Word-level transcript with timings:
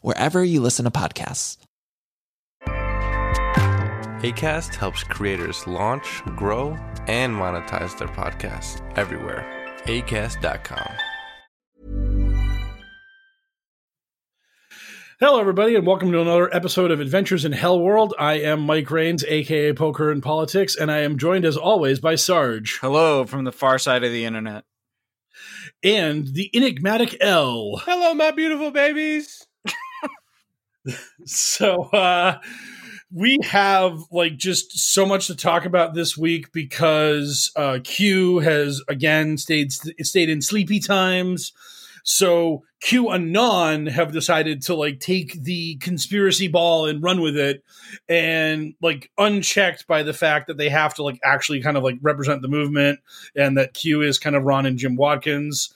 wherever 0.00 0.42
you 0.44 0.60
listen 0.60 0.84
to 0.84 0.90
podcasts. 0.90 1.58
ACAST 4.22 4.76
helps 4.76 5.02
creators 5.02 5.66
launch, 5.66 6.22
grow, 6.36 6.78
and 7.08 7.34
monetize 7.34 7.98
their 7.98 8.08
podcasts 8.08 8.80
everywhere. 8.96 9.44
ACAST.com. 9.86 10.92
Hello, 15.18 15.38
everybody, 15.38 15.76
and 15.76 15.86
welcome 15.86 16.10
to 16.10 16.20
another 16.20 16.52
episode 16.52 16.90
of 16.90 16.98
Adventures 16.98 17.44
in 17.44 17.52
Hell 17.52 17.80
World. 17.80 18.12
I 18.18 18.40
am 18.40 18.60
Mike 18.60 18.90
Rains, 18.90 19.24
aka 19.24 19.72
Poker 19.72 20.10
and 20.10 20.20
Politics, 20.20 20.74
and 20.74 20.90
I 20.90 20.98
am 20.98 21.16
joined 21.18 21.44
as 21.44 21.56
always 21.56 22.00
by 22.00 22.16
Sarge. 22.16 22.78
Hello 22.80 23.24
from 23.24 23.44
the 23.44 23.52
far 23.52 23.78
side 23.78 24.02
of 24.02 24.10
the 24.10 24.24
internet. 24.24 24.64
And 25.82 26.26
the 26.26 26.50
enigmatic 26.52 27.16
L. 27.20 27.80
Hello, 27.84 28.14
my 28.14 28.32
beautiful 28.32 28.72
babies. 28.72 29.46
so 31.24 31.82
uh 31.84 32.38
we 33.14 33.38
have 33.42 33.98
like 34.10 34.36
just 34.36 34.78
so 34.78 35.04
much 35.04 35.26
to 35.26 35.36
talk 35.36 35.64
about 35.64 35.94
this 35.94 36.16
week 36.16 36.52
because 36.52 37.52
uh 37.56 37.78
Q 37.84 38.38
has 38.38 38.82
again 38.88 39.36
stayed 39.36 39.72
stayed 39.72 40.28
in 40.28 40.40
sleepy 40.40 40.80
times. 40.80 41.52
So 42.04 42.64
Q 42.80 43.10
Anon 43.12 43.86
have 43.86 44.12
decided 44.12 44.62
to 44.62 44.74
like 44.74 44.98
take 44.98 45.40
the 45.40 45.76
conspiracy 45.76 46.48
ball 46.48 46.86
and 46.86 47.02
run 47.02 47.20
with 47.20 47.36
it 47.36 47.62
and 48.08 48.74
like 48.82 49.10
unchecked 49.18 49.86
by 49.86 50.02
the 50.02 50.12
fact 50.12 50.48
that 50.48 50.56
they 50.56 50.68
have 50.68 50.94
to 50.94 51.04
like 51.04 51.20
actually 51.22 51.60
kind 51.60 51.76
of 51.76 51.84
like 51.84 51.96
represent 52.02 52.42
the 52.42 52.48
movement 52.48 52.98
and 53.36 53.56
that 53.56 53.74
Q 53.74 54.02
is 54.02 54.18
kind 54.18 54.34
of 54.34 54.42
Ron 54.42 54.66
and 54.66 54.78
Jim 54.78 54.96
Watkins. 54.96 55.72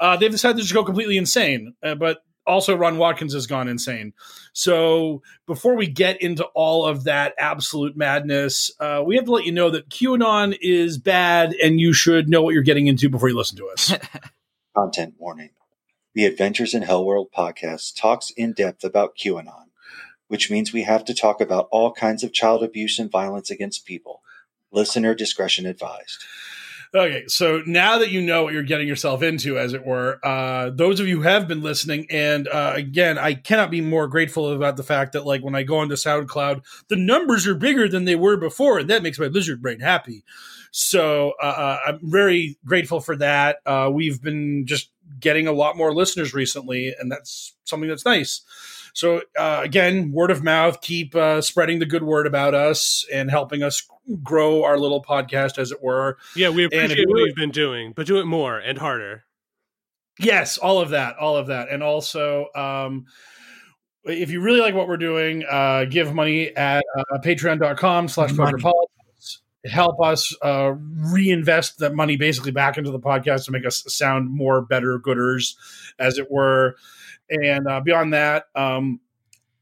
Uh, 0.00 0.16
they've 0.16 0.30
decided 0.30 0.56
to 0.56 0.62
just 0.62 0.74
go 0.74 0.84
completely 0.84 1.16
insane. 1.16 1.74
Uh, 1.82 1.94
but 1.94 2.18
also 2.50 2.76
Ron 2.76 2.98
Watkins 2.98 3.32
has 3.34 3.46
gone 3.46 3.68
insane. 3.68 4.12
So 4.52 5.22
before 5.46 5.76
we 5.76 5.86
get 5.86 6.20
into 6.20 6.44
all 6.54 6.84
of 6.84 7.04
that 7.04 7.34
absolute 7.38 7.96
madness, 7.96 8.70
uh, 8.80 9.02
we 9.04 9.16
have 9.16 9.24
to 9.24 9.32
let 9.32 9.44
you 9.44 9.52
know 9.52 9.70
that 9.70 9.88
QAnon 9.88 10.56
is 10.60 10.98
bad 10.98 11.54
and 11.54 11.80
you 11.80 11.92
should 11.92 12.28
know 12.28 12.42
what 12.42 12.54
you're 12.54 12.62
getting 12.62 12.86
into 12.86 13.08
before 13.08 13.28
you 13.28 13.36
listen 13.36 13.56
to 13.58 13.68
us. 13.68 13.94
Content 14.76 15.14
warning. 15.18 15.50
The 16.14 16.26
Adventures 16.26 16.74
in 16.74 16.82
Hell 16.82 17.04
World 17.04 17.28
podcast 17.36 17.96
talks 17.96 18.30
in 18.30 18.52
depth 18.52 18.82
about 18.82 19.16
QAnon, 19.16 19.66
which 20.26 20.50
means 20.50 20.72
we 20.72 20.82
have 20.82 21.04
to 21.04 21.14
talk 21.14 21.40
about 21.40 21.68
all 21.70 21.92
kinds 21.92 22.24
of 22.24 22.32
child 22.32 22.64
abuse 22.64 22.98
and 22.98 23.10
violence 23.10 23.50
against 23.50 23.86
people. 23.86 24.22
Listener 24.72 25.14
discretion 25.14 25.66
advised. 25.66 26.24
Okay, 26.92 27.22
so 27.28 27.62
now 27.66 27.98
that 27.98 28.10
you 28.10 28.20
know 28.20 28.42
what 28.42 28.52
you're 28.52 28.64
getting 28.64 28.88
yourself 28.88 29.22
into, 29.22 29.56
as 29.56 29.74
it 29.74 29.86
were, 29.86 30.18
uh, 30.24 30.70
those 30.70 30.98
of 30.98 31.06
you 31.06 31.18
who 31.18 31.22
have 31.22 31.46
been 31.46 31.62
listening, 31.62 32.04
and 32.10 32.48
uh, 32.48 32.72
again, 32.74 33.16
I 33.16 33.34
cannot 33.34 33.70
be 33.70 33.80
more 33.80 34.08
grateful 34.08 34.52
about 34.52 34.76
the 34.76 34.82
fact 34.82 35.12
that, 35.12 35.24
like, 35.24 35.44
when 35.44 35.54
I 35.54 35.62
go 35.62 35.78
onto 35.78 35.94
SoundCloud, 35.94 36.62
the 36.88 36.96
numbers 36.96 37.46
are 37.46 37.54
bigger 37.54 37.88
than 37.88 38.06
they 38.06 38.16
were 38.16 38.36
before, 38.36 38.80
and 38.80 38.90
that 38.90 39.04
makes 39.04 39.20
my 39.20 39.26
lizard 39.26 39.62
brain 39.62 39.78
happy. 39.78 40.24
So 40.72 41.34
uh, 41.40 41.46
uh 41.46 41.78
I'm 41.86 42.00
very 42.02 42.56
grateful 42.64 43.00
for 43.00 43.16
that. 43.16 43.58
Uh, 43.64 43.90
we've 43.92 44.20
been 44.20 44.66
just 44.66 44.90
getting 45.20 45.46
a 45.46 45.52
lot 45.52 45.76
more 45.76 45.94
listeners 45.94 46.34
recently, 46.34 46.92
and 46.98 47.10
that's 47.10 47.54
something 47.64 47.88
that's 47.88 48.04
nice. 48.04 48.42
So 48.94 49.22
uh, 49.38 49.60
again, 49.62 50.12
word 50.12 50.30
of 50.30 50.42
mouth, 50.42 50.80
keep 50.80 51.14
uh, 51.14 51.40
spreading 51.40 51.78
the 51.78 51.86
good 51.86 52.02
word 52.02 52.26
about 52.26 52.54
us 52.54 53.06
and 53.12 53.30
helping 53.30 53.62
us 53.62 53.82
grow 54.22 54.64
our 54.64 54.78
little 54.78 55.02
podcast, 55.02 55.58
as 55.58 55.72
it 55.72 55.82
were. 55.82 56.18
Yeah, 56.34 56.50
we 56.50 56.64
appreciate 56.64 57.08
what 57.08 57.18
you've 57.20 57.36
been 57.36 57.50
doing, 57.50 57.92
but 57.94 58.06
do 58.06 58.18
it 58.18 58.24
more 58.24 58.58
and 58.58 58.78
harder. 58.78 59.24
Yes, 60.18 60.58
all 60.58 60.80
of 60.80 60.90
that, 60.90 61.16
all 61.16 61.36
of 61.36 61.46
that, 61.46 61.68
and 61.68 61.82
also. 61.82 62.46
Um, 62.54 63.06
if 64.04 64.30
you 64.30 64.40
really 64.40 64.60
like 64.60 64.74
what 64.74 64.88
we're 64.88 64.96
doing, 64.96 65.44
uh, 65.48 65.84
give 65.84 66.14
money 66.14 66.54
at 66.56 66.82
uh, 66.96 67.18
patreon.com 67.18 68.08
slash 68.08 68.34
politics. 68.36 69.42
Help 69.66 70.00
us 70.00 70.34
uh, 70.40 70.72
reinvest 71.12 71.78
that 71.80 71.94
money 71.94 72.16
basically 72.16 72.50
back 72.50 72.78
into 72.78 72.90
the 72.90 72.98
podcast 72.98 73.44
to 73.44 73.52
make 73.52 73.66
us 73.66 73.84
sound 73.88 74.30
more 74.30 74.62
better 74.62 74.98
gooders, 74.98 75.54
as 75.98 76.16
it 76.16 76.30
were. 76.30 76.76
And 77.30 77.66
uh, 77.66 77.80
beyond 77.80 78.12
that, 78.12 78.46
um, 78.54 79.00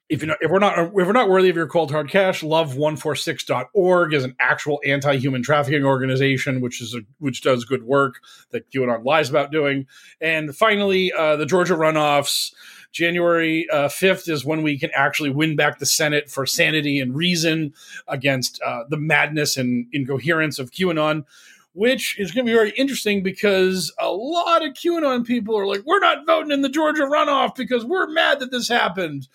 if 0.08 0.22
you 0.22 0.28
know 0.28 0.36
if 0.40 0.50
we're 0.50 0.58
not 0.58 0.78
if 0.78 0.92
we're 0.92 1.12
not 1.12 1.28
worthy 1.28 1.50
of 1.50 1.56
your 1.56 1.66
cold 1.66 1.90
hard 1.90 2.08
cash, 2.08 2.40
love146.org 2.40 4.14
is 4.14 4.24
an 4.24 4.34
actual 4.40 4.80
anti-human 4.86 5.42
trafficking 5.42 5.84
organization 5.84 6.60
which 6.60 6.80
is 6.80 6.94
a, 6.94 7.00
which 7.18 7.42
does 7.42 7.64
good 7.64 7.82
work 7.82 8.20
that 8.50 8.70
QAnon 8.70 9.04
lies 9.04 9.28
about 9.28 9.52
doing. 9.52 9.86
And 10.20 10.56
finally, 10.56 11.12
uh, 11.12 11.36
the 11.36 11.46
Georgia 11.46 11.74
runoffs. 11.74 12.52
January 12.90 13.68
uh, 13.68 13.88
5th 13.88 14.30
is 14.30 14.46
when 14.46 14.62
we 14.62 14.78
can 14.78 14.90
actually 14.94 15.28
win 15.28 15.56
back 15.56 15.78
the 15.78 15.84
Senate 15.84 16.30
for 16.30 16.46
sanity 16.46 17.00
and 17.00 17.14
reason 17.14 17.74
against 18.08 18.58
uh, 18.62 18.84
the 18.88 18.96
madness 18.96 19.58
and 19.58 19.86
incoherence 19.92 20.58
of 20.58 20.70
QAnon 20.70 21.26
which 21.74 22.18
is 22.18 22.32
going 22.32 22.44
to 22.44 22.50
be 22.50 22.56
very 22.56 22.70
interesting 22.70 23.22
because 23.22 23.92
a 24.00 24.10
lot 24.10 24.66
of 24.66 24.72
QAnon 24.72 25.24
people 25.24 25.56
are 25.56 25.66
like, 25.66 25.82
we're 25.86 26.00
not 26.00 26.26
voting 26.26 26.50
in 26.50 26.62
the 26.62 26.68
Georgia 26.68 27.02
runoff 27.02 27.54
because 27.54 27.84
we're 27.84 28.08
mad 28.08 28.40
that 28.40 28.50
this 28.50 28.68
happened. 28.68 29.28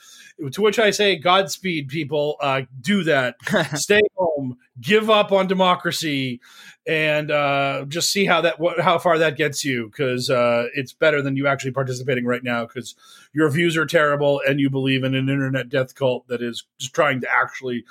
To 0.51 0.61
which 0.61 0.79
I 0.79 0.89
say, 0.89 1.15
Godspeed, 1.15 1.87
people. 1.89 2.37
Uh, 2.41 2.63
do 2.81 3.03
that. 3.03 3.35
Stay 3.75 4.01
home. 4.15 4.57
Give 4.81 5.09
up 5.09 5.31
on 5.31 5.45
democracy, 5.45 6.41
and 6.87 7.29
uh, 7.29 7.85
just 7.87 8.11
see 8.11 8.25
how 8.25 8.41
that 8.41 8.59
what, 8.59 8.79
how 8.79 8.97
far 8.97 9.19
that 9.19 9.37
gets 9.37 9.63
you. 9.63 9.85
Because 9.87 10.31
uh, 10.31 10.65
it's 10.73 10.91
better 10.91 11.21
than 11.21 11.37
you 11.37 11.45
actually 11.45 11.71
participating 11.71 12.25
right 12.25 12.43
now. 12.43 12.65
Because 12.65 12.95
your 13.31 13.47
views 13.49 13.77
are 13.77 13.85
terrible, 13.85 14.41
and 14.45 14.59
you 14.59 14.71
believe 14.71 15.03
in 15.03 15.13
an 15.13 15.29
internet 15.29 15.69
death 15.69 15.93
cult 15.93 16.27
that 16.27 16.41
is 16.41 16.65
just 16.79 16.95
trying 16.95 17.21
to 17.21 17.31
actually 17.31 17.85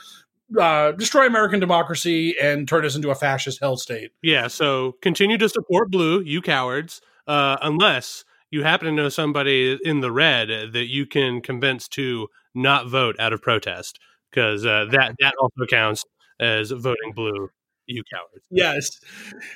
uh, 0.59 0.93
destroy 0.93 1.27
American 1.27 1.61
democracy 1.61 2.37
and 2.41 2.67
turn 2.69 2.85
us 2.85 2.97
into 2.97 3.11
a 3.11 3.15
fascist 3.15 3.61
hell 3.61 3.77
state. 3.77 4.11
Yeah, 4.23 4.49
so 4.49 4.97
continue 5.03 5.39
to 5.39 5.49
support 5.49 5.91
blue, 5.91 6.21
you 6.21 6.41
cowards, 6.43 7.01
uh, 7.27 7.57
unless 7.63 8.25
you 8.51 8.63
happen 8.63 8.87
to 8.87 8.93
know 8.93 9.09
somebody 9.09 9.79
in 9.85 10.01
the 10.01 10.13
red 10.13 10.49
that 10.73 10.89
you 10.89 11.07
can 11.07 11.41
convince 11.41 11.89
to 11.89 12.29
not 12.55 12.87
vote 12.89 13.17
out 13.19 13.33
of 13.33 13.41
protest, 13.41 13.99
because 14.31 14.67
uh, 14.67 14.87
that 14.91 15.15
that 15.21 15.35
also 15.41 15.67
counts 15.69 16.05
as 16.39 16.71
voting 16.71 17.13
blue. 17.15 17.51
You 17.87 18.05
cowards. 18.05 18.47
Yes, 18.49 19.01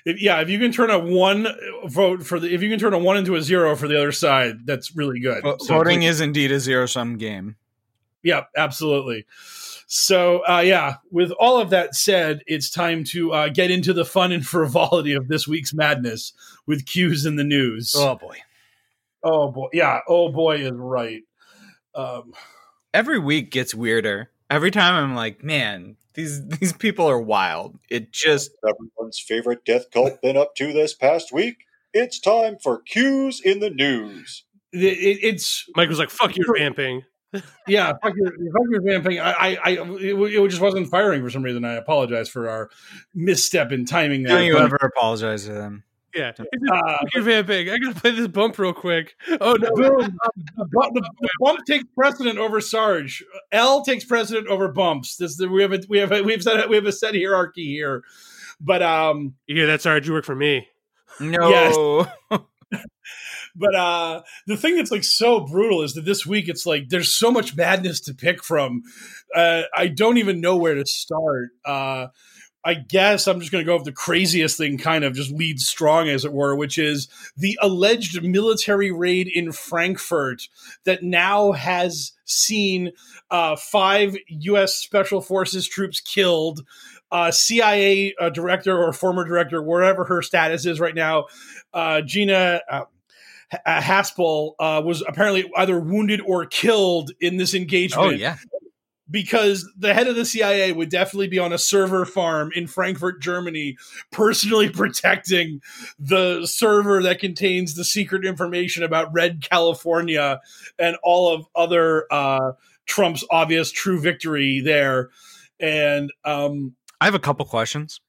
if, 0.05 0.21
yeah. 0.21 0.41
If 0.41 0.51
you 0.51 0.59
can 0.59 0.73
turn 0.73 0.91
a 0.91 0.99
one 0.99 1.47
vote 1.87 2.25
for 2.27 2.41
the, 2.41 2.53
if 2.53 2.61
you 2.61 2.69
can 2.69 2.79
turn 2.79 2.93
a 2.93 2.99
one 2.99 3.17
into 3.17 3.37
a 3.37 3.41
zero 3.41 3.77
for 3.77 3.87
the 3.87 3.97
other 3.97 4.11
side, 4.11 4.67
that's 4.67 4.97
really 4.97 5.21
good. 5.21 5.45
Vo- 5.45 5.59
So 5.59 5.75
voting 5.75 6.01
please- 6.01 6.09
is 6.17 6.21
indeed 6.21 6.51
a 6.51 6.59
zero 6.59 6.87
sum 6.87 7.19
game. 7.19 7.55
Yeah, 8.25 8.43
absolutely. 8.57 9.27
So, 9.87 10.41
uh, 10.49 10.61
yeah, 10.65 10.97
with 11.11 11.31
all 11.33 11.61
of 11.61 11.71
that 11.71 11.95
said, 11.95 12.43
it's 12.47 12.71
time 12.71 13.05
to 13.05 13.33
uh, 13.33 13.49
get 13.49 13.71
into 13.71 13.93
the 13.93 14.05
fun 14.05 14.33
and 14.33 14.45
frivolity 14.47 15.13
of 15.13 15.29
this 15.29 15.47
week's 15.47 15.73
madness 15.73 16.33
with 16.67 16.87
cues 16.87 17.25
in 17.25 17.37
the 17.37 17.45
news. 17.45 17.95
Oh 17.97 18.17
boy. 18.17 18.39
Oh, 19.23 19.51
boy. 19.51 19.69
Yeah. 19.73 20.01
Oh, 20.09 20.31
boy 20.31 20.57
is 20.57 20.73
right. 20.73 21.23
Um, 21.95 22.33
Every 22.93 23.19
week 23.19 23.51
gets 23.51 23.75
weirder. 23.75 24.31
Every 24.51 24.71
time 24.71 24.95
I'm 24.95 25.15
like, 25.15 25.43
man, 25.43 25.97
these 26.15 26.47
these 26.47 26.73
people 26.73 27.07
are 27.09 27.21
wild. 27.21 27.79
It 27.91 28.13
just 28.13 28.51
Everyone's 28.67 29.21
favorite 29.21 29.65
death 29.65 29.91
cult 29.91 30.21
been 30.23 30.37
up 30.37 30.55
to 30.57 30.73
this 30.73 30.95
past 30.95 31.33
week? 31.33 31.59
It's 31.93 32.21
time 32.21 32.57
for 32.63 32.83
cues 32.83 33.41
in 33.41 33.61
the 33.61 33.71
news. 33.71 34.45
it, 34.73 34.81
it, 34.83 35.19
it's, 35.23 35.65
Mike 35.77 35.89
was 35.89 35.99
like, 35.99 36.11
"Fuck 36.11 36.37
your 36.37 36.57
vamping." 36.57 37.03
Yeah, 37.67 37.93
fuck 38.03 38.15
your, 38.17 38.31
fuck 38.31 38.67
your 38.71 38.83
vamping. 38.83 39.21
I, 39.21 39.33
I, 39.33 39.59
I 39.65 39.71
it, 40.01 40.15
it 40.15 40.49
just 40.49 40.63
wasn't 40.63 40.89
firing 40.89 41.23
for 41.23 41.31
some 41.31 41.43
reason. 41.43 41.65
I 41.65 41.75
apologize 41.75 42.29
for 42.29 42.49
our 42.49 42.71
misstep 43.15 43.73
in 43.73 43.85
timing 43.85 44.23
there. 44.23 44.39
don't 44.39 44.47
you 44.47 44.59
ever 44.59 44.77
apologize 44.77 45.45
to 45.47 45.53
them. 45.53 45.85
Yeah, 46.15 46.33
uh, 46.39 46.99
fuck 46.99 47.15
your 47.15 47.25
vamping. 47.25 47.69
I 47.69 47.77
gotta 47.77 48.01
play 48.01 48.13
this 48.13 48.29
bump 48.29 48.59
real 48.59 48.73
quick. 48.73 49.17
Oh 49.41 49.53
no, 49.53 49.71
Boom. 49.75 50.17
the, 50.57 50.91
the, 50.95 51.11
the 51.21 51.29
bump 51.41 51.67
takes 51.67 51.85
precedent 51.95 52.39
over 52.39 52.61
Sarge. 52.61 53.23
L 53.53 53.85
takes 53.85 54.05
precedent 54.05 54.47
over 54.47 54.69
bumps. 54.69 55.17
This 55.17 55.39
we 55.39 55.61
have 55.61 55.73
a 55.73 55.81
we 55.89 55.99
have 55.99 56.13
a, 56.13 56.23
we 56.23 56.33
have 56.33 56.43
set 56.43 56.69
we 56.71 56.77
have 56.77 56.87
a 56.87 56.93
set 56.93 57.15
hierarchy 57.15 57.67
here. 57.67 58.03
But 58.61 58.83
um, 58.83 59.35
you 59.47 59.57
hear 59.57 59.67
that, 59.67 59.83
Sarge? 59.83 60.07
You 60.07 60.15
work 60.15 60.25
for 60.25 60.35
me. 60.35 60.69
No. 61.21 62.07
but 63.57 63.75
uh, 63.75 64.23
the 64.47 64.57
thing 64.57 64.77
that's 64.77 64.91
like 64.91 65.05
so 65.05 65.41
brutal 65.41 65.83
is 65.83 65.95
that 65.95 66.05
this 66.05 66.27
week 66.27 66.49
it's 66.49 66.67
like 66.67 66.89
there's 66.89 67.13
so 67.13 67.31
much 67.31 67.57
madness 67.57 68.01
to 68.01 68.15
pick 68.15 68.43
from. 68.45 68.83
Uh, 69.35 69.63
I 69.75 69.89
don't 69.89 70.19
even 70.19 70.41
know 70.41 70.57
where 70.57 70.75
to 70.75 70.85
start. 70.87 71.51
Uh, 71.65 72.09
I 72.67 72.75
guess 72.75 73.29
I'm 73.29 73.39
just 73.39 73.53
going 73.53 73.65
to 73.65 73.67
go 73.67 73.77
with 73.77 73.85
the 73.85 73.93
craziest 73.93 74.59
thing, 74.59 74.77
kind 74.77 75.05
of 75.05 75.15
just 75.15 75.31
lead 75.31 75.61
strong, 75.61 76.09
as 76.09 76.25
it 76.25 76.33
were, 76.33 76.57
which 76.57 76.79
is 76.79 77.07
the 77.37 77.57
alleged 77.63 78.21
military 78.25 78.91
raid 78.91 79.29
in 79.33 79.53
Frankfurt 79.53 80.49
that 80.83 81.05
now 81.05 81.53
has 81.53 82.13
seen 82.25 82.91
uh, 83.31 83.55
five 83.55 84.17
U.S. 84.27 84.75
Special 84.75 85.21
Forces 85.21 85.69
troops 85.69 86.01
killed. 86.01 86.67
Uh, 87.13 87.31
CIA 87.31 88.13
uh, 88.19 88.31
director 88.31 88.77
or 88.77 88.93
former 88.93 89.25
director, 89.25 89.63
wherever 89.63 90.05
her 90.07 90.21
status 90.21 90.67
is 90.67 90.81
right 90.81 90.95
now, 90.95 91.27
uh, 91.73 92.01
Gina 92.01 92.61
uh, 93.53 93.81
Haspel 93.81 94.53
uh, 94.59 94.83
was 94.85 95.03
apparently 95.07 95.51
either 95.57 95.79
wounded 95.79 96.21
or 96.21 96.47
killed 96.47 97.13
in 97.21 97.37
this 97.37 97.55
engagement 97.55 98.07
oh 98.07 98.11
yeah. 98.11 98.37
because 99.11 99.69
the 99.79 99.95
head 99.95 100.09
of 100.09 100.17
the 100.17 100.25
CIA 100.25 100.73
would 100.73 100.89
definitely 100.91 101.29
be 101.29 101.39
on 101.39 101.53
a 101.53 101.59
server 101.59 102.05
farm 102.05 102.51
in 102.55 102.67
Frankfurt, 102.67 103.21
Germany, 103.21 103.77
personally 104.11 104.69
protecting 104.71 105.61
the 105.99 106.47
server 106.47 107.03
that 107.03 107.21
contains 107.21 107.75
the 107.75 107.85
secret 107.85 108.25
information 108.25 108.83
about 108.83 109.13
Red 109.13 109.43
California 109.43 110.41
and 110.79 110.97
all 111.03 111.33
of 111.33 111.47
other 111.55 112.07
uh, 112.11 112.53
Trump's 112.87 113.25
obvious 113.31 113.71
true 113.71 114.01
victory 114.01 114.61
there. 114.61 115.11
And 115.61 116.13
um, 116.25 116.75
I 117.01 117.05
have 117.05 117.15
a 117.15 117.21
couple 117.21 117.47
questions. 117.47 118.01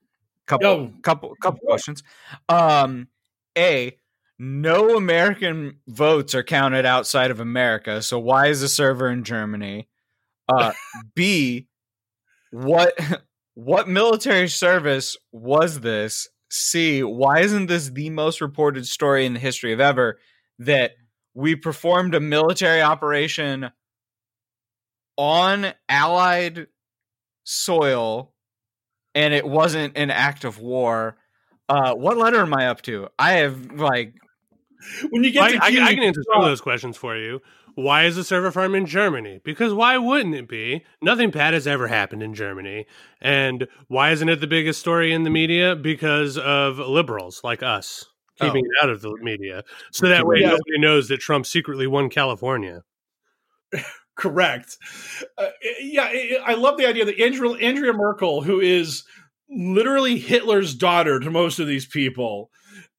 Couple 0.48 0.66
Yo. 0.66 0.94
couple 1.01 1.36
couple 1.42 1.60
questions. 1.60 2.04
Um 2.48 3.10
A 3.57 3.98
no 4.39 4.95
American 4.95 5.80
votes 5.88 6.36
are 6.36 6.44
counted 6.44 6.86
outside 6.86 7.31
of 7.31 7.39
America, 7.39 8.01
so 8.01 8.19
why 8.19 8.48
is 8.48 8.62
the 8.62 8.68
server 8.68 9.10
in 9.10 9.24
Germany? 9.24 9.88
Uh 10.48 10.74
B 11.16 11.68
what 12.51 12.98
what 13.56 13.88
military 13.88 14.48
service 14.48 15.18
was 15.31 15.81
this? 15.81 16.28
C 16.50 17.04
why 17.04 17.39
isn't 17.39 17.68
this 17.68 17.89
the 17.89 18.10
most 18.10 18.42
reported 18.42 18.88
story 18.88 19.25
in 19.25 19.34
the 19.34 19.39
history 19.39 19.74
of 19.74 19.80
ever 19.80 20.19
that 20.60 20.92
we 21.34 21.56
performed 21.56 22.16
a 22.16 22.19
military 22.19 22.81
operation 22.81 23.69
on 25.18 25.74
allied 25.89 26.68
soil 27.44 28.34
and 29.13 29.34
it 29.34 29.48
wasn't 29.48 29.98
an 29.98 30.12
act 30.12 30.44
of 30.44 30.60
war. 30.60 31.18
Uh, 31.69 31.94
what 31.95 32.18
letter 32.18 32.39
am 32.39 32.54
I 32.54 32.68
up 32.68 32.81
to? 32.84 33.07
I 33.18 33.34
have 33.34 33.72
like 33.72 34.13
when 35.09 35.24
you 35.24 35.31
get 35.31 35.44
I, 35.44 35.51
to 35.51 35.63
I, 35.63 35.69
Q, 35.71 35.81
I 35.83 35.94
can 35.94 36.03
answer 36.03 36.24
some 36.31 36.41
of 36.41 36.47
those 36.47 36.62
questions 36.62 36.97
for 36.97 37.15
you. 37.18 37.41
Why 37.75 38.06
is 38.06 38.15
the 38.15 38.24
server 38.24 38.51
farm 38.51 38.74
in 38.74 38.88
Germany? 38.88 39.39
Because 39.44 39.74
why 39.74 39.97
wouldn't 39.97 40.33
it 40.33 40.47
be? 40.47 40.83
Nothing 41.01 41.29
bad 41.29 41.53
has 41.53 41.68
ever 41.68 41.88
happened 41.88 42.24
in 42.24 42.33
Germany. 42.33 42.88
And 43.21 43.68
why 43.88 44.12
isn't 44.12 44.27
it 44.27 44.41
the 44.41 44.47
biggest 44.47 44.79
story 44.79 45.13
in 45.13 45.24
the 45.24 45.29
media? 45.29 45.75
Because 45.75 46.39
of 46.39 46.79
liberals 46.79 47.41
like 47.44 47.62
us 47.62 48.06
keeping 48.39 48.65
oh. 48.65 48.69
it 48.69 48.83
out 48.83 48.89
of 48.89 49.01
the 49.01 49.15
media. 49.21 49.63
So 49.91 50.07
that 50.07 50.25
way 50.25 50.38
Yeah. 50.39 50.50
nobody 50.50 50.79
knows 50.79 51.07
that 51.09 51.19
Trump 51.19 51.45
secretly 51.45 51.88
won 51.88 52.09
California. 52.09 52.83
correct. 54.15 54.77
Uh, 55.38 55.47
eh, 55.63 55.74
yeah, 55.81 56.03
I 56.03 56.39
I 56.45 56.53
love 56.56 56.77
the 56.77 56.85
idea 56.85 57.06
that 57.06 57.19
Andrea, 57.19 57.51
Andrea 57.53 57.94
Merkel, 57.94 58.41
who 58.41 58.59
is 58.59 59.03
literally 59.50 60.18
Hitler's 60.18 60.75
daughter 60.75 61.19
to 61.19 61.31
most 61.31 61.59
of 61.59 61.68
these 61.68 61.85
people, 61.85 62.50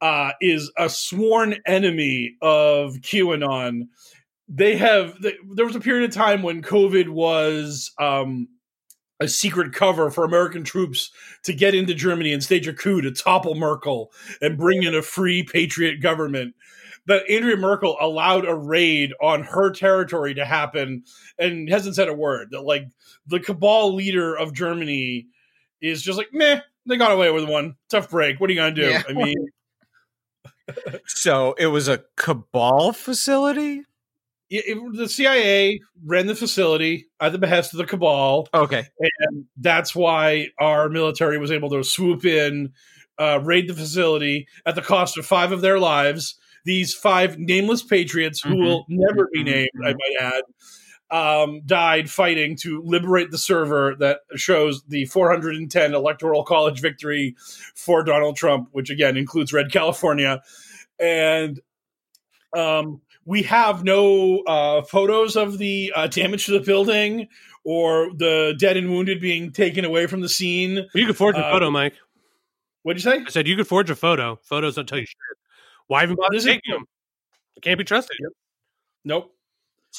uh, 0.00 0.32
is 0.40 0.70
a 0.76 0.88
sworn 0.88 1.56
enemy 1.66 2.36
of 2.42 2.94
QAnon. 2.96 3.88
They 4.48 4.76
have 4.76 5.20
th- 5.20 5.36
there 5.54 5.66
was 5.66 5.76
a 5.76 5.80
period 5.80 6.08
of 6.08 6.14
time 6.14 6.42
when 6.42 6.62
COVID 6.62 7.08
was 7.08 7.92
um, 7.98 8.48
a 9.20 9.28
secret 9.28 9.72
cover 9.72 10.10
for 10.10 10.24
American 10.24 10.64
troops 10.64 11.10
to 11.42 11.52
get 11.52 11.74
into 11.74 11.94
Germany 11.94 12.32
and 12.32 12.42
stage 12.42 12.68
a 12.68 12.72
coup 12.72 13.00
to 13.00 13.10
topple 13.10 13.54
Merkel 13.54 14.12
and 14.40 14.56
bring 14.56 14.82
in 14.82 14.94
a 14.94 15.02
free 15.02 15.42
patriot 15.42 16.00
government. 16.00 16.54
But 17.06 17.28
Andrea 17.28 17.56
Merkel 17.56 17.96
allowed 18.00 18.46
a 18.46 18.54
raid 18.54 19.12
on 19.20 19.42
her 19.42 19.70
territory 19.70 20.34
to 20.34 20.44
happen 20.44 21.04
and 21.38 21.68
hasn't 21.68 21.96
said 21.96 22.08
a 22.08 22.14
word. 22.14 22.48
That 22.50 22.62
like 22.62 22.84
the 23.26 23.40
cabal 23.40 23.94
leader 23.94 24.36
of 24.36 24.52
Germany 24.52 25.26
is 25.80 26.02
just 26.02 26.18
like, 26.18 26.28
meh, 26.32 26.60
they 26.86 26.96
got 26.96 27.12
away 27.12 27.30
with 27.30 27.48
one. 27.48 27.76
Tough 27.88 28.10
break. 28.10 28.40
What 28.40 28.50
are 28.50 28.52
you 28.52 28.58
gonna 28.60 28.74
do? 28.74 28.82
Yeah. 28.82 29.02
I 29.08 29.12
mean, 29.14 29.36
so 31.06 31.54
it 31.58 31.66
was 31.68 31.88
a 31.88 32.02
cabal 32.16 32.92
facility. 32.92 33.82
it, 34.50 34.64
it- 34.66 34.96
the 34.96 35.08
CIA 35.08 35.80
ran 36.04 36.26
the 36.26 36.34
facility 36.34 37.06
at 37.20 37.32
the 37.32 37.38
behest 37.38 37.72
of 37.74 37.78
the 37.78 37.84
cabal. 37.86 38.48
Okay, 38.54 38.84
and 39.28 39.44
that's 39.58 39.94
why 39.94 40.48
our 40.58 40.88
military 40.88 41.38
was 41.38 41.50
able 41.50 41.70
to 41.70 41.82
swoop 41.84 42.24
in, 42.24 42.72
uh, 43.18 43.40
raid 43.42 43.68
the 43.68 43.74
facility 43.74 44.46
at 44.66 44.74
the 44.74 44.82
cost 44.82 45.18
of 45.18 45.26
five 45.26 45.52
of 45.52 45.60
their 45.60 45.78
lives. 45.78 46.38
These 46.64 46.94
five 46.94 47.38
nameless 47.38 47.82
patriots, 47.82 48.40
who 48.42 48.54
Mhm. 48.54 48.64
will 48.64 48.86
never 48.88 49.28
be 49.32 49.40
Mhm. 49.40 49.44
named, 49.46 49.70
I 49.84 49.92
might 49.92 50.16
add, 50.20 50.42
um, 51.10 51.62
died 51.64 52.10
fighting 52.10 52.56
to 52.56 52.82
liberate 52.82 53.30
the 53.30 53.38
server 53.38 53.94
that 53.98 54.20
shows 54.36 54.82
the 54.84 55.06
410 55.06 55.94
electoral 55.94 56.44
college 56.44 56.80
victory 56.80 57.34
for 57.74 58.02
Donald 58.02 58.36
Trump, 58.36 58.68
which 58.72 58.90
again 58.90 59.16
includes 59.16 59.52
Red 59.52 59.72
California, 59.72 60.42
and 60.98 61.60
um, 62.56 63.00
we 63.24 63.42
have 63.42 63.84
no 63.84 64.38
uh, 64.40 64.82
photos 64.82 65.36
of 65.36 65.58
the 65.58 65.92
uh, 65.94 66.06
damage 66.06 66.46
to 66.46 66.52
the 66.52 66.60
building 66.60 67.28
or 67.64 68.10
the 68.16 68.54
dead 68.58 68.76
and 68.78 68.88
wounded 68.90 69.20
being 69.20 69.52
taken 69.52 69.84
away 69.84 70.06
from 70.06 70.22
the 70.22 70.28
scene. 70.28 70.86
You 70.94 71.06
could 71.06 71.16
forge 71.16 71.36
a 71.36 71.46
Uh, 71.46 71.50
photo, 71.52 71.70
Mike. 71.70 71.94
What'd 72.82 73.04
you 73.04 73.10
say? 73.10 73.18
I 73.26 73.28
said 73.30 73.46
you 73.46 73.56
could 73.56 73.66
forge 73.66 73.90
a 73.90 73.96
photo. 73.96 74.36
Photos 74.42 74.76
don't 74.76 74.88
tell 74.88 74.98
you 74.98 75.04
shit. 75.04 75.16
Why 75.88 76.02
even 76.04 76.16
bother 76.16 76.38
taking 76.38 76.72
them? 76.72 76.86
It 77.56 77.62
can't 77.62 77.76
be 77.76 77.84
trusted. 77.84 78.16
Nope. 79.04 79.34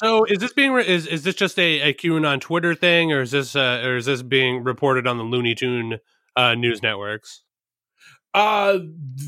So 0.02 0.24
is 0.24 0.38
this 0.38 0.54
being 0.54 0.72
re- 0.72 0.86
is 0.86 1.06
is 1.06 1.24
this 1.24 1.34
just 1.34 1.58
a, 1.58 1.80
a 1.82 1.92
QAnon 1.92 2.40
Twitter 2.40 2.74
thing, 2.74 3.12
or 3.12 3.20
is 3.20 3.32
this 3.32 3.54
uh, 3.54 3.82
or 3.84 3.96
is 3.96 4.06
this 4.06 4.22
being 4.22 4.64
reported 4.64 5.06
on 5.06 5.18
the 5.18 5.24
Looney 5.24 5.54
Tune 5.54 5.98
uh, 6.36 6.54
news 6.54 6.82
networks? 6.82 7.42
Uh, 8.32 8.78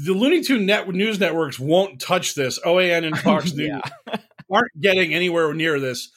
the 0.05 0.15
Looney 0.15 0.43
Tune 0.43 0.65
net- 0.65 0.89
news 0.89 1.21
networks 1.21 1.61
won't 1.61 2.01
touch 2.01 2.35
this. 2.35 2.59
OAN 2.61 3.05
and 3.05 3.19
Fox 3.19 3.53
News 3.55 3.83
aren't 4.51 4.81
getting 4.81 5.13
anywhere 5.13 5.53
near 5.53 5.79
this. 5.79 6.11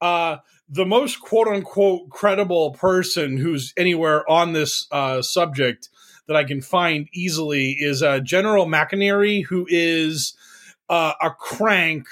Uh, 0.00 0.38
the 0.68 0.86
most 0.86 1.20
quote 1.20 1.46
unquote 1.46 2.10
credible 2.10 2.72
person 2.72 3.36
who's 3.36 3.72
anywhere 3.76 4.28
on 4.28 4.52
this 4.52 4.88
uh, 4.90 5.22
subject 5.22 5.90
that 6.26 6.34
I 6.34 6.42
can 6.42 6.60
find 6.60 7.06
easily 7.12 7.76
is 7.78 8.02
uh, 8.02 8.18
General 8.18 8.66
McInerney, 8.66 9.44
who 9.44 9.64
is 9.68 10.36
uh, 10.88 11.12
a 11.22 11.30
crank 11.30 12.08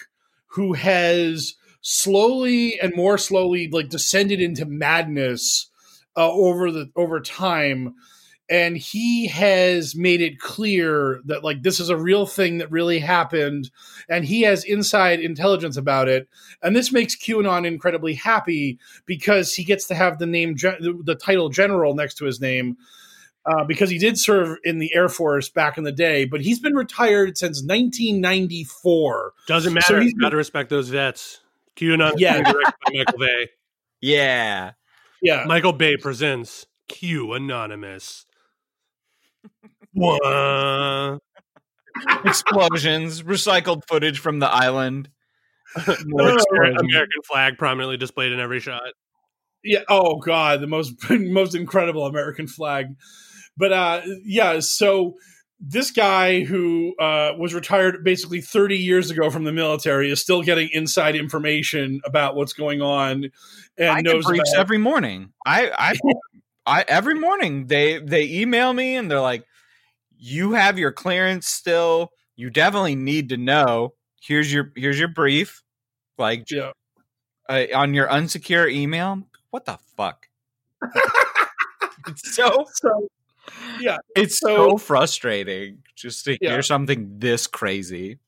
who 0.52 0.74
has 0.74 1.54
slowly 1.80 2.78
and 2.80 2.94
more 2.94 3.16
slowly 3.18 3.68
like 3.68 3.88
descended 3.88 4.40
into 4.40 4.66
madness 4.66 5.70
uh, 6.16 6.30
over 6.30 6.70
the 6.70 6.90
over 6.96 7.20
time 7.20 7.94
and 8.50 8.76
he 8.76 9.28
has 9.28 9.94
made 9.94 10.20
it 10.20 10.40
clear 10.40 11.20
that 11.24 11.44
like 11.44 11.62
this 11.62 11.78
is 11.78 11.88
a 11.88 11.96
real 11.96 12.26
thing 12.26 12.58
that 12.58 12.70
really 12.70 12.98
happened 12.98 13.70
and 14.08 14.24
he 14.24 14.42
has 14.42 14.64
inside 14.64 15.20
intelligence 15.20 15.76
about 15.76 16.08
it 16.08 16.28
and 16.62 16.74
this 16.76 16.92
makes 16.92 17.16
qanon 17.16 17.64
incredibly 17.66 18.14
happy 18.14 18.78
because 19.06 19.54
he 19.54 19.64
gets 19.64 19.86
to 19.86 19.94
have 19.94 20.18
the 20.18 20.26
name 20.26 20.54
the 20.56 21.18
title 21.18 21.48
general 21.48 21.94
next 21.94 22.14
to 22.14 22.24
his 22.24 22.40
name 22.40 22.76
uh, 23.46 23.64
because 23.64 23.88
he 23.88 23.96
did 23.98 24.18
serve 24.18 24.58
in 24.64 24.78
the 24.80 24.94
air 24.94 25.08
force 25.08 25.48
back 25.48 25.78
in 25.78 25.84
the 25.84 25.92
day 25.92 26.24
but 26.26 26.42
he's 26.42 26.58
been 26.60 26.74
retired 26.74 27.38
since 27.38 27.62
1994 27.62 29.32
Doesn't 29.46 29.72
matter. 29.72 29.86
So 29.86 30.00
he's- 30.00 30.12
Got 30.20 30.30
to 30.30 30.36
respect 30.36 30.68
those 30.68 30.88
vets. 30.90 31.40
QAnon 31.80 32.14
is 32.14 32.20
Yeah. 32.20 32.32
being 32.34 32.44
directed 32.44 32.74
by 32.84 32.92
Michael 32.94 33.18
Bay. 33.18 33.48
Yeah. 34.00 34.72
yeah 35.22 35.44
Michael 35.46 35.72
Bay 35.72 35.96
presents 35.96 36.66
Q 36.88 37.32
Anonymous. 37.34 38.26
Wah. 39.94 41.18
Explosions, 42.24 43.22
recycled 43.22 43.82
footage 43.88 44.18
from 44.20 44.38
the 44.38 44.46
island. 44.48 45.08
More 46.06 46.34
explosions. 46.34 46.80
American 46.80 47.22
flag 47.28 47.58
prominently 47.58 47.96
displayed 47.96 48.32
in 48.32 48.40
every 48.40 48.60
shot. 48.60 48.82
yeah 49.62 49.80
oh 49.88 50.16
god 50.18 50.60
the 50.60 50.66
most 50.66 50.94
most 51.10 51.54
incredible 51.54 52.06
american 52.06 52.46
flag 52.48 52.86
but 53.56 53.72
uh 53.72 54.00
yeah 54.24 54.58
so 54.60 55.14
this 55.60 55.90
guy 55.90 56.40
who 56.40 56.96
uh, 56.98 57.32
was 57.38 57.52
retired 57.52 58.02
basically 58.02 58.40
30 58.40 58.78
years 58.78 59.10
ago 59.10 59.28
from 59.30 59.44
the 59.44 59.52
military 59.52 60.10
is 60.10 60.20
still 60.20 60.42
getting 60.42 60.70
inside 60.72 61.14
information 61.14 62.00
about 62.04 62.34
what's 62.34 62.54
going 62.54 62.80
on 62.80 63.30
and 63.76 63.90
I 63.90 64.00
knows 64.00 64.24
briefs 64.24 64.54
every 64.56 64.78
morning. 64.78 65.32
I, 65.44 65.70
I, 65.70 65.98
I 66.66 66.84
every 66.88 67.14
morning 67.14 67.66
they 67.66 67.98
they 67.98 68.24
email 68.24 68.72
me 68.72 68.96
and 68.96 69.10
they're 69.10 69.20
like, 69.20 69.44
"You 70.18 70.52
have 70.52 70.78
your 70.78 70.92
clearance 70.92 71.46
still. 71.46 72.10
You 72.36 72.50
definitely 72.50 72.94
need 72.94 73.30
to 73.30 73.36
know. 73.36 73.94
Here's 74.22 74.52
your 74.52 74.72
here's 74.76 74.98
your 74.98 75.08
brief, 75.08 75.62
like 76.18 76.50
yeah 76.50 76.72
uh, 77.50 77.66
on 77.74 77.94
your 77.94 78.06
unsecure 78.08 78.70
email. 78.70 79.22
What 79.50 79.64
the 79.64 79.78
fuck? 79.96 80.28
it's 82.06 82.34
so 82.34 82.66
so 82.74 83.08
yeah 83.80 83.98
it's 84.16 84.38
so, 84.38 84.76
frustrating 84.76 85.78
just 85.96 86.24
to 86.24 86.36
Yeah. 86.40 86.50
hear 86.52 86.62
something 86.62 87.18
this 87.18 87.46
crazy. 87.46 88.18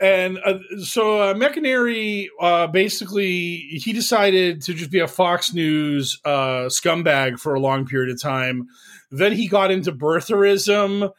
and 0.00 0.38
uh, 0.44 0.58
so 0.82 1.20
uh, 1.20 1.34
McInerney 1.34 2.26
uh, 2.40 2.66
basically 2.66 3.56
he 3.70 3.92
decided 3.92 4.60
to 4.62 4.74
just 4.74 4.90
be 4.90 4.98
a 5.00 5.06
Fox 5.08 5.54
News 5.54 6.20
uh, 6.24 6.66
scumbag 6.68 7.38
for 7.38 7.54
a 7.54 7.60
long 7.60 7.86
period 7.86 8.10
of 8.12 8.20
time. 8.20 8.66
Then 9.10 9.32
he 9.32 9.46
got 9.46 9.70
into 9.70 9.92
birtherism. 9.92 11.10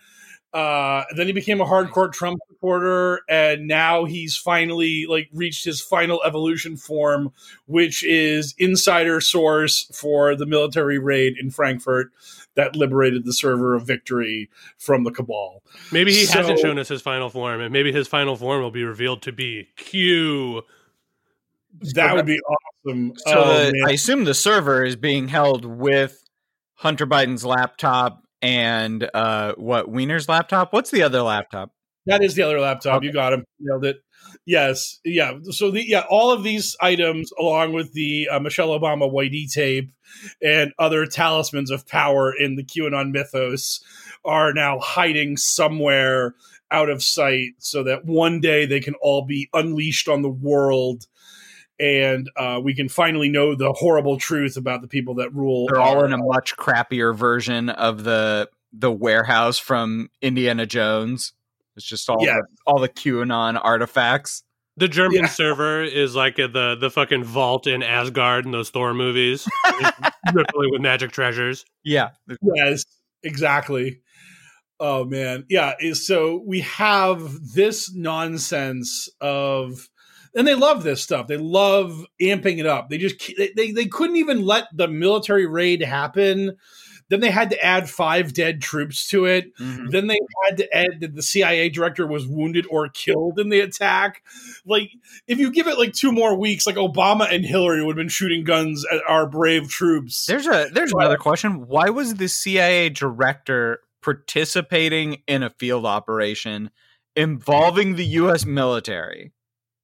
Uh, 0.55 1.03
then 1.17 1.27
he 1.27 1.33
became 1.33 1.59
a 1.59 1.65
hardcore 1.65 2.09
Trump 2.09 2.39
supporter, 2.47 3.19
and 3.27 3.67
now 3.67 4.05
he's 4.05 4.37
finally 4.37 5.05
like 5.05 5.27
reached 5.33 5.65
his 5.65 5.81
final 5.81 6.23
evolution 6.23 6.77
form, 6.77 7.33
which 7.65 8.05
is 8.05 8.55
insider 8.57 9.19
source 9.19 9.85
for 9.93 10.33
the 10.33 10.45
military 10.45 10.97
raid 10.97 11.33
in 11.37 11.51
Frankfurt 11.51 12.11
that 12.55 12.73
liberated 12.73 13.25
the 13.25 13.33
server 13.33 13.75
of 13.75 13.85
victory 13.85 14.49
from 14.77 15.03
the 15.03 15.11
cabal. 15.11 15.61
Maybe 15.91 16.13
he 16.13 16.25
hasn't 16.25 16.59
shown 16.59 16.79
us 16.79 16.87
his 16.87 17.01
final 17.01 17.29
form, 17.29 17.59
and 17.59 17.73
maybe 17.73 17.91
his 17.91 18.07
final 18.07 18.37
form 18.37 18.61
will 18.61 18.71
be 18.71 18.85
revealed 18.85 19.21
to 19.23 19.33
be 19.33 19.67
Q. 19.75 20.61
That 21.95 22.15
would 22.15 22.25
be 22.25 22.39
awesome. 22.39 23.11
So 23.17 23.33
Oh, 23.35 23.71
the. 23.71 23.85
I 23.89 23.91
assume 23.91 24.23
the 24.23 24.33
server 24.33 24.85
is 24.85 24.95
being 24.95 25.27
held 25.27 25.65
with 25.65 26.23
Hunter 26.75 27.05
Biden's 27.05 27.43
laptop 27.45 28.24
and 28.41 29.09
uh 29.13 29.53
what 29.55 29.91
Weiner's 29.91 30.29
laptop? 30.29 30.73
What's 30.73 30.91
the 30.91 31.03
other 31.03 31.21
laptop? 31.21 31.71
That 32.05 32.23
is 32.23 32.35
the 32.35 32.43
other 32.43 32.59
laptop. 32.59 33.03
You 33.03 33.11
got 33.11 33.33
him. 33.33 33.45
Nailed 33.59 33.85
it. 33.85 33.97
Yes. 34.45 34.99
Yeah. 35.03 35.39
So 35.49 35.71
the 35.71 35.87
yeah, 35.87 36.03
all 36.09 36.31
of 36.31 36.43
these 36.43 36.75
items, 36.81 37.31
along 37.39 37.73
with 37.73 37.93
the 37.93 38.27
uh, 38.29 38.39
Michelle 38.39 38.79
Obama 38.79 39.11
Whitey 39.11 39.51
tape 39.51 39.91
and 40.41 40.71
other 40.77 41.05
talismans 41.05 41.71
of 41.71 41.87
power 41.87 42.33
in 42.35 42.55
the 42.55 42.63
QAnon 42.63 43.11
mythos, 43.11 43.83
are 44.23 44.53
now 44.53 44.79
hiding 44.79 45.37
somewhere 45.37 46.35
out 46.71 46.89
of 46.89 47.03
sight, 47.03 47.51
so 47.59 47.83
that 47.83 48.05
one 48.05 48.39
day 48.39 48.65
they 48.65 48.79
can 48.79 48.95
all 49.01 49.25
be 49.25 49.49
unleashed 49.53 50.07
on 50.07 50.21
the 50.21 50.29
world. 50.29 51.05
And 51.79 52.29
uh, 52.37 52.61
we 52.63 52.73
can 52.73 52.87
finally 52.87 53.27
know 53.29 53.53
the 53.55 53.73
horrible 53.73 54.17
truth 54.17 54.55
about 54.57 54.81
the 54.81 54.87
people 54.87 55.15
that 55.15 55.33
rule. 55.33 55.67
They're 55.67 55.81
all 55.81 56.05
in 56.05 56.13
a 56.13 56.17
much 56.17 56.55
crappier 56.55 57.15
version 57.15 57.69
of 57.69 58.03
the 58.03 58.49
the 58.71 58.91
warehouse 58.91 59.57
from 59.57 60.09
Indiana 60.21 60.65
Jones. 60.65 61.33
It's 61.75 61.85
just 61.85 62.09
all 62.09 62.17
Yeah. 62.21 62.35
the, 62.35 62.47
all 62.65 62.79
the 62.79 62.89
QAnon 62.89 63.59
artifacts. 63.61 64.43
The 64.77 64.87
German 64.89 65.21
Yeah. 65.23 65.27
server 65.27 65.81
is 65.83 66.15
like 66.15 66.35
the 66.37 66.77
the 66.79 66.89
fucking 66.89 67.23
vault 67.25 67.67
in 67.67 67.83
Asgard 67.83 68.45
in 68.45 68.51
those 68.51 68.69
Thor 68.69 68.93
movies, 68.93 69.47
rippling 70.33 70.71
with 70.71 70.81
magic 70.81 71.11
treasures. 71.11 71.65
Yeah. 71.83 72.09
Yes, 72.55 72.83
exactly. 73.23 73.99
Oh 74.79 75.05
man, 75.05 75.45
yeah. 75.49 75.73
is- 75.79 76.05
So 76.05 76.41
we 76.45 76.59
have 76.61 77.53
this 77.53 77.93
nonsense 77.93 79.07
of, 79.21 79.87
and 80.35 80.45
they 80.47 80.55
love 80.55 80.83
this 80.83 81.01
stuff. 81.01 81.27
They 81.27 81.37
love 81.37 82.05
amping 82.21 82.59
it 82.59 82.65
up. 82.65 82.89
They 82.89 82.97
just 82.97 83.15
they 83.37 83.51
they, 83.55 83.71
they 83.71 83.85
couldn't 83.85 84.17
even 84.17 84.45
let 84.45 84.65
the 84.73 84.87
military 84.87 85.45
raid 85.45 85.81
happen. 85.81 86.57
Then 87.07 87.19
they 87.19 87.29
had 87.29 87.51
to 87.51 87.63
add 87.63 87.87
five 87.87 88.33
dead 88.33 88.63
troops 88.63 89.07
to 89.09 89.25
it. 89.25 89.55
Mhm. 89.57 89.91
Then 89.91 90.07
they 90.07 90.17
had 90.47 90.57
to 90.57 90.75
add 90.75 91.01
that 91.01 91.13
the 91.13 91.21
CIA 91.21 91.69
director 91.69 92.07
was 92.07 92.25
wounded 92.25 92.65
or 92.67 92.89
killed 92.89 93.39
in 93.39 93.49
the 93.49 93.59
attack. 93.59 94.23
Like, 94.65 94.89
if 95.27 95.37
you 95.37 95.51
give 95.51 95.67
it 95.67 95.77
like 95.77 95.93
two 95.93 96.11
more 96.11 96.35
weeks, 96.35 96.65
like 96.65 96.77
Obama 96.77 97.31
and 97.31 97.45
Hillary 97.45 97.83
would 97.83 97.91
have 97.91 97.97
been 98.01 98.09
shooting 98.09 98.43
guns 98.43 98.83
at 98.91 99.01
our 99.07 99.27
brave 99.27 99.69
troops. 99.69 100.25
There's 100.25 100.47
a 100.47 100.67
there's 100.73 100.93
Well- 100.95 101.05
another 101.05 101.19
question. 101.19 101.67
Why 101.67 101.89
was 101.91 102.15
the 102.15 102.27
CIA 102.27 102.89
director 102.89 103.81
participating 104.01 105.21
in 105.27 105.43
a 105.43 105.51
field 105.51 105.85
operation 105.85 106.71
involving 107.15 107.95
the 107.97 108.05
US 108.05 108.45
military? 108.47 109.31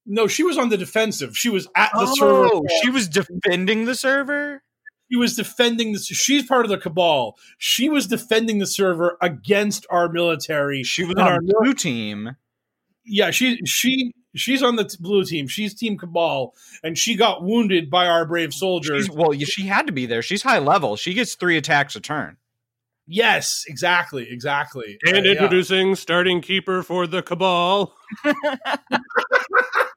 No, 0.04 0.26
she 0.26 0.42
was 0.42 0.58
on 0.58 0.68
the 0.68 0.76
defensive. 0.76 1.36
She 1.36 1.48
was 1.48 1.68
at 1.76 1.90
the 1.94 2.06
server. 2.18 2.48
Oh, 2.52 2.62
she 2.82 2.90
was 2.90 3.08
defending 3.08 3.84
the 3.84 3.94
server? 3.94 4.62
She 5.10 5.16
was 5.18 5.36
defending 5.36 5.92
the. 5.92 5.98
She's 6.00 6.44
part 6.46 6.64
of 6.64 6.70
the 6.70 6.78
cabal. 6.78 7.36
She 7.58 7.88
was 7.88 8.06
defending 8.06 8.58
the 8.58 8.66
server 8.66 9.16
against 9.20 9.86
our 9.90 10.08
military. 10.08 10.82
She 10.82 11.04
was 11.04 11.14
And 11.16 11.20
our 11.28 11.38
blue 11.40 11.74
team. 11.74 12.36
yeah, 13.04 13.30
she 13.30 13.60
she 13.66 14.12
she's 14.34 14.62
on 14.62 14.76
the 14.76 14.84
t- 14.84 14.96
blue 14.98 15.24
team. 15.24 15.46
She's 15.48 15.74
team 15.74 15.98
cabal, 15.98 16.54
and 16.82 16.96
she 16.98 17.14
got 17.14 17.42
wounded 17.44 17.90
by 17.90 18.06
our 18.06 18.24
brave 18.26 18.52
soldiers. 18.54 19.04
She's, 19.06 19.14
well, 19.14 19.32
she 19.34 19.66
had 19.66 19.86
to 19.86 19.92
be 19.92 20.06
there. 20.06 20.22
She's 20.22 20.42
high 20.42 20.58
level. 20.60 20.96
She 20.96 21.12
gets 21.14 21.34
three 21.34 21.56
attacks 21.58 21.94
a 21.94 22.00
turn. 22.00 22.38
yes, 23.06 23.64
exactly, 23.68 24.26
exactly. 24.30 24.96
And 25.04 25.18
Uh, 25.18 25.20
yeah. 25.20 25.32
introducing 25.32 25.94
starting 25.94 26.40
keeper 26.40 26.82
for 26.82 27.06
the 27.06 27.22
Cabal. 27.22 27.94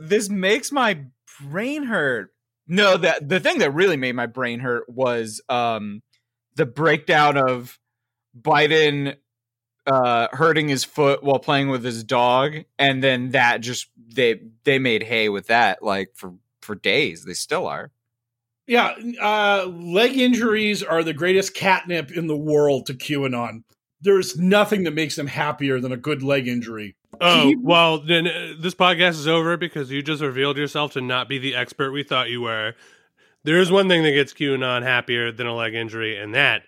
This 0.00 0.28
makes 0.28 0.72
my 0.72 1.04
brain 1.42 1.84
hurt. 1.84 2.32
No, 2.66 2.96
that 2.96 3.28
the 3.28 3.40
thing 3.40 3.58
that 3.58 3.72
really 3.72 3.96
made 3.96 4.14
my 4.14 4.26
brain 4.26 4.60
hurt 4.60 4.88
was 4.88 5.40
um 5.48 6.02
the 6.56 6.66
breakdown 6.66 7.36
of 7.36 7.78
Biden 8.38 9.16
uh 9.86 10.28
hurting 10.32 10.68
his 10.68 10.84
foot 10.84 11.22
while 11.22 11.38
playing 11.38 11.70
with 11.70 11.82
his 11.82 12.04
dog 12.04 12.56
and 12.78 13.02
then 13.02 13.30
that 13.30 13.62
just 13.62 13.88
they 13.96 14.40
they 14.64 14.78
made 14.78 15.02
hay 15.02 15.28
with 15.28 15.46
that 15.46 15.82
like 15.82 16.10
for 16.14 16.34
for 16.60 16.74
days 16.74 17.24
they 17.24 17.32
still 17.32 17.66
are 17.66 17.90
Yeah, 18.66 18.94
uh, 19.20 19.64
leg 19.66 20.18
injuries 20.18 20.82
are 20.82 21.02
the 21.02 21.14
greatest 21.14 21.54
catnip 21.54 22.10
in 22.12 22.26
the 22.26 22.36
world 22.36 22.86
to 22.86 22.94
QAnon. 22.94 23.62
There's 24.00 24.36
nothing 24.38 24.84
that 24.84 24.94
makes 24.94 25.16
them 25.16 25.26
happier 25.26 25.80
than 25.80 25.92
a 25.92 25.96
good 25.96 26.22
leg 26.22 26.46
injury. 26.46 26.96
Oh, 27.20 27.54
well, 27.60 27.98
then 27.98 28.28
uh, 28.28 28.52
this 28.60 28.74
podcast 28.74 29.10
is 29.10 29.26
over 29.26 29.56
because 29.56 29.90
you 29.90 30.02
just 30.02 30.22
revealed 30.22 30.56
yourself 30.56 30.92
to 30.92 31.00
not 31.00 31.28
be 31.28 31.38
the 31.38 31.54
expert 31.54 31.90
we 31.90 32.04
thought 32.04 32.30
you 32.30 32.42
were. 32.42 32.74
There 33.44 33.58
is 33.58 33.70
one 33.70 33.88
thing 33.88 34.02
that 34.04 34.12
gets 34.12 34.32
QAnon 34.32 34.82
happier 34.82 35.32
than 35.32 35.46
a 35.46 35.54
leg 35.54 35.74
injury, 35.74 36.16
and 36.16 36.34
that 36.34 36.62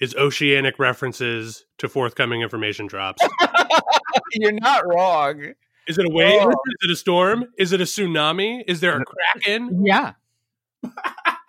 is 0.00 0.14
oceanic 0.14 0.78
references 0.78 1.64
to 1.78 1.88
forthcoming 1.88 2.42
information 2.42 2.86
drops. 2.86 3.22
you're 4.32 4.52
not 4.52 4.86
wrong 4.86 5.54
Is 5.88 5.98
it 5.98 6.06
a 6.06 6.10
wave? 6.10 6.42
Oh. 6.42 6.50
Is 6.50 6.76
it 6.82 6.90
a 6.90 6.96
storm? 6.96 7.46
Is 7.58 7.72
it 7.72 7.80
a 7.80 7.84
tsunami? 7.84 8.62
Is 8.66 8.80
there 8.80 9.00
a 9.00 9.04
kraken? 9.04 9.84
yeah 9.84 10.12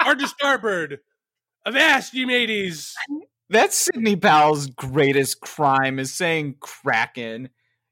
Hard 0.01 0.19
to 0.19 0.27
starboard. 0.27 0.99
Avast, 1.65 2.13
ye 2.13 2.25
mateys! 2.25 2.95
That's 3.49 3.75
Sidney 3.77 4.15
Powell's 4.15 4.67
greatest 4.67 5.41
crime 5.41 5.99
is 5.99 6.13
saying 6.13 6.55
kraken 6.59 7.49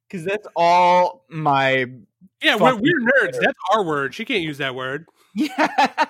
because 0.10 0.26
that's 0.26 0.48
all 0.56 1.26
my 1.30 1.86
Yeah, 2.42 2.56
we're, 2.56 2.76
we're 2.76 2.82
you. 2.84 3.08
nerds. 3.22 3.38
That's 3.42 3.58
our 3.72 3.84
word. 3.84 4.14
She 4.14 4.26
can't 4.26 4.42
use 4.44 4.58
that 4.60 4.76
word. 4.76 5.06
yeah 5.34 5.68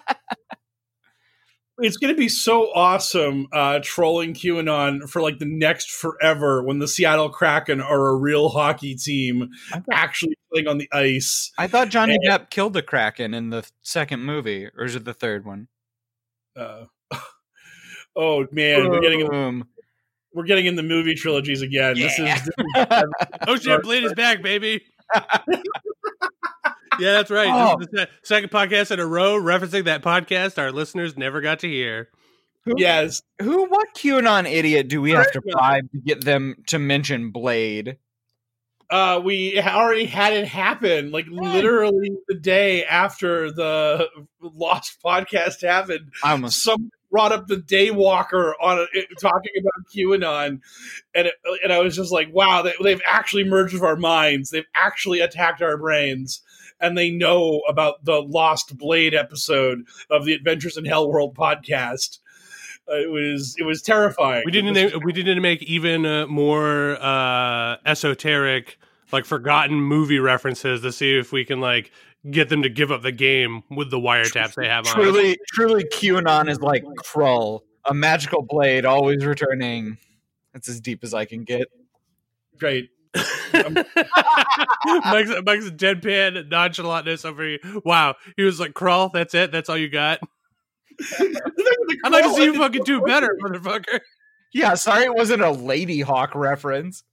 it's 1.79 1.97
going 1.97 2.13
to 2.13 2.17
be 2.17 2.29
so 2.29 2.71
awesome 2.73 3.47
uh, 3.51 3.79
trolling 3.83 4.33
QAnon 4.33 5.09
for 5.09 5.21
like 5.21 5.39
the 5.39 5.45
next 5.45 5.91
forever 5.91 6.63
when 6.63 6.79
the 6.79 6.87
Seattle 6.87 7.29
Kraken 7.29 7.81
are 7.81 8.07
a 8.07 8.15
real 8.15 8.47
hockey 8.49 8.95
team 8.95 9.49
actually 9.91 10.35
playing 10.53 10.67
on 10.69 10.77
the 10.77 10.87
ice. 10.93 11.51
I 11.57 11.67
thought 11.67 11.89
Johnny 11.89 12.15
And- 12.21 12.29
Depp 12.29 12.49
killed 12.49 12.73
the 12.73 12.81
Kraken 12.81 13.33
in 13.33 13.49
the 13.49 13.69
second 13.81 14.21
movie, 14.23 14.67
or 14.77 14.85
is 14.85 14.95
it 14.95 15.03
the 15.03 15.13
third 15.13 15.45
one? 15.45 15.67
Uh, 16.55 16.85
oh 18.15 18.45
man, 18.51 18.89
we're 18.89 19.01
getting 19.01 19.21
in, 19.21 19.27
Boom. 19.27 19.67
we're 20.33 20.43
getting 20.45 20.65
in 20.65 20.75
the 20.75 20.83
movie 20.83 21.15
trilogies 21.15 21.61
again. 21.61 21.95
This 21.95 22.17
is, 22.19 22.25
this 22.43 22.47
is 22.47 22.85
Oh 23.47 23.55
shit, 23.57 23.81
Blade 23.83 24.03
is 24.03 24.13
back, 24.13 24.41
baby. 24.41 24.81
yeah, 26.99 27.13
that's 27.13 27.31
right. 27.31 27.77
This 27.79 27.87
is 27.87 27.91
the 27.93 28.09
second 28.23 28.49
podcast 28.49 28.91
in 28.91 28.99
a 28.99 29.05
row 29.05 29.39
referencing 29.39 29.85
that 29.85 30.01
podcast 30.01 30.57
our 30.57 30.71
listeners 30.71 31.17
never 31.17 31.41
got 31.41 31.59
to 31.59 31.67
hear. 31.67 32.09
Who, 32.63 32.73
yes. 32.77 33.21
Who? 33.41 33.65
What 33.65 33.89
QAnon 33.95 34.49
idiot 34.51 34.87
do 34.87 35.01
we 35.01 35.11
have 35.11 35.31
to 35.33 35.39
Right. 35.41 35.51
bribe 35.53 35.91
to 35.91 35.99
get 35.99 36.23
them 36.25 36.55
to 36.67 36.79
mention 36.79 37.29
Blade? 37.31 37.97
Uh, 38.89 39.19
we 39.23 39.59
already 39.59 40.05
had 40.05 40.33
it 40.33 40.47
happen, 40.47 41.11
like 41.11 41.25
literally 41.29 42.11
the 42.27 42.35
day 42.35 42.83
after 42.85 43.51
the 43.51 44.07
Lost 44.41 44.97
podcast 45.03 45.61
happened. 45.61 46.11
I 46.23 46.31
almost 46.31 46.61
some 46.63 46.89
brought 47.11 47.31
up 47.31 47.47
the 47.47 47.57
Daywalker 47.57 48.53
on 48.61 48.85
it- 48.93 49.07
talking 49.21 49.51
about 49.59 49.87
QAnon, 49.93 50.59
and 51.13 51.27
it, 51.27 51.33
and 51.63 51.71
I 51.71 51.79
was 51.79 51.95
just 51.95 52.11
like, 52.11 52.29
wow, 52.33 52.61
they, 52.61 52.73
they've 52.83 53.01
actually 53.05 53.43
merged 53.43 53.73
with 53.73 53.83
our 53.83 53.95
minds. 53.95 54.49
They've 54.49 54.65
actually 54.75 55.19
attacked 55.21 55.61
our 55.61 55.77
brains, 55.77 56.41
and 56.79 56.97
they 56.97 57.09
know 57.11 57.61
about 57.69 58.03
the 58.05 58.21
Lost 58.21 58.77
Blade 58.77 59.13
episode 59.13 59.83
of 60.09 60.25
the 60.25 60.33
Adventures 60.33 60.77
in 60.77 60.85
Hell 60.85 61.09
World 61.09 61.35
podcast. 61.35 62.19
Uh, 62.87 62.97
it 62.99 63.09
was 63.09 63.55
it 63.57 63.63
was 63.63 63.81
terrifying. 63.81 64.43
We 64.45 64.51
didn't 64.51 64.73
was- 64.75 65.03
we 65.03 65.11
didn't 65.13 65.41
make 65.41 65.63
even 65.63 66.05
uh, 66.05 66.27
more 66.27 66.97
uh, 67.01 67.77
esoteric, 67.85 68.77
like 69.11 69.25
forgotten 69.25 69.75
movie 69.81 70.19
references 70.19 70.81
to 70.81 70.91
see 70.91 71.17
if 71.17 71.31
we 71.31 71.45
can 71.45 71.59
like 71.61 71.91
get 72.31 72.49
them 72.49 72.63
to 72.63 72.69
give 72.69 72.91
up 72.91 73.01
the 73.01 73.11
game 73.11 73.63
with 73.69 73.91
the 73.91 73.99
wiretaps 73.99 74.55
they 74.55 74.67
have 74.67 74.85
on. 74.87 74.91
us. 74.91 74.93
truly, 74.93 75.37
truly, 75.53 75.83
QAnon 75.85 76.49
is 76.49 76.61
like 76.61 76.83
Krull, 77.05 77.61
a 77.85 77.93
magical 77.93 78.41
blade 78.41 78.85
always 78.85 79.25
returning. 79.25 79.97
That's 80.53 80.69
as 80.69 80.79
deep 80.79 81.03
as 81.03 81.13
I 81.13 81.25
can 81.25 81.43
get. 81.43 81.67
great. 82.57 82.89
Mike's, 83.53 85.31
Mike's 85.45 85.69
deadpan 85.71 86.49
nonchalantness 86.49 87.25
over 87.25 87.43
here. 87.43 87.59
Wow, 87.85 88.15
he 88.35 88.43
was 88.43 88.59
like, 88.59 88.73
"Krull, 88.73 89.11
that's 89.13 89.33
it. 89.33 89.51
That's 89.51 89.69
all 89.69 89.77
you 89.77 89.89
got." 89.89 90.19
I'd 91.19 92.11
like 92.11 92.23
to 92.23 92.33
see 92.33 92.45
you 92.45 92.57
fucking 92.57 92.83
do 92.83 93.01
better, 93.01 93.37
motherfucker. 93.41 93.99
Yeah, 94.53 94.73
sorry 94.75 95.03
it 95.03 95.13
wasn't 95.13 95.41
a 95.41 95.47
Ladyhawke 95.47 96.35
reference. 96.35 97.03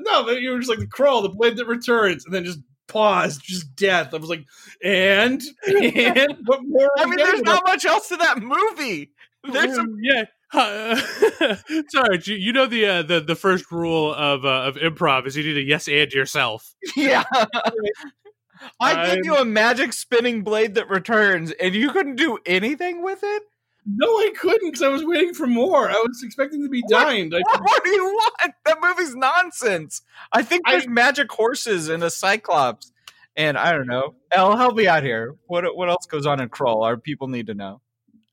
No, 0.00 0.24
but 0.24 0.40
you 0.40 0.50
were 0.50 0.58
just 0.58 0.70
like 0.70 0.78
the 0.78 0.86
Krull, 0.86 1.22
the 1.22 1.28
blade 1.28 1.56
that 1.56 1.66
returns, 1.66 2.24
and 2.24 2.34
then 2.34 2.44
just 2.44 2.60
pause, 2.92 3.38
just 3.38 3.74
death. 3.74 4.12
I 4.14 4.18
was 4.18 4.28
like, 4.28 4.44
and 4.82 5.42
and 5.66 6.36
what 6.44 6.60
more? 6.64 6.90
I 6.98 7.06
mean, 7.06 7.16
there's 7.16 7.42
not 7.42 7.62
much 7.66 7.84
else 7.84 8.08
to 8.08 8.16
that 8.16 8.42
movie. 8.42 9.10
There's 9.44 9.74
some, 9.74 9.96
yeah. 10.00 10.24
Uh, 10.52 10.96
sorry, 11.88 12.20
you, 12.24 12.34
you 12.34 12.52
know 12.52 12.66
the 12.66 12.86
uh, 12.86 13.02
the 13.02 13.20
the 13.20 13.34
first 13.34 13.70
rule 13.72 14.12
of 14.14 14.44
uh, 14.44 14.64
of 14.64 14.76
improv 14.76 15.26
is 15.26 15.36
you 15.36 15.42
need 15.42 15.56
a 15.56 15.62
yes 15.62 15.88
and 15.88 16.12
yourself. 16.12 16.74
yeah. 16.96 17.24
I 18.78 19.06
gave 19.06 19.24
you 19.24 19.36
a 19.36 19.44
magic 19.44 19.92
spinning 19.92 20.42
blade 20.44 20.74
that 20.74 20.88
returns, 20.88 21.50
and 21.52 21.74
you 21.74 21.90
couldn't 21.90 22.16
do 22.16 22.38
anything 22.46 23.02
with 23.02 23.20
it. 23.22 23.42
No, 23.84 24.06
I 24.06 24.32
couldn't 24.38 24.68
because 24.68 24.82
I 24.82 24.88
was 24.88 25.04
waiting 25.04 25.34
for 25.34 25.46
more. 25.46 25.90
I 25.90 25.94
was 25.94 26.22
expecting 26.22 26.62
to 26.62 26.68
be 26.68 26.82
dined. 26.88 27.34
I, 27.34 27.40
What, 27.40 27.60
what 27.62 27.84
do 27.84 27.90
you 27.90 28.04
want? 28.04 28.54
That 28.64 28.78
movie's 28.80 29.14
nonsense. 29.16 30.02
I 30.32 30.42
think 30.42 30.66
there's 30.68 30.86
magic 30.86 31.30
horses 31.32 31.88
and 31.88 32.02
a 32.04 32.10
cyclops, 32.10 32.92
and 33.36 33.58
I 33.58 33.72
don't 33.72 33.88
know. 33.88 34.14
El, 34.30 34.56
help 34.56 34.76
me 34.76 34.86
out 34.86 35.02
here. 35.02 35.34
What 35.46 35.76
what 35.76 35.88
else 35.88 36.06
goes 36.06 36.26
on 36.26 36.40
in 36.40 36.48
Krull? 36.48 36.84
Our 36.84 36.96
people 36.96 37.28
need 37.28 37.48
to 37.48 37.54
know. 37.54 37.80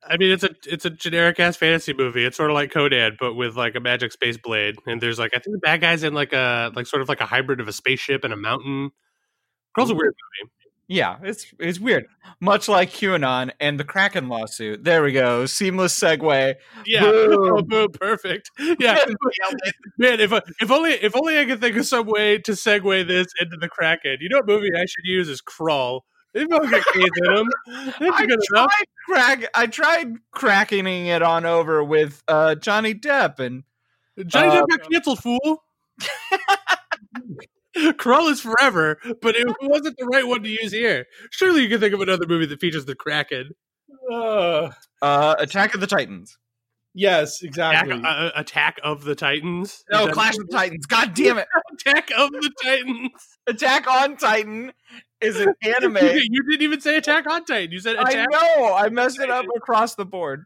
I 0.07 0.17
mean, 0.17 0.31
it's 0.31 0.43
a 0.43 0.51
it's 0.65 0.85
a 0.85 0.89
generic 0.89 1.39
ass 1.39 1.57
fantasy 1.57 1.93
movie. 1.93 2.25
It's 2.25 2.37
sort 2.37 2.51
of 2.51 2.53
like 2.53 2.71
Codad, 2.71 3.17
but 3.19 3.33
with 3.33 3.57
like 3.57 3.75
a 3.75 3.79
magic 3.79 4.11
space 4.11 4.37
blade. 4.37 4.75
And 4.85 5.01
there's 5.01 5.19
like 5.19 5.31
I 5.35 5.39
think 5.39 5.55
the 5.55 5.59
bad 5.59 5.81
guys 5.81 6.03
in 6.03 6.13
like 6.13 6.31
a 6.31 6.71
like 6.75 6.87
sort 6.87 7.01
of 7.01 7.09
like 7.09 7.21
a 7.21 7.25
hybrid 7.25 7.59
of 7.59 7.67
a 7.67 7.73
spaceship 7.73 8.23
and 8.23 8.33
a 8.33 8.37
mountain. 8.37 8.91
Krull's 9.77 9.89
a 9.89 9.95
weird 9.95 10.13
movie. 10.41 10.51
Yeah, 10.91 11.17
it's 11.21 11.45
it's 11.59 11.79
weird. 11.79 12.07
Much 12.41 12.67
like 12.67 12.89
QAnon 12.89 13.51
and 13.59 13.79
the 13.79 13.83
Kraken 13.83 14.27
lawsuit. 14.27 14.83
There 14.83 15.03
we 15.03 15.11
go. 15.11 15.45
Seamless 15.45 15.97
segue. 15.97 16.55
Yeah, 16.87 17.01
Boom. 17.03 17.65
Boom, 17.67 17.91
perfect. 17.91 18.49
Yeah, 18.57 18.97
man. 19.99 20.19
If 20.19 20.33
if 20.59 20.71
only 20.71 20.93
if 20.93 21.15
only 21.15 21.37
I 21.39 21.45
could 21.45 21.61
think 21.61 21.77
of 21.77 21.85
some 21.85 22.07
way 22.07 22.39
to 22.39 22.53
segue 22.53 23.07
this 23.07 23.27
into 23.39 23.55
the 23.57 23.69
Kraken. 23.69 24.17
You 24.19 24.29
know 24.29 24.37
what 24.37 24.47
movie 24.47 24.69
I 24.75 24.85
should 24.85 25.05
use 25.05 25.29
is 25.29 25.41
Krull. 25.43 26.01
They 26.33 26.45
both 26.45 26.69
get 26.71 26.83
kids 26.93 27.09
in 27.23 27.35
them. 27.35 27.47
I 27.67 28.25
good 28.25 28.39
tried 28.49 28.63
enough. 28.63 28.73
crack. 29.07 29.45
I 29.53 29.67
tried 29.67 30.13
cracking 30.31 30.87
it 30.87 31.21
on 31.21 31.45
over 31.45 31.83
with 31.83 32.23
uh, 32.27 32.55
Johnny 32.55 32.95
Depp, 32.95 33.37
and 33.39 33.63
Johnny 34.25 34.49
Uh, 34.57 34.63
Depp 34.63 34.67
got 34.69 34.91
canceled, 34.91 35.19
fool. 35.19 35.63
Krull 37.77 38.29
is 38.31 38.41
forever, 38.41 38.97
but 39.21 39.35
it 39.35 39.47
wasn't 39.61 39.95
the 39.97 40.05
right 40.05 40.27
one 40.27 40.41
to 40.43 40.49
use 40.49 40.71
here. 40.71 41.05
Surely 41.31 41.61
you 41.61 41.69
can 41.69 41.79
think 41.79 41.93
of 41.93 42.01
another 42.01 42.25
movie 42.27 42.45
that 42.47 42.59
features 42.59 42.85
the 42.85 42.95
Kraken. 42.95 43.51
uh, 44.11 44.71
uh, 45.01 45.35
Attack 45.39 45.75
of 45.75 45.81
the 45.81 45.87
Titans. 45.87 46.37
yes, 46.95 47.41
Attack, 47.43 47.85
exactly. 47.85 48.01
uh, 48.07 48.31
Attack 48.35 48.79
of 48.83 49.03
the 49.03 49.15
Titans. 49.15 49.83
No, 49.91 50.07
Clash 50.07 50.37
of 50.37 50.47
the 50.47 50.53
Titans. 50.53 50.85
God 50.87 51.13
damn 51.13 51.37
it! 51.37 51.47
Attack 51.73 52.11
of 52.17 52.31
the 52.31 52.51
Titans. 52.63 53.11
Attack 53.47 53.87
on 53.87 54.17
Titan 54.17 54.73
is 55.21 55.39
an 55.39 55.53
anime. 55.63 55.97
you 56.01 56.43
didn't 56.49 56.61
even 56.63 56.81
say 56.81 56.97
Attack 56.97 57.27
on 57.29 57.45
Titan. 57.45 57.71
You 57.71 57.79
said 57.79 57.97
I 57.99 58.25
know. 58.25 58.73
I 58.75 58.89
messed 58.89 59.19
it 59.19 59.29
up 59.29 59.45
across 59.55 59.95
the 59.95 60.05
board. 60.05 60.45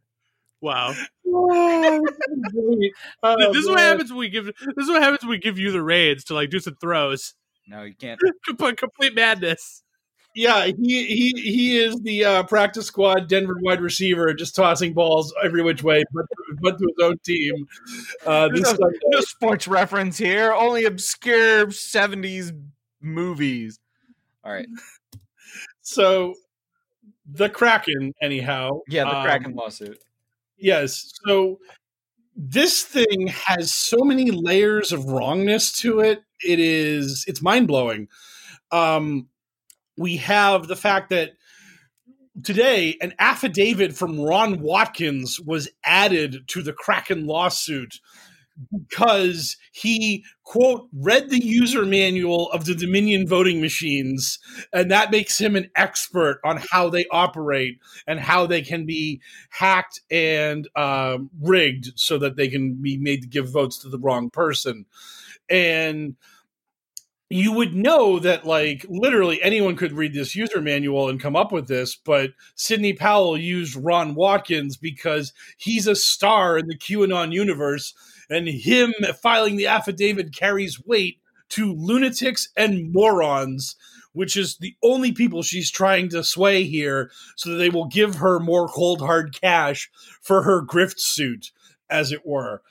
Wow. 0.63 0.95
Oh. 1.35 2.05
Oh, 3.23 3.51
this 3.53 3.63
is 3.63 3.69
what 3.69 3.79
happens 3.79 4.11
when 4.11 4.19
we 4.19 4.29
give. 4.29 4.45
This 4.45 4.55
is 4.77 4.87
what 4.89 5.01
happens 5.01 5.21
when 5.23 5.31
we 5.31 5.37
give 5.39 5.57
you 5.57 5.71
the 5.71 5.81
reins 5.81 6.23
to 6.25 6.35
like 6.35 6.51
do 6.51 6.59
some 6.59 6.75
throws. 6.75 7.33
No, 7.67 7.81
you 7.83 7.95
can't. 7.95 8.19
Complete, 8.45 8.77
complete 8.77 9.15
madness. 9.15 9.81
Yeah, 10.35 10.65
he 10.65 10.73
he 11.07 11.31
he 11.41 11.79
is 11.79 11.95
the 12.01 12.25
uh, 12.25 12.43
practice 12.43 12.85
squad 12.85 13.27
Denver 13.29 13.55
wide 13.61 13.81
receiver, 13.81 14.31
just 14.33 14.55
tossing 14.55 14.93
balls 14.93 15.33
every 15.43 15.63
which 15.63 15.81
way, 15.81 16.03
but 16.13 16.25
but 16.61 16.77
to 16.77 16.85
his 16.85 17.05
own 17.07 17.17
team. 17.25 17.67
Uh, 18.25 18.49
this 18.49 18.61
No, 18.61 18.69
Sunday. 18.69 18.99
no 19.05 19.19
sports 19.21 19.67
reference 19.67 20.17
here. 20.17 20.53
Only 20.53 20.85
obscure 20.85 21.67
'70s 21.67 22.51
movies. 23.01 23.79
All 24.43 24.51
right. 24.51 24.67
So 25.81 26.35
the 27.25 27.49
Kraken, 27.49 28.13
anyhow. 28.21 28.81
Yeah, 28.87 29.05
the 29.05 29.17
um, 29.17 29.23
Kraken 29.23 29.55
lawsuit. 29.55 29.99
Yes. 30.63 31.11
So 31.25 31.59
this 32.37 32.83
thing 32.83 33.27
has 33.27 33.73
so 33.73 33.97
many 33.97 34.31
layers 34.31 34.93
of 34.93 35.05
wrongness 35.05 35.73
to 35.79 35.99
it. 35.99 36.23
It 36.41 36.59
is 36.59 37.25
it's 37.27 37.41
mind 37.41 37.67
blowing. 37.67 38.07
Um, 38.71 39.27
we 39.97 40.15
have 40.17 40.67
the 40.67 40.77
fact 40.77 41.09
that 41.09 41.31
today 42.43 42.97
an 43.01 43.13
affidavit 43.19 43.93
from 43.93 44.17
Ron 44.17 44.61
Watkins 44.61 45.37
was 45.37 45.67
added 45.83 46.47
to 46.47 46.63
the 46.63 46.73
Kraken 46.73 47.27
lawsuit 47.27 47.99
because 48.71 49.57
he 49.71 50.23
quote 50.43 50.87
read 50.93 51.29
the 51.29 51.43
user 51.43 51.85
manual 51.85 52.51
of 52.51 52.65
the 52.65 52.75
Dominion 52.75 53.27
voting 53.27 53.61
machines 53.61 54.39
and 54.71 54.91
that 54.91 55.11
makes 55.11 55.39
him 55.39 55.55
an 55.55 55.69
expert 55.75 56.39
on 56.43 56.61
how 56.71 56.89
they 56.89 57.05
operate 57.11 57.79
and 58.05 58.19
how 58.19 58.45
they 58.45 58.61
can 58.61 58.85
be 58.85 59.21
hacked 59.49 60.01
and 60.11 60.67
um, 60.75 61.29
rigged 61.41 61.93
so 61.95 62.17
that 62.17 62.35
they 62.35 62.47
can 62.47 62.75
be 62.75 62.97
made 62.97 63.21
to 63.21 63.27
give 63.27 63.49
votes 63.49 63.79
to 63.79 63.89
the 63.89 63.99
wrong 63.99 64.29
person. 64.29 64.85
And 65.49 66.15
you 67.29 67.51
would 67.51 67.73
know 67.73 68.19
that 68.19 68.45
like 68.45 68.85
literally 68.89 69.41
anyone 69.41 69.75
could 69.75 69.91
read 69.91 70.13
this 70.13 70.35
user 70.35 70.61
manual 70.61 71.09
and 71.09 71.19
come 71.19 71.35
up 71.35 71.51
with 71.51 71.67
this 71.67 71.95
but 71.95 72.29
sidney 72.55 72.93
powell 72.93 73.35
used 73.35 73.75
ron 73.75 74.13
watkins 74.13 74.77
because 74.77 75.33
he's 75.57 75.87
a 75.87 75.95
star 75.95 76.59
in 76.59 76.67
the 76.67 76.77
qanon 76.77 77.31
universe 77.33 77.95
and 78.33 78.47
him 78.47 78.93
filing 79.21 79.55
the 79.55 79.67
affidavit 79.67 80.35
carries 80.35 80.83
weight 80.85 81.19
to 81.49 81.73
lunatics 81.73 82.49
and 82.57 82.91
morons 82.91 83.75
which 84.13 84.37
is 84.37 84.57
the 84.57 84.75
only 84.81 85.11
people 85.11 85.43
she's 85.43 85.69
trying 85.69 86.07
to 86.09 86.23
sway 86.23 86.63
here 86.63 87.11
so 87.35 87.49
that 87.49 87.57
they 87.57 87.69
will 87.69 87.87
give 87.87 88.15
her 88.15 88.39
more 88.39 88.67
cold 88.67 89.01
hard 89.01 89.37
cash 89.39 89.91
for 90.21 90.43
her 90.43 90.63
grift 90.63 90.99
suit 90.99 91.51
as 91.89 92.11
it 92.11 92.25
were. 92.25 92.61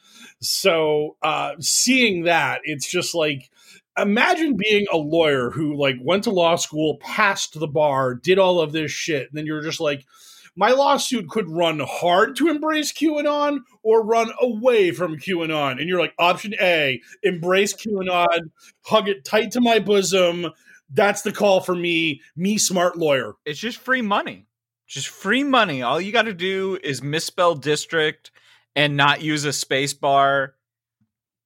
So 0.40 1.16
uh 1.22 1.52
seeing 1.60 2.24
that 2.24 2.60
it's 2.64 2.90
just 2.90 3.14
like 3.14 3.50
imagine 3.98 4.56
being 4.56 4.86
a 4.90 4.96
lawyer 4.96 5.50
who 5.50 5.76
like 5.76 5.96
went 6.00 6.24
to 6.24 6.30
law 6.30 6.56
school 6.56 6.96
passed 7.00 7.58
the 7.58 7.68
bar 7.68 8.14
did 8.14 8.38
all 8.38 8.60
of 8.60 8.72
this 8.72 8.90
shit 8.90 9.28
and 9.28 9.36
then 9.36 9.44
you're 9.44 9.62
just 9.62 9.80
like 9.80 10.06
my 10.56 10.70
lawsuit 10.70 11.28
could 11.28 11.48
run 11.48 11.80
hard 11.80 12.36
to 12.36 12.48
embrace 12.48 12.92
QAnon 12.92 13.60
or 13.82 14.04
run 14.04 14.30
away 14.40 14.90
from 14.90 15.16
QAnon. 15.16 15.80
And 15.80 15.88
you're 15.88 16.00
like, 16.00 16.14
option 16.18 16.54
A, 16.60 17.00
embrace 17.22 17.74
QAnon, 17.74 18.50
hug 18.82 19.08
it 19.08 19.24
tight 19.24 19.52
to 19.52 19.60
my 19.60 19.78
bosom. 19.78 20.48
That's 20.90 21.22
the 21.22 21.32
call 21.32 21.60
for 21.60 21.74
me, 21.74 22.20
me 22.36 22.58
smart 22.58 22.98
lawyer. 22.98 23.34
It's 23.46 23.58
just 23.58 23.78
free 23.78 24.02
money. 24.02 24.46
Just 24.86 25.08
free 25.08 25.42
money. 25.42 25.80
All 25.80 26.00
you 26.00 26.12
got 26.12 26.22
to 26.22 26.34
do 26.34 26.78
is 26.82 27.02
misspell 27.02 27.54
district 27.54 28.30
and 28.76 28.96
not 28.96 29.22
use 29.22 29.44
a 29.44 29.52
space 29.52 29.94
bar 29.94 30.54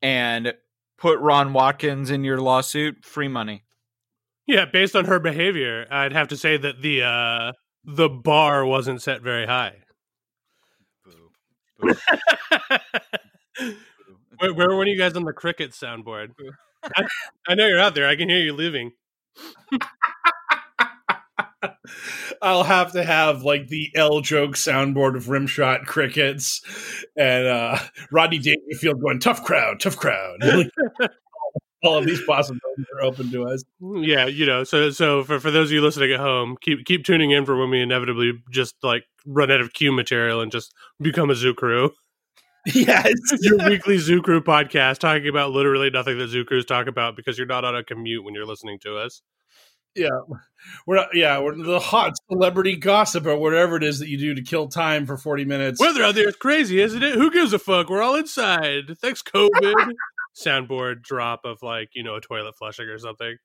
and 0.03 0.53
put 0.99 1.21
Ron 1.21 1.53
Watkins 1.53 2.11
in 2.11 2.25
your 2.25 2.41
lawsuit. 2.41 3.05
Free 3.05 3.29
money. 3.29 3.63
Yeah, 4.47 4.65
based 4.65 4.97
on 4.97 5.05
her 5.05 5.21
behavior, 5.21 5.87
I'd 5.91 6.13
have 6.13 6.29
to 6.29 6.37
say 6.37 6.57
that 6.57 6.83
the 6.83 7.03
uh 7.03 7.53
the 7.87 8.09
bar 8.09 8.67
wasn't 8.67 9.01
set 9.01 9.23
very 9.23 9.47
high. 9.47 9.77
where, 14.39 14.53
where 14.55 14.75
were 14.75 14.87
you 14.87 14.99
guys 14.99 15.15
on 15.17 15.25
the 15.25 15.33
cricket 15.33 15.71
soundboard? 15.71 16.31
I, 16.85 17.07
I 17.49 17.55
know 17.55 17.67
you're 17.67 17.79
out 17.79 17.95
there. 17.95 18.09
I 18.09 18.17
can 18.17 18.29
hear 18.29 18.41
you 18.41 18.53
leaving. 18.53 18.93
I'll 22.43 22.65
have 22.65 22.93
to 22.93 23.05
have 23.05 23.43
like 23.43 23.69
the 23.69 23.91
L 23.95 24.21
joke 24.21 24.53
soundboard 24.53 25.17
of 25.17 25.27
rimshot 25.27 25.87
crickets 25.87 26.61
and 27.17 27.47
uh 27.47 27.79
Rodney 28.11 28.39
Dangerfield 28.39 29.01
going 29.01 29.21
tough 29.21 29.45
crowd, 29.45 29.81
tough 29.81 29.97
crowd. 29.97 30.43
All 31.87 31.99
of 31.99 32.07
these 32.07 32.23
possibilities 32.25 32.87
are 32.95 33.05
open 33.05 33.31
to 33.31 33.49
us. 33.49 33.65
Mm, 33.81 34.07
yeah, 34.07 34.27
you 34.27 34.47
know, 34.47 34.65
so 34.65 34.91
so 34.91 35.25
for, 35.25 35.41
for 35.41 35.51
those 35.51 35.69
of 35.69 35.73
you 35.73 35.81
listening 35.81 36.13
at 36.13 36.21
home, 36.21 36.57
keep 36.61 36.85
keep 36.85 37.05
tuning 37.05 37.31
in 37.31 37.47
for 37.47 37.57
when 37.57 37.71
we 37.71 37.81
inevitably 37.81 38.33
just 38.51 38.75
like 38.83 39.05
run 39.25 39.51
out 39.51 39.61
of 39.61 39.73
Q 39.73 39.93
material 39.93 40.41
and 40.41 40.53
just 40.53 40.75
become 41.01 41.31
a 41.31 41.35
zoo 41.35 41.55
crew. 41.55 41.93
Yes. 42.75 43.13
Your 43.43 43.59
weekly 43.59 43.97
Zoo 43.99 44.21
Crew 44.21 44.41
podcast 44.41 44.99
talking 44.99 45.29
about 45.29 45.53
literally 45.53 45.89
nothing 45.89 46.19
that 46.19 46.29
Zoo 46.29 46.45
Crews 46.45 46.65
talk 46.65 46.89
about 46.89 47.15
because 47.15 47.39
you're 47.39 47.47
not 47.47 47.65
on 47.65 47.77
a 47.77 47.85
commute 47.85 48.25
when 48.25 48.35
you're 48.35 48.45
listening 48.45 48.81
to 48.81 48.97
us. 48.97 49.23
Yeah, 49.95 50.11
we're 50.87 50.97
not, 50.97 51.09
yeah 51.15 51.39
we're 51.39 51.57
the 51.57 51.81
hot 51.81 52.13
celebrity 52.31 52.77
gossip 52.77 53.25
or 53.25 53.37
whatever 53.39 53.77
it 53.77 53.85
is 53.85 54.01
that 54.01 54.09
you 54.09 54.19
do 54.19 54.35
to 54.35 54.43
kill 54.43 54.69
time 54.69 55.07
for 55.07 55.17
forty 55.17 55.45
minutes. 55.45 55.81
Weather 55.81 56.03
out 56.03 56.15
there 56.17 56.29
is 56.29 56.37
crazy, 56.37 56.81
isn't 56.81 57.03
it? 57.03 57.15
Who 57.15 57.31
gives 57.31 57.55
a 57.55 57.59
fuck? 57.59 57.89
We're 57.89 58.03
all 58.03 58.15
inside. 58.15 58.99
Thanks, 59.01 59.23
COVID. 59.23 59.93
Soundboard 60.37 61.03
drop 61.03 61.41
of 61.45 61.63
like 61.63 61.91
you 61.95 62.03
know 62.03 62.17
a 62.17 62.21
toilet 62.21 62.55
flushing 62.59 62.87
or 62.87 62.99
something. 62.99 63.37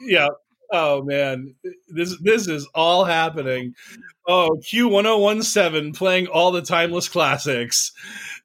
Yeah. 0.00 0.28
Oh 0.72 1.02
man, 1.02 1.56
this 1.88 2.16
this 2.22 2.46
is 2.46 2.68
all 2.76 3.04
happening. 3.04 3.74
Oh, 4.28 4.56
Q 4.64 4.86
one 4.88 5.02
zero 5.04 5.18
one 5.18 5.42
seven 5.42 5.92
playing 5.92 6.28
all 6.28 6.52
the 6.52 6.62
timeless 6.62 7.08
classics. 7.08 7.90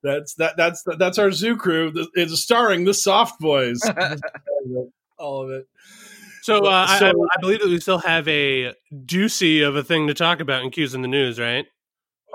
That's 0.02 0.34
that 0.36 0.58
that's 0.58 0.84
that's 0.98 1.20
our 1.20 1.32
zoo 1.32 1.56
crew. 1.56 1.94
It's 2.16 2.40
starring 2.42 2.86
the 2.86 2.96
Soft 2.96 3.40
Boys. 3.40 3.80
all 5.20 5.44
of 5.44 5.52
it. 5.52 5.68
So, 6.42 6.66
uh, 6.66 6.86
I- 6.90 7.00
So- 7.00 7.08
I, 7.08 7.38
I 7.38 7.42
believe 7.42 7.60
that 7.62 7.70
we 7.70 7.80
still 7.80 8.00
have 8.00 8.28
a 8.28 8.74
doozy 8.94 9.66
of 9.68 9.76
a 9.76 9.84
thing 9.84 10.08
to 10.08 10.14
talk 10.14 10.40
about 10.40 10.64
in 10.64 10.72
Q's 10.72 10.94
in 10.96 11.02
the 11.02 11.08
news, 11.08 11.40
right? 11.40 11.66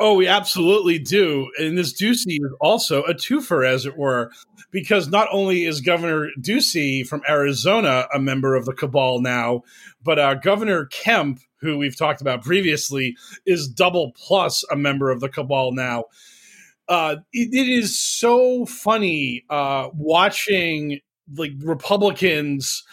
Oh, 0.02 0.14
we 0.14 0.26
absolutely 0.26 0.98
do. 0.98 1.50
And 1.58 1.76
this 1.76 1.92
Ducey 1.92 2.38
is 2.40 2.54
also 2.58 3.02
a 3.02 3.12
twofer, 3.12 3.68
as 3.68 3.84
it 3.84 3.98
were, 3.98 4.32
because 4.70 5.08
not 5.08 5.28
only 5.30 5.66
is 5.66 5.82
Governor 5.82 6.30
Ducey 6.40 7.06
from 7.06 7.20
Arizona 7.28 8.08
a 8.12 8.18
member 8.18 8.54
of 8.54 8.64
the 8.64 8.72
cabal 8.72 9.20
now, 9.20 9.60
but 10.02 10.18
uh, 10.18 10.34
Governor 10.36 10.86
Kemp, 10.86 11.40
who 11.60 11.76
we've 11.76 11.98
talked 11.98 12.22
about 12.22 12.42
previously, 12.42 13.14
is 13.44 13.68
double 13.68 14.12
plus 14.12 14.64
a 14.72 14.76
member 14.76 15.10
of 15.10 15.20
the 15.20 15.28
cabal 15.28 15.72
now. 15.72 16.04
Uh, 16.88 17.16
it, 17.34 17.50
it 17.52 17.68
is 17.68 17.98
so 17.98 18.64
funny 18.64 19.44
uh, 19.50 19.90
watching 19.92 21.00
like 21.36 21.52
Republicans 21.60 22.84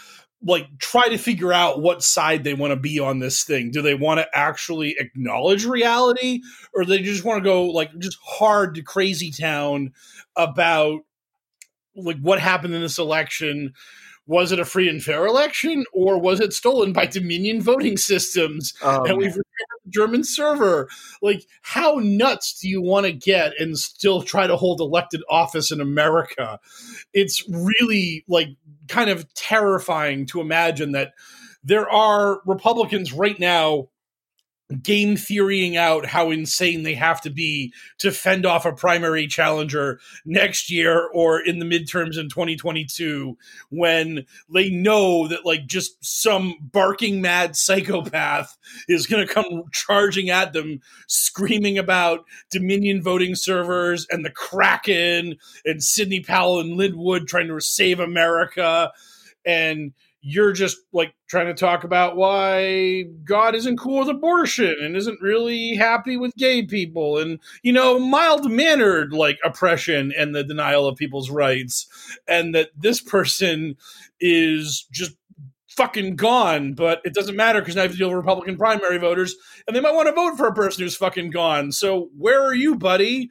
like 0.44 0.68
try 0.78 1.10
to 1.10 1.18
figure 1.18 1.52
out 1.52 1.82
what 1.82 2.04
side 2.04 2.44
they 2.44 2.54
want 2.54 2.72
to 2.72 2.80
be 2.80 3.00
on 3.00 3.20
this 3.20 3.44
thing. 3.44 3.72
Do 3.72 3.82
they 3.82 3.96
want 3.96 4.20
to 4.20 4.28
actually 4.34 4.96
acknowledge 5.00 5.66
reality 5.66 6.42
or 6.74 6.86
they 6.86 7.00
just 7.00 7.24
want 7.24 7.44
to 7.44 7.50
go 7.50 7.66
like 7.66 7.98
just 8.00 8.18
hard 8.24 8.76
to 8.76 8.82
crazy 8.84 9.32
town 9.32 9.94
about 10.36 11.02
like 11.96 12.20
what 12.20 12.40
happened 12.40 12.76
in 12.76 12.82
this 12.82 13.00
election? 13.00 13.74
Was 14.28 14.52
it 14.52 14.60
a 14.60 14.66
free 14.66 14.90
and 14.90 15.02
fair 15.02 15.26
election 15.26 15.86
or 15.94 16.20
was 16.20 16.40
it 16.40 16.54
stolen 16.54 16.94
by 16.94 17.06
Dominion 17.08 17.62
voting 17.62 17.98
systems? 17.98 18.74
Oh, 18.84 19.06
and 19.06 19.18
we've 19.18 19.30
returned 19.32 19.44
the 19.86 19.92
German 19.92 20.24
server. 20.24 20.90
Like, 21.22 21.46
how 21.62 22.00
nuts 22.04 22.60
do 22.60 22.68
you 22.68 22.82
want 22.82 23.06
to 23.06 23.14
get 23.14 23.54
and 23.58 23.78
still 23.78 24.22
try 24.22 24.46
to 24.46 24.58
hold 24.58 24.82
elected 24.82 25.24
office 25.30 25.72
in 25.72 25.80
America? 25.80 26.60
It's 27.14 27.44
really 27.50 28.26
like 28.28 28.50
kind 28.88 29.10
of 29.10 29.32
terrifying 29.34 30.26
to 30.28 30.42
imagine 30.42 30.92
that 30.94 31.14
there 31.64 31.90
are 31.90 32.42
Republicans 32.46 33.14
right 33.14 33.40
now 33.40 33.90
game 34.82 35.16
theorying 35.16 35.78
out 35.78 36.06
how 36.06 36.30
insane 36.30 36.84
they 36.84 36.94
have 36.94 37.22
to 37.22 37.30
be 37.30 37.74
to 38.00 38.12
fend 38.12 38.46
off 38.46 38.66
a 38.66 38.74
primary 38.74 39.26
challenger 39.26 40.00
next 40.26 40.70
year 40.70 41.08
or 41.14 41.40
in 41.40 41.60
the 41.60 41.66
midterms 41.66 42.18
in 42.18 42.28
2022 42.28 43.38
when 43.70 44.26
they 44.54 44.70
know 44.70 45.28
that 45.28 45.46
like 45.46 45.66
just 45.68 46.04
some 46.04 46.56
barking 46.62 47.22
mad 47.22 47.56
psychopath 47.56 48.58
is 48.90 49.08
going 49.08 49.26
to 49.26 49.34
come 49.34 49.64
charging 49.72 50.30
at 50.30 50.52
them 50.52 50.82
screaming 51.08 51.78
about 51.78 52.26
dominion 52.52 53.02
voting 53.02 53.36
servers 53.36 54.06
and 54.10 54.26
the 54.26 54.32
kraken 54.32 55.38
and 55.64 55.82
sidney 55.82 56.20
powell 56.20 56.60
and 56.60 56.76
Lin 56.76 56.98
Wood 56.98 57.28
trying 57.28 57.48
to 57.48 57.60
save 57.62 58.02
america. 58.02 58.92
And 59.46 59.94
you're 60.22 60.52
just 60.52 60.78
like 60.94 61.14
trying 61.28 61.48
to 61.48 61.54
talk 61.54 61.84
about 61.84 62.16
why 62.16 63.04
God 63.24 63.56
isn't 63.56 63.78
cool 63.78 64.00
with 64.00 64.10
abortion 64.10 64.76
and 64.82 64.96
isn't 64.96 65.22
really 65.22 65.76
happy 65.76 66.18
with 66.18 66.36
gay 66.36 66.64
people 66.66 67.18
and 67.18 67.40
you 67.62 67.72
know 67.72 68.00
mild 68.00 68.50
mannered 68.50 69.14
like 69.14 69.38
oppression 69.44 70.12
and 70.18 70.34
the 70.34 70.44
denial 70.44 70.88
of 70.88 70.98
people's 70.98 71.30
rights 71.30 71.88
and 72.28 72.56
that 72.56 72.70
this 72.76 73.00
person 73.00 73.76
is 74.20 74.88
just 74.92 75.14
fucking 75.70 76.16
gone 76.16 76.74
but 76.74 77.00
it 77.06 77.14
doesn't 77.14 77.36
matter 77.36 77.60
because 77.60 77.76
now 77.76 77.84
you 77.84 77.88
have 77.88 77.92
to 77.92 77.98
deal 78.00 78.08
with 78.08 78.18
Republican 78.18 78.58
primary 78.58 78.98
voters 78.98 79.36
and 79.68 79.76
they 79.76 79.80
might 79.80 79.94
want 79.94 80.08
to 80.08 80.14
vote 80.14 80.36
for 80.36 80.48
a 80.48 80.54
person 80.54 80.84
who's 80.84 80.96
fucking 80.96 81.30
gone. 81.30 81.72
So 81.72 82.10
where 82.18 82.42
are 82.42 82.56
you 82.56 82.76
buddy 82.76 83.30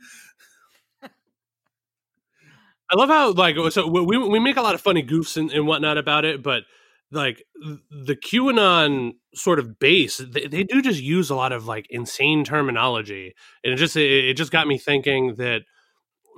I 2.91 2.97
love 2.97 3.09
how 3.09 3.33
like 3.33 3.57
uh, 3.57 3.71
so 3.71 3.87
we 3.89 4.17
we 4.17 4.39
make 4.39 4.57
a 4.57 4.63
lot 4.63 4.75
of 4.75 4.81
funny 4.81 5.03
goofs 5.03 5.37
and, 5.37 5.51
and 5.51 5.67
whatnot 5.67 5.99
about 5.99 6.25
it, 6.25 6.43
but 6.43 6.63
like 7.11 7.43
the 7.91 8.17
QAnon 8.17 9.13
sort 9.35 9.59
of 9.59 9.79
base, 9.79 10.19
they, 10.19 10.47
they 10.47 10.65
do 10.65 10.83
just 10.83 11.01
use 11.03 11.31
a 11.31 11.35
lot 11.37 11.53
of 11.53 11.67
like 11.67 11.87
insane 11.91 12.45
terminology, 12.45 13.35
and 13.65 13.73
it 13.73 13.77
just 13.77 13.97
it, 13.97 14.27
it 14.27 14.35
just 14.37 14.53
got 14.53 14.69
me 14.69 14.79
thinking 14.79 15.35
that 15.37 15.63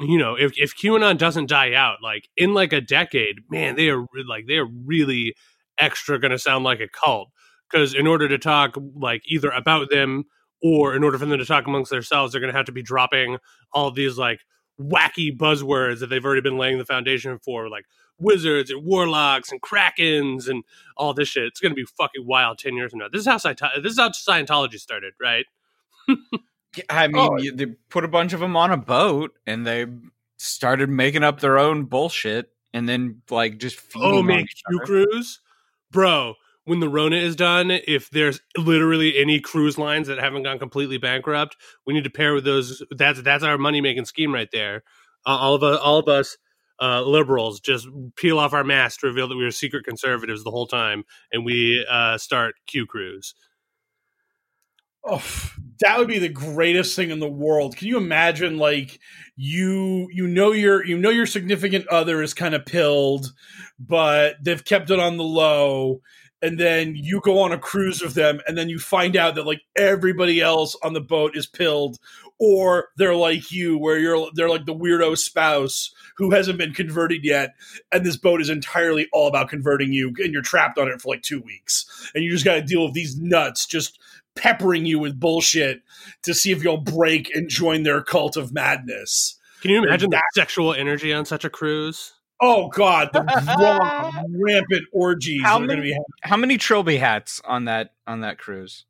you 0.00 0.18
know 0.18 0.34
if 0.36 0.52
if 0.56 0.76
QAnon 0.76 1.18
doesn't 1.18 1.48
die 1.48 1.74
out, 1.74 1.98
like 2.02 2.28
in 2.36 2.54
like 2.54 2.72
a 2.72 2.80
decade, 2.80 3.36
man, 3.50 3.76
they 3.76 3.88
are 3.90 4.04
like 4.28 4.46
they 4.46 4.56
are 4.56 4.66
really 4.86 5.34
extra 5.78 6.18
going 6.18 6.30
to 6.32 6.38
sound 6.38 6.64
like 6.64 6.80
a 6.80 6.88
cult. 6.88 7.28
Because 7.70 7.94
in 7.94 8.06
order 8.06 8.28
to 8.28 8.38
talk 8.38 8.76
like 8.96 9.22
either 9.26 9.50
about 9.50 9.90
them 9.90 10.24
or 10.62 10.94
in 10.94 11.04
order 11.04 11.18
for 11.18 11.26
them 11.26 11.38
to 11.38 11.44
talk 11.44 11.66
amongst 11.66 11.90
themselves, 11.90 12.32
they're 12.32 12.40
going 12.40 12.52
to 12.52 12.56
have 12.56 12.66
to 12.66 12.72
be 12.72 12.82
dropping 12.82 13.38
all 13.72 13.90
these 13.90 14.16
like 14.16 14.40
wacky 14.80 15.36
buzzwords 15.36 16.00
that 16.00 16.06
they've 16.08 16.24
already 16.24 16.40
been 16.40 16.58
laying 16.58 16.78
the 16.78 16.84
foundation 16.84 17.38
for, 17.38 17.68
like 17.68 17.84
wizards 18.18 18.70
and 18.70 18.84
warlocks 18.84 19.52
and 19.52 19.60
krakens 19.62 20.48
and 20.48 20.64
all 20.96 21.14
this 21.14 21.28
shit. 21.28 21.44
It's 21.44 21.60
going 21.60 21.70
to 21.72 21.76
be 21.76 21.86
fucking 21.96 22.26
wild 22.26 22.58
ten 22.58 22.76
years 22.76 22.90
from 22.90 23.00
now. 23.00 23.08
This 23.12 23.20
is 23.20 23.26
how 23.26 23.36
Scientology, 23.36 23.82
this 23.82 23.92
is 23.92 23.98
how 23.98 24.10
Scientology 24.10 24.78
started, 24.78 25.14
right? 25.20 25.46
I 26.08 27.04
oh, 27.06 27.08
mean, 27.08 27.16
Oh. 27.16 27.38
you, 27.38 27.54
they 27.54 27.66
put 27.88 28.04
a 28.04 28.08
bunch 28.08 28.32
of 28.32 28.40
them 28.40 28.56
on 28.56 28.70
a 28.70 28.76
boat 28.76 29.38
and 29.46 29.66
they 29.66 29.86
started 30.36 30.88
making 30.88 31.24
up 31.24 31.40
their 31.40 31.58
own 31.58 31.84
bullshit 31.84 32.50
and 32.72 32.88
then 32.88 33.22
like 33.30 33.58
just 33.58 33.78
oh, 33.96 34.22
feeding 34.22 34.30
Oh, 34.30 34.38
each 34.40 34.62
Q 34.68 34.80
cruise, 34.84 35.40
bro. 35.90 36.34
When 36.68 36.80
the 36.80 36.88
Rona 36.88 37.16
is 37.16 37.34
done, 37.34 37.70
if 37.70 38.10
there's 38.10 38.40
literally 38.56 39.18
any 39.18 39.40
cruise 39.40 39.78
lines 39.78 40.06
that 40.08 40.18
haven't 40.18 40.42
gone 40.42 40.58
completely 40.58 40.98
bankrupt, 40.98 41.56
we 41.86 41.94
need 41.94 42.04
to 42.04 42.10
pair 42.10 42.34
with 42.34 42.44
those. 42.44 42.82
That's 42.90 43.22
that's 43.22 43.42
our 43.42 43.56
money 43.56 43.80
making 43.80 44.04
scheme 44.04 44.34
right 44.34 44.50
there. 44.52 44.82
Uh, 45.26 45.30
all 45.30 45.54
of 45.54 45.62
us, 45.62 45.78
all 45.82 45.98
of 45.98 46.08
us 46.08 46.36
uh, 46.80 47.02
liberals, 47.02 47.60
just 47.60 47.88
peel 48.16 48.38
off 48.38 48.52
our 48.52 48.64
masks 48.64 49.00
to 49.00 49.06
reveal 49.06 49.28
that 49.28 49.36
we 49.36 49.44
were 49.44 49.50
secret 49.50 49.84
conservatives 49.84 50.44
the 50.44 50.50
whole 50.50 50.66
time, 50.66 51.04
and 51.32 51.44
we 51.44 51.86
uh, 51.90 52.18
start 52.18 52.54
Q 52.66 52.84
cruise. 52.84 53.34
Oh, 55.04 55.24
that 55.80 55.98
would 55.98 56.08
be 56.08 56.18
the 56.18 56.28
greatest 56.28 56.94
thing 56.94 57.10
in 57.10 57.18
the 57.18 57.30
world. 57.30 57.76
Can 57.76 57.88
you 57.88 57.96
imagine 57.96 58.58
like 58.58 59.00
you 59.36 60.08
you 60.12 60.26
know 60.26 60.52
your 60.52 60.84
you 60.84 60.98
know 60.98 61.08
your 61.08 61.24
significant 61.24 61.88
other 61.88 62.20
is 62.22 62.34
kind 62.34 62.54
of 62.54 62.66
pilled, 62.66 63.32
but 63.78 64.36
they've 64.42 64.64
kept 64.64 64.90
it 64.90 65.00
on 65.00 65.16
the 65.16 65.24
low 65.24 66.02
and 66.40 66.58
then 66.58 66.94
you 66.94 67.20
go 67.20 67.40
on 67.40 67.52
a 67.52 67.58
cruise 67.58 68.00
with 68.00 68.14
them 68.14 68.40
and 68.46 68.56
then 68.56 68.68
you 68.68 68.78
find 68.78 69.16
out 69.16 69.34
that 69.34 69.46
like 69.46 69.62
everybody 69.76 70.40
else 70.40 70.76
on 70.82 70.92
the 70.92 71.00
boat 71.00 71.36
is 71.36 71.46
pilled 71.46 71.98
or 72.38 72.88
they're 72.96 73.14
like 73.14 73.50
you 73.50 73.76
where 73.76 73.98
you're 73.98 74.28
they're 74.34 74.48
like 74.48 74.66
the 74.66 74.74
weirdo 74.74 75.16
spouse 75.16 75.92
who 76.16 76.30
hasn't 76.30 76.58
been 76.58 76.72
converted 76.72 77.24
yet 77.24 77.54
and 77.92 78.04
this 78.04 78.16
boat 78.16 78.40
is 78.40 78.50
entirely 78.50 79.08
all 79.12 79.26
about 79.26 79.48
converting 79.48 79.92
you 79.92 80.08
and 80.18 80.32
you're 80.32 80.42
trapped 80.42 80.78
on 80.78 80.88
it 80.88 81.00
for 81.00 81.08
like 81.08 81.22
2 81.22 81.40
weeks 81.40 82.10
and 82.14 82.24
you 82.24 82.30
just 82.30 82.44
got 82.44 82.54
to 82.54 82.62
deal 82.62 82.84
with 82.84 82.94
these 82.94 83.18
nuts 83.18 83.66
just 83.66 83.98
peppering 84.36 84.86
you 84.86 84.98
with 85.00 85.18
bullshit 85.18 85.82
to 86.22 86.32
see 86.32 86.52
if 86.52 86.62
you'll 86.62 86.76
break 86.76 87.34
and 87.34 87.48
join 87.48 87.82
their 87.82 88.02
cult 88.02 88.36
of 88.36 88.52
madness 88.52 89.36
Can 89.60 89.72
you 89.72 89.82
imagine 89.82 90.10
the 90.10 90.22
sexual 90.34 90.72
energy 90.72 91.12
on 91.12 91.24
such 91.24 91.44
a 91.44 91.50
cruise? 91.50 92.12
Oh 92.40 92.68
God, 92.68 93.10
the 93.12 93.22
raw, 93.58 94.12
rampant 94.30 94.84
orgies 94.92 95.42
How 95.42 95.54
are 95.56 95.66
going 95.66 95.70
to 95.70 95.76
many- 95.76 95.90
be. 95.92 95.98
How 96.22 96.36
many 96.36 96.56
trilby 96.58 96.96
hats 96.96 97.40
on 97.44 97.64
that 97.64 97.90
on 98.06 98.20
that 98.20 98.38
cruise? 98.38 98.84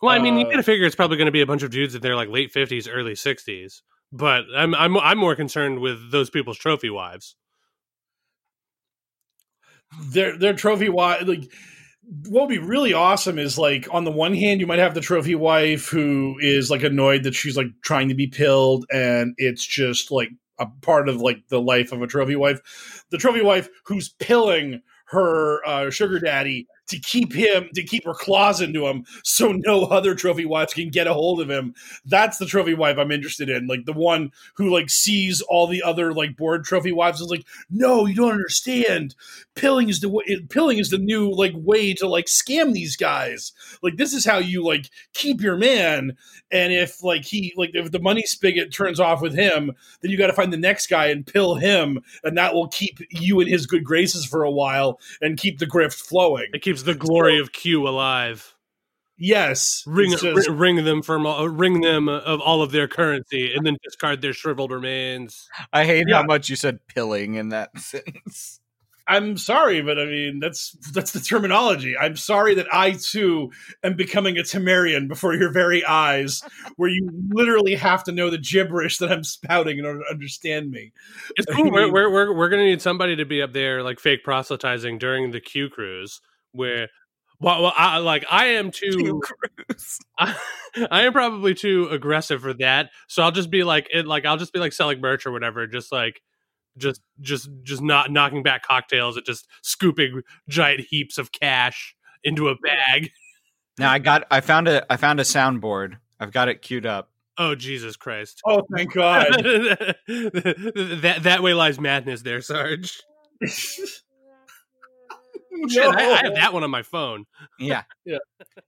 Well, 0.00 0.14
I 0.14 0.20
mean, 0.20 0.38
you 0.38 0.46
Uh, 0.46 0.50
gotta 0.50 0.62
figure 0.62 0.86
it's 0.86 0.94
probably 0.96 1.16
going 1.16 1.26
to 1.26 1.32
be 1.32 1.40
a 1.40 1.46
bunch 1.46 1.62
of 1.62 1.70
dudes 1.70 1.94
in 1.94 2.00
their 2.02 2.16
like 2.16 2.28
late 2.28 2.52
fifties, 2.52 2.86
early 2.88 3.14
sixties. 3.14 3.82
But 4.12 4.44
I'm 4.56 4.74
I'm 4.74 4.96
I'm 4.96 5.18
more 5.18 5.34
concerned 5.34 5.80
with 5.80 6.10
those 6.12 6.30
people's 6.30 6.56
trophy 6.58 6.88
wives. 6.88 7.36
Their 10.10 10.38
their 10.38 10.54
trophy 10.54 10.88
wife, 10.88 11.26
like 11.26 11.50
what 12.28 12.42
would 12.42 12.48
be 12.48 12.58
really 12.58 12.92
awesome 12.92 13.38
is 13.38 13.58
like 13.58 13.86
on 13.92 14.04
the 14.04 14.10
one 14.10 14.34
hand, 14.34 14.60
you 14.60 14.66
might 14.66 14.78
have 14.78 14.94
the 14.94 15.00
trophy 15.00 15.34
wife 15.34 15.88
who 15.88 16.36
is 16.40 16.70
like 16.70 16.82
annoyed 16.82 17.24
that 17.24 17.34
she's 17.34 17.56
like 17.56 17.68
trying 17.82 18.08
to 18.08 18.14
be 18.14 18.26
pilled, 18.28 18.86
and 18.92 19.34
it's 19.38 19.66
just 19.66 20.10
like 20.10 20.28
a 20.58 20.66
part 20.66 21.08
of 21.08 21.20
like 21.20 21.48
the 21.48 21.60
life 21.60 21.92
of 21.92 22.02
a 22.02 22.06
trophy 22.06 22.36
wife. 22.36 23.04
The 23.10 23.18
trophy 23.18 23.42
wife 23.42 23.68
who's 23.84 24.08
pilling 24.08 24.82
her 25.06 25.66
uh, 25.66 25.90
sugar 25.90 26.18
daddy 26.18 26.66
to 26.88 26.98
keep 26.98 27.32
him 27.32 27.68
to 27.74 27.82
keep 27.82 28.04
her 28.04 28.14
claws 28.14 28.60
into 28.60 28.86
him 28.86 29.04
so 29.22 29.52
no 29.52 29.84
other 29.84 30.14
trophy 30.14 30.44
wives 30.44 30.74
can 30.74 30.88
get 30.88 31.06
a 31.06 31.14
hold 31.14 31.40
of 31.40 31.50
him. 31.50 31.74
That's 32.04 32.38
the 32.38 32.46
trophy 32.46 32.74
wife 32.74 32.98
i'm 32.98 33.12
interested 33.12 33.48
in. 33.48 33.66
Like 33.66 33.84
the 33.84 33.92
one 33.92 34.32
who 34.56 34.70
like 34.70 34.90
sees 34.90 35.40
all 35.42 35.66
the 35.66 35.82
other 35.82 36.12
like 36.12 36.36
bored 36.36 36.64
trophy 36.64 36.92
wives 36.92 37.20
is 37.20 37.28
like 37.30 37.44
no 37.70 38.06
you 38.06 38.14
don't 38.14 38.32
understand. 38.32 39.14
Pilling 39.54 39.88
is 39.88 40.00
the 40.00 40.08
way 40.08 40.24
pilling 40.48 40.78
is 40.78 40.90
the 40.90 40.98
new 40.98 41.30
like 41.30 41.52
way 41.54 41.94
to 41.94 42.08
like 42.08 42.26
scam 42.26 42.72
these 42.72 42.96
guys. 42.96 43.52
Like 43.82 43.96
this 43.96 44.12
is 44.12 44.24
how 44.24 44.38
you 44.38 44.64
like 44.64 44.90
keep 45.14 45.40
your 45.40 45.56
man 45.56 46.16
and 46.50 46.72
if 46.72 47.02
like 47.02 47.24
he 47.24 47.52
like 47.56 47.70
if 47.74 47.90
the 47.90 48.00
money 48.00 48.22
spigot 48.22 48.72
turns 48.72 49.00
off 49.00 49.20
with 49.20 49.34
him 49.34 49.72
then 50.00 50.10
you 50.10 50.16
got 50.16 50.28
to 50.28 50.32
find 50.32 50.52
the 50.52 50.56
next 50.56 50.88
guy 50.88 51.06
and 51.06 51.26
pill 51.26 51.54
him 51.56 52.00
and 52.24 52.36
that 52.36 52.54
will 52.54 52.68
keep 52.68 53.00
you 53.10 53.40
in 53.40 53.46
his 53.48 53.66
good 53.66 53.84
graces 53.84 54.24
for 54.24 54.42
a 54.42 54.50
while 54.50 55.00
and 55.20 55.38
keep 55.38 55.58
the 55.58 55.66
grift 55.66 55.94
flowing. 55.94 56.46
It 56.52 56.62
keeps 56.62 56.77
the 56.84 56.94
glory 56.94 57.38
of 57.40 57.52
Q 57.52 57.86
alive. 57.88 58.54
yes 59.16 59.82
Ring 59.86 60.12
just- 60.12 60.22
ring, 60.48 60.56
ring 60.58 60.84
them 60.84 61.02
from 61.02 61.26
all, 61.26 61.48
ring 61.48 61.80
them 61.80 62.08
of 62.08 62.40
all 62.40 62.62
of 62.62 62.70
their 62.72 62.88
currency, 62.88 63.52
and 63.54 63.66
then 63.66 63.76
discard 63.82 64.22
their 64.22 64.32
shriveled 64.32 64.70
remains. 64.70 65.48
I 65.72 65.84
hate 65.84 66.04
Yeah. 66.08 66.18
how 66.18 66.22
much 66.24 66.48
you 66.48 66.56
said 66.56 66.78
pilling 66.88 67.34
in 67.34 67.48
that 67.50 67.70
sentence. 67.78 68.60
I'm 69.10 69.38
sorry, 69.38 69.80
but 69.80 69.98
I 69.98 70.04
mean 70.04 70.38
that's 70.38 70.76
that's 70.92 71.12
the 71.12 71.20
terminology. 71.20 71.96
I'm 71.96 72.14
sorry 72.14 72.52
that 72.56 72.66
I 72.70 72.92
too 72.92 73.50
am 73.82 73.94
becoming 73.96 74.36
a 74.36 74.42
Tamarian 74.42 75.08
before 75.08 75.32
your 75.34 75.50
very 75.50 75.82
eyes, 75.82 76.42
where 76.76 76.90
you 76.90 77.08
literally 77.30 77.74
have 77.74 78.04
to 78.04 78.12
know 78.12 78.28
the 78.28 78.36
gibberish 78.36 78.98
that 78.98 79.10
I'm 79.10 79.24
spouting 79.24 79.78
in 79.78 79.86
order 79.86 80.00
to 80.00 80.10
understand 80.10 80.70
me. 80.70 80.92
It's 81.36 81.50
I 81.50 81.54
cool. 81.54 81.70
We're, 81.72 81.90
we're, 81.90 82.10
we're, 82.12 82.34
we're 82.34 82.48
going 82.50 82.60
to 82.62 82.68
need 82.68 82.82
somebody 82.82 83.16
to 83.16 83.24
be 83.24 83.40
up 83.40 83.54
there, 83.54 83.82
like 83.82 83.98
fake 83.98 84.24
proselytizing 84.24 84.98
during 84.98 85.30
the 85.30 85.40
Q 85.40 85.70
cruise, 85.70 86.20
where, 86.58 86.88
well, 87.40 87.62
well 87.62 87.72
I, 87.76 87.98
like 87.98 88.26
I 88.30 88.46
am 88.46 88.70
too, 88.72 89.22
I, 90.18 90.36
I 90.90 91.02
am 91.02 91.12
probably 91.12 91.54
too 91.54 91.88
aggressive 91.90 92.42
for 92.42 92.52
that. 92.54 92.90
So 93.06 93.22
I'll 93.22 93.32
just 93.32 93.50
be 93.50 93.64
like, 93.64 93.88
it, 93.92 94.06
like 94.06 94.26
I'll 94.26 94.36
just 94.36 94.52
be 94.52 94.58
like 94.58 94.72
selling 94.72 95.00
merch 95.00 95.26
or 95.26 95.32
whatever, 95.32 95.66
just 95.66 95.92
like, 95.92 96.20
just, 96.76 97.00
just, 97.20 97.48
just 97.62 97.82
not 97.82 98.12
knocking 98.12 98.42
back 98.42 98.62
cocktails 98.62 99.16
and 99.16 99.24
just 99.26 99.48
scooping 99.62 100.22
giant 100.48 100.80
heaps 100.80 101.18
of 101.18 101.32
cash 101.32 101.96
into 102.22 102.48
a 102.48 102.54
bag. 102.56 103.10
Now 103.78 103.92
I 103.92 103.98
got 103.98 104.26
I 104.30 104.40
found 104.40 104.68
a 104.68 104.90
I 104.92 104.96
found 104.96 105.20
a 105.20 105.22
soundboard. 105.22 105.98
I've 106.18 106.32
got 106.32 106.48
it 106.48 106.62
queued 106.62 106.86
up. 106.86 107.10
Oh 107.36 107.54
Jesus 107.54 107.94
Christ! 107.94 108.42
Oh, 108.44 108.66
thank 108.74 108.92
God! 108.92 109.28
that 110.08 111.20
that 111.22 111.42
way 111.42 111.54
lies 111.54 111.78
madness, 111.78 112.22
there, 112.22 112.40
Sarge. 112.40 113.00
No. 115.52 115.90
I, 115.90 115.96
I 115.96 116.22
have 116.24 116.34
that 116.34 116.52
one 116.52 116.62
on 116.64 116.70
my 116.70 116.82
phone. 116.82 117.24
Yeah. 117.58 117.82
Yeah. 118.04 118.18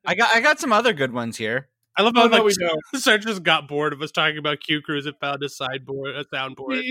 I 0.05 0.15
got 0.15 0.35
I 0.37 0.41
got 0.41 0.61
some 0.61 0.73
other 0.73 0.93
good 0.93 1.13
ones 1.13 1.37
here. 1.37 1.69
I 1.97 2.03
love 2.03 2.13
Oh, 2.17 2.21
how 2.23 2.27
no, 2.29 2.37
like, 2.37 2.45
we 2.45 2.55
don't. 2.55 2.81
Sarge 3.03 3.25
just 3.25 3.43
got 3.43 3.67
bored 3.69 3.93
of 3.93 4.01
us 4.01 4.11
talking 4.13 4.39
about 4.39 4.61
Q 4.61 4.81
Cruise 4.81 5.07
and 5.07 5.17
found 5.19 5.43
a 5.43 5.49
sideboard, 5.49 6.15
a 6.17 6.25
soundboard. 6.25 6.83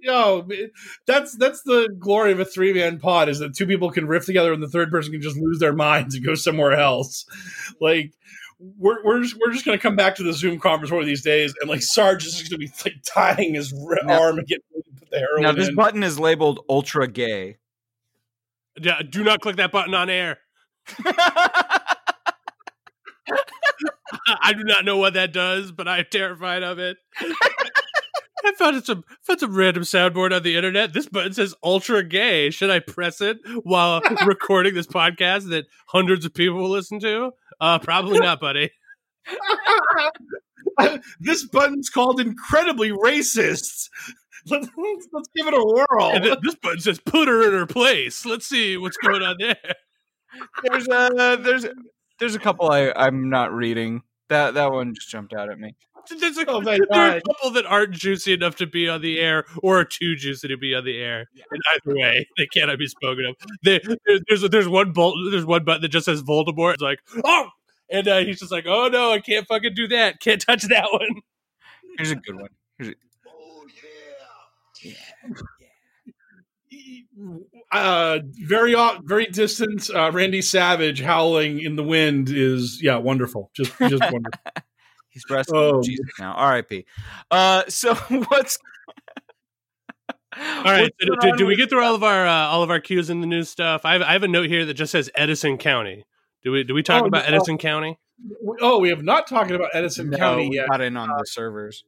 Yo, 0.00 0.46
that's 1.06 1.36
that's 1.36 1.62
the 1.62 1.88
glory 1.98 2.32
of 2.32 2.40
a 2.40 2.44
three 2.44 2.72
man 2.74 2.98
pod 2.98 3.28
is 3.28 3.38
that 3.38 3.54
two 3.56 3.66
people 3.66 3.90
can 3.90 4.06
riff 4.06 4.26
together 4.26 4.52
and 4.52 4.62
the 4.62 4.68
third 4.68 4.90
person 4.90 5.12
can 5.12 5.22
just 5.22 5.36
lose 5.36 5.58
their 5.60 5.72
minds 5.72 6.14
and 6.14 6.24
go 6.24 6.34
somewhere 6.34 6.72
else. 6.72 7.24
Like 7.80 8.12
we're 8.58 9.02
we're 9.04 9.22
just 9.22 9.36
we're 9.40 9.52
just 9.52 9.64
gonna 9.64 9.78
come 9.78 9.96
back 9.96 10.16
to 10.16 10.22
the 10.22 10.32
Zoom 10.32 10.58
conference 10.60 10.90
one 10.92 11.00
of 11.00 11.06
these 11.06 11.22
days 11.22 11.54
and 11.60 11.70
like 11.70 11.82
Sarge 11.82 12.24
is 12.26 12.34
just 12.38 12.50
gonna 12.50 12.58
be 12.58 12.70
like 12.84 12.96
tying 13.06 13.54
his 13.54 13.72
Now- 13.72 14.20
arm 14.22 14.38
and 14.38 14.46
getting 14.46 14.62
put 14.74 15.10
the 15.10 15.18
heroin 15.18 15.42
Now 15.42 15.52
this 15.52 15.68
in. 15.68 15.74
button 15.74 16.02
is 16.02 16.18
labeled 16.18 16.60
ultra 16.68 17.08
gay. 17.08 17.56
Yeah, 18.80 19.02
do 19.08 19.22
not 19.24 19.40
click 19.40 19.56
that 19.56 19.72
button 19.72 19.94
on 19.94 20.10
air. 20.10 20.38
I 24.42 24.52
do 24.52 24.64
not 24.64 24.84
know 24.84 24.96
what 24.96 25.14
that 25.14 25.32
does, 25.32 25.72
but 25.72 25.88
I'm 25.88 26.04
terrified 26.10 26.62
of 26.62 26.78
it. 26.78 26.98
I 28.44 28.52
found 28.58 28.84
some 28.84 29.04
found 29.22 29.40
some 29.40 29.54
random 29.54 29.84
soundboard 29.84 30.34
on 30.34 30.42
the 30.42 30.56
internet. 30.56 30.92
This 30.92 31.08
button 31.08 31.32
says 31.32 31.54
"ultra 31.62 32.02
gay." 32.04 32.50
Should 32.50 32.70
I 32.70 32.80
press 32.80 33.20
it 33.20 33.38
while 33.62 34.02
recording 34.26 34.74
this 34.74 34.86
podcast 34.86 35.48
that 35.50 35.66
hundreds 35.86 36.26
of 36.26 36.34
people 36.34 36.58
will 36.58 36.70
listen 36.70 37.00
to? 37.00 37.32
Uh, 37.60 37.78
probably 37.78 38.18
not, 38.18 38.40
buddy. 38.40 38.70
this 41.20 41.46
button's 41.46 41.88
called 41.88 42.20
incredibly 42.20 42.90
racist. 42.90 43.88
Let's, 44.46 44.68
let's 45.12 45.28
give 45.34 45.46
it 45.46 45.54
a 45.54 45.64
whirl. 45.64 46.12
And 46.12 46.24
this 46.42 46.54
button 46.56 46.80
says 46.80 47.00
"put 47.00 47.28
her 47.28 47.46
in 47.46 47.52
her 47.52 47.66
place." 47.66 48.26
Let's 48.26 48.46
see 48.46 48.76
what's 48.76 48.96
going 48.96 49.22
on 49.22 49.36
there. 49.38 49.56
there's 50.64 50.88
a 50.88 51.38
there's 51.40 51.66
there's 52.18 52.34
a 52.34 52.38
couple 52.38 52.70
I 52.70 52.92
I'm 52.94 53.30
not 53.30 53.52
reading. 53.52 54.02
That 54.28 54.54
that 54.54 54.72
one 54.72 54.94
just 54.94 55.10
jumped 55.10 55.34
out 55.34 55.50
at 55.50 55.58
me. 55.58 55.74
There's 56.20 56.36
a, 56.36 56.44
Oh, 56.46 56.60
there 56.60 56.78
are 56.92 57.16
a 57.16 57.22
couple 57.22 57.50
that 57.52 57.64
aren't 57.66 57.92
juicy 57.92 58.34
enough 58.34 58.56
to 58.56 58.66
be 58.66 58.88
on 58.88 59.00
the 59.00 59.18
air, 59.18 59.44
or 59.62 59.80
are 59.80 59.84
too 59.84 60.16
juicy 60.16 60.48
to 60.48 60.56
be 60.56 60.74
on 60.74 60.84
the 60.84 60.98
air. 60.98 61.26
And 61.50 61.62
either 61.74 61.98
way, 61.98 62.28
they 62.36 62.46
cannot 62.46 62.78
be 62.78 62.86
spoken 62.86 63.24
of. 63.26 63.36
They, 63.64 63.80
there's 64.28 64.42
there's 64.50 64.68
one 64.68 64.92
bolt, 64.92 65.16
there's 65.30 65.46
one 65.46 65.64
button 65.64 65.82
that 65.82 65.88
just 65.88 66.04
says 66.04 66.22
Voldemort. 66.22 66.74
It's 66.74 66.82
like 66.82 67.00
oh, 67.24 67.48
and 67.90 68.06
uh, 68.06 68.18
he's 68.18 68.40
just 68.40 68.52
like 68.52 68.66
oh 68.66 68.88
no, 68.88 69.12
I 69.12 69.20
can't 69.20 69.46
fucking 69.46 69.72
do 69.74 69.88
that. 69.88 70.20
Can't 70.20 70.40
touch 70.40 70.64
that 70.64 70.88
one. 70.92 71.22
Here's 71.96 72.10
a 72.10 72.16
good 72.16 72.36
one. 72.36 72.50
Here's 72.78 72.90
a, 72.90 72.94
uh, 77.72 78.18
very 78.24 78.74
very 79.04 79.26
distant 79.26 79.88
uh, 79.94 80.10
Randy 80.12 80.42
Savage 80.42 81.00
howling 81.00 81.60
in 81.60 81.76
the 81.76 81.84
wind 81.84 82.28
is 82.30 82.80
yeah 82.82 82.96
wonderful 82.96 83.50
just 83.54 83.72
just 83.78 84.02
wonderful. 84.02 84.40
he's 85.10 85.24
resting 85.30 85.56
Oh. 85.56 85.82
Jesus 85.82 86.06
now. 86.18 86.32
R.I.P. 86.34 86.84
Uh, 87.30 87.62
so 87.68 87.94
what's 88.28 88.58
All 90.36 90.64
right, 90.64 90.92
so 91.00 91.14
do, 91.20 91.36
do 91.36 91.46
we 91.46 91.54
get 91.54 91.70
through 91.70 91.84
all 91.84 91.94
of 91.94 92.02
our 92.02 92.26
uh, 92.26 92.46
all 92.48 92.62
of 92.64 92.70
our 92.70 92.80
cues 92.80 93.08
in 93.10 93.20
the 93.20 93.26
news 93.26 93.48
stuff? 93.48 93.84
I 93.84 93.92
have, 93.92 94.02
I 94.02 94.12
have 94.12 94.24
a 94.24 94.28
note 94.28 94.48
here 94.48 94.64
that 94.66 94.74
just 94.74 94.90
says 94.92 95.08
Edison 95.14 95.58
County. 95.58 96.04
Do 96.42 96.50
we 96.50 96.64
do 96.64 96.74
we 96.74 96.82
talk 96.82 97.04
Oh, 97.04 97.06
about 97.06 97.28
no. 97.28 97.36
Edison 97.36 97.56
County? 97.56 97.98
Oh, 98.60 98.80
we 98.80 98.88
have 98.88 99.02
not 99.04 99.26
talking 99.28 99.54
about 99.54 99.70
Edison 99.74 100.10
no, 100.10 100.18
County 100.18 100.50
yet. 100.52 100.66
Not 100.70 100.80
in 100.80 100.96
on 100.96 101.08
the 101.08 101.24
servers. 101.26 101.84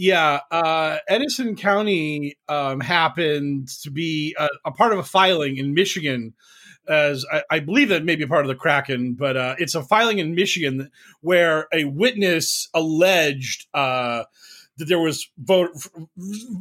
Yeah, 0.00 0.42
uh, 0.52 0.98
Edison 1.08 1.56
County 1.56 2.38
um, 2.48 2.78
happened 2.78 3.66
to 3.82 3.90
be 3.90 4.32
a, 4.38 4.48
a 4.64 4.70
part 4.70 4.92
of 4.92 5.00
a 5.00 5.02
filing 5.02 5.56
in 5.56 5.74
Michigan. 5.74 6.34
As 6.86 7.26
I, 7.32 7.42
I 7.50 7.58
believe 7.58 7.88
that 7.88 8.04
may 8.04 8.14
be 8.14 8.24
part 8.24 8.44
of 8.44 8.48
the 8.48 8.54
Kraken, 8.54 9.14
but 9.14 9.36
uh, 9.36 9.56
it's 9.58 9.74
a 9.74 9.82
filing 9.82 10.20
in 10.20 10.36
Michigan 10.36 10.92
where 11.20 11.66
a 11.72 11.84
witness 11.84 12.68
alleged 12.72 13.66
uh, 13.74 14.22
that 14.78 14.86
there 14.86 14.98
was 14.98 15.28
vote 15.38 15.70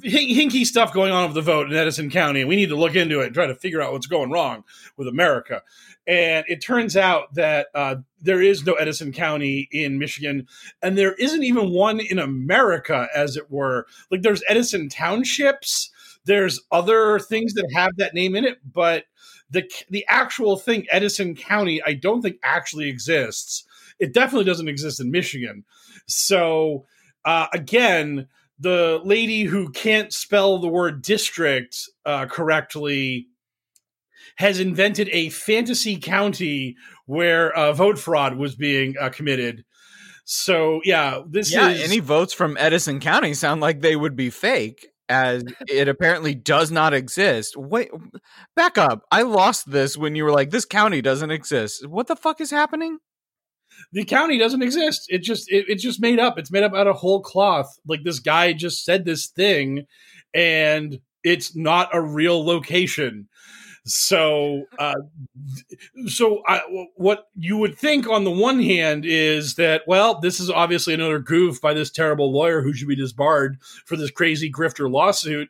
hin- 0.04 0.30
hinky 0.30 0.66
stuff 0.66 0.94
going 0.94 1.12
on 1.12 1.26
with 1.26 1.36
the 1.36 1.42
vote 1.42 1.72
in 1.72 1.78
Edison 1.78 2.10
County, 2.10 2.42
and 2.42 2.50
we 2.50 2.56
need 2.56 2.70
to 2.70 2.76
look 2.76 2.96
into 2.96 3.22
it 3.22 3.28
and 3.28 3.34
try 3.34 3.48
to 3.48 3.56
figure 3.56 3.82
out 3.82 3.94
what's 3.94 4.08
going 4.08 4.32
wrong 4.32 4.64
with 4.98 5.08
America. 5.08 5.62
And 6.06 6.46
it 6.48 6.62
turns 6.62 6.98
out 6.98 7.34
that 7.36 7.68
uh, 7.76 7.98
there 8.22 8.42
is 8.42 8.66
no 8.66 8.74
Edison 8.74 9.12
County 9.12 9.68
in 9.72 10.00
Michigan, 10.00 10.48
and 10.82 10.98
there 10.98 11.14
isn't 11.14 11.44
even 11.44 11.72
one 11.72 12.00
in 12.00 12.20
America, 12.20 13.08
as 13.16 13.38
it 13.38 13.52
were. 13.52 13.88
Like 14.12 14.22
there's 14.22 14.44
Edison 14.48 14.90
Townships, 14.90 15.92
there's 16.26 16.60
other 16.72 17.20
things 17.20 17.54
that 17.54 17.72
have 17.74 17.92
that 17.98 18.14
name 18.14 18.36
in 18.36 18.46
it, 18.46 18.60
but 18.74 19.06
the 19.50 19.70
the 19.90 20.06
actual 20.10 20.58
thing 20.58 20.86
Edison 20.92 21.36
County 21.36 21.82
I 21.84 21.94
don't 21.94 22.22
think 22.22 22.38
actually 22.44 22.90
exists. 22.90 23.66
It 24.00 24.14
definitely 24.14 24.46
doesn't 24.46 24.68
exist 24.68 25.00
in 25.00 25.10
Michigan. 25.10 25.64
So 26.06 26.86
uh, 27.28 27.48
again, 27.54 28.28
the 28.58 29.02
lady 29.04 29.44
who 29.44 29.70
can't 29.70 30.14
spell 30.14 30.60
the 30.60 30.70
word 30.70 31.02
district 31.02 31.78
uh, 32.06 32.26
correctly 32.26 33.28
has 34.38 34.62
invented 34.62 35.10
a 35.12 35.28
fantasy 35.30 35.98
county 35.98 36.78
where 37.06 37.54
uh, 37.54 37.74
vote 37.74 38.00
fraud 38.00 38.38
was 38.38 38.56
being 38.56 38.96
uh, 39.00 39.10
committed. 39.10 39.66
So 40.24 40.80
yeah, 40.86 41.22
this 41.28 41.52
yeah, 41.52 41.70
is 41.70 41.84
any 41.84 42.00
votes 42.00 42.34
from 42.34 42.56
Edison 42.58 43.02
County 43.02 43.34
sound 43.34 43.60
like 43.60 43.82
they 43.82 43.98
would 43.98 44.16
be 44.16 44.30
fake, 44.30 44.88
as 45.10 45.44
it 45.68 45.90
apparently 45.90 46.34
does 46.34 46.72
not 46.72 46.94
exist. 46.94 47.58
Wait, 47.58 47.90
back 48.56 48.78
up. 48.78 49.04
I 49.12 49.24
lost 49.24 49.70
this 49.70 49.98
when 49.98 50.16
you 50.16 50.24
were 50.24 50.32
like, 50.32 50.52
"This 50.52 50.66
county 50.66 51.02
doesn't 51.02 51.32
exist." 51.32 51.88
What 51.88 52.08
the 52.08 52.16
fuck 52.16 52.40
is 52.40 52.52
happening? 52.52 53.00
The 53.98 54.06
county 54.06 54.38
doesn't 54.38 54.62
exist. 54.62 55.08
It 55.10 55.24
just 55.24 55.52
it, 55.52 55.66
it's 55.68 55.82
just 55.82 56.00
made 56.00 56.20
up. 56.20 56.38
It's 56.38 56.52
made 56.52 56.62
up 56.62 56.76
out 56.76 56.86
of 56.86 56.96
whole 56.98 57.20
cloth. 57.20 57.80
Like 57.88 58.04
this 58.04 58.20
guy 58.20 58.54
just 58.54 58.86
said 58.86 59.06
this 59.06 59.26
thing, 59.26 59.88
and 60.36 61.00
it's 61.24 61.56
not 61.56 61.90
a 61.94 62.00
real 62.00 62.46
location. 62.46 63.28
So, 63.88 64.66
uh, 64.78 64.96
so 66.08 66.44
I, 66.46 66.62
what 66.96 67.30
you 67.38 67.56
would 67.56 67.78
think 67.78 68.08
on 68.08 68.26
the 68.26 68.32
one 68.32 68.62
hand 68.62 69.06
is 69.06 69.56
that, 69.56 69.84
well, 69.88 70.20
this 70.20 70.42
is 70.42 70.50
obviously 70.50 70.94
another 70.94 71.20
goof 71.20 71.62
by 71.62 71.74
this 71.74 71.90
terrible 71.90 72.32
lawyer 72.32 72.62
who 72.62 72.74
should 72.74 72.90
be 72.90 72.98
disbarred 72.98 73.58
for 73.86 73.96
this 73.96 74.12
crazy 74.12 74.52
grifter 74.52 74.92
lawsuit. 74.92 75.50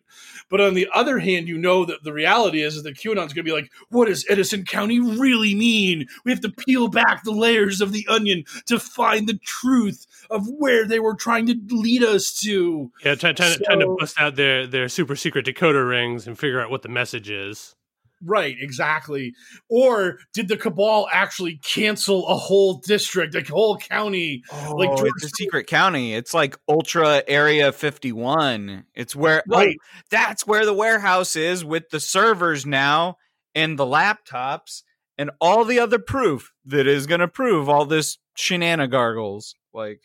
But 0.50 0.62
on 0.62 0.76
the 0.76 0.88
other 0.94 1.18
hand, 1.18 1.48
you 1.48 1.58
know 1.58 1.84
that 1.86 2.04
the 2.04 2.14
reality 2.14 2.62
is, 2.62 2.84
that 2.84 2.96
QAnon's 2.96 3.34
going 3.34 3.36
to 3.36 3.44
be 3.44 3.52
like, 3.52 3.72
what 3.90 4.06
does 4.06 4.24
Edison 4.30 4.66
County 4.66 5.00
really 5.00 5.56
mean? 5.56 6.06
We 6.24 6.32
have 6.32 6.42
to 6.42 6.52
peel 6.52 6.90
back 6.90 7.24
the 7.24 7.32
layers 7.32 7.82
of 7.82 7.92
the 7.92 8.06
onion 8.08 8.44
to 8.68 8.80
find 8.80 9.28
the 9.28 9.40
truth 9.40 10.06
of 10.30 10.48
where 10.48 10.86
they 10.86 11.00
were 11.00 11.16
trying 11.16 11.48
to 11.48 11.56
lead 11.70 12.04
us 12.04 12.40
to. 12.42 12.92
Yeah, 13.04 13.16
trying, 13.16 13.36
trying, 13.36 13.58
trying 13.66 13.80
to 13.80 13.96
bust 14.00 14.20
out 14.20 14.36
their, 14.36 14.68
their 14.68 14.90
super 14.90 15.16
secret 15.16 15.48
decoder 15.48 15.90
rings 15.90 16.28
and 16.28 16.38
figure 16.38 16.62
out 16.62 16.70
what 16.70 16.84
the 16.84 16.90
message 16.90 17.32
is. 17.32 17.76
Right, 18.24 18.56
exactly. 18.60 19.34
Or 19.70 20.18
did 20.34 20.48
the 20.48 20.58
cabal 20.58 21.08
actually 21.12 21.58
cancel 21.58 22.28
a 22.28 22.36
whole 22.36 22.76
district, 22.80 23.36
a 23.36 23.42
whole 23.42 23.78
county? 23.78 24.44
Oh, 24.52 24.76
like 24.76 24.98
George 24.98 25.12
it's 25.18 25.26
a 25.26 25.30
secret 25.30 25.68
county. 25.68 26.16
It's 26.16 26.34
like 26.34 26.58
Ultra 26.68 27.24
Area 27.28 27.72
51. 27.72 28.86
It's 28.96 29.16
where 29.16 29.44
Right. 29.48 29.78
oh, 29.80 30.02
that's 30.10 30.48
where 30.48 30.66
the 30.66 30.74
warehouse 30.74 31.36
is 31.36 31.64
with 31.64 31.90
the 31.90 32.00
servers 32.00 32.66
now 32.66 33.18
and 33.54 33.78
the 33.78 33.86
laptops 33.86 34.82
and 35.18 35.32
all 35.40 35.64
the 35.64 35.80
other 35.80 36.00
proof 36.00 36.52
that 36.66 36.88
is 36.88 37.08
going 37.08 37.22
to 37.22 37.28
prove 37.28 37.70
all 37.70 37.86
this 37.86 38.18
shenanigans. 38.36 39.54
Like 39.74 40.02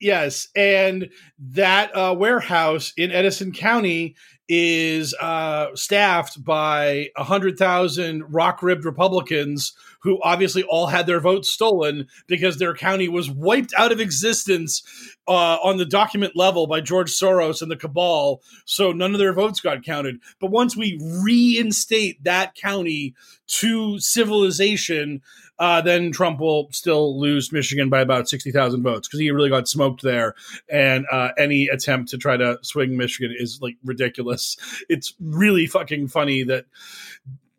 Yes, 0.00 0.48
and 0.54 1.08
that 1.38 1.94
uh, 1.96 2.14
warehouse 2.16 2.92
in 2.96 3.10
Edison 3.10 3.52
County 3.52 4.14
is 4.48 5.14
uh, 5.20 5.68
staffed 5.74 6.42
by 6.42 7.08
a 7.16 7.24
hundred 7.24 7.58
thousand 7.58 8.24
rock 8.32 8.62
ribbed 8.62 8.84
Republicans 8.84 9.74
who 10.00 10.18
obviously 10.22 10.62
all 10.62 10.86
had 10.86 11.06
their 11.06 11.20
votes 11.20 11.50
stolen 11.50 12.06
because 12.26 12.56
their 12.56 12.74
county 12.74 13.08
was 13.08 13.30
wiped 13.30 13.74
out 13.76 13.92
of 13.92 14.00
existence 14.00 14.82
uh, 15.26 15.58
on 15.62 15.76
the 15.76 15.84
document 15.84 16.34
level 16.34 16.66
by 16.66 16.80
George 16.80 17.10
Soros 17.10 17.60
and 17.60 17.70
the 17.70 17.76
cabal. 17.76 18.40
So 18.64 18.92
none 18.92 19.12
of 19.12 19.18
their 19.18 19.34
votes 19.34 19.60
got 19.60 19.84
counted. 19.84 20.18
But 20.40 20.50
once 20.50 20.76
we 20.76 20.98
reinstate 21.22 22.22
that 22.24 22.54
county 22.54 23.14
to 23.48 23.98
civilization, 23.98 25.20
uh, 25.58 25.80
then 25.80 26.12
Trump 26.12 26.40
will 26.40 26.68
still 26.72 27.18
lose 27.18 27.52
Michigan 27.52 27.88
by 27.88 28.00
about 28.00 28.28
60,000 28.28 28.82
votes 28.82 29.08
because 29.08 29.20
he 29.20 29.30
really 29.30 29.50
got 29.50 29.68
smoked 29.68 30.02
there. 30.02 30.34
And 30.68 31.06
uh, 31.10 31.30
any 31.38 31.68
attempt 31.68 32.10
to 32.10 32.18
try 32.18 32.36
to 32.36 32.58
swing 32.62 32.96
Michigan 32.96 33.34
is 33.36 33.60
like 33.60 33.76
ridiculous. 33.84 34.56
It's 34.88 35.14
really 35.20 35.66
fucking 35.66 36.08
funny 36.08 36.44
that 36.44 36.66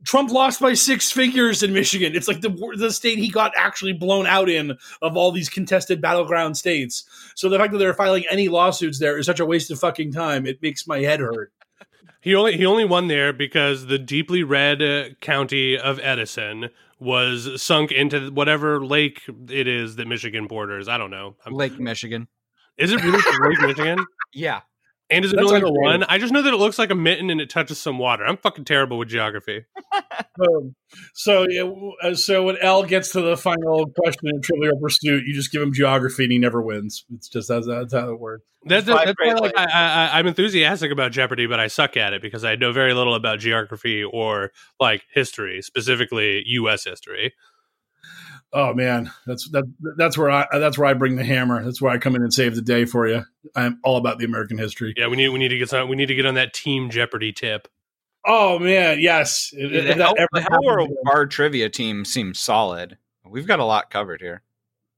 Trump 0.05 0.31
lost 0.31 0.61
by 0.61 0.73
six 0.73 1.11
figures 1.11 1.61
in 1.61 1.73
Michigan. 1.73 2.15
It's 2.15 2.27
like 2.27 2.41
the 2.41 2.49
the 2.77 2.91
state 2.91 3.19
he 3.19 3.29
got 3.29 3.51
actually 3.57 3.93
blown 3.93 4.25
out 4.25 4.49
in 4.49 4.77
of 5.01 5.17
all 5.17 5.31
these 5.31 5.49
contested 5.49 6.01
battleground 6.01 6.57
states. 6.57 7.03
So 7.35 7.49
the 7.49 7.59
fact 7.59 7.73
that 7.73 7.79
they're 7.79 7.93
filing 7.93 8.23
any 8.31 8.47
lawsuits 8.47 8.99
there 8.99 9.17
is 9.17 9.25
such 9.25 9.41
a 9.41 9.45
waste 9.45 9.71
of 9.71 9.79
fucking 9.79 10.13
time. 10.13 10.45
It 10.45 10.61
makes 10.61 10.87
my 10.87 10.99
head 10.99 11.19
hurt. 11.19 11.51
He 12.21 12.33
only 12.33 12.57
he 12.57 12.65
only 12.65 12.85
won 12.85 13.07
there 13.07 13.33
because 13.33 13.87
the 13.87 13.99
deeply 13.99 14.43
red 14.43 14.81
uh, 14.81 15.09
county 15.21 15.77
of 15.77 15.99
Edison 15.99 16.69
was 16.99 17.61
sunk 17.61 17.91
into 17.91 18.29
whatever 18.31 18.83
lake 18.85 19.21
it 19.49 19.67
is 19.67 19.95
that 19.95 20.07
Michigan 20.07 20.47
borders. 20.47 20.87
I 20.87 20.97
don't 20.97 21.11
know. 21.11 21.35
I'm- 21.45 21.53
Lake 21.53 21.79
Michigan. 21.79 22.27
Is 22.77 22.91
it 22.91 23.03
really 23.03 23.21
Lake 23.49 23.61
Michigan? 23.61 24.05
Yeah. 24.31 24.61
And 25.11 25.25
is 25.25 25.33
it 25.33 25.37
That's 25.37 25.49
only 25.49 25.61
the 25.61 25.71
one? 25.71 26.03
I 26.03 26.19
just 26.19 26.31
know 26.31 26.41
that 26.41 26.53
it 26.53 26.57
looks 26.57 26.77
like 26.77 26.91
a 26.91 26.95
mitten 26.95 27.29
and 27.29 27.41
it 27.41 27.49
touches 27.49 27.79
some 27.79 27.97
water. 27.97 28.25
I'm 28.25 28.37
fucking 28.37 28.65
terrible 28.65 28.97
with 28.97 29.09
geography. 29.09 29.65
Boom. 30.37 30.75
So, 31.13 31.45
yeah, 31.47 31.71
uh, 32.01 32.15
so 32.15 32.45
when 32.45 32.57
L 32.57 32.81
gets 32.81 33.11
to 33.11 33.21
the 33.21 33.37
final 33.37 33.85
question 33.95 34.27
in 34.33 34.41
Trivial 34.41 34.79
Pursuit, 34.81 35.23
you 35.27 35.35
just 35.35 35.51
give 35.51 35.61
him 35.61 35.71
geography 35.71 36.23
and 36.23 36.31
he 36.31 36.39
never 36.39 36.63
wins. 36.63 37.05
It's 37.13 37.27
just 37.27 37.47
that's, 37.47 37.67
that's 37.67 37.93
how 37.93 38.09
it 38.09 38.19
works. 38.19 38.43
That's, 38.65 38.87
Five 38.87 39.05
that's 39.05 39.19
why, 39.19 39.33
like, 39.33 39.55
I, 39.55 39.65
I, 39.65 40.19
I'm 40.19 40.25
enthusiastic 40.25 40.91
about 40.91 41.11
Jeopardy, 41.11 41.45
but 41.45 41.59
I 41.59 41.67
suck 41.67 41.95
at 41.95 42.13
it 42.13 42.23
because 42.23 42.43
I 42.43 42.55
know 42.55 42.71
very 42.73 42.95
little 42.95 43.13
about 43.13 43.37
geography 43.37 44.03
or 44.03 44.51
like 44.79 45.03
history, 45.13 45.61
specifically 45.61 46.41
U.S. 46.47 46.85
history. 46.85 47.35
Oh 48.51 48.73
man, 48.73 49.11
that's 49.27 49.47
that, 49.51 49.63
that's 49.97 50.17
where 50.17 50.31
I 50.31 50.45
that's 50.53 50.77
where 50.77 50.87
I 50.87 50.93
bring 50.93 51.15
the 51.17 51.23
hammer. 51.23 51.63
That's 51.63 51.81
where 51.81 51.91
I 51.91 51.97
come 51.99 52.15
in 52.15 52.23
and 52.23 52.33
save 52.33 52.55
the 52.55 52.61
day 52.63 52.85
for 52.85 53.07
you. 53.07 53.23
I'm 53.55 53.79
all 53.83 53.97
about 53.97 54.17
the 54.17 54.25
American 54.25 54.57
history. 54.57 54.93
Yeah, 54.97 55.07
we 55.07 55.17
need 55.17 55.29
we 55.29 55.37
need 55.39 55.49
to 55.49 55.57
get 55.57 55.69
some. 55.69 55.87
We 55.87 55.95
need 55.95 56.07
to 56.07 56.15
get 56.15 56.25
on 56.25 56.33
that 56.33 56.53
Team 56.53 56.89
Jeopardy 56.89 57.31
tip. 57.31 57.67
Oh 58.25 58.57
man, 58.59 58.99
yes. 58.99 59.51
If- 59.55 59.71
The, 59.71 59.77
if 59.91 59.97
that 59.97 59.97
Hell, 59.97 60.15
ever 60.17 60.27
the 60.33 60.41
Hell 60.41 60.49
happens 60.51 60.65
World 60.65 60.89
again. 60.89 61.03
Bar 61.05 61.25
Trivia 61.27 61.69
team 61.69 62.03
seems 62.05 62.39
solid. 62.39 62.97
We've 63.23 63.45
got 63.47 63.59
a 63.59 63.65
lot 63.65 63.91
covered 63.91 64.19
here. 64.21 64.41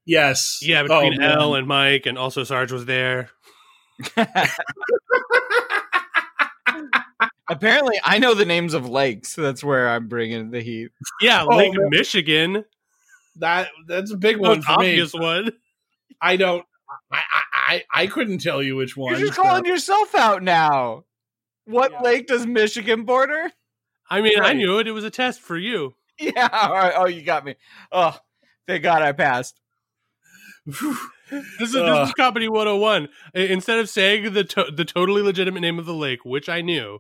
Yes. 0.05 0.59
Yeah, 0.61 0.81
Oh, 0.89 1.01
between 1.01 1.19
man. 1.19 1.31
L 1.37 1.53
and 1.55 1.67
Mike, 1.67 2.05
and 2.05 2.17
also 2.17 2.43
Sarge 2.45 2.71
was 2.71 2.85
there. 2.85 3.29
Apparently, 7.49 7.99
I 8.03 8.17
know 8.17 8.33
the 8.33 8.45
names 8.45 8.73
of 8.73 8.87
lakes. 8.87 9.35
That's 9.35 9.61
where 9.63 9.89
I'm 9.89 10.07
bringing 10.07 10.51
the 10.51 10.61
heat. 10.61 10.91
Yeah, 11.19 11.43
Oh, 11.47 11.57
Lake 11.57 11.73
man. 11.75 11.89
Michigan, 11.89 12.63
that 13.41 13.69
that's 13.87 14.11
a 14.11 14.17
big 14.17 14.37
one 14.37 14.57
most 14.57 14.65
for 14.65 14.79
me. 14.79 14.91
obvious 14.91 15.13
one. 15.13 15.51
I 16.21 16.37
don't. 16.37 16.65
I, 17.11 17.17
I 17.19 17.41
I 17.53 17.83
I 18.03 18.07
couldn't 18.07 18.39
tell 18.39 18.63
you 18.63 18.75
which 18.77 18.95
one. 18.97 19.11
You're 19.13 19.27
just 19.27 19.35
so- 19.35 19.43
calling 19.43 19.65
yourself 19.65 20.15
out 20.15 20.41
now. 20.43 21.05
What 21.65 21.91
Yeah. 21.91 22.01
lake 22.01 22.27
does 22.27 22.45
Michigan 22.47 23.03
border? 23.03 23.51
I 24.09 24.21
mean, 24.21 24.39
I 24.41 24.53
knew 24.53 24.79
it. 24.79 24.87
It 24.87 24.91
was 24.91 25.03
a 25.05 25.09
test 25.11 25.39
for 25.41 25.57
you. 25.57 25.93
Yeah. 26.19 26.49
All 26.53 26.73
right. 26.73 26.93
Oh, 26.95 27.07
you 27.07 27.21
got 27.23 27.45
me. 27.45 27.55
Oh, 27.91 28.17
thank 28.67 28.83
God 28.83 29.01
I 29.03 29.11
passed. 29.13 29.59
This 30.65 30.81
is, 30.81 30.97
this 31.59 31.73
is 31.73 32.13
comedy 32.13 32.49
101. 32.49 33.07
Instead 33.33 33.79
of 33.79 33.89
saying 33.89 34.33
the 34.33 34.43
to- 34.43 34.71
the 34.75 34.83
totally 34.85 35.21
legitimate 35.21 35.61
name 35.61 35.79
of 35.79 35.85
the 35.85 35.93
lake, 35.93 36.25
which 36.25 36.49
I 36.49 36.61
knew, 36.61 36.99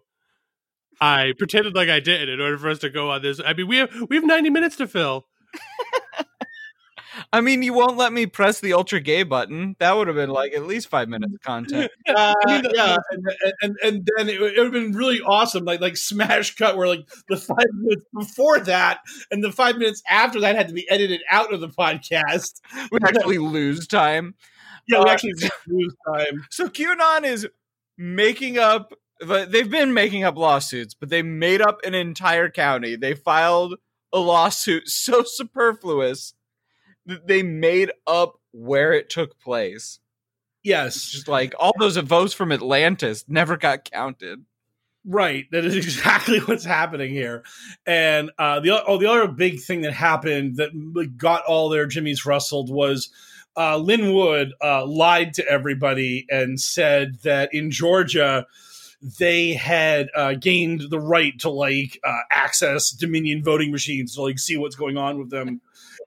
I 1.01 1.33
pretended 1.37 1.75
like 1.75 1.89
I 1.89 1.99
did 1.99 2.29
in 2.29 2.39
order 2.39 2.57
for 2.57 2.69
us 2.69 2.79
to 2.79 2.89
go 2.89 3.11
on 3.11 3.21
this. 3.21 3.41
I 3.45 3.53
mean, 3.53 3.67
we 3.67 3.77
have 3.77 3.91
we 4.09 4.15
have 4.15 4.25
90 4.25 4.49
minutes 4.51 4.77
to 4.77 4.87
fill. 4.87 5.27
I 7.33 7.41
mean, 7.41 7.61
you 7.63 7.73
won't 7.73 7.97
let 7.97 8.13
me 8.13 8.25
press 8.25 8.59
the 8.59 8.73
ultra 8.73 8.99
gay 8.99 9.23
button. 9.23 9.75
That 9.79 9.95
would 9.95 10.07
have 10.07 10.15
been 10.15 10.29
like 10.29 10.53
at 10.53 10.65
least 10.65 10.87
five 10.89 11.09
minutes 11.09 11.33
of 11.33 11.41
content. 11.41 11.91
Uh, 12.07 12.33
yeah, 12.73 12.97
and, 13.11 13.25
and 13.61 13.75
and 13.83 14.09
then 14.17 14.27
it, 14.29 14.41
would 14.41 14.57
have 14.57 14.71
been 14.71 14.91
really 14.91 15.21
awesome, 15.21 15.63
like 15.63 15.79
like 15.79 15.95
smash 15.95 16.55
cut, 16.55 16.75
where 16.75 16.87
like 16.87 17.07
the 17.29 17.37
five 17.37 17.67
minutes 17.73 18.05
before 18.13 18.59
that 18.59 18.99
and 19.29 19.43
the 19.43 19.51
five 19.51 19.77
minutes 19.77 20.01
after 20.09 20.39
that 20.41 20.55
had 20.55 20.67
to 20.67 20.73
be 20.73 20.89
edited 20.89 21.21
out 21.29 21.53
of 21.53 21.61
the 21.61 21.69
podcast. 21.69 22.59
We 22.91 22.99
actually 23.03 23.37
lose 23.37 23.87
time. 23.87 24.35
Yeah, 24.87 24.99
we 24.99 25.09
Uh, 25.09 25.13
actually 25.13 25.33
lose 25.67 25.95
time. 26.07 26.45
So 26.49 26.67
QAnon 26.67 27.23
is 27.23 27.47
making 27.97 28.57
up. 28.57 28.93
but 29.25 29.51
They've 29.51 29.69
been 29.69 29.93
making 29.93 30.23
up 30.23 30.35
lawsuits, 30.37 30.93
but 30.93 31.09
they 31.09 31.21
made 31.21 31.61
up 31.61 31.79
an 31.85 31.93
entire 31.93 32.49
county. 32.49 32.95
They 32.95 33.13
filed 33.13 33.75
a 34.11 34.19
lawsuit 34.19 34.89
so 34.89 35.23
superfluous 35.23 36.33
that 36.33 36.40
they 37.25 37.43
made 37.43 37.91
up 38.07 38.39
where 38.51 38.93
it 38.93 39.09
took 39.09 39.39
place. 39.39 39.99
It's 40.63 40.69
Yes, 40.69 41.05
just 41.09 41.27
like 41.27 41.55
all 41.59 41.73
those 41.79 41.97
votes 41.97 42.33
from 42.33 42.51
Atlantis 42.51 43.25
never 43.27 43.57
got 43.57 43.89
counted. 43.89 44.45
Right. 45.05 45.45
That 45.51 45.65
is 45.65 45.75
exactly 45.75 46.39
what's 46.39 46.65
happening 46.65 47.11
here. 47.11 47.43
And 47.85 48.31
uh, 48.37 48.59
the 48.59 48.83
oh, 48.85 48.97
the 48.97 49.09
other 49.09 49.27
big 49.27 49.59
thing 49.59 49.81
that 49.81 49.93
happened 49.93 50.57
that 50.57 51.17
got 51.17 51.43
all 51.45 51.69
their 51.69 51.87
jimmies 51.87 52.25
rustled 52.25 52.69
was 52.69 53.09
uh, 53.57 53.77
Lin 53.77 54.13
Wood 54.13 54.53
uh, 54.63 54.85
lied 54.85 55.33
to 55.35 55.47
everybody 55.47 56.25
and 56.29 56.59
said 56.59 57.15
that 57.23 57.53
in 57.53 57.71
Georgia, 57.71 58.45
they 59.19 59.53
had 59.53 60.09
uh, 60.15 60.33
gained 60.33 60.83
the 60.89 60.99
right 60.99 61.37
to 61.39 61.49
like 61.49 61.99
uh, 62.03 62.19
access 62.31 62.91
Dominion 62.91 63.43
voting 63.43 63.71
machines 63.71 64.15
to 64.15 64.21
like 64.21 64.39
see 64.39 64.57
what's 64.57 64.75
going 64.75 64.97
on 64.97 65.17
with 65.17 65.31
them, 65.31 65.59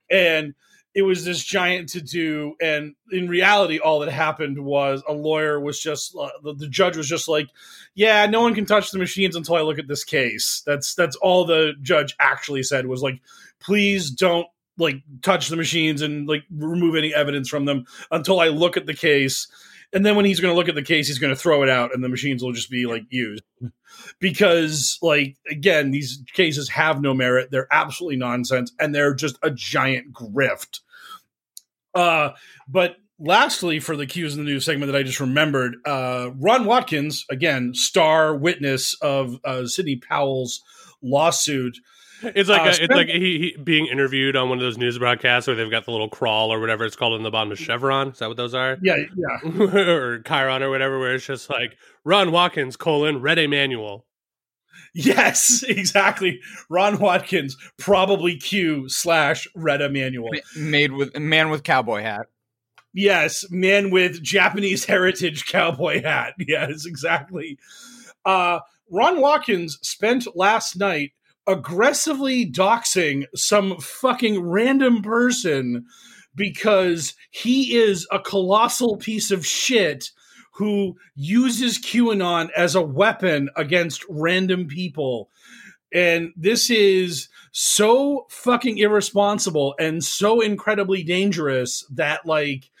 and 0.09 0.55
it 0.95 1.01
was 1.01 1.25
this 1.25 1.43
giant 1.43 1.89
to 1.89 2.01
do. 2.01 2.55
And 2.61 2.95
in 3.11 3.27
reality, 3.27 3.79
all 3.79 3.99
that 3.99 4.11
happened 4.11 4.57
was 4.63 5.03
a 5.07 5.13
lawyer 5.13 5.59
was 5.59 5.79
just 5.79 6.15
uh, 6.17 6.29
the, 6.41 6.53
the 6.53 6.69
judge 6.69 6.95
was 6.95 7.07
just 7.07 7.27
like, 7.27 7.49
"Yeah, 7.93 8.25
no 8.25 8.41
one 8.41 8.55
can 8.55 8.65
touch 8.65 8.91
the 8.91 8.97
machines 8.97 9.35
until 9.35 9.55
I 9.55 9.61
look 9.61 9.77
at 9.77 9.89
this 9.89 10.05
case." 10.05 10.63
That's 10.65 10.95
that's 10.95 11.17
all 11.17 11.45
the 11.45 11.73
judge 11.81 12.15
actually 12.19 12.63
said 12.63 12.87
was 12.87 13.03
like, 13.03 13.21
"Please 13.59 14.09
don't." 14.09 14.47
like 14.77 14.97
touch 15.21 15.47
the 15.47 15.55
machines 15.55 16.01
and 16.01 16.27
like 16.27 16.43
remove 16.51 16.97
any 16.97 17.15
evidence 17.15 17.47
from 17.47 17.63
them 17.63 17.85
until 18.11 18.41
I 18.41 18.49
look 18.49 18.75
at 18.75 18.85
the 18.85 18.93
case 18.93 19.47
and 19.93 20.05
then 20.05 20.17
when 20.17 20.25
he's 20.25 20.41
going 20.41 20.51
to 20.51 20.57
look 20.57 20.67
at 20.67 20.75
the 20.75 20.83
case 20.83 21.07
he's 21.07 21.17
going 21.17 21.33
to 21.33 21.39
throw 21.39 21.63
it 21.63 21.69
out 21.69 21.93
and 21.93 22.03
the 22.03 22.09
machines 22.09 22.43
will 22.43 22.51
just 22.51 22.69
be 22.69 22.85
like 22.85 23.05
used 23.09 23.41
because 24.19 24.99
like 25.01 25.37
again 25.49 25.91
these 25.91 26.21
cases 26.33 26.67
have 26.67 27.01
no 27.01 27.13
merit 27.13 27.51
they're 27.51 27.69
absolutely 27.71 28.17
nonsense 28.17 28.73
and 28.77 28.93
they're 28.93 29.13
just 29.13 29.37
a 29.43 29.49
giant 29.49 30.11
grift 30.11 30.81
uh 31.95 32.29
but 32.67 32.97
lastly 33.17 33.79
for 33.79 33.95
the 33.95 34.05
cues 34.05 34.35
in 34.35 34.43
the 34.43 34.49
news 34.49 34.65
segment 34.65 34.91
that 34.91 34.97
i 34.97 35.03
just 35.03 35.19
remembered 35.19 35.75
uh 35.85 36.29
ron 36.35 36.65
watkins 36.65 37.25
again 37.31 37.73
star 37.73 38.35
witness 38.35 38.93
of 39.01 39.39
uh 39.45 39.65
sidney 39.65 39.95
powell's 39.95 40.61
lawsuit 41.01 41.77
It's 42.23 42.49
like 42.49 42.61
Uh, 42.61 42.65
a, 42.65 42.83
it's 42.83 42.93
like 42.93 43.07
he, 43.07 43.53
he 43.55 43.57
being 43.63 43.87
interviewed 43.87 44.35
on 44.35 44.49
one 44.49 44.57
of 44.57 44.61
those 44.63 44.77
news 44.77 44.97
broadcasts 44.97 45.47
where 45.47 45.55
they've 45.55 45.69
got 45.69 45.85
the 45.85 45.91
little 45.91 46.09
crawl 46.09 46.51
or 46.51 46.59
whatever 46.59 46.83
it's 46.85 46.95
called 46.95 47.13
in 47.13 47.23
the 47.23 47.29
bottom 47.31 47.51
of 47.51 47.59
Chevron. 47.59 48.09
Is 48.09 48.19
that 48.19 48.27
what 48.27 48.37
those 48.37 48.53
are? 48.53 48.77
yeah 48.81 48.95
yeah 49.15 49.51
or 49.61 50.19
Chiron 50.19 50.63
or 50.63 50.69
whatever, 50.69 50.97
where 50.97 51.13
it's 51.15 51.25
just 51.25 51.49
like 51.49 51.77
Ron 52.03 52.31
Watkins 52.31 52.77
colon 52.77 53.21
read 53.21 53.37
a 53.37 53.47
manual. 53.47 54.05
Yes, 54.95 55.61
exactly. 55.67 56.39
Ron 56.69 56.99
Watkins, 56.99 57.57
probably 57.77 58.37
Q 58.37 58.89
slash 58.89 59.47
Retta 59.53 59.89
Manual. 59.89 60.31
Made 60.57 60.93
with 60.93 61.15
man 61.19 61.49
with 61.49 61.63
cowboy 61.63 62.01
hat. 62.01 62.27
Yes, 62.93 63.45
man 63.51 63.91
with 63.91 64.23
Japanese 64.23 64.85
heritage 64.85 65.45
cowboy 65.45 66.01
hat. 66.01 66.33
Yes, 66.47 66.85
exactly. 66.85 67.59
Uh, 68.23 68.59
Ron 68.89 69.19
Watkins 69.19 69.77
spent 69.81 70.27
last 70.35 70.77
night 70.77 71.11
aggressively 71.45 72.49
doxing 72.49 73.25
some 73.35 73.77
fucking 73.79 74.41
random 74.41 75.01
person 75.01 75.85
because 76.35 77.15
he 77.31 77.75
is 77.75 78.07
a 78.11 78.19
colossal 78.19 78.95
piece 78.97 79.29
of 79.29 79.45
shit 79.45 80.11
who 80.55 80.95
uses 81.15 81.79
QAnon 81.79 82.49
as 82.55 82.75
a 82.75 82.81
weapon 82.81 83.49
against 83.57 84.05
random 84.09 84.67
people. 84.67 85.29
And 85.93 86.31
this 86.37 86.69
is 86.69 87.27
so 87.51 88.25
fucking 88.29 88.77
irresponsible 88.77 89.75
and 89.79 90.03
so 90.03 90.39
incredibly 90.41 91.03
dangerous 91.03 91.85
that 91.93 92.25
like 92.25 92.71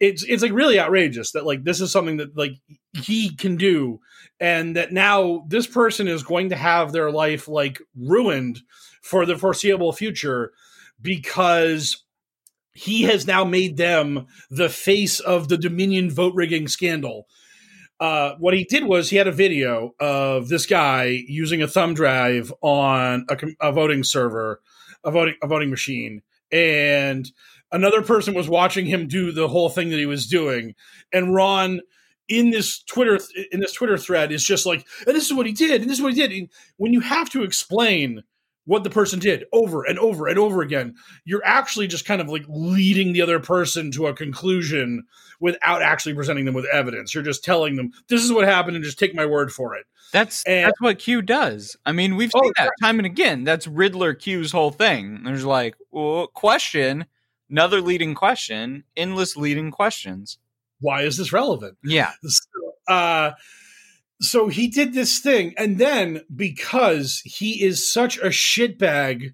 it's 0.00 0.22
it's 0.24 0.42
like 0.42 0.52
really 0.52 0.78
outrageous 0.78 1.32
that 1.32 1.46
like 1.46 1.64
this 1.64 1.80
is 1.80 1.90
something 1.90 2.18
that 2.18 2.36
like 2.36 2.56
he 2.92 3.34
can 3.34 3.56
do 3.56 4.00
and 4.38 4.76
that 4.76 4.92
now 4.92 5.44
this 5.48 5.66
person 5.66 6.08
is 6.08 6.22
going 6.22 6.50
to 6.50 6.56
have 6.56 6.92
their 6.92 7.10
life 7.10 7.48
like 7.48 7.80
ruined 7.96 8.60
for 9.02 9.24
the 9.24 9.38
foreseeable 9.38 9.92
future 9.92 10.52
because 11.00 12.03
he 12.74 13.02
has 13.04 13.26
now 13.26 13.44
made 13.44 13.76
them 13.76 14.26
the 14.50 14.68
face 14.68 15.20
of 15.20 15.48
the 15.48 15.56
Dominion 15.56 16.10
vote 16.10 16.34
rigging 16.34 16.68
scandal. 16.68 17.26
Uh, 18.00 18.34
what 18.38 18.54
he 18.54 18.64
did 18.64 18.84
was 18.84 19.08
he 19.08 19.16
had 19.16 19.28
a 19.28 19.32
video 19.32 19.94
of 20.00 20.48
this 20.48 20.66
guy 20.66 21.22
using 21.28 21.62
a 21.62 21.68
thumb 21.68 21.94
drive 21.94 22.52
on 22.60 23.24
a, 23.30 23.68
a 23.68 23.72
voting 23.72 24.02
server, 24.02 24.60
a 25.04 25.10
voting 25.10 25.36
a 25.42 25.46
voting 25.46 25.70
machine, 25.70 26.20
and 26.50 27.30
another 27.70 28.02
person 28.02 28.34
was 28.34 28.48
watching 28.48 28.86
him 28.86 29.06
do 29.06 29.30
the 29.30 29.48
whole 29.48 29.68
thing 29.68 29.90
that 29.90 29.98
he 29.98 30.06
was 30.06 30.26
doing. 30.26 30.74
And 31.12 31.32
Ron 31.32 31.80
in 32.28 32.50
this 32.50 32.82
Twitter 32.82 33.20
in 33.52 33.60
this 33.60 33.72
Twitter 33.72 33.96
thread 33.96 34.32
is 34.32 34.44
just 34.44 34.66
like, 34.66 34.86
this 35.06 35.26
is 35.26 35.32
what 35.32 35.46
he 35.46 35.52
did, 35.52 35.82
and 35.82 35.88
this 35.88 35.98
is 35.98 36.02
what 36.02 36.14
he 36.14 36.20
did. 36.20 36.32
And 36.32 36.48
when 36.76 36.92
you 36.92 37.00
have 37.00 37.30
to 37.30 37.44
explain 37.44 38.24
what 38.66 38.82
the 38.84 38.90
person 38.90 39.18
did 39.18 39.44
over 39.52 39.84
and 39.84 39.98
over 39.98 40.26
and 40.26 40.38
over 40.38 40.62
again, 40.62 40.94
you're 41.24 41.44
actually 41.44 41.86
just 41.86 42.04
kind 42.06 42.20
of 42.20 42.28
like 42.28 42.44
leading 42.48 43.12
the 43.12 43.20
other 43.22 43.38
person 43.40 43.90
to 43.92 44.06
a 44.06 44.14
conclusion 44.14 45.04
without 45.40 45.82
actually 45.82 46.14
presenting 46.14 46.44
them 46.46 46.54
with 46.54 46.64
evidence. 46.72 47.14
You're 47.14 47.24
just 47.24 47.44
telling 47.44 47.76
them 47.76 47.92
this 48.08 48.22
is 48.24 48.32
what 48.32 48.44
happened 48.46 48.76
and 48.76 48.84
just 48.84 48.98
take 48.98 49.14
my 49.14 49.26
word 49.26 49.52
for 49.52 49.74
it. 49.74 49.84
That's 50.12 50.42
And- 50.44 50.66
that's 50.66 50.80
what 50.80 50.98
Q 50.98 51.22
does. 51.22 51.76
I 51.84 51.92
mean, 51.92 52.16
we've 52.16 52.30
Oh, 52.34 52.40
seen 52.42 52.52
that 52.56 52.70
time 52.80 52.98
and 52.98 53.06
again. 53.06 53.44
That's 53.44 53.66
Riddler 53.66 54.14
Q's 54.14 54.52
whole 54.52 54.70
thing. 54.70 55.22
There's 55.24 55.44
like 55.44 55.74
well, 55.90 56.28
question, 56.28 57.04
another 57.50 57.80
leading 57.82 58.14
question, 58.14 58.84
endless 58.96 59.36
leading 59.36 59.70
questions. 59.72 60.38
Why 60.80 61.02
is 61.02 61.16
this 61.16 61.32
relevant? 61.32 61.76
Yeah, 61.84 62.12
uh 62.88 63.32
so 64.24 64.48
he 64.48 64.68
did 64.68 64.94
this 64.94 65.18
thing 65.18 65.54
and 65.56 65.78
then 65.78 66.22
because 66.34 67.22
he 67.24 67.62
is 67.62 67.90
such 67.90 68.18
a 68.18 68.26
shitbag 68.28 69.32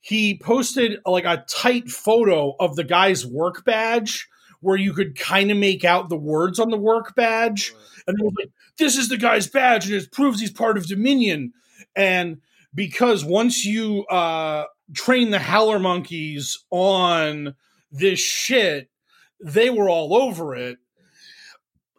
he 0.00 0.38
posted 0.38 0.98
like 1.04 1.24
a 1.24 1.44
tight 1.48 1.90
photo 1.90 2.54
of 2.58 2.76
the 2.76 2.84
guy's 2.84 3.26
work 3.26 3.64
badge 3.64 4.28
where 4.60 4.76
you 4.76 4.92
could 4.92 5.18
kind 5.18 5.50
of 5.50 5.56
make 5.56 5.84
out 5.84 6.08
the 6.08 6.16
words 6.16 6.58
on 6.58 6.70
the 6.70 6.76
work 6.76 7.14
badge. 7.14 7.72
And 8.06 8.18
it 8.18 8.24
was 8.24 8.34
like 8.38 8.50
this 8.78 8.96
is 8.96 9.08
the 9.08 9.16
guy's 9.16 9.46
badge 9.46 9.86
and 9.86 9.94
it 9.94 10.12
proves 10.12 10.40
he's 10.40 10.52
part 10.52 10.78
of 10.78 10.86
dominion. 10.86 11.52
And 11.94 12.38
because 12.74 13.24
once 13.24 13.64
you 13.64 14.04
uh 14.06 14.64
train 14.94 15.30
the 15.30 15.38
howler 15.38 15.78
monkeys 15.78 16.58
on 16.70 17.54
this 17.92 18.18
shit 18.18 18.88
they 19.42 19.70
were 19.70 19.88
all 19.88 20.14
over 20.14 20.54
it. 20.54 20.78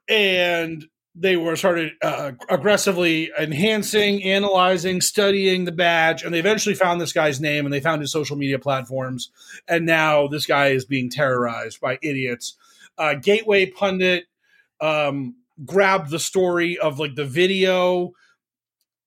And 0.07 0.85
they 1.21 1.37
were 1.37 1.55
started 1.55 1.93
uh, 2.01 2.31
aggressively 2.49 3.31
enhancing, 3.39 4.23
analyzing, 4.23 5.01
studying 5.01 5.65
the 5.65 5.71
badge, 5.71 6.23
and 6.23 6.33
they 6.33 6.39
eventually 6.39 6.73
found 6.73 6.99
this 6.99 7.13
guy's 7.13 7.39
name 7.39 7.65
and 7.65 7.71
they 7.71 7.79
found 7.79 8.01
his 8.01 8.11
social 8.11 8.35
media 8.35 8.57
platforms. 8.57 9.29
And 9.67 9.85
now 9.85 10.27
this 10.27 10.47
guy 10.47 10.69
is 10.69 10.83
being 10.83 11.11
terrorized 11.11 11.79
by 11.79 11.99
idiots. 12.01 12.57
Uh, 12.97 13.13
Gateway 13.13 13.67
pundit 13.67 14.25
um, 14.79 15.35
grabbed 15.63 16.09
the 16.09 16.19
story 16.19 16.79
of 16.79 16.99
like 16.99 17.13
the 17.13 17.25
video. 17.25 18.13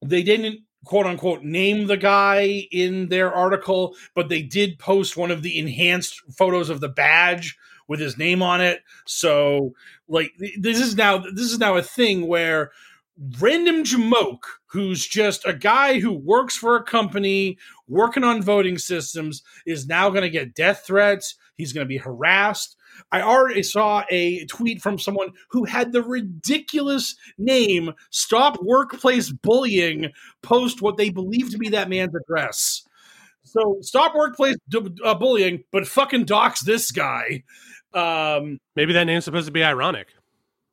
They 0.04 0.22
didn't 0.22 0.60
quote 0.84 1.06
unquote 1.06 1.42
name 1.42 1.88
the 1.88 1.96
guy 1.96 2.68
in 2.70 3.08
their 3.08 3.32
article, 3.32 3.96
but 4.14 4.28
they 4.28 4.42
did 4.42 4.78
post 4.78 5.16
one 5.16 5.32
of 5.32 5.42
the 5.42 5.58
enhanced 5.58 6.22
photos 6.32 6.70
of 6.70 6.80
the 6.80 6.88
badge 6.88 7.56
with 7.88 8.00
his 8.00 8.18
name 8.18 8.42
on 8.42 8.60
it. 8.60 8.82
So 9.06 9.74
like 10.08 10.32
this 10.58 10.80
is 10.80 10.96
now 10.96 11.18
this 11.18 11.50
is 11.52 11.58
now 11.58 11.76
a 11.76 11.82
thing 11.82 12.26
where 12.26 12.70
random 13.38 13.84
jamoke 13.84 14.42
who's 14.66 15.06
just 15.06 15.46
a 15.46 15.52
guy 15.52 16.00
who 16.00 16.12
works 16.12 16.56
for 16.56 16.76
a 16.76 16.82
company 16.82 17.56
working 17.86 18.24
on 18.24 18.42
voting 18.42 18.76
systems 18.78 19.42
is 19.66 19.86
now 19.86 20.10
going 20.10 20.22
to 20.22 20.30
get 20.30 20.54
death 20.54 20.82
threats. 20.86 21.36
He's 21.56 21.72
going 21.72 21.84
to 21.84 21.88
be 21.88 21.98
harassed. 21.98 22.76
I 23.12 23.22
already 23.22 23.62
saw 23.62 24.04
a 24.10 24.44
tweet 24.46 24.82
from 24.82 24.98
someone 24.98 25.30
who 25.50 25.64
had 25.64 25.92
the 25.92 26.02
ridiculous 26.02 27.16
name 27.38 27.92
stop 28.10 28.60
workplace 28.62 29.30
bullying 29.30 30.12
post 30.42 30.82
what 30.82 30.96
they 30.96 31.10
believe 31.10 31.50
to 31.50 31.58
be 31.58 31.68
that 31.70 31.88
man's 31.88 32.14
address 32.14 32.84
so 33.56 33.78
stop 33.80 34.14
workplace 34.14 34.56
d- 34.68 34.80
uh, 35.04 35.14
bullying 35.14 35.62
but 35.72 35.86
fucking 35.86 36.24
dox 36.24 36.60
this 36.62 36.90
guy 36.90 37.42
um 37.94 38.58
Maybe 38.76 38.92
that 38.94 39.04
name's 39.04 39.24
supposed 39.24 39.46
to 39.46 39.52
be 39.52 39.62
ironic. 39.62 40.08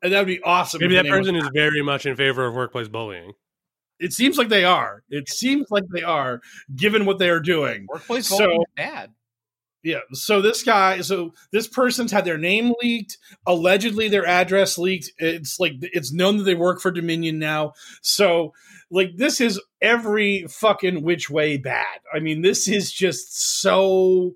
and 0.01 0.11
that 0.11 0.19
would 0.19 0.27
be 0.27 0.41
awesome. 0.41 0.79
Maybe 0.81 0.95
that 0.95 1.03
the 1.03 1.09
name 1.09 1.19
was- 1.19 1.27
person 1.27 1.35
is 1.37 1.49
very 1.53 1.81
much 1.83 2.05
in 2.05 2.15
favor 2.15 2.45
of 2.45 2.55
workplace 2.55 2.87
bullying. 2.87 3.33
It 3.99 4.13
seems 4.13 4.35
like 4.39 4.49
they 4.49 4.63
are. 4.65 5.03
It 5.11 5.29
seems 5.29 5.67
like 5.69 5.83
they 5.93 6.01
are, 6.01 6.41
given 6.75 7.05
what 7.05 7.19
they 7.19 7.29
are 7.29 7.39
doing. 7.39 7.85
workplace 7.87 8.27
So- 8.27 8.37
bullying 8.39 8.61
is 8.61 8.73
bad. 8.75 9.11
Yeah. 9.83 9.99
So 10.13 10.41
this 10.41 10.63
guy, 10.63 11.01
so 11.01 11.33
this 11.51 11.67
person's 11.67 12.11
had 12.11 12.25
their 12.25 12.37
name 12.37 12.73
leaked, 12.81 13.17
allegedly 13.47 14.07
their 14.09 14.25
address 14.27 14.77
leaked. 14.79 15.11
It's 15.19 15.59
like 15.59 15.73
it's 15.81 16.11
known 16.13 16.37
that 16.37 16.43
they 16.43 16.53
work 16.55 16.81
for 16.81 16.91
Dominion 16.91 17.37
now. 17.39 17.73
So 18.01 18.53
like 18.91 19.15
this 19.15 19.41
is 19.41 19.59
every 19.81 20.45
fucking 20.47 21.01
which 21.01 21.29
way 21.29 21.57
bad. 21.57 21.99
I 22.13 22.19
mean, 22.19 22.41
this 22.41 22.67
is 22.67 22.91
just 22.91 23.61
so 23.61 24.35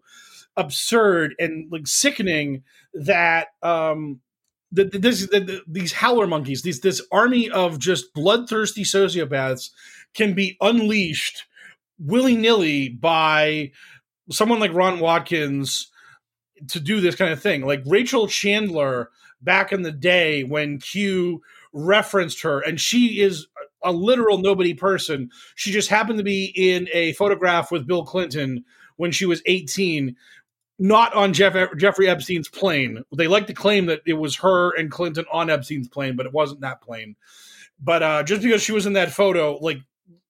absurd 0.58 1.36
and 1.38 1.70
like 1.72 1.86
sickening 1.86 2.64
that 2.94 3.48
um 3.62 4.22
this 4.72 5.30
these 5.68 5.94
howler 5.94 6.28
monkeys, 6.28 6.62
these 6.62 6.82
this 6.82 7.02
army 7.12 7.50
of 7.50 7.80
just 7.80 8.14
bloodthirsty 8.14 8.84
sociopaths 8.84 9.70
can 10.14 10.34
be 10.34 10.58
unleashed 10.62 11.46
willy-nilly 12.00 12.90
by 12.90 13.72
someone 14.30 14.60
like 14.60 14.74
Ron 14.74 15.00
Watkins 15.00 15.92
to 16.70 16.80
do 16.80 17.00
this 17.00 17.16
kind 17.16 17.32
of 17.32 17.42
thing. 17.42 17.66
Like 17.66 17.84
Rachel 17.86 18.28
Chandler 18.28 19.10
back 19.42 19.72
in 19.72 19.84
the 19.84 19.92
day 19.92 20.44
when 20.44 20.80
Q 20.80 21.42
referenced 21.72 22.42
her, 22.42 22.60
and 22.60 22.80
she 22.80 23.22
is 23.22 23.48
a 23.86 23.92
literal 23.92 24.40
nobody 24.40 24.74
person. 24.74 25.30
She 25.56 25.72
just 25.72 25.90
happened 25.90 26.18
to 26.18 26.24
be 26.24 26.52
in 26.56 26.90
a 26.94 27.14
photograph 27.14 27.72
with 27.72 27.88
Bill 27.88 28.04
Clinton 28.04 28.66
when 28.98 29.12
she 29.12 29.26
was 29.26 29.42
18, 29.46 30.16
not 30.80 31.14
on 31.14 31.34
Jeff, 31.34 31.56
Jeffrey 31.78 32.10
Epstein's 32.10 32.50
plane. 32.50 33.04
They 33.16 33.28
like 33.28 33.48
to 33.48 33.54
claim 33.54 33.86
that 33.86 34.02
it 34.06 34.14
was 34.14 34.36
her 34.38 34.76
and 34.76 34.92
Clinton 34.92 35.26
on 35.32 35.50
Epstein's 35.50 35.88
plane, 35.88 36.16
but 36.16 36.26
it 36.26 36.34
wasn't 36.34 36.62
that 36.62 36.82
plane. 36.82 37.16
But 37.80 38.04
uh, 38.04 38.24
just 38.24 38.42
because 38.42 38.62
she 38.62 38.72
was 38.72 38.86
in 38.86 38.94
that 38.94 39.12
photo, 39.12 39.58
like 39.62 39.78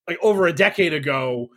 like 0.08 0.18
over 0.22 0.46
a 0.46 0.54
decade 0.54 0.94
ago, 0.94 1.50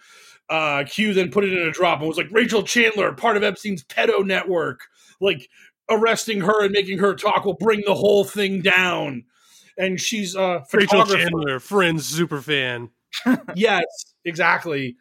uh, 0.49 0.84
Q 0.84 1.12
then 1.12 1.30
put 1.30 1.44
it 1.44 1.53
in 1.53 1.66
a 1.66 1.70
drop 1.70 1.99
and 1.99 2.09
was 2.09 2.16
like 2.16 2.30
Rachel 2.30 2.62
Chandler, 2.62 3.12
part 3.12 3.36
of 3.36 3.42
Epstein's 3.42 3.84
pedo 3.84 4.24
network, 4.24 4.82
like 5.20 5.49
arresting 5.90 6.40
her 6.40 6.64
and 6.64 6.72
making 6.72 6.99
her 6.99 7.14
talk 7.14 7.44
will 7.44 7.55
bring 7.55 7.82
the 7.86 7.94
whole 7.94 8.24
thing 8.24 8.61
down. 8.61 9.24
And 9.78 10.00
she's 10.00 10.34
a 10.34 10.64
Rachel 10.72 11.06
Chandler, 11.06 11.60
Friends 11.60 12.06
super 12.06 12.42
fan. 12.42 12.90
yes, 13.54 13.84
exactly. 14.24 14.96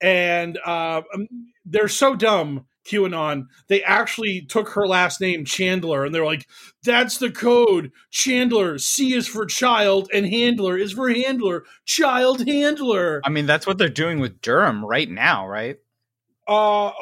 And 0.00 0.58
uh, 0.64 1.02
um, 1.14 1.28
they're 1.64 1.88
so 1.88 2.16
dumb 2.16 2.66
QAnon, 2.86 3.46
they 3.68 3.82
actually 3.82 4.42
took 4.42 4.70
her 4.70 4.86
last 4.86 5.20
name, 5.20 5.44
Chandler, 5.44 6.04
and 6.04 6.14
they're 6.14 6.24
like, 6.24 6.46
that's 6.84 7.18
the 7.18 7.30
code. 7.30 7.92
Chandler, 8.10 8.78
C 8.78 9.14
is 9.14 9.26
for 9.26 9.44
child, 9.44 10.08
and 10.12 10.26
handler 10.26 10.78
is 10.78 10.92
for 10.92 11.08
handler. 11.08 11.64
Child 11.84 12.46
handler. 12.46 13.20
I 13.24 13.30
mean, 13.30 13.46
that's 13.46 13.66
what 13.66 13.78
they're 13.78 13.88
doing 13.88 14.20
with 14.20 14.40
Durham 14.40 14.84
right 14.84 15.10
now, 15.10 15.48
right? 15.48 15.78
Uh, 16.46 16.92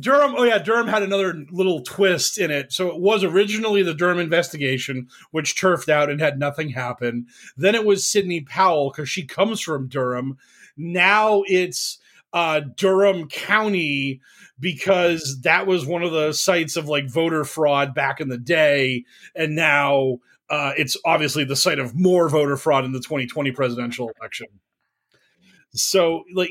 Durham, 0.00 0.34
oh 0.36 0.44
yeah, 0.44 0.58
Durham 0.58 0.88
had 0.88 1.02
another 1.02 1.44
little 1.50 1.82
twist 1.82 2.38
in 2.38 2.50
it. 2.50 2.72
So 2.72 2.88
it 2.88 3.00
was 3.00 3.24
originally 3.24 3.82
the 3.82 3.94
Durham 3.94 4.18
investigation, 4.18 5.08
which 5.30 5.58
turfed 5.58 5.88
out 5.88 6.10
and 6.10 6.20
had 6.20 6.38
nothing 6.38 6.70
happen. 6.70 7.26
Then 7.56 7.74
it 7.74 7.84
was 7.84 8.06
Sidney 8.06 8.40
Powell 8.40 8.90
because 8.90 9.08
she 9.08 9.24
comes 9.24 9.60
from 9.60 9.88
Durham. 9.88 10.38
Now 10.76 11.42
it's 11.46 11.98
uh, 12.32 12.60
Durham 12.76 13.28
County 13.28 14.20
because 14.58 15.40
that 15.42 15.66
was 15.66 15.86
one 15.86 16.02
of 16.02 16.12
the 16.12 16.32
sites 16.32 16.76
of 16.76 16.88
like 16.88 17.10
voter 17.10 17.44
fraud 17.44 17.94
back 17.94 18.20
in 18.20 18.28
the 18.28 18.38
day, 18.38 19.04
and 19.34 19.54
now 19.54 20.18
uh, 20.48 20.72
it's 20.76 20.96
obviously 21.04 21.44
the 21.44 21.56
site 21.56 21.78
of 21.78 21.94
more 21.94 22.28
voter 22.28 22.56
fraud 22.56 22.84
in 22.84 22.92
the 22.92 23.00
2020 23.00 23.52
presidential 23.52 24.10
election. 24.20 24.46
So 25.76 26.24
like 26.34 26.50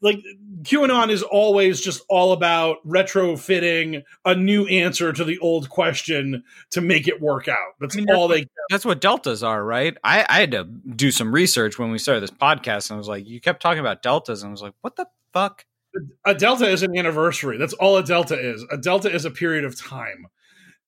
like 0.00 0.20
QAnon 0.62 1.10
is 1.10 1.22
always 1.22 1.80
just 1.80 2.02
all 2.08 2.32
about 2.32 2.78
retrofitting 2.86 4.02
a 4.24 4.34
new 4.34 4.66
answer 4.66 5.12
to 5.12 5.24
the 5.24 5.38
old 5.38 5.68
question 5.68 6.44
to 6.70 6.80
make 6.80 7.08
it 7.08 7.20
work 7.20 7.48
out. 7.48 7.74
That's 7.80 7.96
I 7.96 8.00
mean, 8.00 8.10
all 8.10 8.28
that's 8.28 8.42
they 8.42 8.48
That's 8.70 8.84
what 8.84 9.00
deltas 9.00 9.42
are, 9.42 9.62
right? 9.64 9.96
I, 10.02 10.24
I 10.28 10.40
had 10.40 10.52
to 10.52 10.64
do 10.64 11.10
some 11.10 11.32
research 11.32 11.78
when 11.78 11.90
we 11.90 11.98
started 11.98 12.22
this 12.22 12.30
podcast 12.30 12.90
and 12.90 12.96
I 12.96 12.98
was 12.98 13.08
like, 13.08 13.26
you 13.26 13.40
kept 13.40 13.62
talking 13.62 13.80
about 13.80 14.02
deltas 14.02 14.42
and 14.42 14.50
I 14.50 14.52
was 14.52 14.62
like, 14.62 14.74
what 14.80 14.96
the 14.96 15.06
fuck? 15.32 15.64
A 16.24 16.34
delta 16.34 16.66
is 16.68 16.82
an 16.82 16.96
anniversary. 16.96 17.58
That's 17.58 17.74
all 17.74 17.98
a 17.98 18.02
delta 18.02 18.38
is. 18.38 18.64
A 18.70 18.78
delta 18.78 19.12
is 19.12 19.24
a 19.24 19.30
period 19.30 19.64
of 19.64 19.78
time. 19.78 20.26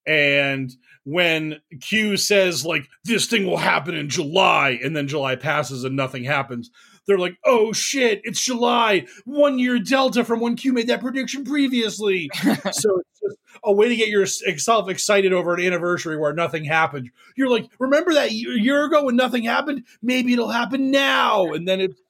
And 0.06 0.72
when 1.04 1.60
Q 1.80 2.16
says 2.16 2.64
like 2.64 2.88
this 3.04 3.26
thing 3.26 3.46
will 3.46 3.58
happen 3.58 3.94
in 3.94 4.08
July 4.08 4.78
and 4.82 4.96
then 4.96 5.08
July 5.08 5.36
passes 5.36 5.84
and 5.84 5.96
nothing 5.96 6.24
happens, 6.24 6.70
they're 7.06 7.18
like, 7.18 7.36
"Oh 7.44 7.72
shit, 7.72 8.20
it's 8.24 8.44
July, 8.44 9.06
one 9.24 9.58
year 9.58 9.78
delta 9.78 10.24
from 10.24 10.40
when 10.40 10.56
Q 10.56 10.72
made 10.72 10.86
that 10.88 11.00
prediction 11.00 11.44
previously." 11.44 12.30
so 12.72 13.00
it's 13.00 13.20
just 13.22 13.36
a 13.62 13.72
way 13.72 13.88
to 13.88 13.96
get 13.96 14.08
yourself 14.08 14.88
excited 14.88 15.32
over 15.32 15.54
an 15.54 15.60
anniversary 15.60 16.16
where 16.16 16.32
nothing 16.32 16.64
happened. 16.64 17.10
You're 17.36 17.50
like, 17.50 17.68
"Remember 17.78 18.12
that 18.14 18.32
year 18.32 18.84
ago 18.84 19.04
when 19.04 19.16
nothing 19.16 19.44
happened? 19.44 19.84
Maybe 20.02 20.32
it'll 20.32 20.50
happen 20.50 20.90
now." 20.90 21.52
And 21.52 21.66
then 21.68 21.80
it's 21.80 22.00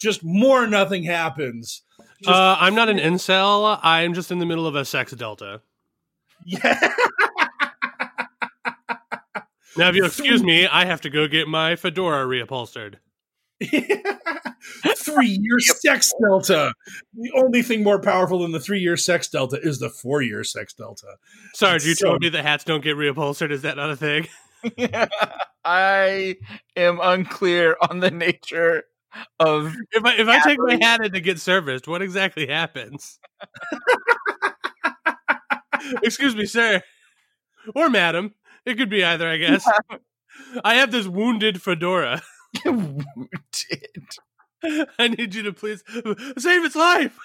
just 0.00 0.24
more 0.24 0.66
nothing 0.66 1.04
happens. 1.04 1.82
Just- 2.22 2.30
uh, 2.30 2.56
I'm 2.58 2.74
not 2.74 2.88
an 2.88 2.98
incel. 2.98 3.78
I'm 3.82 4.14
just 4.14 4.30
in 4.30 4.38
the 4.38 4.46
middle 4.46 4.66
of 4.66 4.74
a 4.74 4.84
sex 4.84 5.12
delta. 5.12 5.60
Yeah. 6.44 6.92
now, 9.76 9.88
if 9.88 9.94
you'll 9.94 10.06
excuse 10.06 10.42
me, 10.42 10.66
I 10.66 10.86
have 10.86 11.02
to 11.02 11.10
go 11.10 11.28
get 11.28 11.48
my 11.48 11.76
fedora 11.76 12.24
reupholstered. 12.24 12.96
three 14.96 15.38
year 15.40 15.58
sex 15.58 16.12
delta. 16.20 16.72
The 17.14 17.32
only 17.34 17.62
thing 17.62 17.82
more 17.82 18.00
powerful 18.00 18.40
than 18.40 18.52
the 18.52 18.60
three 18.60 18.80
year 18.80 18.96
sex 18.96 19.28
delta 19.28 19.58
is 19.62 19.78
the 19.78 19.90
four 19.90 20.22
year 20.22 20.44
sex 20.44 20.72
delta. 20.72 21.16
Sarge, 21.54 21.84
you 21.84 21.94
so, 21.94 22.08
told 22.08 22.22
me 22.22 22.28
the 22.28 22.42
hats 22.42 22.64
don't 22.64 22.82
get 22.82 22.96
reupholstered. 22.96 23.50
Is 23.50 23.62
that 23.62 23.76
not 23.76 23.90
a 23.90 23.96
thing? 23.96 24.28
I 25.64 26.36
am 26.76 27.00
unclear 27.02 27.76
on 27.88 28.00
the 28.00 28.10
nature 28.10 28.84
of 29.38 29.74
if 29.92 30.04
I 30.04 30.14
if 30.14 30.28
I 30.28 30.40
take 30.40 30.58
my 30.58 30.78
hat 30.80 31.04
in 31.04 31.12
to 31.12 31.20
get 31.20 31.38
serviced, 31.38 31.86
what 31.88 32.02
exactly 32.02 32.46
happens? 32.46 33.18
Excuse 36.02 36.36
me, 36.36 36.46
sir. 36.46 36.82
Or 37.74 37.90
madam. 37.90 38.34
It 38.66 38.76
could 38.76 38.90
be 38.90 39.02
either, 39.02 39.26
I 39.26 39.38
guess. 39.38 39.66
I 40.64 40.74
have 40.74 40.90
this 40.90 41.06
wounded 41.06 41.62
fedora. 41.62 42.22
wounded. 42.64 44.08
I 44.98 45.08
need 45.08 45.34
you 45.34 45.42
to 45.44 45.52
please 45.52 45.82
save 46.38 46.64
its 46.64 46.76
life. 46.76 47.16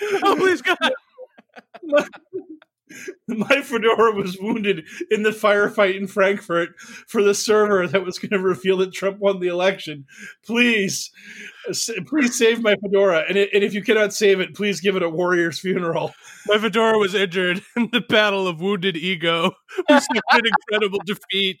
oh, 0.24 0.36
please, 0.36 0.62
God. 0.62 0.78
My 3.26 3.62
fedora 3.62 4.12
was 4.12 4.38
wounded 4.38 4.84
in 5.10 5.22
the 5.22 5.30
firefight 5.30 5.96
in 5.96 6.06
Frankfurt 6.06 6.78
for 6.78 7.22
the 7.22 7.34
server 7.34 7.86
that 7.86 8.04
was 8.04 8.18
going 8.18 8.32
to 8.32 8.38
reveal 8.38 8.76
that 8.78 8.92
Trump 8.92 9.18
won 9.18 9.40
the 9.40 9.48
election. 9.48 10.04
Please, 10.44 11.10
please 12.06 12.36
save 12.36 12.62
my 12.62 12.76
fedora. 12.76 13.24
And, 13.26 13.38
it, 13.38 13.48
and 13.54 13.64
if 13.64 13.72
you 13.72 13.82
cannot 13.82 14.12
save 14.12 14.40
it, 14.40 14.54
please 14.54 14.82
give 14.82 14.94
it 14.94 15.02
a 15.02 15.08
warrior's 15.08 15.58
funeral. 15.58 16.12
My 16.46 16.58
fedora 16.58 16.98
was 16.98 17.14
injured 17.14 17.62
in 17.76 17.88
the 17.92 18.02
battle 18.02 18.46
of 18.46 18.60
wounded 18.60 18.96
ego. 18.96 19.52
We 19.88 19.94
suffered 19.94 20.44
an 20.44 20.52
incredible 20.60 21.00
defeat. 21.06 21.60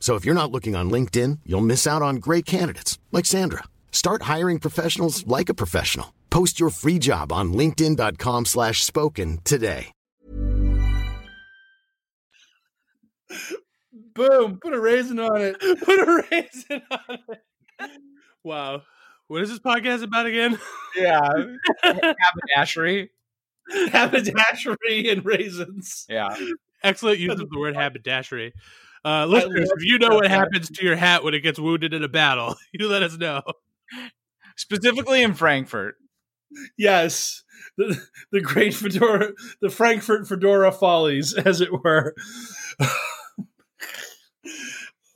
So 0.00 0.16
if 0.16 0.24
you're 0.24 0.34
not 0.34 0.50
looking 0.50 0.74
on 0.74 0.90
LinkedIn, 0.90 1.40
you'll 1.46 1.60
miss 1.60 1.86
out 1.86 2.02
on 2.02 2.16
great 2.16 2.46
candidates 2.46 2.98
like 3.12 3.26
Sandra. 3.26 3.62
Start 3.92 4.22
hiring 4.22 4.58
professionals 4.58 5.24
like 5.26 5.48
a 5.48 5.54
professional. 5.54 6.14
Post 6.30 6.58
your 6.58 6.70
free 6.70 6.98
job 6.98 7.30
on 7.32 7.52
linkedin.com/spoken 7.52 9.38
today. 9.44 9.92
Boom, 14.14 14.58
put 14.60 14.72
a 14.74 14.80
raisin 14.80 15.18
on 15.18 15.40
it. 15.40 15.60
Put 15.80 16.00
a 16.00 16.24
raisin 16.30 16.82
on 16.90 17.18
it. 17.28 17.90
Wow. 18.44 18.82
What 19.28 19.42
is 19.42 19.50
this 19.50 19.58
podcast 19.58 20.02
about 20.02 20.26
again? 20.26 20.58
Yeah. 20.96 21.30
Haberdashery. 21.82 23.10
Haberdashery 23.70 25.10
and 25.10 25.24
raisins. 25.24 26.06
Yeah. 26.08 26.34
Excellent 26.82 27.18
use 27.18 27.38
of 27.38 27.50
the 27.50 27.58
word 27.58 27.76
haberdashery. 27.76 28.52
Uh, 29.04 29.26
listeners, 29.26 29.70
if 29.76 29.84
you 29.84 29.98
know 29.98 30.14
what 30.14 30.28
happens 30.28 30.68
to 30.68 30.84
your 30.84 30.96
hat 30.96 31.24
when 31.24 31.34
it 31.34 31.40
gets 31.40 31.58
wounded 31.58 31.94
in 31.94 32.04
a 32.04 32.08
battle, 32.08 32.56
you 32.72 32.88
let 32.88 33.02
us 33.02 33.16
know. 33.16 33.42
Specifically 34.56 35.22
in 35.22 35.34
Frankfurt. 35.34 35.96
Yes, 36.76 37.44
the, 37.78 38.00
the 38.32 38.40
great 38.40 38.74
fedora, 38.74 39.30
the 39.60 39.70
Frankfurt 39.70 40.26
fedora 40.28 40.72
follies, 40.72 41.32
as 41.34 41.60
it 41.60 41.70
were. 41.72 42.14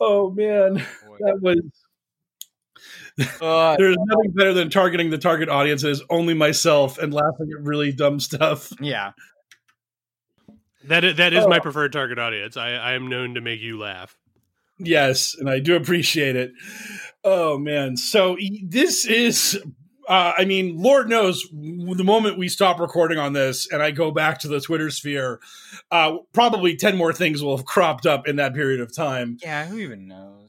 Oh 0.00 0.30
man, 0.30 0.74
that 1.20 1.38
was. 1.40 1.60
Uh, 3.40 3.76
There's 3.78 3.96
nothing 3.96 4.32
better 4.32 4.52
than 4.52 4.70
targeting 4.70 5.10
the 5.10 5.18
target 5.18 5.48
audience 5.48 5.84
as 5.84 6.02
only 6.10 6.34
myself 6.34 6.98
and 6.98 7.14
laughing 7.14 7.48
at 7.56 7.64
really 7.64 7.92
dumb 7.92 8.18
stuff. 8.18 8.72
yeah. 8.80 9.12
That 10.88 11.04
is, 11.04 11.16
that 11.16 11.32
is 11.32 11.46
my 11.46 11.58
Oh. 11.58 11.60
preferred 11.60 11.92
target 11.92 12.18
audience. 12.18 12.56
I, 12.56 12.70
I 12.72 12.92
am 12.94 13.08
known 13.08 13.34
to 13.34 13.40
make 13.40 13.60
you 13.60 13.78
laugh. 13.78 14.16
Yes, 14.78 15.34
and 15.38 15.48
I 15.48 15.60
do 15.60 15.76
appreciate 15.76 16.36
it. 16.36 16.52
Oh 17.22 17.58
man, 17.58 17.96
so 17.96 18.36
this 18.62 19.06
is. 19.06 19.60
Uh, 20.06 20.34
I 20.36 20.44
mean, 20.44 20.76
Lord 20.76 21.08
knows 21.08 21.42
the 21.50 22.04
moment 22.04 22.36
we 22.36 22.48
stop 22.48 22.78
recording 22.78 23.16
on 23.18 23.32
this 23.32 23.66
and 23.72 23.82
I 23.82 23.90
go 23.90 24.10
back 24.10 24.38
to 24.40 24.48
the 24.48 24.60
Twitter 24.60 24.90
sphere, 24.90 25.40
uh, 25.90 26.18
probably 26.34 26.76
ten 26.76 26.96
more 26.98 27.12
things 27.14 27.42
will 27.42 27.56
have 27.56 27.64
cropped 27.64 28.04
up 28.04 28.28
in 28.28 28.36
that 28.36 28.52
period 28.52 28.80
of 28.80 28.94
time. 28.94 29.38
Yeah, 29.40 29.64
who 29.64 29.78
even 29.78 30.06
knows? 30.06 30.43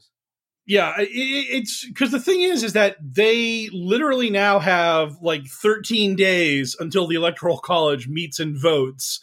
Yeah, 0.68 0.92
i- 0.96 1.02
i 1.02 1.06
it's 1.08 1.84
because 1.86 2.10
the 2.10 2.20
thing 2.20 2.40
is, 2.40 2.64
is 2.64 2.72
that 2.72 2.96
they 3.00 3.68
literally 3.72 4.30
now 4.30 4.58
have 4.58 5.16
like 5.22 5.46
13 5.46 6.16
days 6.16 6.74
until 6.80 7.06
the 7.06 7.14
electoral 7.14 7.58
college 7.58 8.08
meets 8.08 8.40
and 8.40 8.60
votes. 8.60 9.20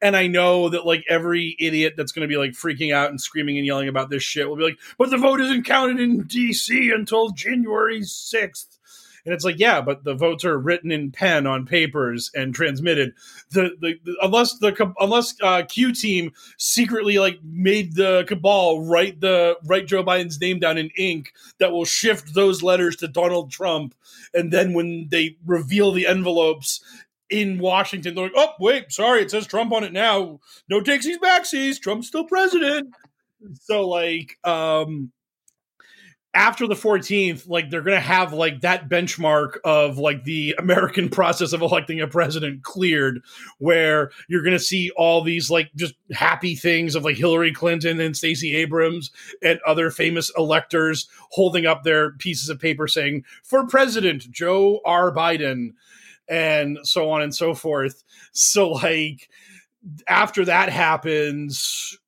And 0.00 0.16
I 0.16 0.26
know 0.26 0.68
that 0.70 0.86
like 0.86 1.04
every 1.08 1.54
idiot 1.58 1.94
that's 1.96 2.12
going 2.12 2.26
to 2.26 2.32
be 2.32 2.38
like 2.38 2.52
freaking 2.52 2.94
out 2.94 3.10
and 3.10 3.20
screaming 3.20 3.58
and 3.58 3.66
yelling 3.66 3.88
about 3.88 4.08
this 4.10 4.22
shit 4.22 4.48
will 4.48 4.56
be 4.56 4.64
like, 4.64 4.78
but 4.98 5.10
the 5.10 5.18
vote 5.18 5.40
isn't 5.40 5.64
counted 5.64 6.00
in 6.00 6.24
DC 6.24 6.94
until 6.94 7.28
January 7.30 8.00
6th. 8.00 8.75
And 9.26 9.34
it's 9.34 9.44
like, 9.44 9.58
yeah, 9.58 9.80
but 9.80 10.04
the 10.04 10.14
votes 10.14 10.44
are 10.44 10.56
written 10.56 10.92
in 10.92 11.10
pen 11.10 11.48
on 11.48 11.66
papers 11.66 12.30
and 12.32 12.54
transmitted. 12.54 13.12
The, 13.50 13.76
the, 13.80 13.94
the 14.04 14.16
unless 14.22 14.56
the 14.58 14.94
unless 15.00 15.34
uh, 15.42 15.64
Q 15.68 15.92
team 15.92 16.32
secretly 16.58 17.18
like 17.18 17.40
made 17.42 17.96
the 17.96 18.24
cabal 18.28 18.84
write 18.84 19.20
the 19.20 19.56
write 19.64 19.86
Joe 19.86 20.04
Biden's 20.04 20.40
name 20.40 20.60
down 20.60 20.78
in 20.78 20.90
ink 20.96 21.32
that 21.58 21.72
will 21.72 21.84
shift 21.84 22.34
those 22.34 22.62
letters 22.62 22.94
to 22.96 23.08
Donald 23.08 23.50
Trump, 23.50 23.96
and 24.32 24.52
then 24.52 24.74
when 24.74 25.08
they 25.10 25.36
reveal 25.44 25.90
the 25.90 26.06
envelopes 26.06 26.80
in 27.28 27.58
Washington, 27.58 28.14
they're 28.14 28.26
like, 28.26 28.32
"Oh, 28.36 28.52
wait, 28.60 28.92
sorry, 28.92 29.22
it 29.22 29.32
says 29.32 29.48
Trump 29.48 29.72
on 29.72 29.82
it 29.82 29.92
now. 29.92 30.38
No 30.68 30.80
takesies 30.80 31.18
backsies. 31.18 31.80
Trump's 31.80 32.06
still 32.06 32.24
president." 32.24 32.94
So 33.62 33.88
like, 33.88 34.38
um, 34.44 35.10
after 36.36 36.66
the 36.66 36.74
14th, 36.74 37.48
like 37.48 37.70
they're 37.70 37.80
gonna 37.80 37.98
have 37.98 38.34
like 38.34 38.60
that 38.60 38.90
benchmark 38.90 39.56
of 39.64 39.96
like 39.96 40.24
the 40.24 40.54
American 40.58 41.08
process 41.10 41.54
of 41.54 41.62
electing 41.62 42.00
a 42.00 42.06
president 42.06 42.62
cleared, 42.62 43.22
where 43.58 44.10
you're 44.28 44.44
gonna 44.44 44.58
see 44.58 44.90
all 44.98 45.22
these 45.22 45.50
like 45.50 45.70
just 45.74 45.94
happy 46.12 46.54
things 46.54 46.94
of 46.94 47.04
like 47.04 47.16
Hillary 47.16 47.52
Clinton 47.52 47.98
and 48.00 48.14
Stacey 48.14 48.54
Abrams 48.54 49.10
and 49.42 49.58
other 49.66 49.90
famous 49.90 50.30
electors 50.36 51.08
holding 51.30 51.64
up 51.64 51.82
their 51.82 52.12
pieces 52.12 52.50
of 52.50 52.60
paper 52.60 52.86
saying 52.86 53.24
for 53.42 53.66
president 53.66 54.30
Joe 54.30 54.80
R. 54.84 55.10
Biden 55.10 55.70
and 56.28 56.78
so 56.82 57.08
on 57.10 57.22
and 57.22 57.34
so 57.34 57.54
forth. 57.54 58.04
So 58.32 58.72
like 58.72 59.30
after 60.06 60.44
that 60.44 60.68
happens, 60.68 61.98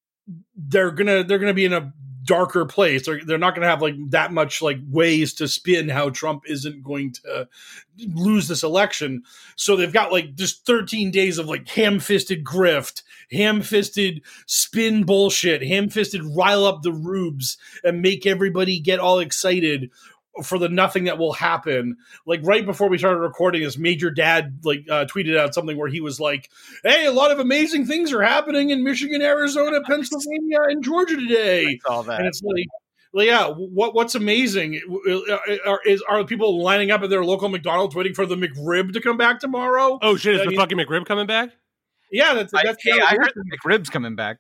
they're 0.54 0.90
gonna 0.90 1.24
they're 1.24 1.38
gonna 1.38 1.54
be 1.54 1.64
in 1.64 1.72
a 1.72 1.94
darker 2.28 2.66
place. 2.66 3.06
They're, 3.06 3.24
they're 3.24 3.38
not 3.38 3.54
gonna 3.54 3.66
have 3.66 3.82
like 3.82 3.96
that 4.10 4.32
much 4.32 4.62
like 4.62 4.78
ways 4.88 5.34
to 5.34 5.48
spin 5.48 5.88
how 5.88 6.10
Trump 6.10 6.44
isn't 6.46 6.84
going 6.84 7.14
to 7.24 7.48
lose 8.14 8.46
this 8.46 8.62
election. 8.62 9.22
So 9.56 9.74
they've 9.74 9.92
got 9.92 10.12
like 10.12 10.36
just 10.36 10.66
13 10.66 11.10
days 11.10 11.38
of 11.38 11.46
like 11.46 11.68
ham-fisted 11.68 12.44
grift, 12.44 13.02
ham-fisted 13.32 14.22
spin 14.46 15.04
bullshit, 15.04 15.66
ham-fisted 15.66 16.22
rile 16.36 16.64
up 16.64 16.82
the 16.82 16.92
rubes 16.92 17.56
and 17.82 18.02
make 18.02 18.26
everybody 18.26 18.78
get 18.78 19.00
all 19.00 19.18
excited 19.18 19.90
for 20.44 20.58
the 20.58 20.68
nothing 20.68 21.04
that 21.04 21.18
will 21.18 21.32
happen. 21.32 21.96
Like 22.26 22.40
right 22.42 22.64
before 22.64 22.88
we 22.88 22.98
started 22.98 23.20
recording 23.20 23.62
this, 23.62 23.78
Major 23.78 24.10
Dad 24.10 24.60
like 24.64 24.84
uh, 24.90 25.04
tweeted 25.06 25.36
out 25.36 25.54
something 25.54 25.76
where 25.76 25.88
he 25.88 26.00
was 26.00 26.20
like, 26.20 26.50
"Hey, 26.84 27.06
a 27.06 27.12
lot 27.12 27.30
of 27.30 27.38
amazing 27.38 27.86
things 27.86 28.12
are 28.12 28.22
happening 28.22 28.70
in 28.70 28.84
Michigan, 28.84 29.22
Arizona, 29.22 29.80
Pennsylvania, 29.84 30.58
and 30.68 30.82
Georgia 30.82 31.16
today." 31.16 31.80
All 31.86 32.02
that. 32.04 32.20
And 32.20 32.28
it's 32.28 32.42
like, 32.42 32.66
well, 33.12 33.24
yeah, 33.24 33.48
what 33.48 33.94
what's 33.94 34.14
amazing 34.14 34.80
are, 35.66 35.80
is 35.86 36.02
are 36.08 36.24
people 36.24 36.62
lining 36.62 36.90
up 36.90 37.02
at 37.02 37.10
their 37.10 37.24
local 37.24 37.48
McDonald's 37.48 37.94
waiting 37.94 38.14
for 38.14 38.26
the 38.26 38.36
McRib 38.36 38.92
to 38.92 39.00
come 39.00 39.16
back 39.16 39.40
tomorrow? 39.40 39.98
Oh 40.02 40.16
shit! 40.16 40.34
Is 40.34 40.40
I 40.42 40.44
the 40.44 40.50
mean- 40.50 40.58
fucking 40.58 40.78
McRib 40.78 41.06
coming 41.06 41.26
back? 41.26 41.50
Yeah, 42.10 42.34
that's 42.34 42.54
I, 42.54 42.62
hey, 42.62 43.00
I 43.00 43.16
heard 43.16 43.32
the 43.34 43.44
McRib's 43.56 43.90
coming 43.90 44.16
back. 44.16 44.38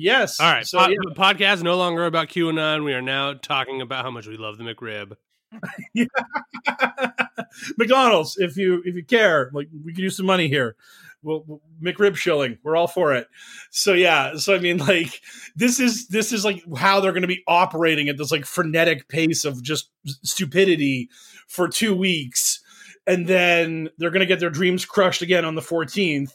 Yes. 0.00 0.40
All 0.40 0.50
right, 0.50 0.66
So, 0.66 0.78
po- 0.78 0.88
yeah. 0.88 0.96
the 1.02 1.14
podcast 1.14 1.54
is 1.56 1.62
no 1.62 1.76
longer 1.76 2.06
about 2.06 2.28
QAnon. 2.28 2.84
We 2.84 2.94
are 2.94 3.02
now 3.02 3.34
talking 3.34 3.80
about 3.82 4.04
how 4.04 4.10
much 4.10 4.26
we 4.26 4.36
love 4.36 4.58
the 4.58 4.64
McRib. 4.64 5.12
McDonald's, 7.76 8.36
if 8.38 8.56
you 8.56 8.82
if 8.84 8.94
you 8.94 9.04
care, 9.04 9.50
like 9.52 9.68
we 9.84 9.92
could 9.92 10.02
use 10.02 10.16
some 10.16 10.26
money 10.26 10.48
here. 10.48 10.76
Well, 11.22 11.44
well, 11.46 11.60
McRib 11.82 12.16
shilling, 12.16 12.56
we're 12.62 12.76
all 12.76 12.86
for 12.86 13.14
it. 13.14 13.26
So 13.70 13.92
yeah, 13.92 14.36
so 14.36 14.54
I 14.54 14.58
mean, 14.58 14.78
like 14.78 15.20
this 15.56 15.78
is 15.80 16.08
this 16.08 16.32
is 16.32 16.44
like 16.44 16.62
how 16.76 17.00
they're 17.00 17.12
going 17.12 17.22
to 17.22 17.28
be 17.28 17.42
operating 17.46 18.08
at 18.08 18.16
this 18.16 18.30
like 18.32 18.46
frenetic 18.46 19.08
pace 19.08 19.44
of 19.44 19.62
just 19.62 19.90
stupidity 20.22 21.10
for 21.46 21.68
two 21.68 21.94
weeks, 21.94 22.60
and 23.06 23.26
then 23.26 23.90
they're 23.98 24.10
going 24.10 24.20
to 24.20 24.26
get 24.26 24.40
their 24.40 24.50
dreams 24.50 24.84
crushed 24.84 25.20
again 25.22 25.44
on 25.44 25.56
the 25.56 25.62
fourteenth. 25.62 26.32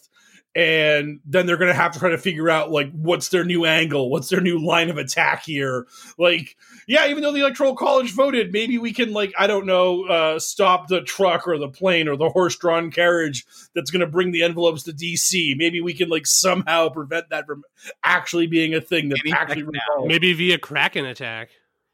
And 0.56 1.20
then 1.26 1.46
they're 1.46 1.58
going 1.58 1.72
to 1.72 1.76
have 1.76 1.92
to 1.92 2.00
try 2.00 2.12
to 2.12 2.18
figure 2.18 2.50
out 2.50 2.72
like 2.72 2.90
what's 2.94 3.28
their 3.28 3.44
new 3.44 3.66
angle, 3.66 4.10
what's 4.10 4.30
their 4.30 4.40
new 4.40 4.66
line 4.66 4.90
of 4.90 4.98
attack 4.98 5.44
here. 5.44 5.86
Like, 6.18 6.56
yeah, 6.88 7.08
even 7.08 7.24
though 7.24 7.34
the 7.34 7.42
electoral 7.42 7.76
college 7.76 8.14
voted, 8.14 8.54
maybe 8.54 8.78
we 8.78 8.94
can 8.94 9.12
like 9.12 9.34
I 9.38 9.48
don't 9.48 9.66
know, 9.66 10.06
uh, 10.06 10.40
stop 10.40 10.88
the 10.88 11.02
truck 11.02 11.46
or 11.46 11.58
the 11.58 11.68
plane 11.68 12.08
or 12.08 12.16
the 12.16 12.30
horse-drawn 12.30 12.90
carriage 12.90 13.46
that's 13.74 13.92
going 13.92 14.00
to 14.00 14.08
bring 14.08 14.32
the 14.32 14.44
envelopes 14.44 14.84
to 14.84 14.94
DC. 14.94 15.58
Maybe 15.58 15.82
we 15.82 15.94
can 15.94 16.08
like 16.08 16.26
somehow 16.26 16.88
prevent 16.88 17.30
that 17.32 17.46
from 17.46 17.64
actually 18.04 18.48
being 18.48 18.74
a 18.74 18.82
thing 18.82 19.10
that 19.10 19.18
Any 19.26 19.34
actually 19.34 19.64
heck 19.64 20.08
Maybe 20.08 20.32
via 20.32 20.58
Kraken 20.58 21.06
attack. 21.06 21.50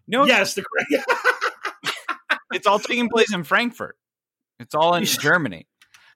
No, 0.08 0.26
Yes, 0.26 0.54
the 0.54 0.64
it's 2.52 2.68
all 2.68 2.80
taking 2.80 3.10
place 3.10 3.34
in 3.34 3.44
Frankfurt. 3.44 3.98
It's 4.60 4.76
all 4.76 4.94
in 4.96 5.06
Germany. 5.06 5.68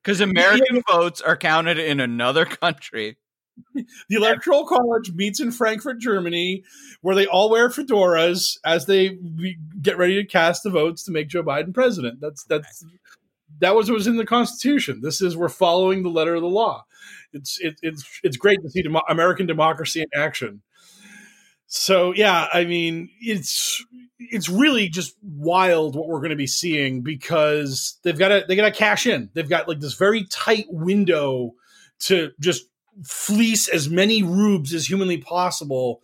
Because 0.06 0.22
American 0.22 0.84
votes 0.88 1.20
are 1.20 1.36
counted 1.36 1.80
in 1.80 2.00
another 2.00 2.46
country. 2.46 3.18
the 3.74 3.86
electoral 4.16 4.66
college 4.66 5.12
meets 5.14 5.40
in 5.40 5.52
Frankfurt, 5.52 6.00
Germany, 6.00 6.64
where 7.02 7.16
they 7.16 7.26
all 7.26 7.50
wear 7.50 7.70
fedoras 7.70 8.58
as 8.64 8.86
they 8.86 9.18
get 9.82 9.98
ready 9.98 10.16
to 10.16 10.28
cast 10.28 10.62
the 10.62 10.70
votes 10.70 11.04
to 11.04 11.12
make 11.12 11.30
Joe 11.30 11.42
Biden 11.42 11.74
president. 11.74 12.20
That's 12.22 12.44
that's 12.44 12.86
that 13.62 13.76
was 13.76 13.90
what 13.90 13.96
was 13.96 14.08
in 14.08 14.18
the 14.18 14.26
Constitution. 14.26 15.02
This 15.02 15.22
is 15.22 15.36
we're 15.36 15.50
following 15.50 16.04
the 16.04 16.10
letter 16.10 16.36
of 16.36 16.42
the 16.42 16.48
law. 16.48 16.86
It's 17.34 17.60
it, 17.60 17.80
it's 17.82 18.06
it's 18.24 18.38
great 18.38 18.62
to 18.62 18.70
see 18.70 18.84
demo- 18.84 19.02
American 19.10 19.48
democracy 19.48 20.02
in 20.02 20.08
action. 20.14 20.62
So 21.68 22.14
yeah, 22.14 22.48
I 22.54 22.66
mean 22.66 23.10
it's 23.20 23.84
it's 24.20 24.50
really 24.50 24.88
just 24.88 25.16
wild 25.22 25.96
what 25.96 26.08
we're 26.08 26.20
going 26.20 26.30
to 26.30 26.36
be 26.36 26.48
seeing 26.48 27.02
because 27.02 28.00
they've 28.04 28.18
got 28.18 28.30
to 28.30 28.46
they 28.48 28.56
got 28.56 28.66
to 28.66 28.72
cash 28.72 29.08
in. 29.08 29.30
They've 29.34 29.50
got 29.50 29.68
like 29.68 29.80
this 29.80 29.96
very 29.96 30.26
tight 30.26 30.68
window 30.70 31.54
to 32.00 32.32
just 32.40 32.66
fleece 33.04 33.68
as 33.68 33.90
many 33.90 34.24
rubes 34.24 34.74
as 34.74 34.88
humanly 34.88 35.18
possible. 35.18 36.02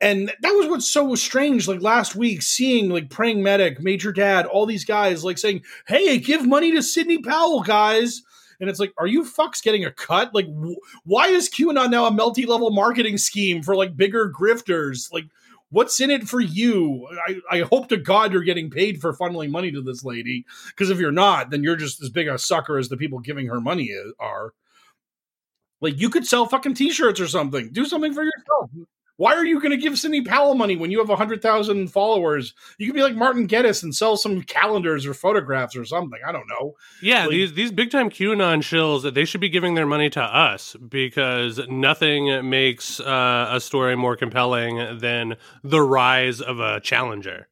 And 0.00 0.32
that 0.40 0.52
was 0.52 0.66
what's 0.66 0.88
so 0.88 1.14
strange. 1.14 1.68
Like 1.68 1.80
last 1.80 2.16
week, 2.16 2.42
seeing 2.42 2.88
like 2.88 3.08
praying 3.08 3.42
medic, 3.42 3.80
major 3.80 4.12
dad, 4.12 4.46
all 4.46 4.66
these 4.66 4.84
guys 4.84 5.24
like 5.24 5.38
saying, 5.38 5.62
"Hey, 5.86 6.18
give 6.18 6.46
money 6.46 6.72
to 6.72 6.82
Sidney 6.82 7.18
Powell, 7.18 7.62
guys." 7.62 8.22
And 8.62 8.70
it's 8.70 8.78
like, 8.78 8.94
are 8.96 9.08
you 9.08 9.24
fucks 9.24 9.60
getting 9.60 9.84
a 9.84 9.90
cut? 9.90 10.32
Like, 10.32 10.46
wh- 10.46 10.78
why 11.04 11.26
is 11.26 11.50
QAnon 11.50 11.90
now 11.90 12.06
a 12.06 12.12
multi-level 12.12 12.70
marketing 12.70 13.18
scheme 13.18 13.60
for 13.60 13.74
like 13.74 13.96
bigger 13.96 14.30
grifters? 14.30 15.12
Like, 15.12 15.24
what's 15.70 15.98
in 16.00 16.12
it 16.12 16.28
for 16.28 16.40
you? 16.40 17.08
I, 17.26 17.40
I 17.50 17.60
hope 17.62 17.88
to 17.88 17.96
God 17.96 18.32
you're 18.32 18.44
getting 18.44 18.70
paid 18.70 19.00
for 19.00 19.12
funneling 19.12 19.50
money 19.50 19.72
to 19.72 19.82
this 19.82 20.04
lady. 20.04 20.44
Because 20.68 20.90
if 20.90 21.00
you're 21.00 21.10
not, 21.10 21.50
then 21.50 21.64
you're 21.64 21.74
just 21.74 22.00
as 22.02 22.08
big 22.08 22.28
a 22.28 22.38
sucker 22.38 22.78
as 22.78 22.88
the 22.88 22.96
people 22.96 23.18
giving 23.18 23.48
her 23.48 23.60
money 23.60 23.86
is, 23.86 24.12
are. 24.20 24.54
Like, 25.80 26.00
you 26.00 26.08
could 26.08 26.24
sell 26.24 26.46
fucking 26.46 26.74
t-shirts 26.74 27.18
or 27.18 27.26
something. 27.26 27.70
Do 27.72 27.84
something 27.84 28.14
for 28.14 28.22
yourself. 28.22 28.70
Why 29.18 29.34
are 29.34 29.44
you 29.44 29.60
going 29.60 29.70
to 29.72 29.76
give 29.76 29.98
Sidney 29.98 30.22
Powell 30.22 30.54
money 30.54 30.74
when 30.74 30.90
you 30.90 30.98
have 30.98 31.08
100,000 31.08 31.88
followers? 31.88 32.54
You 32.78 32.86
could 32.86 32.94
be 32.96 33.02
like 33.02 33.14
Martin 33.14 33.46
Geddes 33.46 33.82
and 33.82 33.94
sell 33.94 34.16
some 34.16 34.42
calendars 34.42 35.06
or 35.06 35.14
photographs 35.14 35.76
or 35.76 35.84
something. 35.84 36.18
I 36.26 36.32
don't 36.32 36.48
know. 36.48 36.72
Yeah, 37.02 37.22
Like- 37.22 37.30
these 37.30 37.52
these 37.52 37.70
big 37.72 37.90
time 37.90 38.10
QAnon 38.10 38.58
shills, 38.62 39.12
they 39.14 39.24
should 39.24 39.40
be 39.40 39.48
giving 39.50 39.74
their 39.74 39.86
money 39.86 40.08
to 40.10 40.22
us 40.22 40.74
because 40.88 41.60
nothing 41.68 42.48
makes 42.48 43.00
uh, 43.00 43.48
a 43.52 43.60
story 43.60 43.96
more 43.96 44.16
compelling 44.16 44.98
than 44.98 45.36
the 45.62 45.82
rise 45.82 46.40
of 46.40 46.58
a 46.58 46.80
challenger. 46.80 47.48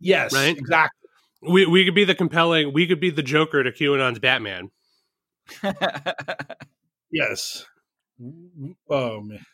Yes, 0.00 0.32
Right? 0.32 0.56
exactly. 0.56 1.00
We 1.46 1.66
we 1.66 1.84
could 1.84 1.94
be 1.94 2.04
the 2.04 2.14
compelling, 2.14 2.72
we 2.72 2.86
could 2.86 3.00
be 3.00 3.10
the 3.10 3.22
Joker 3.22 3.62
to 3.62 3.70
QAnon's 3.72 4.18
Batman. 4.20 4.70
Yes. 7.10 7.64
Oh 8.90 9.20
man. 9.20 9.44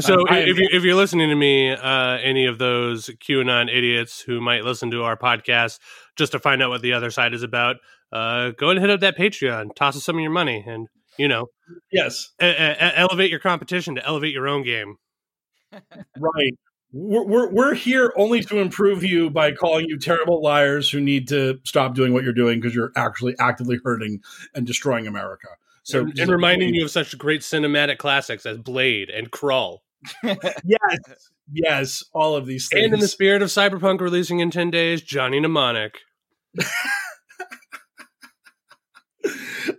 So 0.00 0.14
Um, 0.20 0.26
I 0.28 0.38
if 0.40 0.58
you 0.58 0.68
if 0.72 0.82
you're 0.82 0.94
listening 0.94 1.28
to 1.28 1.34
me, 1.34 1.70
uh, 1.70 2.18
any 2.18 2.46
of 2.46 2.58
those 2.58 3.06
QAnon 3.06 3.74
idiots 3.74 4.20
who 4.20 4.40
might 4.40 4.64
listen 4.64 4.90
to 4.90 5.02
our 5.04 5.16
podcast 5.16 5.78
just 6.16 6.32
to 6.32 6.38
find 6.38 6.62
out 6.62 6.70
what 6.70 6.82
the 6.82 6.92
other 6.92 7.10
side 7.10 7.34
is 7.34 7.42
about, 7.42 7.76
uh, 8.12 8.50
go 8.50 8.70
and 8.70 8.80
hit 8.80 8.90
up 8.90 9.00
that 9.00 9.16
Patreon, 9.16 9.74
toss 9.74 9.96
us 9.96 10.04
some 10.04 10.16
of 10.16 10.22
your 10.22 10.30
money, 10.30 10.64
and 10.66 10.88
you 11.18 11.28
know, 11.28 11.46
yes, 11.90 12.32
e- 12.42 12.46
e- 12.46 12.76
elevate 12.78 13.30
your 13.30 13.40
competition 13.40 13.94
to 13.94 14.06
elevate 14.06 14.32
your 14.32 14.48
own 14.48 14.62
game. 14.62 14.96
right. 15.72 16.52
We're, 16.92 17.24
we're 17.24 17.50
we're 17.50 17.74
here 17.74 18.12
only 18.16 18.42
to 18.42 18.58
improve 18.58 19.02
you 19.02 19.28
by 19.28 19.52
calling 19.52 19.86
you 19.88 19.98
terrible 19.98 20.42
liars 20.42 20.88
who 20.88 21.00
need 21.00 21.28
to 21.28 21.58
stop 21.64 21.94
doing 21.94 22.12
what 22.12 22.22
you're 22.22 22.32
doing 22.32 22.60
because 22.60 22.74
you're 22.74 22.92
actually 22.96 23.34
actively 23.38 23.78
hurting 23.84 24.20
and 24.54 24.66
destroying 24.66 25.06
America. 25.06 25.48
So 25.82 26.00
and, 26.00 26.18
and 26.18 26.30
reminding 26.30 26.74
you 26.74 26.84
of 26.84 26.90
such 26.90 27.16
great 27.16 27.42
cinematic 27.42 27.98
classics 27.98 28.44
as 28.46 28.58
Blade 28.58 29.10
and 29.10 29.30
Krull. 29.30 29.78
yes, 30.22 30.98
yes, 31.52 32.04
all 32.12 32.36
of 32.36 32.46
these 32.46 32.68
things. 32.68 32.84
And 32.84 32.94
in 32.94 33.00
the 33.00 33.08
spirit 33.08 33.42
of 33.42 33.48
Cyberpunk 33.48 34.00
releasing 34.00 34.40
in 34.40 34.50
10 34.50 34.70
days, 34.70 35.02
Johnny 35.02 35.40
Mnemonic. 35.40 35.98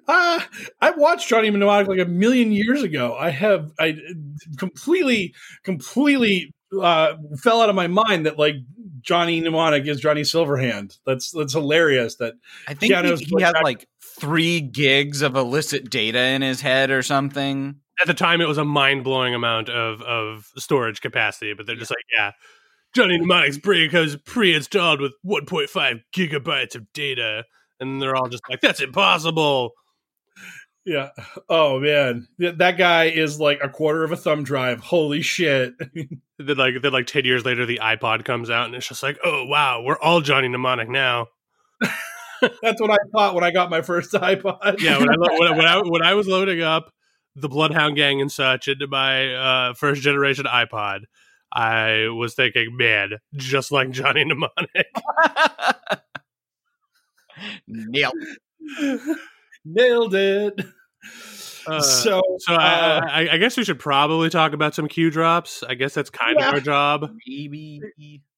Uh, 0.07 0.39
I 0.81 0.91
watched 0.91 1.27
Johnny 1.27 1.49
Mnemonic 1.49 1.87
like 1.87 1.99
a 1.99 2.05
million 2.05 2.53
years 2.53 2.81
ago. 2.81 3.15
I 3.17 3.29
have 3.29 3.71
I 3.77 3.97
completely, 4.57 5.33
completely 5.63 6.53
uh, 6.81 7.15
fell 7.41 7.61
out 7.61 7.69
of 7.69 7.75
my 7.75 7.87
mind 7.87 8.25
that 8.25 8.39
like 8.39 8.55
Johnny 9.01 9.41
Mnemonic 9.41 9.85
is 9.85 9.99
Johnny 9.99 10.21
Silverhand. 10.21 10.97
That's 11.05 11.31
that's 11.31 11.53
hilarious. 11.53 12.15
That 12.17 12.35
I 12.67 12.73
think 12.73 12.93
Keanu's 12.93 13.19
he, 13.19 13.35
he 13.37 13.41
had 13.41 13.53
back- 13.53 13.63
like 13.63 13.87
three 14.19 14.61
gigs 14.61 15.21
of 15.21 15.35
illicit 15.35 15.89
data 15.89 16.19
in 16.19 16.41
his 16.41 16.61
head 16.61 16.91
or 16.91 17.01
something. 17.03 17.75
At 18.01 18.07
the 18.07 18.13
time, 18.13 18.41
it 18.41 18.47
was 18.47 18.57
a 18.57 18.65
mind 18.65 19.03
blowing 19.03 19.33
amount 19.33 19.69
of, 19.69 20.01
of 20.01 20.45
storage 20.57 21.01
capacity, 21.01 21.53
but 21.53 21.65
they're 21.65 21.75
just 21.75 21.91
like, 21.91 22.05
yeah, 22.17 22.31
Johnny 22.95 23.19
Mnemonic's 23.19 23.57
brain 23.57 23.89
comes 23.89 24.15
pre 24.17 24.53
installed 24.55 25.01
with 25.01 25.13
1.5 25.25 26.01
gigabytes 26.15 26.75
of 26.75 26.91
data. 26.93 27.43
And 27.79 28.01
they're 28.01 28.15
all 28.15 28.27
just 28.29 28.43
like, 28.49 28.61
that's 28.61 28.81
impossible. 28.81 29.71
yeah. 30.85 31.09
Oh 31.49 31.79
man, 31.79 32.27
that 32.39 32.77
guy 32.77 33.05
is 33.05 33.39
like 33.39 33.59
a 33.63 33.69
quarter 33.69 34.03
of 34.03 34.11
a 34.11 34.17
thumb 34.17 34.43
drive. 34.43 34.79
Holy 34.79 35.21
shit. 35.21 35.73
Then 36.39 36.55
like 36.55 36.75
then 36.83 36.93
like 36.93 37.07
ten 37.07 37.25
years 37.25 37.45
later, 37.45 37.65
the 37.65 37.79
iPod 37.81 38.23
comes 38.23 38.51
out, 38.51 38.67
and 38.67 38.75
it's 38.75 38.87
just 38.87 39.01
like, 39.01 39.17
oh 39.25 39.45
wow, 39.45 39.81
we're 39.81 39.97
all 39.97 40.21
Johnny 40.21 40.47
Mnemonic 40.47 40.87
now. 40.87 41.25
That's 42.61 42.79
what 42.81 42.91
I 42.91 42.97
thought 43.13 43.35
when 43.35 43.43
I 43.43 43.51
got 43.51 43.69
my 43.69 43.81
first 43.81 44.11
iPod. 44.13 44.79
Yeah, 44.81 44.99
when 44.99 45.09
I 45.09 45.15
lo- 45.17 45.39
when, 45.39 45.47
I- 45.51 45.57
when 45.57 45.65
I 45.65 45.77
when 45.81 46.01
I 46.03 46.13
was 46.13 46.27
loading 46.27 46.61
up 46.61 46.91
the 47.35 47.49
Bloodhound 47.49 47.95
Gang 47.95 48.19
and 48.21 48.31
such 48.31 48.67
into 48.67 48.87
my 48.87 49.33
uh, 49.33 49.73
first 49.73 50.01
generation 50.01 50.45
iPod, 50.45 51.01
I 51.53 52.07
was 52.09 52.33
thinking, 52.35 52.75
man, 52.75 53.11
just 53.35 53.71
like 53.71 53.91
Johnny 53.91 54.23
Mnemonic. 54.25 54.87
Nailed. 57.67 58.13
Nailed 59.65 60.15
it. 60.15 60.53
Uh, 61.67 61.81
so, 61.81 62.21
so 62.39 62.53
uh, 62.55 62.57
I, 62.57 63.25
I, 63.27 63.33
I 63.33 63.37
guess 63.37 63.57
we 63.57 63.63
should 63.63 63.79
probably 63.79 64.29
talk 64.29 64.53
about 64.53 64.73
some 64.73 64.87
Q 64.87 65.11
drops. 65.11 65.63
I 65.67 65.75
guess 65.75 65.93
that's 65.93 66.09
kind 66.09 66.37
Yeah. 66.39 66.47
of 66.49 66.53
our 66.55 66.59
job. 66.59 67.11
Maybe. 67.27 67.81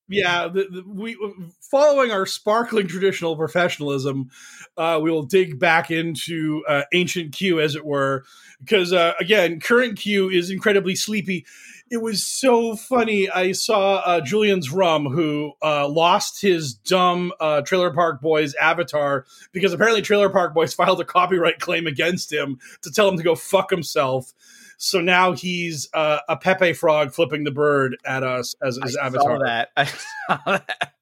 Yeah, 0.10 0.48
the, 0.48 0.68
the, 0.70 0.84
we 0.88 1.16
following 1.62 2.12
our 2.12 2.26
sparkling 2.26 2.88
traditional 2.88 3.36
professionalism, 3.36 4.30
uh, 4.76 5.00
we 5.02 5.12
will 5.12 5.24
dig 5.24 5.60
back 5.60 5.92
into 5.92 6.64
uh, 6.68 6.84
ancient 6.94 7.34
Q, 7.34 7.60
as 7.60 7.76
it 7.76 7.86
were, 7.86 8.26
because 8.60 8.92
uh, 8.92 9.14
again, 9.20 9.60
current 9.60 10.00
Q 10.00 10.30
is 10.30 10.50
incredibly 10.50 10.96
sleepy. 10.96 11.46
It 11.92 12.02
was 12.02 12.26
so 12.26 12.76
funny. 12.76 13.30
I 13.30 13.52
saw 13.52 13.98
uh, 13.98 14.22
Julian's 14.22 14.72
Rum, 14.72 15.06
who 15.06 15.54
uh, 15.62 15.88
lost 15.88 16.42
his 16.42 16.74
dumb 16.74 17.32
uh, 17.40 17.62
Trailer 17.62 17.92
Park 17.92 18.22
Boys 18.22 18.54
avatar 18.56 19.26
because 19.52 19.74
apparently 19.74 20.02
Trailer 20.02 20.30
Park 20.30 20.54
Boys 20.54 20.74
filed 20.76 21.02
a 21.02 21.06
copyright 21.06 21.60
claim 21.60 21.88
against 21.88 22.34
him 22.34 22.60
to 22.82 22.92
tell 22.92 23.08
him 23.10 23.18
to 23.18 23.24
go 23.24 23.36
fuck 23.36 23.70
himself. 23.70 24.34
So 24.82 25.02
now 25.02 25.34
he's 25.34 25.90
uh, 25.94 26.20
a 26.30 26.38
Pepe 26.38 26.72
frog 26.72 27.14
flipping 27.14 27.44
the 27.44 27.52
bird 27.52 27.98
at 28.06 28.24
us 28.24 28.56
as 28.64 28.80
his 28.82 28.96
I 28.96 29.08
avatar 29.08 29.38
saw 29.38 29.44
that. 29.44 29.70
I 29.78 29.84
saw 29.84 30.38
that. 30.46 30.94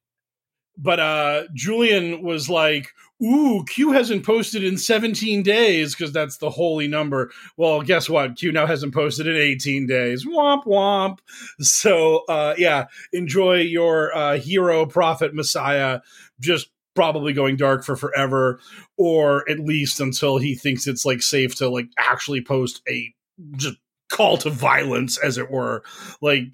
but 0.76 0.98
uh 0.98 1.44
Julian 1.54 2.22
was 2.22 2.50
like, 2.50 2.88
"Ooh, 3.22 3.64
Q 3.68 3.92
hasn't 3.92 4.26
posted 4.26 4.64
in 4.64 4.78
17 4.78 5.44
days 5.44 5.94
because 5.94 6.12
that's 6.12 6.38
the 6.38 6.50
holy 6.50 6.88
number." 6.88 7.30
Well, 7.56 7.82
guess 7.82 8.10
what? 8.10 8.34
Q 8.34 8.50
now 8.50 8.66
hasn't 8.66 8.94
posted 8.94 9.28
in 9.28 9.36
18 9.36 9.86
days. 9.86 10.26
Womp 10.26 10.64
womp. 10.64 11.18
So, 11.60 12.24
uh 12.28 12.56
yeah, 12.58 12.86
enjoy 13.12 13.60
your 13.60 14.12
uh 14.14 14.38
hero 14.38 14.86
prophet 14.86 15.36
messiah 15.36 16.00
just 16.40 16.68
probably 16.96 17.32
going 17.32 17.54
dark 17.54 17.84
for 17.84 17.94
forever 17.94 18.58
or 18.96 19.48
at 19.48 19.60
least 19.60 20.00
until 20.00 20.36
he 20.36 20.56
thinks 20.56 20.88
it's 20.88 21.04
like 21.04 21.22
safe 21.22 21.54
to 21.54 21.68
like 21.68 21.86
actually 21.96 22.42
post 22.42 22.82
a 22.88 23.14
just 23.56 23.76
call 24.10 24.38
to 24.38 24.50
violence 24.50 25.18
as 25.18 25.38
it 25.38 25.50
were. 25.50 25.82
Like 26.20 26.44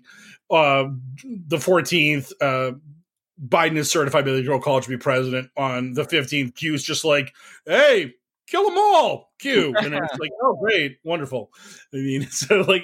uh 0.50 0.88
the 1.24 1.56
14th 1.56 2.32
uh 2.40 2.72
Biden 3.44 3.76
is 3.76 3.90
certified 3.90 4.24
by 4.24 4.30
the 4.30 4.36
Electoral 4.36 4.60
College 4.60 4.84
to 4.84 4.90
be 4.90 4.96
president 4.96 5.50
on 5.56 5.94
the 5.94 6.04
15th. 6.04 6.54
Q's 6.54 6.84
just 6.84 7.04
like, 7.04 7.34
hey, 7.66 8.14
kill 8.46 8.64
them 8.64 8.76
all, 8.76 9.32
Q. 9.38 9.74
And 9.76 9.94
it's 9.94 10.18
like, 10.18 10.30
oh, 10.42 10.56
great, 10.60 10.98
wonderful. 11.04 11.50
I 11.92 11.96
mean, 11.96 12.26
so 12.30 12.60
like, 12.60 12.82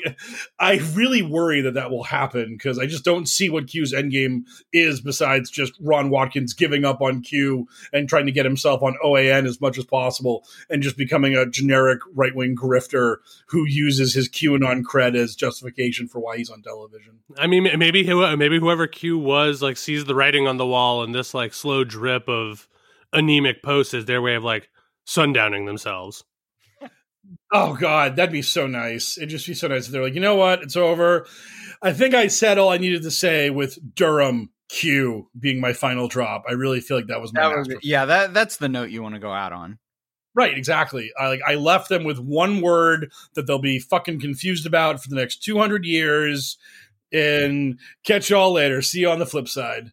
I 0.58 0.78
really 0.94 1.22
worry 1.22 1.60
that 1.62 1.74
that 1.74 1.90
will 1.90 2.04
happen 2.04 2.54
because 2.56 2.78
I 2.78 2.86
just 2.86 3.04
don't 3.04 3.26
see 3.26 3.50
what 3.50 3.66
Q's 3.66 3.92
endgame 3.92 4.42
is 4.72 5.00
besides 5.00 5.50
just 5.50 5.72
Ron 5.80 6.10
Watkins 6.10 6.54
giving 6.54 6.84
up 6.84 7.00
on 7.00 7.22
Q 7.22 7.66
and 7.92 8.08
trying 8.08 8.26
to 8.26 8.32
get 8.32 8.44
himself 8.44 8.82
on 8.82 8.96
OAN 9.04 9.46
as 9.46 9.60
much 9.60 9.78
as 9.78 9.84
possible 9.84 10.44
and 10.68 10.82
just 10.82 10.96
becoming 10.96 11.36
a 11.36 11.46
generic 11.46 12.00
right 12.14 12.34
wing 12.34 12.56
grifter 12.56 13.16
who 13.48 13.64
uses 13.66 14.14
his 14.14 14.28
QAnon 14.28 14.82
cred 14.82 15.14
as 15.14 15.34
justification 15.34 16.08
for 16.08 16.20
why 16.20 16.36
he's 16.36 16.50
on 16.50 16.62
television. 16.62 17.18
I 17.38 17.46
mean, 17.46 17.68
maybe 17.78 18.04
who- 18.04 18.36
maybe 18.36 18.58
whoever 18.58 18.86
Q 18.86 19.18
was 19.18 19.62
like 19.62 19.76
sees 19.76 20.04
the 20.04 20.14
writing 20.14 20.46
on 20.46 20.56
the 20.56 20.66
wall, 20.66 21.02
and 21.02 21.14
this 21.14 21.34
like 21.34 21.52
slow 21.52 21.84
drip 21.84 22.28
of 22.28 22.68
anemic 23.12 23.62
posts 23.62 23.92
is 23.94 24.04
their 24.04 24.22
way 24.22 24.34
of 24.34 24.44
like 24.44 24.68
sundowning 25.10 25.66
themselves. 25.66 26.22
Oh 27.52 27.74
God, 27.74 28.16
that'd 28.16 28.32
be 28.32 28.42
so 28.42 28.66
nice. 28.66 29.18
It'd 29.18 29.28
just 29.28 29.46
be 29.46 29.54
so 29.54 29.66
nice 29.68 29.86
if 29.86 29.92
they're 29.92 30.02
like, 30.02 30.14
you 30.14 30.20
know 30.20 30.36
what, 30.36 30.62
it's 30.62 30.76
over. 30.76 31.26
I 31.82 31.92
think 31.92 32.14
I 32.14 32.28
said 32.28 32.58
all 32.58 32.70
I 32.70 32.78
needed 32.78 33.02
to 33.02 33.10
say 33.10 33.50
with 33.50 33.78
Durham 33.94 34.50
Q 34.68 35.28
being 35.38 35.60
my 35.60 35.72
final 35.72 36.06
drop. 36.06 36.44
I 36.48 36.52
really 36.52 36.80
feel 36.80 36.96
like 36.96 37.08
that 37.08 37.20
was 37.20 37.32
my 37.32 37.40
That 37.40 37.56
was, 37.56 37.68
yeah, 37.82 38.04
that 38.04 38.34
that's 38.34 38.56
the 38.58 38.68
note 38.68 38.90
you 38.90 39.02
want 39.02 39.14
to 39.16 39.20
go 39.20 39.32
out 39.32 39.52
on. 39.52 39.78
right. 40.34 40.56
Exactly. 40.56 41.10
I 41.18 41.28
like 41.28 41.40
I 41.46 41.56
left 41.56 41.88
them 41.88 42.04
with 42.04 42.18
one 42.18 42.60
word 42.60 43.10
that 43.34 43.46
they'll 43.46 43.58
be 43.60 43.80
fucking 43.80 44.20
confused 44.20 44.66
about 44.66 45.02
for 45.02 45.08
the 45.08 45.16
next 45.16 45.42
two 45.42 45.58
hundred 45.58 45.84
years. 45.84 46.56
And 47.12 47.80
catch 48.04 48.30
y'all 48.30 48.52
later. 48.52 48.80
See 48.82 49.00
you 49.00 49.10
on 49.10 49.18
the 49.18 49.26
flip 49.26 49.48
side. 49.48 49.90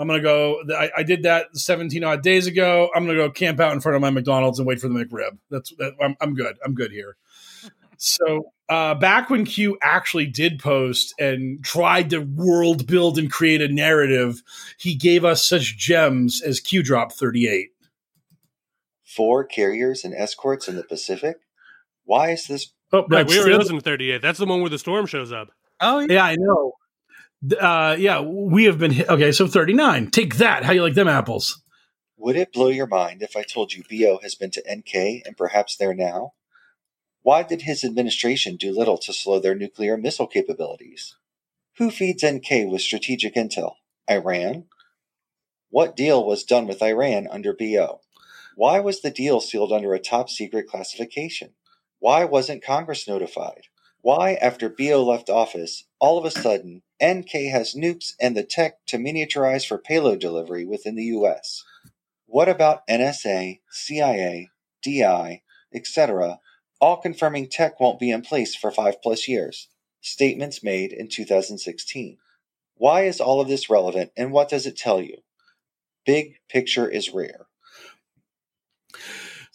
I'm 0.00 0.06
gonna 0.06 0.22
go. 0.22 0.62
I, 0.74 0.90
I 0.96 1.02
did 1.02 1.24
that 1.24 1.54
17 1.56 2.02
odd 2.02 2.22
days 2.22 2.46
ago. 2.46 2.88
I'm 2.94 3.04
gonna 3.04 3.18
go 3.18 3.30
camp 3.30 3.60
out 3.60 3.72
in 3.72 3.80
front 3.80 3.96
of 3.96 4.00
my 4.02 4.08
McDonald's 4.10 4.58
and 4.58 4.66
wait 4.66 4.80
for 4.80 4.88
the 4.88 4.94
McRib. 4.94 5.36
That's 5.50 5.70
that, 5.76 5.92
I'm, 6.02 6.16
I'm 6.22 6.34
good. 6.34 6.56
I'm 6.64 6.74
good 6.74 6.90
here. 6.90 7.16
So 7.98 8.50
uh, 8.70 8.94
back 8.94 9.28
when 9.28 9.44
Q 9.44 9.76
actually 9.82 10.24
did 10.26 10.58
post 10.58 11.12
and 11.20 11.62
tried 11.62 12.08
to 12.10 12.20
world 12.20 12.86
build 12.86 13.18
and 13.18 13.30
create 13.30 13.60
a 13.60 13.68
narrative, 13.68 14.42
he 14.78 14.94
gave 14.94 15.22
us 15.22 15.44
such 15.46 15.76
gems 15.76 16.40
as 16.40 16.60
Q 16.60 16.82
Drop 16.82 17.12
38. 17.12 17.68
Four 19.04 19.44
carriers 19.44 20.02
and 20.04 20.14
escorts 20.14 20.66
in 20.66 20.76
the 20.76 20.82
Pacific? 20.84 21.36
Why 22.04 22.30
is 22.30 22.46
this? 22.46 22.72
Oh, 22.92 23.04
Right, 23.10 23.26
we 23.26 23.36
were 23.36 23.42
still- 23.42 23.58
listening 23.58 23.80
to 23.80 23.84
38. 23.84 24.22
That's 24.22 24.38
the 24.38 24.46
one 24.46 24.62
where 24.62 24.70
the 24.70 24.78
storm 24.78 25.04
shows 25.04 25.30
up. 25.30 25.50
Oh 25.80 26.00
Yeah, 26.00 26.24
I 26.24 26.36
know. 26.38 26.72
Uh, 27.58 27.96
yeah, 27.98 28.20
we 28.20 28.64
have 28.64 28.78
been 28.78 28.90
hit. 28.90 29.08
Okay, 29.08 29.32
so 29.32 29.46
39. 29.46 30.10
Take 30.10 30.36
that. 30.36 30.64
How 30.64 30.72
you 30.72 30.82
like 30.82 30.94
them 30.94 31.08
apples? 31.08 31.62
Would 32.18 32.36
it 32.36 32.52
blow 32.52 32.68
your 32.68 32.86
mind 32.86 33.22
if 33.22 33.34
I 33.34 33.42
told 33.42 33.72
you 33.72 33.82
BO 33.88 34.18
has 34.22 34.34
been 34.34 34.50
to 34.50 34.62
NK 34.70 35.24
and 35.24 35.36
perhaps 35.38 35.76
there 35.76 35.94
now? 35.94 36.34
Why 37.22 37.42
did 37.42 37.62
his 37.62 37.82
administration 37.82 38.56
do 38.56 38.76
little 38.76 38.98
to 38.98 39.12
slow 39.12 39.40
their 39.40 39.54
nuclear 39.54 39.96
missile 39.96 40.26
capabilities? 40.26 41.16
Who 41.78 41.90
feeds 41.90 42.24
NK 42.24 42.70
with 42.70 42.82
strategic 42.82 43.34
intel? 43.34 43.76
Iran? 44.08 44.64
What 45.70 45.96
deal 45.96 46.26
was 46.26 46.44
done 46.44 46.66
with 46.66 46.82
Iran 46.82 47.26
under 47.30 47.54
BO? 47.54 48.00
Why 48.54 48.80
was 48.80 49.00
the 49.00 49.10
deal 49.10 49.40
sealed 49.40 49.72
under 49.72 49.94
a 49.94 49.98
top 49.98 50.28
secret 50.28 50.66
classification? 50.66 51.54
Why 52.00 52.24
wasn't 52.24 52.64
Congress 52.64 53.08
notified? 53.08 53.68
Why, 54.02 54.34
after 54.34 54.68
BO 54.68 55.02
left 55.04 55.30
office, 55.30 55.84
all 56.00 56.18
of 56.18 56.24
a 56.24 56.30
sudden, 56.30 56.82
NK 57.02 57.30
has 57.52 57.74
nukes 57.74 58.14
and 58.20 58.36
the 58.36 58.42
tech 58.42 58.84
to 58.86 58.98
miniaturize 58.98 59.66
for 59.66 59.78
payload 59.78 60.20
delivery 60.20 60.64
within 60.64 60.96
the 60.96 61.04
US? 61.04 61.64
What 62.26 62.48
about 62.48 62.86
NSA, 62.88 63.60
CIA, 63.70 64.50
DI, 64.82 65.42
etc., 65.74 66.40
all 66.80 66.96
confirming 66.96 67.48
tech 67.48 67.78
won't 67.78 68.00
be 68.00 68.10
in 68.10 68.22
place 68.22 68.56
for 68.56 68.70
five 68.70 69.02
plus 69.02 69.28
years? 69.28 69.68
statements 70.00 70.62
made 70.62 70.92
in 70.92 71.08
2016. 71.08 72.18
Why 72.76 73.02
is 73.04 73.20
all 73.20 73.40
of 73.40 73.48
this 73.48 73.68
relevant 73.68 74.12
and 74.16 74.32
what 74.32 74.48
does 74.48 74.66
it 74.66 74.76
tell 74.76 75.00
you? 75.00 75.18
Big 76.06 76.36
picture 76.48 76.88
is 76.88 77.10
rare. 77.10 77.46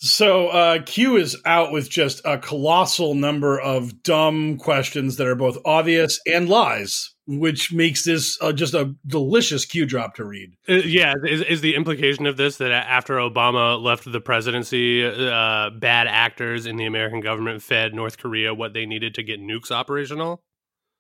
So 0.06 0.50
uh, 0.50 0.84
Q 0.84 1.18
is 1.18 1.36
out 1.46 1.72
with 1.72 1.90
just 1.90 2.22
a 2.26 2.38
colossal 2.38 3.16
number 3.16 3.60
of 3.60 4.04
dumb 4.04 4.58
questions 4.58 5.18
that 5.18 5.26
are 5.26 5.36
both 5.36 5.58
obvious 5.66 6.20
and 6.28 6.48
lies, 6.48 7.16
which 7.26 7.74
makes 7.74 8.06
this 8.06 8.38
uh, 8.40 8.54
just 8.54 8.76
a 8.76 8.94
delicious 9.08 9.66
Q 9.66 9.88
drop 9.88 10.14
to 10.16 10.24
read. 10.24 10.54
Uh, 10.70 10.74
yeah, 10.76 11.16
is, 11.26 11.42
is 11.42 11.62
the 11.62 11.74
implication 11.74 12.28
of 12.28 12.38
this 12.38 12.58
that 12.58 12.72
after 12.72 13.16
Obama 13.16 13.82
left 13.82 14.10
the 14.10 14.22
presidency, 14.22 15.04
uh, 15.04 15.72
bad 15.72 16.06
actors 16.06 16.68
in 16.68 16.76
the 16.76 16.86
American 16.86 17.20
government 17.20 17.64
fed 17.64 17.96
North 17.96 18.20
Korea 18.20 18.54
what 18.54 18.74
they 18.74 18.86
needed 18.86 19.16
to 19.16 19.24
get 19.24 19.42
nukes 19.42 19.72
operational? 19.72 20.44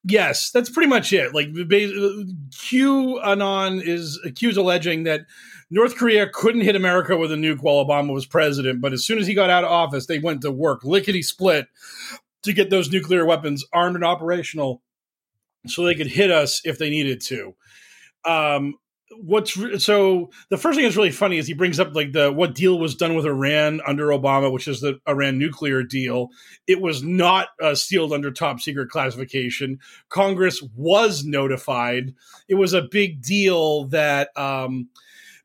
Yes, 0.07 0.49
that's 0.51 0.69
pretty 0.69 0.89
much 0.89 1.13
it. 1.13 1.33
Like 1.33 1.49
Q 2.59 3.19
anon 3.21 3.81
is 3.81 4.19
Q 4.35 4.49
is 4.49 4.57
alleging 4.57 5.03
that 5.03 5.21
North 5.69 5.95
Korea 5.95 6.29
couldn't 6.31 6.61
hit 6.61 6.75
America 6.75 7.17
with 7.17 7.31
a 7.31 7.35
nuke 7.35 7.61
while 7.61 7.83
Obama 7.83 8.13
was 8.13 8.25
president, 8.25 8.81
but 8.81 8.93
as 8.93 9.03
soon 9.03 9.17
as 9.17 9.27
he 9.27 9.33
got 9.33 9.49
out 9.49 9.63
of 9.63 9.71
office, 9.71 10.05
they 10.05 10.19
went 10.19 10.41
to 10.41 10.51
work 10.51 10.83
lickety 10.83 11.21
split 11.21 11.67
to 12.43 12.53
get 12.53 12.69
those 12.69 12.91
nuclear 12.91 13.25
weapons 13.25 13.65
armed 13.73 13.95
and 13.95 14.05
operational, 14.05 14.81
so 15.65 15.83
they 15.83 15.95
could 15.95 16.07
hit 16.07 16.29
us 16.29 16.61
if 16.63 16.77
they 16.77 16.89
needed 16.89 17.19
to. 17.21 17.55
Um, 18.25 18.75
what's 19.21 19.55
re- 19.55 19.79
so 19.79 20.29
the 20.49 20.57
first 20.57 20.75
thing 20.75 20.83
that's 20.83 20.95
really 20.95 21.11
funny 21.11 21.37
is 21.37 21.47
he 21.47 21.53
brings 21.53 21.79
up 21.79 21.95
like 21.95 22.11
the 22.11 22.31
what 22.31 22.55
deal 22.55 22.79
was 22.79 22.95
done 22.95 23.15
with 23.15 23.25
Iran 23.25 23.81
under 23.87 24.07
Obama, 24.07 24.51
which 24.51 24.67
is 24.67 24.81
the 24.81 24.99
Iran 25.07 25.37
nuclear 25.37 25.83
deal. 25.83 26.29
It 26.67 26.81
was 26.81 27.03
not 27.03 27.49
uh, 27.61 27.75
sealed 27.75 28.13
under 28.13 28.31
top 28.31 28.59
secret 28.59 28.89
classification. 28.89 29.79
Congress 30.09 30.61
was 30.75 31.23
notified. 31.23 32.13
It 32.47 32.55
was 32.55 32.73
a 32.73 32.81
big 32.83 33.21
deal 33.21 33.85
that 33.85 34.35
um, 34.37 34.89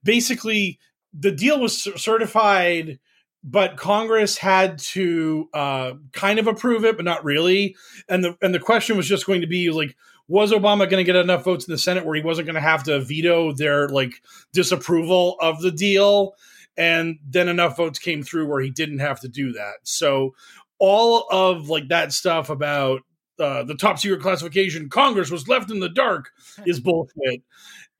basically 0.02 0.78
the 1.12 1.32
deal 1.32 1.60
was 1.60 1.82
certified. 2.00 2.98
But 3.42 3.78
Congress 3.78 4.36
had 4.36 4.78
to 4.78 5.48
uh, 5.54 5.92
kind 6.12 6.38
of 6.38 6.46
approve 6.46 6.84
it, 6.84 6.96
but 6.96 7.06
not 7.06 7.24
really. 7.24 7.74
And 8.06 8.22
the 8.22 8.36
and 8.42 8.54
the 8.54 8.60
question 8.60 8.98
was 8.98 9.08
just 9.08 9.24
going 9.24 9.40
to 9.40 9.46
be 9.46 9.70
like, 9.70 9.96
was 10.28 10.52
Obama 10.52 10.88
going 10.88 11.04
to 11.04 11.04
get 11.04 11.16
enough 11.16 11.44
votes 11.44 11.66
in 11.66 11.72
the 11.72 11.78
Senate 11.78 12.04
where 12.04 12.14
he 12.14 12.22
wasn't 12.22 12.46
going 12.46 12.54
to 12.54 12.60
have 12.60 12.84
to 12.84 13.00
veto 13.00 13.52
their 13.52 13.88
like 13.88 14.12
disapproval 14.52 15.36
of 15.40 15.62
the 15.62 15.72
deal? 15.72 16.34
And 16.76 17.18
then 17.26 17.48
enough 17.48 17.76
votes 17.76 17.98
came 17.98 18.22
through 18.22 18.46
where 18.46 18.60
he 18.60 18.70
didn't 18.70 19.00
have 19.00 19.20
to 19.20 19.28
do 19.28 19.52
that. 19.52 19.76
So 19.82 20.34
all 20.78 21.26
of 21.30 21.68
like 21.68 21.88
that 21.88 22.12
stuff 22.12 22.48
about 22.48 23.00
uh, 23.40 23.64
the 23.64 23.74
top 23.74 23.98
secret 23.98 24.22
classification, 24.22 24.88
Congress 24.88 25.30
was 25.30 25.48
left 25.48 25.70
in 25.70 25.80
the 25.80 25.88
dark, 25.88 26.30
is 26.66 26.78
bullshit. 26.80 27.42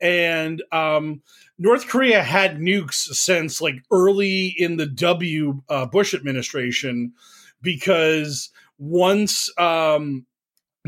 And 0.01 0.63
um, 0.71 1.23
North 1.61 1.89
Korea 1.89 2.23
had 2.23 2.57
nukes 2.57 2.95
since 2.95 3.61
like 3.61 3.85
early 3.93 4.47
in 4.57 4.79
the 4.79 4.87
W 4.87 5.63
uh, 5.69 5.85
Bush 5.85 6.15
administration 6.15 7.13
because 7.61 8.49
once 8.79 9.53
um, 9.59 10.25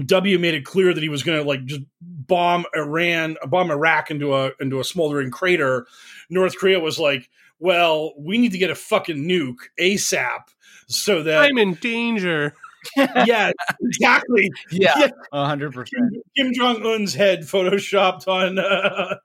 W 0.06 0.38
made 0.38 0.54
it 0.54 0.64
clear 0.64 0.94
that 0.94 1.02
he 1.02 1.10
was 1.10 1.22
going 1.22 1.38
to 1.38 1.46
like 1.46 1.66
just 1.66 1.82
bomb 2.00 2.64
Iran, 2.74 3.36
bomb 3.46 3.70
Iraq 3.70 4.10
into 4.10 4.34
a 4.34 4.52
into 4.60 4.80
a 4.80 4.84
smoldering 4.84 5.30
crater. 5.30 5.86
North 6.30 6.56
Korea 6.56 6.80
was 6.80 6.98
like, 6.98 7.28
"Well, 7.58 8.14
we 8.16 8.38
need 8.38 8.52
to 8.52 8.58
get 8.58 8.70
a 8.70 8.74
fucking 8.74 9.28
nuke 9.28 9.68
ASAP 9.78 10.40
so 10.86 11.22
that 11.22 11.42
I'm 11.42 11.58
in 11.58 11.74
danger." 11.74 12.54
yeah, 12.96 13.52
exactly. 13.82 14.50
Yeah, 14.70 15.08
hundred 15.32 15.74
percent. 15.74 16.16
Kim 16.34 16.52
Jong 16.54 16.84
Un's 16.86 17.12
head 17.12 17.42
photoshopped 17.42 18.26
on 18.26 18.58
uh, 18.58 19.16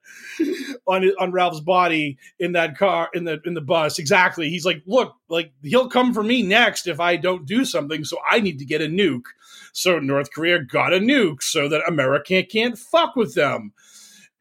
on 0.88 1.11
on 1.19 1.31
Ralph's 1.31 1.59
body 1.59 2.17
in 2.39 2.53
that 2.53 2.77
car 2.77 3.09
in 3.13 3.25
the 3.25 3.39
in 3.45 3.53
the 3.53 3.61
bus. 3.61 3.99
Exactly. 3.99 4.49
He's 4.49 4.65
like, 4.65 4.81
look, 4.85 5.15
like 5.29 5.51
he'll 5.63 5.89
come 5.89 6.13
for 6.13 6.23
me 6.23 6.43
next 6.43 6.88
if 6.88 6.99
I 6.99 7.15
don't 7.15 7.45
do 7.45 7.65
something. 7.65 8.03
So 8.03 8.17
I 8.29 8.39
need 8.39 8.59
to 8.59 8.65
get 8.65 8.81
a 8.81 8.85
nuke. 8.88 9.25
So 9.73 9.99
North 9.99 10.31
Korea 10.31 10.63
got 10.63 10.93
a 10.93 10.99
nuke 10.99 11.43
so 11.43 11.69
that 11.69 11.88
America 11.88 12.43
can't 12.43 12.77
fuck 12.77 13.15
with 13.15 13.35
them. 13.35 13.73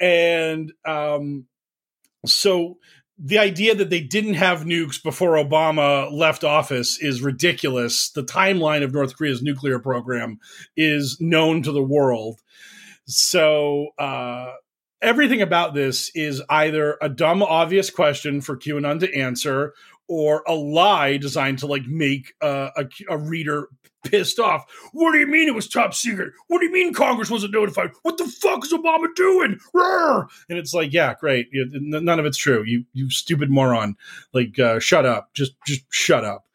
And 0.01 0.73
um, 0.85 1.47
so 2.25 2.79
the 3.19 3.39
idea 3.39 3.75
that 3.75 3.91
they 3.91 4.01
didn't 4.01 4.35
have 4.35 4.65
nukes 4.65 5.03
before 5.03 5.33
Obama 5.33 6.13
left 6.13 6.45
office 6.45 6.99
is 7.01 7.23
ridiculous. 7.23 8.11
The 8.11 8.23
timeline 8.23 8.83
of 8.83 8.93
North 8.93 9.17
Korea's 9.17 9.43
nuclear 9.43 9.79
program 9.79 10.39
is 10.77 11.17
known 11.21 11.63
to 11.63 11.73
the 11.73 11.83
world. 11.83 12.41
So 13.07 13.89
uh, 13.99 14.53
everything 15.07 15.41
about 15.41 15.73
this 15.73 16.11
is 16.15 16.43
either 16.51 16.99
a 17.01 17.09
dumb, 17.09 17.43
obvious 17.43 17.91
question 17.91 18.41
for 18.41 18.57
QAnon 18.57 19.01
to 19.01 19.17
answer 19.17 19.73
or 20.09 20.43
a 20.47 20.55
lie 20.55 21.17
designed 21.17 21.61
to 21.61 21.67
like 21.67 21.87
make 21.87 22.35
uh, 22.43 22.71
a, 22.77 22.87
a 23.09 23.17
reader 23.17 23.69
pissed 24.05 24.39
off. 24.39 24.65
What 24.93 25.13
do 25.13 25.19
you 25.19 25.27
mean 25.27 25.49
it 25.49 25.55
was 25.55 25.69
top 25.69 25.95
secret? 25.95 26.33
What 26.49 26.59
do 26.59 26.67
you 26.67 26.73
mean 26.73 26.93
Congress 26.93 27.31
wasn't 27.31 27.55
notified? 27.55 27.91
What 28.03 28.19
the 28.19 28.27
fuck 28.27 28.65
is 28.65 28.73
Obama 28.73 29.07
doing? 29.15 29.59
Rawr! 29.75 30.27
And 30.49 30.59
it's 30.59 30.75
like, 30.75 30.93
yeah, 30.93 31.15
great. 31.19 31.49
None 31.53 32.19
of 32.19 32.27
it's 32.27 32.39
true. 32.39 32.63
You 32.65 32.85
you 32.93 33.11
stupid 33.11 33.51
moron. 33.51 33.97
Like, 34.33 34.59
uh, 34.59 34.81
shut 34.81 35.07
up. 35.07 35.35
Just 35.35 35.53
just 35.67 35.83
shut 35.91 36.25
up. 36.25 36.46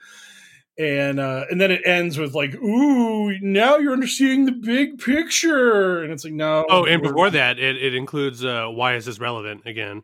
And 0.82 1.20
uh, 1.20 1.46
and 1.52 1.62
then 1.62 1.70
it 1.70 1.82
ends 1.86 2.18
with 2.18 2.34
like, 2.34 2.56
ooh, 2.56 3.38
now 3.40 3.78
you're 3.78 3.94
understanding 3.94 4.46
the 4.46 4.52
big 4.52 4.98
picture. 4.98 6.02
And 6.02 6.12
it's 6.12 6.24
like, 6.24 6.34
no. 6.34 6.66
Oh, 6.70 6.86
and 6.86 7.04
before 7.04 7.30
that, 7.30 7.60
it, 7.60 7.78
it 7.78 7.94
includes 7.94 8.44
uh, 8.44 8.66
why 8.66 8.96
is 8.96 9.06
this 9.06 9.20
relevant 9.20 9.62
again? 9.68 10.02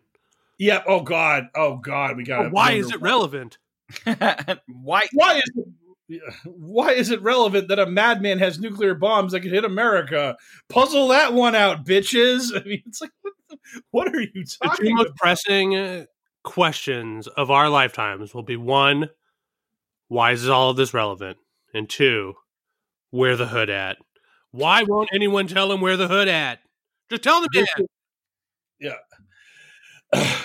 Yeah. 0.60 0.84
Oh 0.86 1.02
God. 1.02 1.48
Oh 1.56 1.78
God. 1.78 2.16
We 2.16 2.26
got. 2.26 2.46
Oh, 2.46 2.50
why 2.50 2.74
is 2.74 2.92
it 2.92 3.02
relevant? 3.02 3.58
why? 4.06 5.08
Why 5.14 5.38
is 5.38 5.52
it? 5.56 5.68
why 6.46 6.92
is 6.92 7.10
it 7.10 7.22
relevant 7.22 7.68
that 7.68 7.80
a 7.80 7.86
madman 7.86 8.40
has 8.40 8.60
nuclear 8.60 8.94
bombs 8.94 9.32
that 9.32 9.42
can 9.42 9.52
hit 9.52 9.66
America? 9.66 10.38
Puzzle 10.70 11.08
that 11.08 11.34
one 11.34 11.56
out, 11.56 11.86
bitches. 11.86 12.52
I 12.56 12.64
mean, 12.68 12.84
it's 12.86 13.02
like, 13.02 13.12
what, 13.22 13.34
the, 13.50 13.58
what 13.90 14.16
are 14.16 14.22
you 14.22 14.46
talking? 14.62 14.86
The 14.86 14.90
two 14.92 14.96
most 14.96 15.16
pressing 15.16 16.06
questions 16.44 17.28
of 17.28 17.50
our 17.50 17.68
lifetimes 17.68 18.36
will 18.36 18.44
be 18.44 18.58
one: 18.58 19.10
Why 20.08 20.32
is 20.32 20.48
all 20.48 20.70
of 20.70 20.78
this 20.78 20.94
relevant? 20.94 21.38
And 21.74 21.90
two: 21.90 22.36
Where 23.12 23.36
the 23.36 23.48
hood 23.48 23.70
at? 23.70 23.98
Why 24.52 24.84
won't 24.84 25.10
anyone 25.14 25.48
tell 25.48 25.72
him 25.72 25.82
where 25.82 25.98
the 25.98 26.08
hood 26.08 26.28
at? 26.28 26.60
Just 27.10 27.24
tell 27.24 27.42
them. 27.42 27.66
Yeah. 28.80 28.96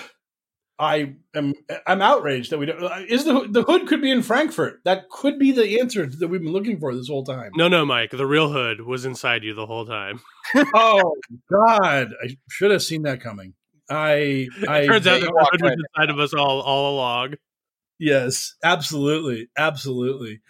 I 0.79 1.13
am 1.35 1.53
I'm 1.85 2.01
outraged 2.01 2.51
that 2.51 2.57
we 2.57 2.65
don't. 2.65 2.83
Uh, 2.83 3.05
is 3.07 3.25
the 3.25 3.47
the 3.49 3.63
hood 3.63 3.87
could 3.87 4.01
be 4.01 4.11
in 4.11 4.23
Frankfurt? 4.23 4.81
That 4.85 5.09
could 5.09 5.37
be 5.37 5.51
the 5.51 5.79
answer 5.79 6.05
that 6.05 6.27
we've 6.27 6.41
been 6.41 6.51
looking 6.51 6.79
for 6.79 6.93
this 6.95 7.07
whole 7.07 7.23
time. 7.23 7.51
No, 7.55 7.67
no, 7.67 7.85
Mike. 7.85 8.11
The 8.11 8.25
real 8.25 8.51
hood 8.51 8.81
was 8.81 9.05
inside 9.05 9.43
you 9.43 9.53
the 9.53 9.67
whole 9.67 9.85
time. 9.85 10.19
oh 10.73 11.15
God, 11.51 12.09
I 12.23 12.37
should 12.49 12.71
have 12.71 12.81
seen 12.81 13.03
that 13.03 13.21
coming. 13.21 13.53
I. 13.89 14.47
I 14.67 14.79
it 14.79 14.87
turns 14.87 15.07
out 15.07 15.21
the 15.21 15.27
hood 15.27 15.61
was 15.61 15.75
inside 15.95 16.09
of 16.09 16.19
us 16.19 16.33
all 16.33 16.61
all 16.61 16.95
along. 16.95 17.35
Yes, 18.03 18.55
absolutely, 18.61 19.47
absolutely. 19.55 20.41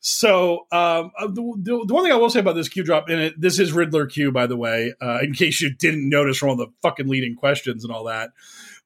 So 0.00 0.66
um, 0.72 1.10
uh, 1.18 1.26
the, 1.26 1.84
the, 1.86 1.94
one 1.94 2.04
thing 2.04 2.12
I 2.12 2.16
will 2.16 2.30
say 2.30 2.40
about 2.40 2.54
this 2.54 2.70
Q 2.70 2.84
drop, 2.84 3.10
and 3.10 3.20
it, 3.20 3.34
this 3.38 3.58
is 3.58 3.74
Riddler 3.74 4.06
Q, 4.06 4.32
by 4.32 4.46
the 4.46 4.56
way, 4.56 4.94
uh, 5.02 5.18
in 5.20 5.34
case 5.34 5.60
you 5.60 5.74
didn't 5.74 6.08
notice 6.08 6.38
from 6.38 6.48
all 6.48 6.56
the 6.56 6.68
fucking 6.80 7.06
leading 7.06 7.34
questions 7.34 7.84
and 7.84 7.92
all 7.92 8.04
that. 8.04 8.30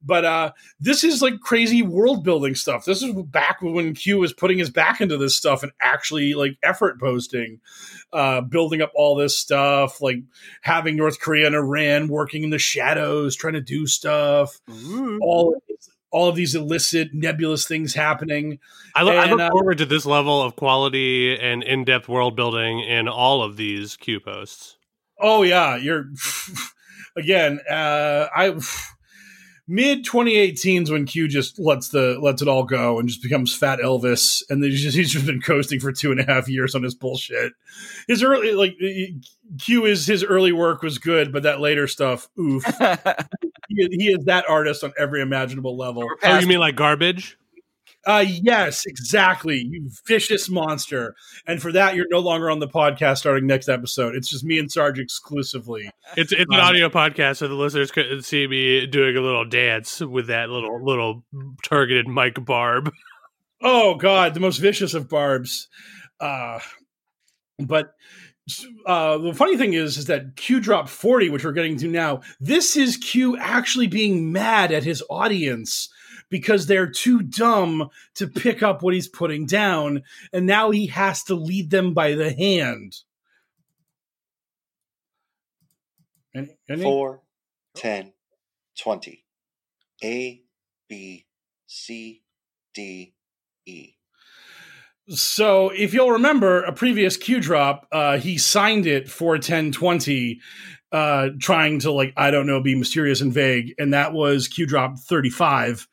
But 0.03 0.25
uh, 0.25 0.53
this 0.81 1.05
is 1.05 1.23
like 1.23 1.39
crazy 1.41 1.83
world 1.83 2.25
building 2.25 2.57
stuff. 2.57 2.85
This 2.85 3.01
is 3.01 3.15
back 3.15 3.59
when 3.63 3.95
Q 3.95 4.19
was 4.19 4.33
putting 4.33 4.59
his 4.59 4.71
back 4.71 5.01
into 5.01 5.17
this 5.17 5.37
stuff 5.37 5.63
and 5.63 5.71
actually 5.81 6.35
like 6.35 6.59
effort 6.65 6.99
posting, 6.99 7.61
uh, 8.13 8.41
building 8.41 8.83
up 8.83 8.91
all 8.97 9.15
this 9.15 9.39
stuff, 9.39 10.01
like 10.01 10.17
having 10.63 10.97
North 10.97 11.21
Korea 11.21 11.47
and 11.47 11.55
Iran 11.55 12.09
working 12.09 12.43
in 12.43 12.51
the 12.51 12.59
shadows, 12.59 13.37
trying 13.37 13.55
to 13.55 13.61
do 13.61 13.87
stuff. 13.87 14.59
Mm-hmm. 14.69 15.19
All 15.21 15.63
all 16.11 16.29
of 16.29 16.37
these 16.37 16.55
illicit, 16.55 17.15
nebulous 17.15 17.67
things 17.67 17.95
happening. 17.95 18.59
I, 18.95 19.03
lo- 19.03 19.13
and, 19.13 19.21
I 19.21 19.31
look 19.31 19.41
uh, 19.41 19.51
forward 19.51 19.79
to 19.79 19.87
this 19.87 20.05
level 20.05 20.43
of 20.43 20.57
quality 20.57 21.39
and 21.39 21.63
in 21.63 21.85
depth 21.85 22.09
world 22.09 22.37
building 22.37 22.81
in 22.81 23.09
all 23.09 23.43
of 23.43 23.57
these 23.57 23.97
Q 23.97 24.21
posts. 24.21 24.77
Oh 25.19 25.43
yeah, 25.43 25.77
you're 25.77 26.07
again. 27.17 27.61
Uh, 27.69 28.27
I 28.35 28.59
mid 29.71 30.05
2018s 30.05 30.91
when 30.91 31.07
Q 31.07 31.29
just 31.29 31.59
lets 31.59 31.89
the 31.91 32.19
lets 32.21 32.43
it 32.43 32.49
all 32.49 32.65
go 32.65 32.99
and 32.99 33.09
just 33.09 33.23
becomes 33.23 33.55
Fat 33.55 33.79
Elvis, 33.79 34.43
and 34.51 34.63
then 34.63 34.71
he's 34.71 34.83
just, 34.83 34.97
he's 34.97 35.13
just 35.13 35.25
been 35.25 35.41
coasting 35.41 35.79
for 35.79 35.93
two 35.93 36.11
and 36.11 36.21
a 36.21 36.25
half 36.25 36.49
years 36.49 36.75
on 36.75 36.83
his 36.83 36.95
bullshit. 36.95 37.53
His 38.09 38.23
early 38.23 38.53
like 38.53 38.77
Q 39.59 39.87
is 39.87 40.07
his 40.07 40.25
early 40.25 40.53
work 40.53 40.83
was 40.83 40.99
good, 40.99 41.33
but 41.33 41.45
that 41.45 41.61
later 41.61 41.87
stuff, 41.87 42.29
oof. 42.39 42.65
he, 43.69 43.89
he, 43.93 44.07
is 44.09 44.25
that 44.25 44.45
artist 44.49 44.83
on 44.83 44.93
every 44.99 45.23
imaginable 45.23 45.77
level. 45.77 46.09
Oh, 46.23 46.39
you 46.39 46.47
mean 46.47 46.59
like 46.59 46.75
garbage? 46.75 47.39
Uh, 48.07 48.25
yes, 48.27 48.87
exactly. 48.87 49.59
You 49.59 49.91
vicious 50.07 50.49
monster. 50.49 51.15
And 51.47 51.61
for 51.61 51.71
that, 51.73 51.95
you're 51.95 52.07
no 52.11 52.21
longer 52.21 52.51
on 52.51 52.59
the 52.59 52.69
podcast 52.69 53.19
starting 53.19 53.47
next 53.47 53.69
episode. 53.69 54.15
It's 54.15 54.29
just 54.29 54.43
me 54.43 54.59
and 54.59 54.73
Sarge 54.73 54.99
exclusively. 54.99 55.91
It's 56.17 56.33
it's 56.33 56.51
an 56.51 56.55
Um, 56.55 56.61
audio 56.61 56.89
podcast, 56.89 57.37
so 57.37 57.49
the 57.49 57.55
listeners 57.55 57.91
couldn't 57.91 58.23
see 58.23 58.47
me 58.47 58.87
doing 58.87 59.17
a 59.17 59.21
little 59.21 59.45
dance 59.45 60.01
with 60.01 60.29
that 60.29 60.49
little 60.49 60.83
little 60.83 61.25
targeted 61.63 62.07
mic 62.09 62.43
barb. 62.45 62.91
Oh 63.63 63.97
God, 63.97 64.33
the 64.33 64.41
most 64.41 64.57
vicious 64.57 64.95
of 64.95 65.07
barbs. 65.11 65.69
Uh, 66.19 66.61
but 67.59 67.93
uh, 68.87 69.19
the 69.19 69.35
funny 69.35 69.59
thing 69.59 69.75
is, 69.75 69.99
is 69.99 70.07
that 70.07 70.35
Q 70.37 70.61
drop 70.61 70.89
forty, 70.89 71.29
which 71.29 71.45
we're 71.45 71.53
getting 71.53 71.77
to 71.77 71.87
now. 71.87 72.23
This 72.41 72.75
is 72.75 72.97
Q 72.97 73.37
actually 73.37 73.87
being 73.87 74.33
mad 74.33 74.73
at 74.73 74.83
his 74.85 75.03
audience 75.11 75.91
because 76.31 76.67
they're 76.67 76.91
too 76.91 77.23
dumb 77.23 77.91
to 78.15 78.27
pick 78.27 78.63
up 78.63 78.83
what 78.83 78.95
he's 78.95 79.09
putting 79.09 79.47
down, 79.47 80.03
and 80.33 80.47
now 80.47 80.71
he 80.71 80.87
has 80.87 81.25
to 81.25 81.35
lead 81.35 81.71
them 81.71 81.93
by 81.93 82.15
the 82.15 82.33
hand. 82.33 82.97
Any, 86.35 86.57
any? 86.69 86.83
Four, 86.83 87.23
ten, 87.75 88.13
twenty. 88.79 89.25
A, 90.03 90.43
B, 90.89 91.27
C, 91.67 92.23
D, 92.73 93.15
E. 93.67 93.95
So, 95.09 95.71
if 95.71 95.93
you'll 95.93 96.13
remember 96.13 96.63
a 96.63 96.73
previous 96.73 97.17
Q 97.17 97.41
drop, 97.41 97.87
uh, 97.91 98.19
he 98.19 98.39
signed 98.39 98.87
it 98.87 99.11
for 99.11 99.33
1020, 99.33 100.41
uh, 100.93 101.31
trying 101.41 101.81
to, 101.81 101.91
like, 101.91 102.13
I 102.17 102.31
don't 102.31 102.47
know, 102.47 102.63
be 102.63 102.77
mysterious 102.77 103.21
and 103.21 103.33
vague. 103.33 103.75
And 103.79 103.93
that 103.93 104.13
was 104.13 104.47
Q 104.47 104.67
drop 104.67 104.99
35. 104.99 105.89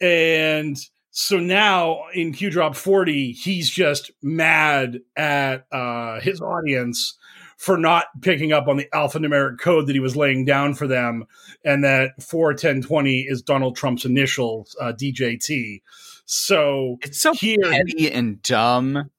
And 0.00 0.76
so 1.10 1.38
now 1.38 2.02
in 2.12 2.32
Q 2.32 2.50
drop 2.50 2.74
40, 2.74 3.32
he's 3.32 3.70
just 3.70 4.10
mad 4.22 5.00
at 5.16 5.66
uh, 5.72 6.20
his 6.20 6.40
audience 6.40 7.16
for 7.56 7.78
not 7.78 8.06
picking 8.20 8.52
up 8.52 8.68
on 8.68 8.76
the 8.76 8.88
alphanumeric 8.92 9.58
code 9.58 9.86
that 9.86 9.94
he 9.94 10.00
was 10.00 10.16
laying 10.16 10.44
down 10.44 10.74
for 10.74 10.86
them. 10.86 11.24
And 11.64 11.84
that 11.84 12.20
41020 12.20 13.20
is 13.22 13.42
Donald 13.42 13.76
Trump's 13.76 14.04
initials, 14.04 14.76
uh, 14.80 14.92
DJT. 14.92 15.82
So 16.26 16.98
It's 17.02 17.20
so 17.20 17.32
here, 17.32 17.58
petty 17.62 18.10
and 18.10 18.42
dumb. 18.42 19.10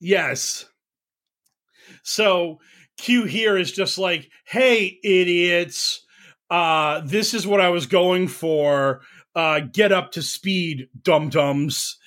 Yes. 0.00 0.66
So 2.02 2.60
Q 2.96 3.24
here 3.24 3.56
is 3.56 3.72
just 3.72 3.98
like, 3.98 4.30
hey, 4.44 4.98
idiots, 5.02 6.04
uh, 6.50 7.00
this 7.04 7.34
is 7.34 7.46
what 7.46 7.60
I 7.60 7.70
was 7.70 7.86
going 7.86 8.28
for. 8.28 9.00
Uh, 9.34 9.60
get 9.60 9.92
up 9.92 10.12
to 10.12 10.22
speed, 10.22 10.88
dum 11.02 11.30
dums. 11.30 11.98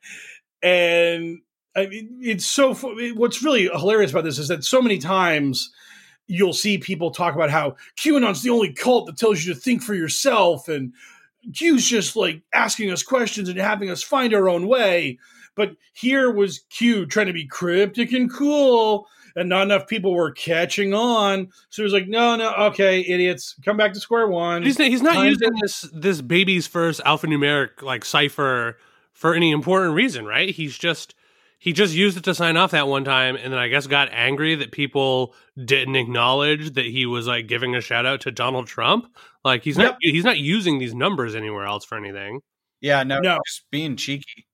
and 0.62 1.40
I 1.76 1.86
mean, 1.86 2.18
it's 2.22 2.46
so. 2.46 2.74
What's 2.74 3.42
really 3.42 3.64
hilarious 3.64 4.10
about 4.10 4.24
this 4.24 4.38
is 4.38 4.48
that 4.48 4.64
so 4.64 4.80
many 4.80 4.98
times 4.98 5.70
you'll 6.26 6.52
see 6.52 6.78
people 6.78 7.10
talk 7.10 7.34
about 7.34 7.50
how 7.50 7.76
QAnon's 7.98 8.42
the 8.42 8.50
only 8.50 8.72
cult 8.72 9.06
that 9.06 9.18
tells 9.18 9.44
you 9.44 9.52
to 9.52 9.60
think 9.60 9.82
for 9.82 9.94
yourself, 9.94 10.68
and 10.68 10.92
Q's 11.54 11.86
just 11.86 12.16
like 12.16 12.42
asking 12.54 12.90
us 12.90 13.02
questions 13.02 13.48
and 13.48 13.58
having 13.58 13.90
us 13.90 14.02
find 14.02 14.34
our 14.34 14.48
own 14.48 14.66
way. 14.68 15.18
But 15.54 15.76
here 15.92 16.30
was 16.30 16.60
Q 16.70 17.06
trying 17.06 17.26
to 17.26 17.32
be 17.32 17.46
cryptic 17.46 18.12
and 18.12 18.32
cool, 18.32 19.06
and 19.36 19.48
not 19.48 19.62
enough 19.62 19.86
people 19.86 20.14
were 20.14 20.30
catching 20.32 20.94
on. 20.94 21.48
So 21.70 21.82
he 21.82 21.84
was 21.84 21.92
like, 21.92 22.08
no, 22.08 22.36
no, 22.36 22.52
okay, 22.66 23.00
idiots, 23.00 23.54
come 23.64 23.76
back 23.76 23.92
to 23.94 24.00
square 24.00 24.28
one. 24.28 24.62
He's 24.62 24.78
not, 24.78 24.88
he's 24.88 25.02
not 25.02 25.14
Time 25.14 25.28
using 25.28 25.48
to- 25.50 25.58
this 25.62 25.90
this 25.92 26.20
baby's 26.20 26.66
first 26.66 27.00
alphanumeric 27.04 27.82
like 27.82 28.04
cipher 28.04 28.78
for 29.12 29.34
any 29.34 29.50
important 29.50 29.94
reason, 29.94 30.24
right? 30.26 30.50
He's 30.50 30.76
just 30.76 31.14
he 31.58 31.72
just 31.72 31.94
used 31.94 32.16
it 32.16 32.24
to 32.24 32.34
sign 32.34 32.56
off 32.56 32.72
that 32.72 32.88
one 32.88 33.04
time, 33.04 33.36
and 33.36 33.52
then 33.52 33.58
I 33.60 33.68
guess 33.68 33.86
got 33.86 34.08
angry 34.10 34.56
that 34.56 34.72
people 34.72 35.34
didn't 35.64 35.94
acknowledge 35.94 36.72
that 36.74 36.86
he 36.86 37.06
was 37.06 37.28
like 37.28 37.46
giving 37.46 37.76
a 37.76 37.80
shout 37.80 38.04
out 38.04 38.20
to 38.22 38.32
Donald 38.32 38.66
Trump. 38.66 39.06
Like 39.44 39.62
he's 39.62 39.78
not 39.78 39.96
he's 40.00 40.24
not 40.24 40.38
using 40.38 40.78
these 40.78 40.94
numbers 40.94 41.34
anywhere 41.36 41.64
else 41.64 41.84
for 41.84 41.96
anything. 41.96 42.40
Yeah, 42.80 43.04
no, 43.04 43.20
No. 43.20 43.38
just 43.46 43.62
being 43.70 43.94
cheeky. 43.96 44.46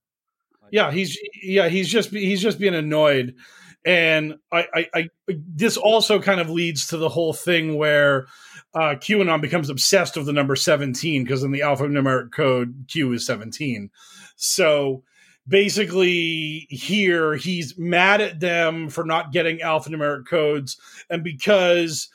Yeah, 0.71 0.91
he's 0.93 1.19
yeah 1.43 1.69
he's 1.71 1.89
just 1.89 2.11
he's 2.11 2.43
just 2.43 2.59
being 2.59 2.75
annoyed, 2.75 3.35
and 3.85 4.35
I, 4.53 4.67
I, 4.75 4.87
I 4.95 5.09
this 5.29 5.77
also 5.77 6.21
kind 6.21 6.41
of 6.41 6.51
leads 6.51 6.89
to 6.89 6.97
the 6.97 7.09
whole 7.09 7.33
thing 7.33 7.77
where 7.77 8.27
uh, 8.75 8.97
QAnon 8.97 9.41
becomes 9.41 9.71
obsessed 9.71 10.17
with 10.17 10.27
the 10.27 10.33
number 10.33 10.57
seventeen 10.57 11.25
because 11.25 11.43
in 11.43 11.53
the 11.53 11.61
alphanumeric 11.61 12.33
code 12.33 12.87
Q 12.89 13.13
is 13.13 13.27
seventeen. 13.27 13.91
So 14.37 15.03
basically, 15.47 16.67
here 16.71 17.37
he's 17.37 17.79
mad 17.79 18.21
at 18.21 18.41
them 18.41 18.89
for 18.89 19.05
not 19.05 19.33
getting 19.33 19.59
alphanumeric 19.59 20.27
codes, 20.27 20.79
and 21.09 21.25
because 21.25 22.09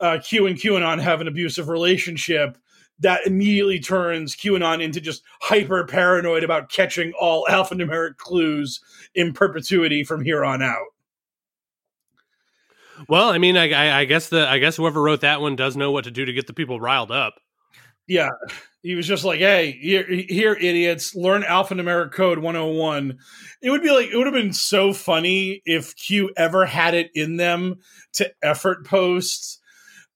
uh, 0.00 0.18
Q 0.22 0.46
and 0.46 0.56
QAnon 0.56 1.00
have 1.00 1.20
an 1.20 1.28
abusive 1.28 1.68
relationship, 1.68 2.56
that 3.00 3.26
immediately 3.26 3.78
turns 3.78 4.34
QAnon 4.34 4.82
into 4.82 5.00
just 5.00 5.22
hyper 5.40 5.84
paranoid 5.84 6.42
about 6.42 6.70
catching 6.70 7.12
all 7.20 7.46
alphanumeric 7.50 8.16
clues 8.16 8.80
in 9.14 9.32
perpetuity 9.32 10.02
from 10.04 10.24
here 10.24 10.44
on 10.44 10.62
out. 10.62 10.86
Well, 13.08 13.30
I 13.30 13.38
mean, 13.38 13.56
I, 13.56 13.70
I, 13.70 14.00
I 14.00 14.04
guess 14.04 14.28
the 14.28 14.46
I 14.48 14.58
guess 14.58 14.76
whoever 14.76 15.00
wrote 15.00 15.22
that 15.22 15.40
one 15.40 15.56
does 15.56 15.76
know 15.76 15.90
what 15.90 16.04
to 16.04 16.10
do 16.10 16.24
to 16.24 16.32
get 16.32 16.46
the 16.46 16.52
people 16.52 16.80
riled 16.80 17.10
up. 17.10 17.34
Yeah. 18.06 18.30
He 18.82 18.94
was 18.94 19.06
just 19.06 19.24
like, 19.24 19.40
hey, 19.40 19.72
here, 19.72 20.06
here, 20.08 20.54
idiots, 20.54 21.14
learn 21.14 21.42
alphanumeric 21.42 22.12
code 22.12 22.38
101. 22.38 23.18
It 23.60 23.70
would 23.70 23.82
be 23.82 23.90
like, 23.90 24.08
it 24.10 24.16
would 24.16 24.26
have 24.26 24.34
been 24.34 24.52
so 24.52 24.92
funny 24.92 25.60
if 25.66 25.94
Q 25.96 26.30
ever 26.36 26.64
had 26.64 26.94
it 26.94 27.10
in 27.14 27.36
them 27.36 27.76
to 28.14 28.30
effort 28.42 28.86
post 28.86 29.60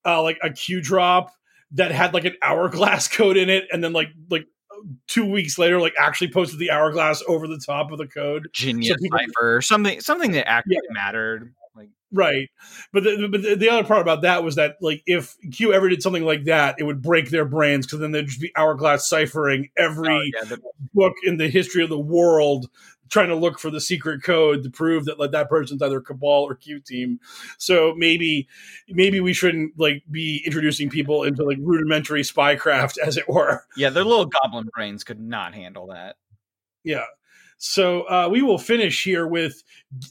uh, 0.06 0.22
like 0.22 0.38
a 0.42 0.50
Q 0.50 0.80
drop 0.80 1.32
that 1.72 1.90
had 1.90 2.14
like 2.14 2.24
an 2.24 2.36
hourglass 2.42 3.08
code 3.14 3.36
in 3.36 3.50
it 3.50 3.64
and 3.72 3.82
then 3.82 3.92
like, 3.92 4.08
like, 4.30 4.46
Two 5.06 5.30
weeks 5.30 5.58
later, 5.58 5.80
like 5.80 5.94
actually 5.96 6.32
posted 6.32 6.58
the 6.58 6.72
hourglass 6.72 7.22
over 7.28 7.46
the 7.46 7.62
top 7.64 7.92
of 7.92 7.98
the 7.98 8.06
code. 8.08 8.48
Genius 8.52 8.96
people- 9.00 9.16
cipher, 9.16 9.62
something 9.62 10.00
something 10.00 10.32
that 10.32 10.48
actually 10.48 10.78
mattered. 10.90 11.54
Right. 12.12 12.50
But 12.92 13.04
the, 13.04 13.28
but 13.30 13.42
the, 13.42 13.56
the 13.56 13.70
other 13.70 13.86
part 13.86 14.02
about 14.02 14.22
that 14.22 14.44
was 14.44 14.56
that 14.56 14.76
like 14.80 15.02
if 15.06 15.34
Q 15.50 15.72
ever 15.72 15.88
did 15.88 16.02
something 16.02 16.24
like 16.24 16.44
that, 16.44 16.76
it 16.78 16.84
would 16.84 17.00
break 17.00 17.30
their 17.30 17.46
brains 17.46 17.86
because 17.86 18.00
then 18.00 18.12
they'd 18.12 18.26
just 18.26 18.40
be 18.40 18.52
hourglass 18.54 19.08
ciphering 19.08 19.70
every 19.76 20.08
oh, 20.08 20.22
yeah, 20.22 20.44
the, 20.48 20.58
book 20.92 21.14
in 21.24 21.38
the 21.38 21.48
history 21.48 21.82
of 21.82 21.88
the 21.88 21.98
world 21.98 22.68
trying 23.08 23.28
to 23.28 23.36
look 23.36 23.58
for 23.58 23.70
the 23.70 23.80
secret 23.80 24.22
code 24.22 24.62
to 24.62 24.70
prove 24.70 25.04
that 25.04 25.18
like 25.18 25.32
that 25.32 25.48
person's 25.48 25.82
either 25.82 26.00
cabal 26.00 26.44
or 26.44 26.54
q 26.54 26.80
team 26.80 27.20
so 27.58 27.94
maybe 27.96 28.48
maybe 28.88 29.20
we 29.20 29.34
shouldn't 29.34 29.78
like 29.78 30.02
be 30.10 30.42
introducing 30.46 30.88
people 30.88 31.22
into 31.22 31.44
like 31.44 31.58
rudimentary 31.60 32.22
spycraft 32.22 32.96
as 32.98 33.18
it 33.18 33.28
were 33.28 33.64
yeah, 33.76 33.90
their 33.90 34.04
little 34.04 34.24
goblin 34.24 34.66
brains 34.74 35.04
could 35.04 35.20
not 35.20 35.54
handle 35.54 35.88
that. 35.88 36.16
yeah 36.84 37.04
so 37.64 38.02
uh, 38.08 38.28
we 38.28 38.42
will 38.42 38.58
finish 38.58 39.04
here 39.04 39.24
with 39.24 39.62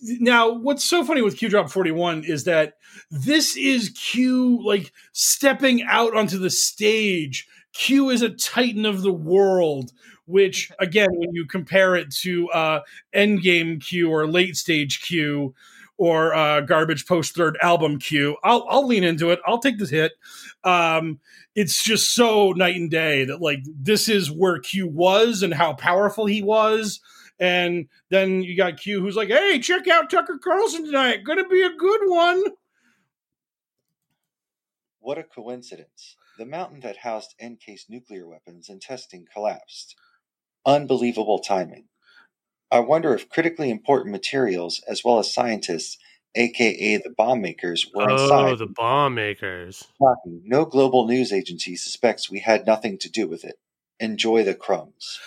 now 0.05 0.49
what's 0.49 0.85
so 0.85 1.03
funny 1.03 1.21
with 1.21 1.37
q 1.37 1.49
drop 1.49 1.69
41 1.69 2.23
is 2.23 2.45
that 2.45 2.75
this 3.09 3.57
is 3.57 3.89
q 3.89 4.65
like 4.65 4.93
stepping 5.11 5.83
out 5.83 6.15
onto 6.15 6.37
the 6.37 6.49
stage. 6.49 7.45
Q 7.73 8.09
is 8.09 8.21
a 8.21 8.29
titan 8.29 8.85
of 8.85 9.01
the 9.01 9.11
world 9.11 9.91
which 10.27 10.71
again 10.79 11.09
when 11.11 11.33
you 11.33 11.45
compare 11.45 11.97
it 11.97 12.09
to 12.21 12.49
uh 12.51 12.79
endgame 13.13 13.83
q 13.83 14.09
or 14.09 14.27
late 14.27 14.55
stage 14.55 15.01
q 15.01 15.53
or 15.97 16.33
uh 16.33 16.61
garbage 16.61 17.05
post 17.05 17.35
third 17.35 17.57
album 17.61 17.99
q 17.99 18.37
i'll 18.45 18.65
i'll 18.69 18.87
lean 18.87 19.03
into 19.03 19.29
it. 19.29 19.39
I'll 19.45 19.59
take 19.59 19.77
this 19.77 19.89
hit. 19.89 20.13
Um 20.63 21.19
it's 21.53 21.83
just 21.83 22.15
so 22.15 22.53
night 22.53 22.77
and 22.77 22.89
day 22.89 23.25
that 23.25 23.41
like 23.41 23.59
this 23.65 24.07
is 24.07 24.31
where 24.31 24.59
q 24.59 24.87
was 24.87 25.43
and 25.43 25.53
how 25.53 25.73
powerful 25.73 26.27
he 26.27 26.41
was 26.41 27.01
and 27.41 27.87
then 28.09 28.43
you 28.43 28.55
got 28.55 28.77
Q 28.79 29.01
who's 29.01 29.17
like, 29.17 29.29
hey, 29.29 29.59
check 29.59 29.87
out 29.89 30.09
Tucker 30.09 30.39
Carlson 30.41 30.85
tonight. 30.85 31.25
Gonna 31.25 31.47
be 31.49 31.63
a 31.63 31.75
good 31.75 32.01
one. 32.05 32.43
What 34.99 35.17
a 35.17 35.23
coincidence. 35.23 36.15
The 36.37 36.45
mountain 36.45 36.79
that 36.81 36.97
housed 36.97 37.35
NK's 37.43 37.87
nuclear 37.89 38.27
weapons 38.27 38.69
and 38.69 38.79
testing 38.81 39.25
collapsed. 39.33 39.95
Unbelievable 40.65 41.39
timing. 41.39 41.85
I 42.71 42.79
wonder 42.79 43.13
if 43.13 43.27
critically 43.29 43.69
important 43.69 44.11
materials, 44.11 44.81
as 44.87 45.03
well 45.03 45.19
as 45.19 45.33
scientists, 45.33 45.97
aka 46.35 46.97
the 46.97 47.09
bomb 47.17 47.41
makers, 47.41 47.87
were 47.93 48.09
Oh, 48.09 48.13
inside. 48.13 48.59
the 48.59 48.67
bomb 48.67 49.15
makers. 49.15 49.87
No 50.25 50.65
global 50.65 51.07
news 51.07 51.33
agency 51.33 51.75
suspects 51.75 52.29
we 52.29 52.39
had 52.39 52.65
nothing 52.65 52.97
to 52.99 53.09
do 53.09 53.27
with 53.27 53.43
it. 53.43 53.55
Enjoy 53.99 54.43
the 54.43 54.55
crumbs. 54.55 55.19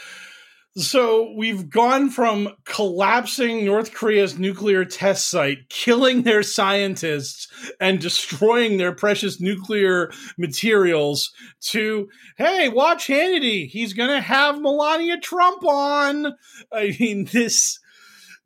So 0.77 1.33
we've 1.37 1.71
gone 1.71 2.11
from 2.11 2.49
collapsing 2.65 3.65
North 3.65 3.95
Korea's 3.95 4.37
nuclear 4.37 4.85
test 4.85 5.31
site, 5.31 5.69
killing 5.69 6.23
their 6.23 6.43
scientists, 6.43 7.47
and 7.79 8.01
destroying 8.01 8.77
their 8.77 8.93
precious 8.93 9.41
nuclear 9.41 10.11
materials 10.37 11.33
to, 11.67 12.09
hey, 12.37 12.69
watch 12.69 13.07
Hannity. 13.07 13.69
He's 13.69 13.93
going 13.93 14.11
to 14.11 14.21
have 14.21 14.61
Melania 14.61 15.21
Trump 15.21 15.65
on. 15.65 16.35
I 16.73 16.97
mean, 16.99 17.27
this. 17.27 17.79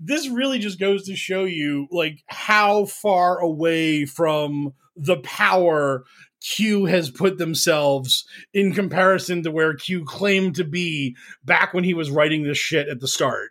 This 0.00 0.28
really 0.28 0.60
just 0.60 0.78
goes 0.78 1.06
to 1.06 1.16
show 1.16 1.44
you 1.44 1.88
like 1.90 2.22
how 2.28 2.84
far 2.84 3.40
away 3.40 4.04
from 4.04 4.72
the 4.94 5.16
power 5.16 6.04
Q 6.48 6.86
has 6.86 7.10
put 7.10 7.36
themselves 7.36 8.24
in 8.54 8.72
comparison 8.72 9.42
to 9.42 9.50
where 9.50 9.74
Q 9.74 10.04
claimed 10.04 10.56
to 10.56 10.64
be 10.64 11.14
back 11.44 11.74
when 11.74 11.84
he 11.84 11.92
was 11.92 12.10
writing 12.10 12.42
this 12.42 12.56
shit 12.56 12.88
at 12.88 13.00
the 13.00 13.08
start. 13.08 13.50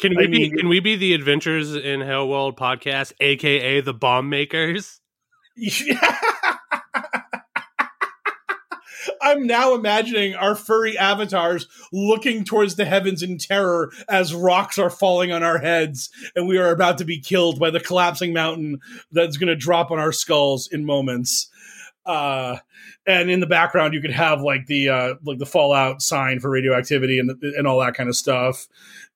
Can 0.00 0.16
we 0.16 0.24
I 0.24 0.26
mean- 0.26 0.50
be 0.50 0.56
can 0.56 0.68
we 0.68 0.80
be 0.80 0.96
the 0.96 1.14
Adventures 1.14 1.74
in 1.76 2.00
Hell 2.00 2.28
World 2.28 2.56
podcast, 2.56 3.12
aka 3.20 3.80
the 3.80 3.94
bomb 3.94 4.28
makers? 4.28 5.00
I'm 9.22 9.46
now 9.46 9.74
imagining 9.74 10.34
our 10.34 10.54
furry 10.54 10.96
avatars 10.98 11.66
looking 11.92 12.44
towards 12.44 12.76
the 12.76 12.84
heavens 12.84 13.22
in 13.22 13.38
terror 13.38 13.90
as 14.08 14.34
rocks 14.34 14.78
are 14.78 14.90
falling 14.90 15.32
on 15.32 15.42
our 15.42 15.58
heads 15.58 16.10
and 16.34 16.46
we 16.46 16.58
are 16.58 16.70
about 16.70 16.98
to 16.98 17.04
be 17.04 17.20
killed 17.20 17.58
by 17.58 17.70
the 17.70 17.80
collapsing 17.80 18.32
mountain 18.32 18.78
that's 19.10 19.36
going 19.36 19.48
to 19.48 19.56
drop 19.56 19.90
on 19.90 19.98
our 19.98 20.12
skulls 20.12 20.68
in 20.70 20.84
moments. 20.84 21.50
Uh, 22.06 22.58
and 23.06 23.30
in 23.30 23.40
the 23.40 23.46
background, 23.46 23.92
you 23.92 24.00
could 24.00 24.12
have 24.12 24.40
like 24.40 24.66
the 24.66 24.88
uh, 24.88 25.14
like 25.24 25.38
the 25.38 25.46
fallout 25.46 26.00
sign 26.00 26.40
for 26.40 26.50
radioactivity 26.50 27.18
and 27.18 27.30
and 27.42 27.66
all 27.66 27.80
that 27.80 27.94
kind 27.94 28.08
of 28.08 28.16
stuff. 28.16 28.68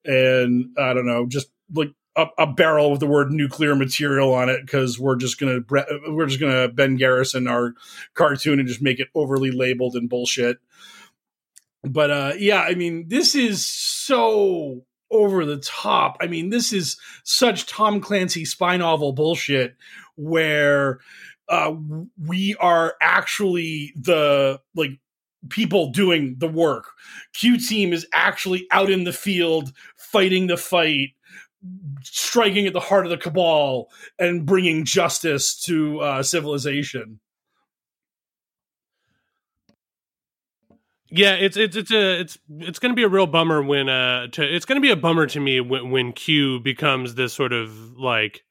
And 0.04 0.70
I 0.76 0.92
don't 0.92 1.06
know, 1.06 1.26
just 1.26 1.50
like 1.72 1.92
a, 2.16 2.26
a 2.38 2.46
barrel 2.46 2.90
with 2.90 3.00
the 3.00 3.06
word 3.06 3.30
nuclear 3.30 3.74
material 3.76 4.34
on 4.34 4.48
it 4.48 4.60
because 4.62 4.98
we're 4.98 5.16
just 5.16 5.38
gonna 5.38 5.60
we're 6.08 6.26
just 6.26 6.40
gonna 6.40 6.68
Ben 6.68 6.96
Garrison 6.96 7.46
our 7.46 7.74
cartoon 8.14 8.58
and 8.58 8.68
just 8.68 8.82
make 8.82 8.98
it 8.98 9.08
overly 9.14 9.50
labeled 9.50 9.94
and 9.94 10.08
bullshit. 10.08 10.58
But 11.82 12.10
uh, 12.10 12.32
yeah, 12.38 12.62
I 12.62 12.74
mean, 12.74 13.08
this 13.08 13.34
is 13.34 13.66
so 13.66 14.84
over 15.10 15.44
the 15.44 15.58
top. 15.58 16.16
I 16.20 16.26
mean, 16.26 16.50
this 16.50 16.72
is 16.72 16.98
such 17.24 17.66
Tom 17.66 18.00
Clancy 18.00 18.44
spy 18.44 18.76
novel 18.76 19.12
bullshit 19.12 19.76
where 20.16 21.00
uh, 21.50 21.74
we 22.26 22.54
are 22.60 22.94
actually 23.02 23.92
the 23.96 24.60
like 24.74 24.92
people 25.48 25.90
doing 25.90 26.36
the 26.38 26.48
work. 26.48 26.86
Q 27.34 27.58
team 27.58 27.92
is 27.92 28.06
actually 28.12 28.66
out 28.70 28.88
in 28.88 29.04
the 29.04 29.12
field 29.12 29.72
fighting 29.96 30.46
the 30.46 30.56
fight, 30.56 31.10
striking 32.02 32.66
at 32.66 32.72
the 32.72 32.80
heart 32.80 33.04
of 33.04 33.10
the 33.10 33.18
cabal, 33.18 33.90
and 34.18 34.46
bringing 34.46 34.84
justice 34.84 35.60
to 35.64 36.00
uh, 36.00 36.22
civilization. 36.22 37.18
Yeah, 41.10 41.34
it's 41.34 41.56
it's 41.56 41.76
it's 41.76 41.90
a 41.90 42.20
it's 42.20 42.38
it's 42.60 42.78
going 42.78 42.92
to 42.92 42.96
be 42.96 43.02
a 43.02 43.08
real 43.08 43.26
bummer 43.26 43.60
when 43.60 43.88
uh 43.88 44.28
to 44.28 44.42
it's 44.44 44.64
going 44.64 44.76
to 44.76 44.80
be 44.80 44.92
a 44.92 44.96
bummer 44.96 45.26
to 45.26 45.40
me 45.40 45.60
when 45.60 45.90
when 45.90 46.12
Q 46.12 46.60
becomes 46.60 47.16
this 47.16 47.32
sort 47.32 47.52
of 47.52 47.98
like 47.98 48.44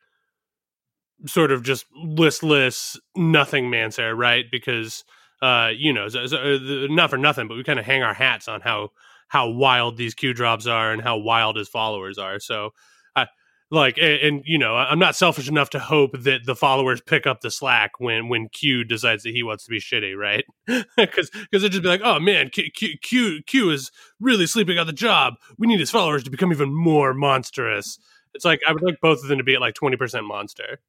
sort 1.25 1.51
of 1.51 1.63
just 1.63 1.85
listless 1.95 2.97
nothing 3.15 3.69
mancer, 3.69 4.15
right? 4.15 4.45
Because 4.51 5.03
uh 5.41 5.71
you 5.75 5.93
know, 5.93 6.07
so, 6.07 6.25
so, 6.27 6.37
uh, 6.37 6.87
not 6.89 7.09
for 7.09 7.17
nothing, 7.17 7.47
but 7.47 7.57
we 7.57 7.63
kind 7.63 7.79
of 7.79 7.85
hang 7.85 8.03
our 8.03 8.13
hats 8.13 8.47
on 8.47 8.61
how 8.61 8.89
how 9.29 9.49
wild 9.49 9.97
these 9.97 10.13
Q 10.13 10.33
drops 10.33 10.67
are 10.67 10.91
and 10.91 11.01
how 11.01 11.17
wild 11.17 11.55
his 11.55 11.69
followers 11.69 12.17
are. 12.17 12.39
So 12.39 12.71
I 13.15 13.27
like 13.71 13.97
and, 13.97 14.19
and 14.21 14.41
you 14.45 14.57
know, 14.57 14.75
I'm 14.75 14.99
not 14.99 15.15
selfish 15.15 15.47
enough 15.47 15.69
to 15.71 15.79
hope 15.79 16.11
that 16.23 16.41
the 16.45 16.55
followers 16.55 17.01
pick 17.01 17.27
up 17.27 17.41
the 17.41 17.51
slack 17.51 17.91
when 17.99 18.27
when 18.27 18.49
Q 18.49 18.83
decides 18.83 19.23
that 19.23 19.31
he 19.33 19.43
wants 19.43 19.65
to 19.65 19.69
be 19.69 19.79
shitty, 19.79 20.15
right? 20.17 20.43
Because 20.97 21.29
because 21.29 21.63
it'd 21.63 21.71
just 21.71 21.83
be 21.83 21.89
like, 21.89 22.01
oh 22.03 22.19
man, 22.19 22.49
Q, 22.49 22.69
Q 22.75 22.97
Q 23.01 23.41
Q 23.45 23.69
is 23.71 23.91
really 24.19 24.47
sleeping 24.47 24.77
on 24.79 24.87
the 24.87 24.93
job. 24.93 25.35
We 25.57 25.67
need 25.67 25.79
his 25.79 25.91
followers 25.91 26.23
to 26.23 26.31
become 26.31 26.51
even 26.51 26.73
more 26.73 27.13
monstrous. 27.13 27.99
It's 28.33 28.45
like 28.45 28.59
I 28.67 28.73
would 28.73 28.83
like 28.83 28.97
both 29.01 29.21
of 29.23 29.27
them 29.29 29.37
to 29.37 29.43
be 29.43 29.55
at 29.55 29.61
like 29.61 29.75
twenty 29.75 29.97
percent 29.97 30.25
monster. 30.25 30.79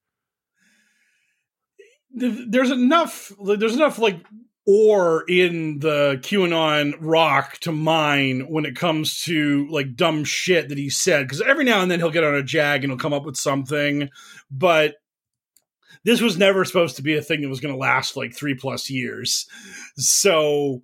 Th- 2.18 2.46
there's 2.48 2.70
enough 2.70 3.32
there's 3.44 3.76
enough 3.76 3.98
like 3.98 4.24
ore 4.66 5.24
in 5.28 5.78
the 5.80 6.18
QAnon 6.22 6.94
rock 7.00 7.58
to 7.60 7.72
mine 7.72 8.46
when 8.48 8.64
it 8.64 8.76
comes 8.76 9.22
to 9.22 9.66
like 9.70 9.96
dumb 9.96 10.22
shit 10.24 10.68
that 10.68 10.78
he 10.78 10.90
said 10.90 11.24
because 11.26 11.40
every 11.40 11.64
now 11.64 11.80
and 11.80 11.90
then 11.90 11.98
he'll 11.98 12.10
get 12.10 12.24
on 12.24 12.34
a 12.34 12.42
jag 12.42 12.84
and 12.84 12.90
he'll 12.92 12.98
come 12.98 13.12
up 13.12 13.24
with 13.24 13.36
something 13.36 14.10
but 14.50 14.96
this 16.04 16.20
was 16.20 16.38
never 16.38 16.64
supposed 16.64 16.96
to 16.96 17.02
be 17.02 17.16
a 17.16 17.22
thing 17.22 17.42
that 17.42 17.48
was 17.48 17.60
going 17.60 17.74
to 17.74 17.78
last 17.78 18.16
like 18.16 18.34
three 18.34 18.54
plus 18.54 18.88
years. 18.88 19.46
So 19.96 20.82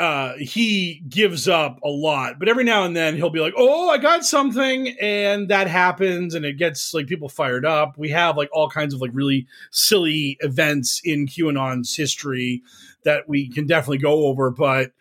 uh, 0.00 0.32
he 0.38 1.02
gives 1.10 1.46
up 1.46 1.78
a 1.84 1.88
lot, 1.88 2.38
but 2.38 2.48
every 2.48 2.64
now 2.64 2.84
and 2.84 2.96
then 2.96 3.16
he'll 3.16 3.28
be 3.28 3.38
like, 3.38 3.52
"Oh, 3.54 3.90
I 3.90 3.98
got 3.98 4.24
something," 4.24 4.96
and 4.98 5.48
that 5.50 5.68
happens, 5.68 6.34
and 6.34 6.46
it 6.46 6.56
gets 6.56 6.94
like 6.94 7.06
people 7.06 7.28
fired 7.28 7.66
up. 7.66 7.98
We 7.98 8.08
have 8.08 8.38
like 8.38 8.48
all 8.50 8.70
kinds 8.70 8.94
of 8.94 9.02
like 9.02 9.10
really 9.12 9.46
silly 9.70 10.38
events 10.40 11.02
in 11.04 11.26
QAnon's 11.26 11.94
history 11.94 12.62
that 13.04 13.28
we 13.28 13.50
can 13.50 13.66
definitely 13.66 13.98
go 13.98 14.24
over, 14.24 14.50
but 14.50 14.92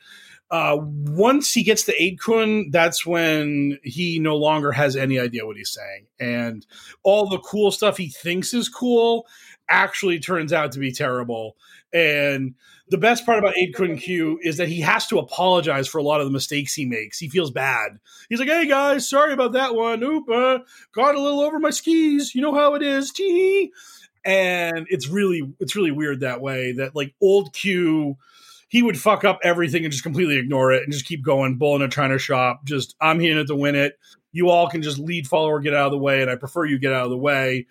uh, 0.52 0.78
once 0.82 1.54
he 1.54 1.64
gets 1.64 1.84
to 1.84 2.02
eight 2.02 2.20
kun, 2.20 2.70
that's 2.72 3.06
when 3.06 3.80
he 3.84 4.20
no 4.20 4.36
longer 4.36 4.72
has 4.74 4.98
any 4.98 5.18
idea 5.18 5.46
what 5.46 5.56
he's 5.56 5.72
saying, 5.72 6.08
and 6.20 6.66
all 7.04 7.30
the 7.30 7.40
cool 7.40 7.72
stuff 7.72 7.96
he 7.96 8.10
thinks 8.10 8.54
is 8.54 8.68
cool 8.68 9.26
actually 9.70 10.20
turns 10.20 10.52
out 10.52 10.72
to 10.74 10.80
be 10.80 10.92
terrible. 10.92 11.56
And 11.94 12.56
the 12.90 12.98
best 12.98 13.26
part 13.26 13.40
about 13.40 13.56
8kun 13.56 14.02
Q 14.02 14.40
is 14.42 14.58
that 14.58 14.68
he 14.68 14.82
has 14.82 15.08
to 15.08 15.20
apologize 15.20 15.88
for 15.88 15.98
a 15.98 16.04
lot 16.04 16.22
of 16.22 16.28
the 16.28 16.32
mistakes 16.32 16.74
he 16.74 16.86
makes. 16.86 17.20
He 17.20 17.30
feels 17.30 17.52
bad. 17.52 18.00
He's 18.30 18.40
like, 18.40 18.50
"Hey 18.50 18.68
guys, 18.68 19.10
sorry 19.10 19.34
about 19.34 19.54
that 19.54 19.76
one. 19.76 20.04
Oop, 20.04 20.30
uh, 20.30 20.60
got 20.94 21.16
a 21.16 21.22
little 21.22 21.42
over 21.42 21.60
my 21.60 21.70
skis. 21.70 22.34
You 22.36 22.42
know 22.42 22.54
how 22.54 22.76
it 22.76 22.84
is." 22.84 23.12
Tee. 23.12 23.72
And 24.26 24.86
it's 24.90 25.08
really, 25.08 25.42
it's 25.60 25.76
really 25.76 25.92
weird 25.92 26.20
that 26.20 26.42
way. 26.42 26.74
That 26.74 26.96
like 26.96 27.16
old 27.22 27.54
Q, 27.54 28.18
he 28.68 28.84
would 28.84 29.00
fuck 29.00 29.24
up 29.24 29.40
everything 29.44 29.86
and 29.86 29.92
just 29.92 30.04
completely 30.04 30.38
ignore 30.38 30.72
it 30.72 30.84
and 30.84 30.92
just 30.92 31.06
keep 31.06 31.24
going, 31.24 31.58
bull 31.58 31.76
in 31.76 31.82
a 31.82 31.90
china 31.90 32.18
shop. 32.18 32.66
Just 32.66 32.96
I'm 33.00 33.20
here 33.20 33.44
to 33.44 33.56
win 33.56 33.76
it. 33.76 33.98
You 34.32 34.50
all 34.50 34.70
can 34.70 34.82
just 34.82 35.00
lead 35.00 35.28
follower, 35.28 35.60
get 35.60 35.74
out 35.74 35.88
of 35.88 35.92
the 35.92 35.98
way, 35.98 36.22
and 36.22 36.30
I 36.30 36.36
prefer 36.36 36.66
you 36.66 36.78
get 36.78 36.94
out 36.94 37.06
of 37.06 37.10
the 37.10 37.18
way 37.18 37.66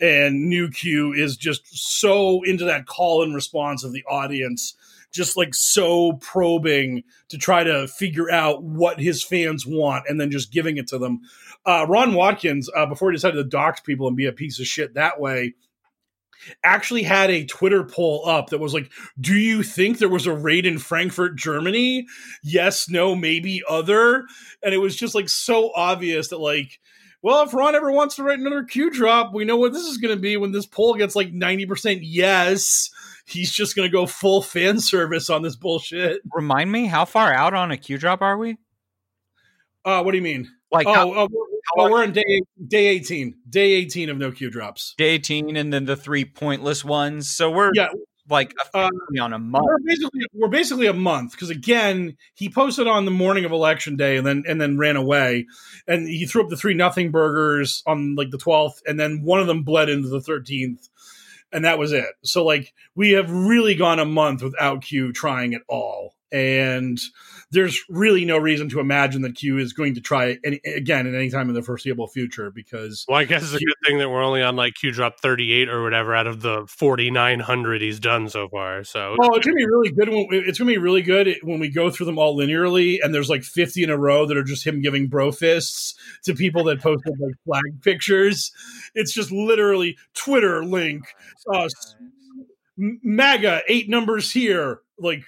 and 0.00 0.48
new 0.48 0.70
q 0.70 1.12
is 1.12 1.36
just 1.36 1.62
so 1.72 2.42
into 2.42 2.64
that 2.64 2.86
call 2.86 3.22
and 3.22 3.34
response 3.34 3.84
of 3.84 3.92
the 3.92 4.04
audience 4.04 4.74
just 5.12 5.36
like 5.36 5.54
so 5.54 6.12
probing 6.14 7.02
to 7.28 7.38
try 7.38 7.64
to 7.64 7.88
figure 7.88 8.30
out 8.30 8.62
what 8.62 9.00
his 9.00 9.22
fans 9.22 9.66
want 9.66 10.04
and 10.08 10.20
then 10.20 10.30
just 10.30 10.52
giving 10.52 10.76
it 10.76 10.86
to 10.88 10.98
them. 10.98 11.20
Uh, 11.66 11.84
ron 11.88 12.14
watkins 12.14 12.70
uh, 12.74 12.86
before 12.86 13.10
he 13.10 13.16
decided 13.16 13.36
to 13.36 13.44
dox 13.44 13.80
people 13.80 14.08
and 14.08 14.16
be 14.16 14.26
a 14.26 14.32
piece 14.32 14.58
of 14.58 14.66
shit 14.66 14.94
that 14.94 15.20
way 15.20 15.54
actually 16.64 17.02
had 17.02 17.28
a 17.28 17.44
twitter 17.44 17.84
poll 17.84 18.26
up 18.26 18.48
that 18.48 18.58
was 18.58 18.72
like 18.72 18.90
do 19.20 19.34
you 19.34 19.62
think 19.62 19.98
there 19.98 20.08
was 20.08 20.26
a 20.26 20.32
raid 20.32 20.64
in 20.64 20.78
frankfurt 20.78 21.36
germany? 21.36 22.06
Yes 22.42 22.88
no 22.88 23.14
maybe 23.14 23.62
other? 23.68 24.24
And 24.62 24.72
it 24.72 24.78
was 24.78 24.96
just 24.96 25.14
like 25.14 25.28
so 25.28 25.70
obvious 25.74 26.28
that 26.28 26.40
like 26.40 26.80
well, 27.22 27.42
if 27.42 27.52
Ron 27.54 27.74
ever 27.74 27.90
wants 27.92 28.16
to 28.16 28.22
write 28.22 28.38
another 28.38 28.64
Q 28.64 28.90
drop, 28.90 29.32
we 29.34 29.44
know 29.44 29.56
what 29.56 29.72
this 29.72 29.84
is 29.84 29.98
going 29.98 30.14
to 30.14 30.20
be 30.20 30.36
when 30.36 30.52
this 30.52 30.66
poll 30.66 30.94
gets 30.94 31.14
like 31.16 31.32
90% 31.32 32.00
yes. 32.02 32.90
He's 33.26 33.52
just 33.52 33.76
going 33.76 33.88
to 33.88 33.92
go 33.92 34.06
full 34.06 34.42
fan 34.42 34.80
service 34.80 35.30
on 35.30 35.42
this 35.42 35.54
bullshit. 35.54 36.20
Remind 36.32 36.72
me, 36.72 36.86
how 36.86 37.04
far 37.04 37.32
out 37.32 37.54
on 37.54 37.70
a 37.70 37.76
Q 37.76 37.98
drop 37.98 38.22
are 38.22 38.36
we? 38.36 38.56
Uh, 39.84 40.02
what 40.02 40.10
do 40.12 40.16
you 40.18 40.22
mean? 40.22 40.48
Like, 40.72 40.86
oh, 40.86 40.94
how- 40.94 41.12
oh, 41.14 41.28
we're, 41.30 41.46
oh, 41.78 41.90
we're 41.90 42.04
in 42.04 42.12
day 42.12 42.42
day 42.66 42.86
18. 42.88 43.34
Day 43.48 43.72
18 43.72 44.10
of 44.10 44.18
no 44.18 44.30
Q 44.32 44.50
drops. 44.50 44.94
Day 44.98 45.10
18 45.10 45.56
and 45.56 45.72
then 45.72 45.84
the 45.84 45.96
three 45.96 46.24
pointless 46.24 46.84
ones. 46.84 47.30
So 47.30 47.50
we're 47.50 47.70
Yeah. 47.74 47.88
Like 48.28 48.54
Uh, 48.74 48.88
on 49.20 49.32
a 49.32 49.38
month. 49.38 49.66
We're 49.66 49.78
basically 49.84 50.20
we're 50.32 50.48
basically 50.48 50.86
a 50.86 50.92
month 50.92 51.32
because 51.32 51.50
again 51.50 52.16
he 52.34 52.48
posted 52.48 52.86
on 52.86 53.04
the 53.04 53.10
morning 53.10 53.44
of 53.44 53.52
election 53.52 53.96
day 53.96 54.16
and 54.16 54.26
then 54.26 54.44
and 54.46 54.60
then 54.60 54.78
ran 54.78 54.96
away 54.96 55.46
and 55.86 56.08
he 56.08 56.26
threw 56.26 56.42
up 56.42 56.50
the 56.50 56.56
three 56.56 56.74
nothing 56.74 57.10
burgers 57.10 57.82
on 57.86 58.14
like 58.14 58.30
the 58.30 58.38
twelfth 58.38 58.82
and 58.86 58.98
then 58.98 59.22
one 59.22 59.40
of 59.40 59.46
them 59.46 59.62
bled 59.62 59.88
into 59.88 60.08
the 60.08 60.20
thirteenth 60.20 60.88
and 61.52 61.64
that 61.64 61.78
was 61.78 61.92
it. 61.92 62.10
So 62.22 62.44
like 62.44 62.72
we 62.94 63.10
have 63.12 63.30
really 63.30 63.74
gone 63.74 63.98
a 63.98 64.04
month 64.04 64.42
without 64.42 64.82
Q 64.82 65.12
trying 65.12 65.54
at 65.54 65.62
all 65.68 66.14
and 66.32 66.98
there's 67.52 67.82
really 67.88 68.24
no 68.24 68.38
reason 68.38 68.68
to 68.68 68.80
imagine 68.80 69.22
that 69.22 69.34
Q 69.34 69.58
is 69.58 69.72
going 69.72 69.94
to 69.94 70.00
try 70.00 70.38
any, 70.44 70.60
again 70.64 71.06
at 71.06 71.14
any 71.14 71.30
time 71.30 71.48
in 71.48 71.54
the 71.54 71.62
foreseeable 71.62 72.06
future 72.06 72.50
because. 72.50 73.04
Well, 73.08 73.18
I 73.18 73.24
guess 73.24 73.42
it's 73.42 73.54
a 73.54 73.58
good 73.58 73.74
thing 73.86 73.98
that 73.98 74.08
we're 74.08 74.22
only 74.22 74.42
on 74.42 74.54
like 74.56 74.74
Q 74.74 74.92
drop 74.92 75.20
38 75.20 75.68
or 75.68 75.82
whatever 75.82 76.14
out 76.14 76.26
of 76.26 76.42
the 76.42 76.64
4,900 76.68 77.82
he's 77.82 77.98
done 77.98 78.28
so 78.28 78.48
far. 78.48 78.84
So, 78.84 79.16
well, 79.18 79.34
it's 79.34 79.44
gonna 79.44 79.56
be 79.56 79.66
really 79.66 79.90
good. 79.90 80.08
When, 80.08 80.26
it's 80.30 80.58
gonna 80.58 80.70
be 80.70 80.78
really 80.78 81.02
good 81.02 81.36
when 81.42 81.58
we 81.58 81.70
go 81.70 81.90
through 81.90 82.06
them 82.06 82.18
all 82.18 82.36
linearly, 82.36 82.98
and 83.02 83.12
there's 83.12 83.30
like 83.30 83.42
50 83.42 83.82
in 83.82 83.90
a 83.90 83.98
row 83.98 84.26
that 84.26 84.36
are 84.36 84.44
just 84.44 84.66
him 84.66 84.80
giving 84.80 85.08
bro 85.08 85.32
fists 85.32 85.94
to 86.24 86.34
people 86.34 86.64
that 86.64 86.80
posted 86.80 87.14
like 87.18 87.34
flag 87.44 87.82
pictures. 87.82 88.52
It's 88.94 89.12
just 89.12 89.32
literally 89.32 89.96
Twitter 90.14 90.64
link, 90.64 91.04
uh, 91.52 91.68
MAGA 92.76 93.62
eight 93.68 93.88
numbers 93.88 94.30
here, 94.30 94.80
like 95.00 95.24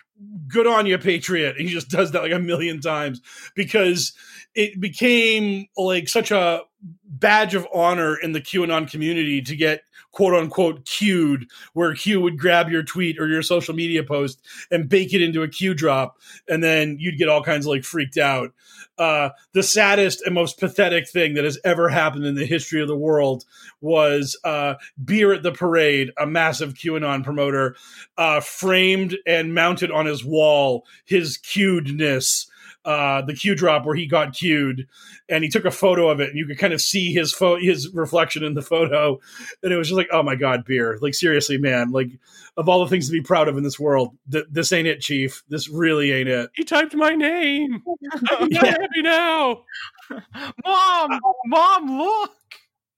good 0.49 0.66
on 0.66 0.86
you, 0.86 0.99
Patriot. 0.99 1.57
He 1.57 1.66
just 1.66 1.89
does 1.89 2.12
that 2.12 2.23
like 2.23 2.32
a 2.32 2.39
million 2.39 2.81
times 2.81 3.20
because 3.55 4.12
it 4.55 4.81
became 4.81 5.66
like 5.77 6.09
such 6.09 6.31
a 6.31 6.62
badge 7.05 7.55
of 7.55 7.66
honor 7.73 8.16
in 8.16 8.32
the 8.32 8.40
QAnon 8.40 8.90
community 8.90 9.43
to 9.43 9.57
get 9.57 9.82
quote 10.13 10.35
unquote 10.35 10.85
queued, 10.85 11.47
where 11.73 11.95
Q 11.95 12.21
would 12.21 12.39
grab 12.39 12.69
your 12.69 12.83
tweet 12.83 13.19
or 13.19 13.27
your 13.27 13.43
social 13.43 13.75
media 13.75 14.05
post 14.05 14.41
and 14.71 14.89
bake 14.89 15.13
it 15.13 15.23
into 15.23 15.43
a 15.43 15.49
Q 15.49 15.75
drop, 15.75 16.19
and 16.49 16.63
then 16.63 16.97
you'd 17.01 17.19
get 17.19 17.29
all 17.29 17.43
kinds 17.43 17.67
of 17.67 17.71
like 17.71 17.85
freaked 17.85 18.19
out. 18.19 18.53
Uh, 18.99 19.31
the 19.53 19.63
saddest 19.63 20.23
and 20.25 20.35
most 20.35 20.61
pathetic 20.61 21.09
thing 21.09 21.35
that 21.35 21.45
has 21.45 21.59
ever 21.65 21.89
happened 21.89 22.27
in 22.27 22.35
the 22.35 22.45
history 22.45 22.81
of 22.81 22.89
the 22.89 22.97
world 22.97 23.45
was 23.81 24.39
uh, 24.45 24.75
Beer 25.03 25.33
at 25.33 25.43
the 25.43 25.51
Parade, 25.51 26.13
a 26.19 26.27
massive 26.27 26.75
QAnon 26.75 27.25
promoter, 27.25 27.75
uh, 28.19 28.41
framed 28.41 29.17
and 29.27 29.55
mounted 29.55 29.91
on 29.91 30.07
his 30.07 30.25
wall 30.25 30.85
his 31.05 31.39
queuedness 31.39 32.47
uh, 32.85 33.23
the 33.23 33.35
cue 33.35 33.55
drop 33.55 33.85
where 33.87 33.95
he 33.95 34.07
got 34.07 34.35
cued, 34.35 34.89
and 35.29 35.45
he 35.45 35.51
took 35.51 35.65
a 35.65 35.71
photo 35.71 36.09
of 36.09 36.21
it, 36.21 36.31
and 36.31 36.39
you 36.39 36.47
could 36.47 36.59
kind 36.59 36.73
of 36.73 36.81
see 36.81 37.13
his 37.13 37.33
fo- 37.33 37.59
his 37.59 37.93
reflection 37.95 38.43
in 38.43 38.55
the 38.55 38.63
photo, 38.63 39.21
and 39.63 39.73
it 39.73 39.77
was 39.77 39.89
just 39.89 39.97
like, 39.97 40.09
oh 40.13 40.23
my 40.23 40.35
god, 40.35 40.65
beer! 40.65 40.99
Like 41.01 41.15
seriously, 41.15 41.59
man, 41.59 41.93
like 41.93 42.11
of 42.57 42.69
all 42.69 42.85
the 42.85 42.91
things 42.91 43.07
to 43.07 43.13
be 43.13 43.21
proud 43.21 43.49
of 43.49 43.57
in 43.57 43.63
this 43.63 43.79
world, 43.79 44.17
th- 44.31 44.47
this 44.51 44.73
ain't 44.73 44.89
it, 44.89 45.01
Chief. 45.01 45.43
This 45.49 45.69
really 45.69 46.13
ain't 46.13 46.29
it. 46.29 46.51
He 46.55 46.65
typed 46.65 46.95
my 46.95 47.15
name. 47.15 47.83
I'm 48.31 48.49
yeah. 48.51 48.67
happy 48.67 49.03
now. 49.03 49.63
Mom, 50.65 51.21
mom, 51.47 51.99
look! 51.99 52.33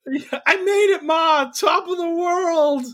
I 0.47 0.56
made 0.56 0.94
it, 0.94 1.02
Ma! 1.02 1.51
Top 1.51 1.89
of 1.89 1.97
the 1.97 2.09
world. 2.09 2.85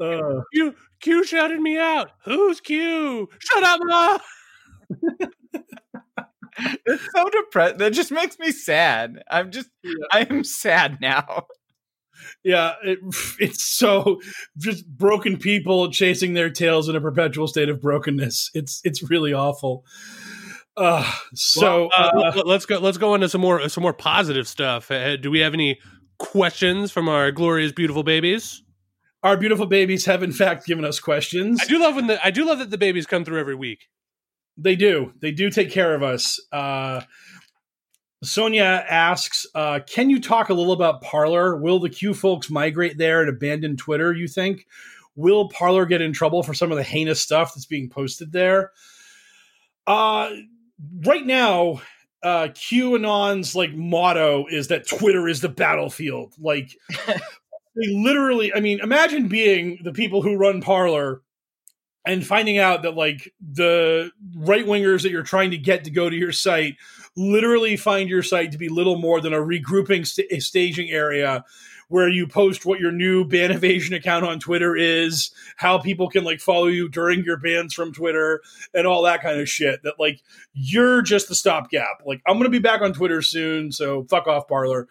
Uh, 0.00 0.42
Q 0.54 0.74
Q 1.00 1.24
shouted 1.24 1.60
me 1.60 1.78
out. 1.78 2.10
Who's 2.24 2.60
Q? 2.60 3.28
Shut 3.38 3.62
up, 3.62 3.80
Ma. 3.82 4.18
It's 6.86 7.08
so 7.14 7.28
depressed. 7.30 7.78
That 7.78 7.92
just 7.92 8.10
makes 8.10 8.38
me 8.38 8.52
sad. 8.52 9.22
I'm 9.30 9.50
just, 9.50 9.68
yeah. 9.82 9.92
I 10.12 10.26
am 10.28 10.44
sad 10.44 11.00
now. 11.00 11.46
Yeah, 12.44 12.74
it, 12.82 12.98
it's 13.40 13.64
so 13.64 14.20
just 14.56 14.86
broken 14.86 15.36
people 15.36 15.90
chasing 15.90 16.34
their 16.34 16.50
tails 16.50 16.88
in 16.88 16.96
a 16.96 17.00
perpetual 17.00 17.46
state 17.46 17.68
of 17.68 17.80
brokenness. 17.80 18.50
It's 18.54 18.80
it's 18.84 19.08
really 19.08 19.32
awful. 19.32 19.84
Uh, 20.76 21.10
so 21.34 21.90
well, 21.96 22.10
uh, 22.14 22.28
uh, 22.28 22.42
let's 22.44 22.66
go. 22.66 22.78
Let's 22.78 22.98
go 22.98 23.14
into 23.14 23.28
some 23.28 23.40
more 23.40 23.68
some 23.68 23.82
more 23.82 23.92
positive 23.92 24.46
stuff. 24.46 24.90
Uh, 24.90 25.16
do 25.16 25.30
we 25.30 25.40
have 25.40 25.54
any 25.54 25.78
questions 26.18 26.92
from 26.92 27.08
our 27.08 27.32
glorious, 27.32 27.72
beautiful 27.72 28.02
babies? 28.02 28.62
Our 29.24 29.36
beautiful 29.36 29.66
babies 29.66 30.04
have, 30.04 30.22
in 30.22 30.30
fact, 30.30 30.66
given 30.66 30.84
us 30.84 31.00
questions. 31.00 31.60
I 31.60 31.66
do 31.66 31.80
love 31.80 31.96
when 31.96 32.06
the 32.06 32.24
I 32.24 32.30
do 32.30 32.46
love 32.46 32.60
that 32.60 32.70
the 32.70 32.78
babies 32.78 33.06
come 33.06 33.24
through 33.24 33.40
every 33.40 33.56
week. 33.56 33.88
They 34.58 34.74
do. 34.74 35.12
They 35.20 35.30
do 35.30 35.50
take 35.50 35.70
care 35.70 35.94
of 35.94 36.02
us. 36.02 36.40
Uh, 36.50 37.02
Sonia 38.24 38.84
asks, 38.88 39.46
uh, 39.54 39.78
"Can 39.86 40.10
you 40.10 40.20
talk 40.20 40.48
a 40.48 40.54
little 40.54 40.72
about 40.72 41.02
Parler? 41.02 41.56
Will 41.56 41.78
the 41.78 41.88
Q 41.88 42.12
folks 42.12 42.50
migrate 42.50 42.98
there 42.98 43.20
and 43.20 43.30
abandon 43.30 43.76
Twitter? 43.76 44.12
You 44.12 44.26
think? 44.26 44.66
Will 45.14 45.48
Parler 45.48 45.86
get 45.86 46.00
in 46.00 46.12
trouble 46.12 46.42
for 46.42 46.54
some 46.54 46.72
of 46.72 46.76
the 46.76 46.82
heinous 46.82 47.20
stuff 47.20 47.54
that's 47.54 47.66
being 47.66 47.88
posted 47.88 48.32
there? 48.32 48.72
Uh, 49.86 50.30
right 51.04 51.24
now, 51.24 51.80
uh, 52.22 52.48
QAnon's 52.48 53.54
like 53.54 53.72
motto 53.74 54.46
is 54.50 54.68
that 54.68 54.88
Twitter 54.88 55.28
is 55.28 55.40
the 55.40 55.48
battlefield. 55.48 56.34
Like, 56.40 56.76
they 57.06 57.86
literally. 57.92 58.52
I 58.52 58.58
mean, 58.58 58.80
imagine 58.80 59.28
being 59.28 59.78
the 59.84 59.92
people 59.92 60.22
who 60.22 60.36
run 60.36 60.60
Parler 60.60 61.22
and 62.08 62.26
finding 62.26 62.56
out 62.56 62.82
that 62.82 62.96
like 62.96 63.32
the 63.40 64.10
right 64.34 64.64
wingers 64.64 65.02
that 65.02 65.10
you're 65.10 65.22
trying 65.22 65.50
to 65.50 65.58
get 65.58 65.84
to 65.84 65.90
go 65.90 66.08
to 66.08 66.16
your 66.16 66.32
site 66.32 66.76
literally 67.16 67.76
find 67.76 68.08
your 68.08 68.22
site 68.22 68.50
to 68.52 68.58
be 68.58 68.68
little 68.68 68.96
more 68.96 69.20
than 69.20 69.34
a 69.34 69.38
regrouping 69.38 70.06
st- 70.06 70.42
staging 70.42 70.90
area 70.90 71.44
where 71.88 72.08
you 72.08 72.26
post 72.26 72.64
what 72.64 72.80
your 72.80 72.92
new 72.92 73.24
ban 73.24 73.50
evasion 73.50 73.94
account 73.94 74.24
on 74.24 74.38
Twitter 74.38 74.74
is, 74.76 75.30
how 75.56 75.78
people 75.78 76.08
can 76.08 76.24
like 76.24 76.40
follow 76.40 76.66
you 76.66 76.88
during 76.88 77.24
your 77.24 77.36
bans 77.36 77.74
from 77.74 77.92
Twitter, 77.92 78.40
and 78.74 78.86
all 78.86 79.02
that 79.02 79.22
kind 79.22 79.40
of 79.40 79.48
shit. 79.48 79.82
That 79.82 79.94
like 79.98 80.22
you're 80.54 81.02
just 81.02 81.28
the 81.28 81.34
stopgap. 81.34 82.02
Like 82.06 82.22
I'm 82.26 82.38
gonna 82.38 82.48
be 82.48 82.58
back 82.58 82.80
on 82.80 82.92
Twitter 82.92 83.20
soon, 83.20 83.70
so 83.72 84.04
fuck 84.04 84.26
off, 84.26 84.48
Parler 84.48 84.88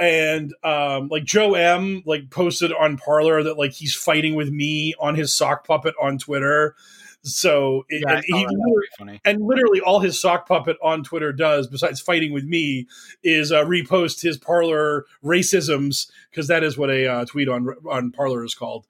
and 0.00 0.54
um, 0.64 1.08
like 1.08 1.24
Joe 1.24 1.54
M 1.54 2.02
like 2.06 2.30
posted 2.30 2.72
on 2.72 2.96
Parler 2.96 3.42
that 3.42 3.58
like 3.58 3.72
he's 3.72 3.94
fighting 3.94 4.34
with 4.34 4.50
me 4.50 4.94
on 4.98 5.14
his 5.14 5.36
sock 5.36 5.66
puppet 5.66 5.94
on 6.00 6.18
Twitter. 6.18 6.74
So 7.22 7.84
it, 7.90 8.02
yeah, 8.06 8.14
and, 8.14 8.24
he 8.26 8.46
literally, 8.48 9.20
and, 9.26 9.42
literally, 9.42 9.80
all 9.80 10.00
his 10.00 10.18
sock 10.18 10.48
puppet 10.48 10.78
on 10.82 11.04
Twitter 11.04 11.34
does, 11.34 11.66
besides 11.66 12.00
fighting 12.00 12.32
with 12.32 12.44
me, 12.44 12.88
is 13.22 13.52
uh, 13.52 13.62
repost 13.66 14.22
his 14.22 14.38
parler 14.38 15.04
racisms 15.22 16.10
because 16.30 16.48
that 16.48 16.64
is 16.64 16.78
what 16.78 16.88
a 16.88 17.06
uh, 17.06 17.24
tweet 17.26 17.50
on 17.50 17.68
on 17.90 18.10
parler 18.10 18.42
is 18.42 18.54
called, 18.54 18.86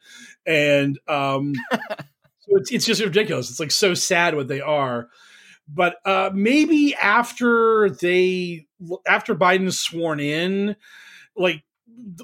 and 0.47 0.97
um, 1.09 1.55
so 1.73 2.57
it's 2.57 2.71
it's 2.71 2.87
just 2.87 3.03
ridiculous. 3.03 3.51
It's 3.51 3.59
like 3.59 3.73
so 3.73 3.95
sad 3.95 4.37
what 4.37 4.47
they 4.47 4.61
are 4.61 5.09
but 5.73 5.97
uh, 6.05 6.31
maybe 6.35 6.95
after 6.97 7.91
they 7.91 8.67
after 9.07 9.35
Biden's 9.35 9.79
sworn 9.79 10.21
in, 10.21 10.77
like 11.37 11.63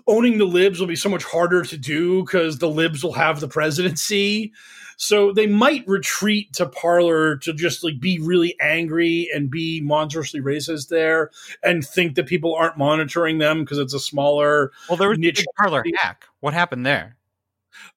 owning 0.07 0.39
the 0.39 0.45
libs 0.45 0.81
will 0.81 0.87
be 0.87 0.97
so 0.97 1.09
much 1.09 1.25
harder 1.25 1.63
to 1.63 1.77
do 1.77 2.23
because 2.23 2.59
the 2.59 2.69
libs 2.69 3.03
will 3.03 3.13
have 3.13 3.41
the 3.41 3.49
presidency. 3.49 4.53
So 4.97 5.33
they 5.33 5.47
might 5.47 5.87
retreat 5.87 6.55
to 6.55 6.67
parler 6.67 7.37
to 7.39 7.53
just 7.53 7.85
like 7.85 8.01
be 8.01 8.19
really 8.19 8.57
angry 8.61 9.29
and 9.35 9.51
be 9.51 9.83
monstrously 9.83 10.41
racist 10.41 10.89
there, 10.89 11.31
and 11.63 11.85
think 11.85 12.15
that 12.15 12.27
people 12.27 12.55
aren't 12.55 12.79
monitoring 12.79 13.39
them 13.39 13.61
because 13.61 13.79
it's 13.79 13.93
a 13.93 14.01
smaller. 14.01 14.73
Well, 14.89 14.97
there 14.97 15.11
was 15.11 15.19
niche 15.19 15.41
a 15.41 15.63
Parler 15.63 15.85
hack. 15.99 16.25
What 16.41 16.55
happened 16.55 16.87
there? 16.87 17.17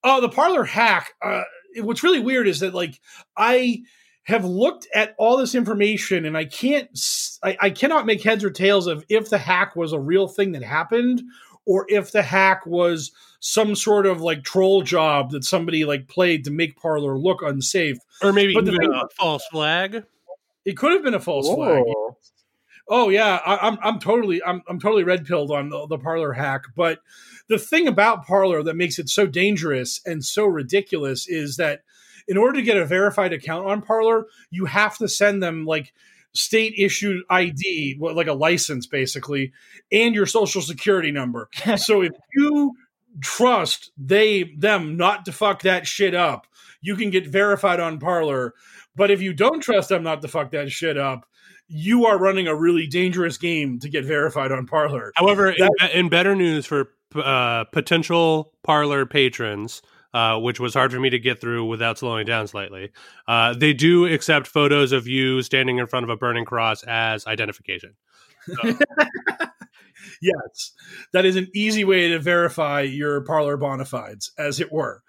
Oh, 0.03 0.19
the 0.19 0.27
parler 0.27 0.65
hack. 0.65 1.14
Uh, 1.22 1.44
what's 1.77 2.03
really 2.03 2.19
weird 2.19 2.48
is 2.48 2.60
that 2.60 2.73
like 2.73 2.99
I 3.38 3.84
have 4.30 4.45
looked 4.45 4.88
at 4.93 5.15
all 5.18 5.38
this 5.38 5.56
information 5.56 6.26
and 6.26 6.38
I 6.38 6.45
can't, 6.45 6.89
I, 7.43 7.57
I, 7.60 7.69
cannot 7.69 8.06
make 8.06 8.23
heads 8.23 8.43
or 8.43 8.49
tails 8.49 8.88
of 8.88 9.03
if 9.10 9.30
the 9.30 9.38
hack 9.38 9.76
was 9.76 9.91
a 9.91 9.99
real 9.99 10.27
thing 10.27 10.53
that 10.53 10.64
happened 10.64 11.22
or 11.65 11.85
if 11.89 12.11
the 12.11 12.23
hack 12.23 12.65
was 12.65 13.11
some 13.39 13.76
sort 13.76 14.06
of 14.06 14.22
like 14.22 14.43
troll 14.43 14.81
job 14.81 15.31
that 15.31 15.43
somebody 15.43 15.85
like 15.85 16.07
played 16.07 16.43
to 16.45 16.51
make 16.51 16.76
parler 16.76 17.18
look 17.18 17.41
unsafe, 17.41 17.97
or 18.22 18.34
maybe 18.34 18.53
but 18.53 18.68
even 18.68 18.93
a 18.93 19.07
false 19.18 19.45
flag. 19.51 20.03
It 20.65 20.77
could 20.77 20.91
have 20.91 21.03
been 21.03 21.14
a 21.14 21.19
false 21.19 21.47
Whoa. 21.47 21.56
flag. 21.56 21.84
Oh 22.89 23.10
yeah, 23.10 23.39
I, 23.45 23.68
am 23.68 23.73
I'm, 23.73 23.80
I'm 23.84 23.99
totally 23.99 24.43
I'm 24.43 24.61
I'm 24.68 24.80
totally 24.80 25.03
red 25.03 25.26
pilled 25.26 25.51
on 25.51 25.69
the, 25.69 25.88
the 25.88 25.99
Parler 25.99 26.34
hack, 26.34 26.64
but 26.76 26.99
the 27.47 27.60
thing 27.60 27.88
about 27.88 28.26
parler 28.26 28.61
that 28.64 28.76
makes 28.76 28.99
it 28.99 29.10
so 29.10 29.26
dangerous 29.26 30.01
and 30.06 30.23
so 30.23 30.45
ridiculous 30.45 31.27
is 31.27 31.57
that 31.57 31.81
in 32.30 32.38
order 32.38 32.53
to 32.53 32.61
get 32.61 32.77
a 32.77 32.85
verified 32.85 33.34
account 33.34 33.68
on 33.68 33.81
Parler, 33.81 34.27
you 34.51 34.65
have 34.65 34.97
to 34.99 35.10
send 35.10 35.41
them 35.43 35.65
like 35.65 35.91
state 36.34 36.76
issued 36.77 37.23
ID, 37.30 37.97
like 37.99 38.27
a 38.27 38.34
license 38.34 38.85
basically, 38.85 39.51
and 39.91 40.14
your 40.14 40.27
social 40.27 40.61
security 40.61 41.11
number. 41.11 41.49
so 41.77 42.01
if 42.01 42.11
you 42.34 42.73
trust 43.22 43.91
they 43.97 44.43
them 44.57 44.95
not 44.95 45.26
to 45.26 45.31
fuck 45.31 45.64
that 45.64 45.88
shit 45.88 46.14
up, 46.14 46.45
you 46.81 46.95
can 46.95 47.10
get 47.10 47.27
verified 47.27 47.80
on 47.80 47.99
Parler. 47.99 48.53
But 48.95 49.10
if 49.10 49.22
you 49.22 49.34
don't 49.34 49.61
trust 49.61 49.89
them 49.89 50.03
not 50.03 50.22
to 50.22 50.27
fuck 50.27 50.51
that 50.51 50.72
shit 50.72 50.97
up, 50.97 51.26
you 51.68 52.06
are 52.06 52.18
running 52.18 52.47
a 52.47 52.56
really 52.56 52.88
dangerous 52.88 53.38
game 53.38 53.80
to 53.80 53.89
get 53.89 54.06
verified 54.06 54.51
on 54.51 54.68
Parler. 54.68 55.11
However, 55.15 55.53
that, 55.57 55.91
in, 55.93 56.06
in, 56.06 56.10
better 56.10 56.35
news 56.35 56.65
for 56.65 56.91
uh, 57.15 57.65
potential 57.65 58.53
Parler 58.64 59.06
patrons, 59.06 59.81
uh, 60.14 60.38
which 60.40 60.60
was 60.60 60.73
hard 60.73 60.91
for 60.91 60.99
me 60.99 61.10
to 61.10 61.19
get 61.19 61.41
through 61.41 61.65
without 61.65 61.98
slowing 61.98 62.26
down 62.26 62.48
slightly. 62.48 62.91
Uh, 63.27 63.53
they 63.53 63.73
do 63.73 64.06
accept 64.06 64.48
photos 64.48 64.91
of 64.91 65.07
you 65.07 65.41
standing 65.41 65.77
in 65.77 65.88
front 65.88 66.03
of 66.03 66.10
a 66.10 66.18
burning 66.18 66.45
cross 66.45 66.84
as 66.84 67.26
identification. 67.27 67.95
So. 68.48 68.56
yes, 70.22 70.73
that 71.14 71.26
is 71.26 71.36
an 71.36 71.48
easy 71.53 71.84
way 71.84 72.10
to 72.10 72.19
verify 72.19 72.81
your 72.81 73.22
parler 73.22 73.57
bona 73.57 73.86
fides, 73.86 74.31
as 74.38 74.60
it 74.60 74.72
were. 74.72 75.03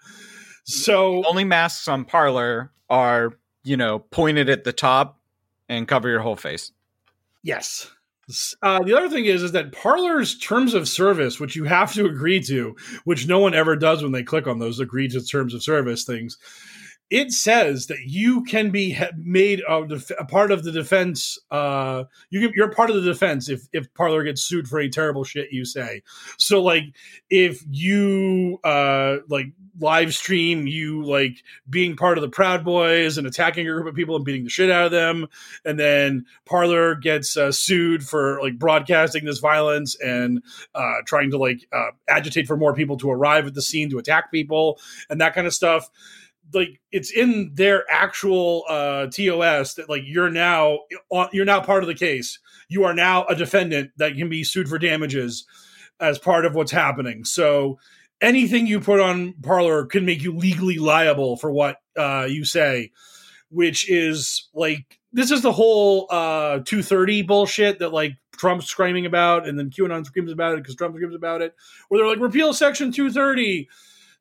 So 0.65 1.21
the 1.21 1.27
only 1.27 1.43
masks 1.43 1.87
on 1.87 2.05
parler 2.05 2.71
are 2.89 3.33
you 3.63 3.77
know, 3.77 3.99
pointed 3.99 4.49
at 4.49 4.63
the 4.63 4.73
top 4.73 5.19
and 5.69 5.87
cover 5.87 6.09
your 6.09 6.19
whole 6.19 6.35
face. 6.35 6.71
Yes. 7.43 7.89
Uh, 8.61 8.83
the 8.83 8.95
other 8.95 9.09
thing 9.09 9.25
is, 9.25 9.43
is 9.43 9.51
that 9.53 9.71
Parler's 9.71 10.37
terms 10.37 10.73
of 10.73 10.87
service, 10.87 11.39
which 11.39 11.55
you 11.55 11.65
have 11.65 11.93
to 11.93 12.05
agree 12.05 12.41
to, 12.41 12.75
which 13.03 13.27
no 13.27 13.39
one 13.39 13.53
ever 13.53 13.75
does 13.75 14.03
when 14.03 14.11
they 14.11 14.23
click 14.23 14.47
on 14.47 14.59
those 14.59 14.79
agree 14.79 15.07
to 15.09 15.21
terms 15.21 15.53
of 15.53 15.63
service 15.63 16.03
things, 16.03 16.37
it 17.11 17.33
says 17.33 17.87
that 17.87 17.99
you 18.05 18.41
can 18.43 18.71
be 18.71 18.97
made 19.17 19.61
a, 19.67 19.85
def- 19.85 20.11
a 20.17 20.23
part 20.23 20.49
of 20.49 20.63
the 20.63 20.71
defense. 20.71 21.37
Uh, 21.51 22.05
you 22.29 22.49
you're 22.55 22.71
part 22.71 22.89
of 22.89 22.95
the 22.95 23.01
defense 23.01 23.49
if 23.49 23.67
if 23.73 23.93
Parler 23.93 24.23
gets 24.23 24.41
sued 24.41 24.67
for 24.67 24.79
any 24.79 24.89
terrible 24.89 25.25
shit 25.25 25.51
you 25.51 25.65
say. 25.65 26.03
So 26.37 26.63
like 26.63 26.85
if 27.29 27.61
you 27.69 28.59
uh, 28.63 29.17
like 29.27 29.47
live 29.79 30.13
stream 30.13 30.67
you 30.67 31.03
like 31.03 31.43
being 31.69 31.97
part 31.97 32.17
of 32.17 32.21
the 32.21 32.29
Proud 32.29 32.63
Boys 32.63 33.17
and 33.17 33.27
attacking 33.27 33.67
a 33.67 33.71
group 33.71 33.87
of 33.87 33.95
people 33.95 34.15
and 34.15 34.23
beating 34.23 34.45
the 34.45 34.49
shit 34.49 34.71
out 34.71 34.85
of 34.85 34.91
them, 34.91 35.27
and 35.65 35.77
then 35.77 36.25
Parler 36.45 36.95
gets 36.95 37.35
uh, 37.35 37.51
sued 37.51 38.03
for 38.03 38.39
like 38.41 38.57
broadcasting 38.57 39.25
this 39.25 39.39
violence 39.39 39.99
and 39.99 40.41
uh, 40.73 40.95
trying 41.05 41.31
to 41.31 41.37
like 41.37 41.67
uh, 41.73 41.91
agitate 42.07 42.47
for 42.47 42.55
more 42.55 42.73
people 42.73 42.95
to 42.97 43.11
arrive 43.11 43.47
at 43.47 43.53
the 43.53 43.61
scene 43.61 43.89
to 43.89 43.97
attack 43.97 44.31
people 44.31 44.79
and 45.09 45.19
that 45.19 45.35
kind 45.35 45.45
of 45.45 45.53
stuff 45.53 45.89
like 46.53 46.79
it's 46.91 47.11
in 47.11 47.51
their 47.53 47.85
actual 47.89 48.63
uh 48.67 49.07
TOS 49.07 49.75
that 49.75 49.89
like 49.89 50.03
you're 50.05 50.29
now 50.29 50.79
you're 51.31 51.45
now 51.45 51.61
part 51.61 51.83
of 51.83 51.87
the 51.87 51.95
case. 51.95 52.39
You 52.69 52.83
are 52.83 52.93
now 52.93 53.25
a 53.25 53.35
defendant 53.35 53.91
that 53.97 54.15
can 54.15 54.29
be 54.29 54.43
sued 54.43 54.69
for 54.69 54.77
damages 54.77 55.45
as 55.99 56.17
part 56.17 56.45
of 56.45 56.55
what's 56.55 56.71
happening. 56.71 57.25
So 57.25 57.79
anything 58.21 58.67
you 58.67 58.79
put 58.79 58.99
on 58.99 59.33
Parler 59.41 59.85
can 59.85 60.05
make 60.05 60.21
you 60.21 60.35
legally 60.35 60.77
liable 60.77 61.37
for 61.37 61.51
what 61.51 61.77
uh 61.97 62.27
you 62.29 62.45
say, 62.45 62.91
which 63.49 63.89
is 63.89 64.49
like 64.53 64.99
this 65.13 65.31
is 65.31 65.41
the 65.41 65.51
whole 65.51 66.07
uh 66.09 66.59
230 66.65 67.23
bullshit 67.23 67.79
that 67.79 67.93
like 67.93 68.13
Trump's 68.37 68.65
screaming 68.65 69.05
about 69.05 69.47
and 69.47 69.59
then 69.59 69.69
QAnon 69.69 70.05
screams 70.05 70.31
about 70.31 70.53
it 70.53 70.63
because 70.63 70.75
Trump 70.75 70.95
screams 70.95 71.15
about 71.15 71.41
it, 71.41 71.53
where 71.89 71.99
they're 71.99 72.07
like 72.07 72.19
repeal 72.19 72.53
section 72.53 72.91
230 72.91 73.69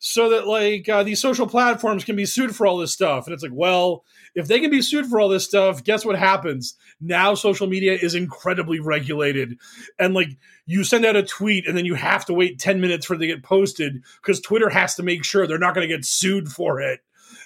so 0.02 0.30
that 0.30 0.46
like 0.46 0.88
uh, 0.88 1.02
these 1.02 1.20
social 1.20 1.46
platforms 1.46 2.04
can 2.04 2.16
be 2.16 2.24
sued 2.24 2.56
for 2.56 2.66
all 2.66 2.78
this 2.78 2.90
stuff. 2.92 3.26
And 3.26 3.34
it's 3.34 3.42
like, 3.42 3.52
well, 3.54 4.02
if 4.34 4.48
they 4.48 4.58
can 4.58 4.70
be 4.70 4.80
sued 4.80 5.06
for 5.06 5.20
all 5.20 5.28
this 5.28 5.44
stuff, 5.44 5.84
guess 5.84 6.06
what 6.06 6.18
happens? 6.18 6.74
Now 7.02 7.34
social 7.34 7.66
media 7.66 7.92
is 7.92 8.14
incredibly 8.14 8.80
regulated. 8.80 9.58
And 9.98 10.14
like 10.14 10.30
you 10.64 10.84
send 10.84 11.04
out 11.04 11.16
a 11.16 11.22
tweet 11.22 11.68
and 11.68 11.76
then 11.76 11.84
you 11.84 11.94
have 11.94 12.24
to 12.24 12.32
wait 12.32 12.58
10 12.58 12.80
minutes 12.80 13.04
for 13.04 13.14
it 13.14 13.18
to 13.18 13.26
get 13.26 13.42
posted 13.42 14.02
because 14.22 14.40
Twitter 14.40 14.70
has 14.70 14.94
to 14.94 15.02
make 15.02 15.22
sure 15.22 15.46
they're 15.46 15.58
not 15.58 15.74
going 15.74 15.86
to 15.86 15.94
get 15.94 16.06
sued 16.06 16.48
for 16.48 16.80
it. 16.80 17.00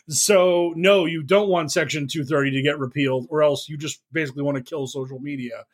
So 0.09 0.75
no, 0.77 1.07
you 1.07 1.25
don't 1.25 1.49
want 1.49 1.73
section 1.73 2.07
230 2.07 2.53
to 2.53 2.63
get 2.63 2.79
repealed 2.79 3.27
or 3.31 3.43
else 3.43 3.69
you 3.69 3.77
just 3.77 4.01
basically 4.13 4.45
want 4.45 4.59
to 4.59 4.63
kill 4.63 4.87
social 4.87 5.19
media. 5.19 5.65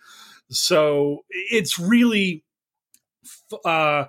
So 0.48 1.27
it's 1.28 1.78
really 1.78 2.43
uh 3.66 4.07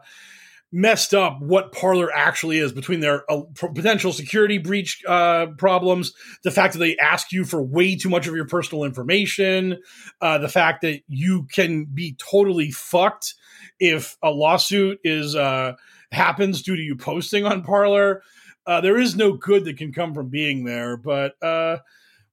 messed 0.72 1.14
up 1.14 1.41
what 1.41 1.73
Parler 1.73 2.10
actually 2.14 2.57
is 2.57 2.72
between 2.72 3.02
their 3.02 3.30
uh, 3.30 3.41
potential 3.56 4.14
security 4.14 4.57
breach 4.57 5.03
uh, 5.06 5.48
problems, 5.57 6.14
the 6.43 6.52
fact 6.52 6.73
that 6.73 6.80
they 6.80 6.98
ask 6.98 7.31
you 7.31 7.43
for 7.43 7.61
way 7.61 7.95
too 7.95 8.10
much 8.10 8.27
of 8.27 8.35
your 8.35 8.48
personal 8.48 8.84
information, 8.84 9.77
uh, 10.22 10.38
the 10.38 10.48
fact 10.49 10.81
that 10.81 11.02
you 11.07 11.48
can 11.52 11.85
be 11.85 12.15
totally 12.18 12.72
fucked 12.72 13.35
if 13.80 14.18
a 14.23 14.30
lawsuit 14.30 14.99
is 15.03 15.35
uh, 15.35 15.73
happens 16.11 16.61
due 16.61 16.76
to 16.76 16.81
you 16.81 16.95
posting 16.95 17.45
on 17.45 17.64
Parler. 17.64 18.22
Uh, 18.65 18.80
there 18.80 18.98
is 18.98 19.15
no 19.15 19.34
good 19.34 19.65
that 19.65 19.77
can 19.77 19.91
come 19.91 20.14
from 20.14 20.30
being 20.30 20.64
there, 20.64 20.95
but 20.95 21.34
uh, 21.43 21.77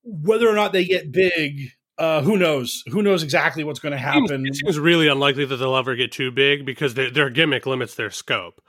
whether 0.02 0.48
or 0.48 0.54
not 0.54 0.72
they 0.72 0.84
get 0.84 1.10
big 1.10 1.72
uh, 1.98 2.22
who 2.22 2.36
knows? 2.36 2.82
Who 2.86 3.02
knows 3.02 3.22
exactly 3.22 3.64
what's 3.64 3.80
going 3.80 3.92
to 3.92 3.98
happen? 3.98 4.46
It 4.46 4.54
seems 4.54 4.78
really 4.78 5.08
unlikely 5.08 5.44
that 5.46 5.56
they'll 5.56 5.76
ever 5.76 5.96
get 5.96 6.12
too 6.12 6.30
big 6.30 6.64
because 6.64 6.94
their, 6.94 7.10
their 7.10 7.30
gimmick 7.30 7.66
limits 7.66 7.96
their 7.96 8.10
scope. 8.10 8.62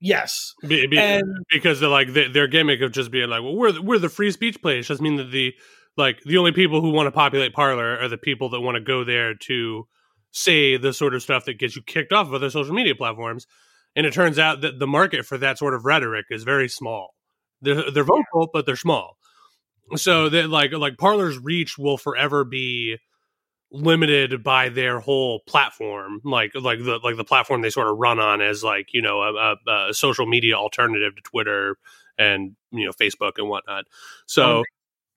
Yes, 0.00 0.54
be, 0.66 0.86
be, 0.86 0.98
and, 0.98 1.22
because 1.50 1.78
they're 1.78 1.90
like 1.90 2.14
their 2.14 2.46
gimmick 2.46 2.80
of 2.80 2.90
just 2.90 3.10
being 3.10 3.28
like, 3.28 3.42
well, 3.42 3.54
we're 3.54 3.72
the, 3.72 3.82
we're 3.82 3.98
the 3.98 4.08
free 4.08 4.30
speech 4.30 4.62
place 4.62 4.88
does 4.88 4.98
mean 4.98 5.16
that 5.16 5.30
the 5.30 5.52
like 5.98 6.20
the 6.24 6.38
only 6.38 6.52
people 6.52 6.80
who 6.80 6.88
want 6.90 7.06
to 7.06 7.10
populate 7.10 7.52
Parler 7.52 7.98
are 7.98 8.08
the 8.08 8.16
people 8.16 8.48
that 8.50 8.62
want 8.62 8.76
to 8.76 8.80
go 8.80 9.04
there 9.04 9.34
to 9.34 9.86
say 10.32 10.78
the 10.78 10.94
sort 10.94 11.14
of 11.14 11.22
stuff 11.22 11.44
that 11.44 11.58
gets 11.58 11.76
you 11.76 11.82
kicked 11.82 12.14
off 12.14 12.28
of 12.28 12.34
other 12.34 12.48
social 12.48 12.74
media 12.74 12.94
platforms. 12.94 13.46
And 13.94 14.06
it 14.06 14.14
turns 14.14 14.38
out 14.38 14.62
that 14.62 14.78
the 14.78 14.86
market 14.86 15.26
for 15.26 15.36
that 15.36 15.58
sort 15.58 15.74
of 15.74 15.84
rhetoric 15.84 16.26
is 16.30 16.44
very 16.44 16.68
small. 16.68 17.10
They're, 17.60 17.90
they're 17.90 18.04
vocal, 18.04 18.48
but 18.50 18.64
they're 18.64 18.76
small 18.76 19.18
so 19.96 20.28
that 20.28 20.48
like 20.48 20.72
like 20.72 20.98
parler's 20.98 21.38
reach 21.38 21.78
will 21.78 21.96
forever 21.96 22.44
be 22.44 22.98
limited 23.72 24.42
by 24.42 24.68
their 24.68 24.98
whole 24.98 25.40
platform 25.46 26.20
like 26.24 26.52
like 26.54 26.80
the 26.80 26.98
like 27.04 27.16
the 27.16 27.24
platform 27.24 27.62
they 27.62 27.70
sort 27.70 27.88
of 27.88 27.96
run 27.98 28.18
on 28.18 28.40
as 28.40 28.64
like 28.64 28.88
you 28.92 29.00
know 29.00 29.20
a, 29.22 29.32
a, 29.32 29.88
a 29.90 29.94
social 29.94 30.26
media 30.26 30.54
alternative 30.54 31.14
to 31.14 31.22
twitter 31.22 31.76
and 32.18 32.56
you 32.72 32.84
know 32.84 32.92
facebook 32.92 33.32
and 33.38 33.48
whatnot. 33.48 33.84
So 34.26 34.58
um, 34.58 34.64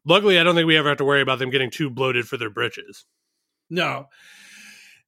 luckily 0.06 0.40
i 0.40 0.44
don't 0.44 0.56
think 0.56 0.68
we 0.68 0.78
ever 0.78 0.90
have 0.90 1.00
to 1.00 1.06
worry 1.06 1.22
about 1.22 1.40
them 1.40 1.50
getting 1.50 1.72
too 1.72 1.90
bloated 1.90 2.28
for 2.28 2.38
their 2.38 2.52
britches. 2.52 3.06
No 3.70 4.08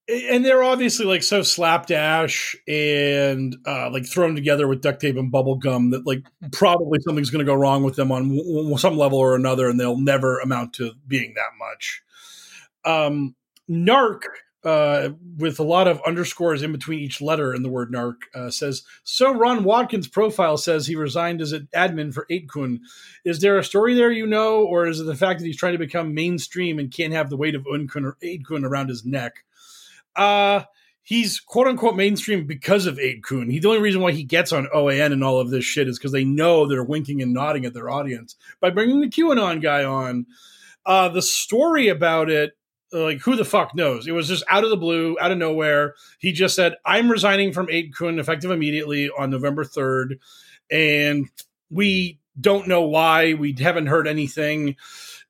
and 0.08 0.46
they're 0.46 0.64
obviously 0.64 1.06
like 1.06 1.24
so 1.24 1.42
slapdash 1.42 2.56
and 2.68 3.56
uh, 3.66 3.90
like 3.90 4.06
thrown 4.06 4.36
together 4.36 4.68
with 4.68 4.82
duct 4.82 5.02
tape 5.02 5.18
and 5.18 5.32
bubble 5.32 5.56
gum 5.56 5.90
that 5.92 6.06
like 6.06 6.24
probably 6.52 7.00
something's 7.02 7.32
going 7.32 7.44
to 7.44 7.52
go 7.52 7.56
wrong 7.56 7.84
with 7.84 7.96
them 7.96 8.12
on 8.12 8.36
w- 8.36 8.78
some 8.78 8.98
level 8.98 9.18
or 9.18 9.36
another, 9.36 9.68
and 9.68 9.80
they'll 9.80 10.00
never 10.00 10.40
amount 10.40 10.74
to 10.74 10.92
being 11.08 11.34
that 11.36 11.52
much. 11.58 12.04
Um, 12.84 13.36
narc, 13.68 14.22
uh, 14.64 15.10
with 15.38 15.60
a 15.60 15.64
lot 15.64 15.88
of 15.88 16.02
underscores 16.06 16.62
in 16.62 16.72
between 16.72 17.00
each 17.00 17.20
letter 17.20 17.54
in 17.54 17.64
the 17.64 17.70
word 17.70 17.92
narc, 17.92 18.16
uh, 18.36 18.52
says 18.52 18.84
so. 19.04 19.34
Ron 19.34 19.64
Watkins' 19.64 20.08
profile 20.08 20.58
says 20.58 20.86
he 20.86 20.96
resigned 20.96 21.42
as 21.42 21.52
an 21.52 21.68
admin 21.76 22.14
for 22.14 22.28
8kun. 22.30 22.80
Is 23.24 23.40
there 23.40 23.58
a 23.58 23.64
story 23.64 23.96
there 23.96 24.12
you 24.12 24.28
know, 24.28 24.64
or 24.64 24.86
is 24.86 25.00
it 25.00 25.06
the 25.06 25.16
fact 25.16 25.40
that 25.40 25.48
he's 25.48 25.58
trying 25.58 25.74
to 25.74 25.80
become 25.80 26.14
mainstream 26.14 26.78
and 26.78 26.92
can't 26.92 27.14
have 27.14 27.32
the 27.32 27.38
weight 27.38 27.56
of 27.56 27.66
Unkun 27.66 28.06
or 28.06 28.18
8kun 28.24 28.64
around 28.64 28.90
his 28.90 29.04
neck? 29.04 29.44
Uh 30.16 30.64
he's 31.06 31.40
quote 31.40 31.68
unquote 31.68 31.96
mainstream 31.96 32.46
because 32.46 32.86
of 32.86 32.98
8kun. 32.98 33.52
He 33.52 33.60
the 33.60 33.70
only 33.70 33.80
reason 33.80 34.02
why 34.02 34.12
he 34.12 34.24
gets 34.24 34.52
on 34.52 34.68
OAN 34.74 35.14
and 35.14 35.24
all 35.24 35.40
of 35.40 35.52
this 35.52 35.64
shit 35.64 35.88
is 35.88 35.98
because 35.98 36.12
they 36.12 36.26
know 36.26 36.68
they're 36.68 36.84
winking 36.84 37.22
and 37.22 37.34
nodding 37.34 37.66
at 37.66 37.74
their 37.74 37.90
audience 37.90 38.36
by 38.60 38.72
bringing 38.72 39.00
the 39.00 39.08
QAnon 39.08 39.62
guy 39.62 39.86
on. 39.86 40.26
Uh, 40.86 41.10
the 41.10 41.22
story 41.22 41.88
about 41.88 42.30
it, 42.30 42.56
like 42.92 43.20
who 43.20 43.36
the 43.36 43.46
fuck 43.46 43.74
knows? 43.74 44.08
It 44.08 44.12
was 44.12 44.28
just 44.28 44.44
out 44.50 44.64
of 44.64 44.70
the 44.70 44.78
blue, 44.78 45.18
out 45.20 45.32
of 45.32 45.38
nowhere. 45.38 45.96
He 46.20 46.32
just 46.32 46.56
said, 46.56 46.76
"I'm 46.86 47.10
resigning 47.10 47.54
from 47.54 47.68
8kun 47.68 48.20
effective 48.20 48.52
immediately 48.52 49.10
on 49.10 49.32
November 49.32 49.64
3rd," 49.64 50.20
and 50.70 51.28
we 51.70 52.20
don't 52.40 52.68
know 52.68 52.84
why. 52.84 53.34
We 53.34 53.56
haven't 53.60 53.88
heard 53.88 54.08
anything 54.08 54.76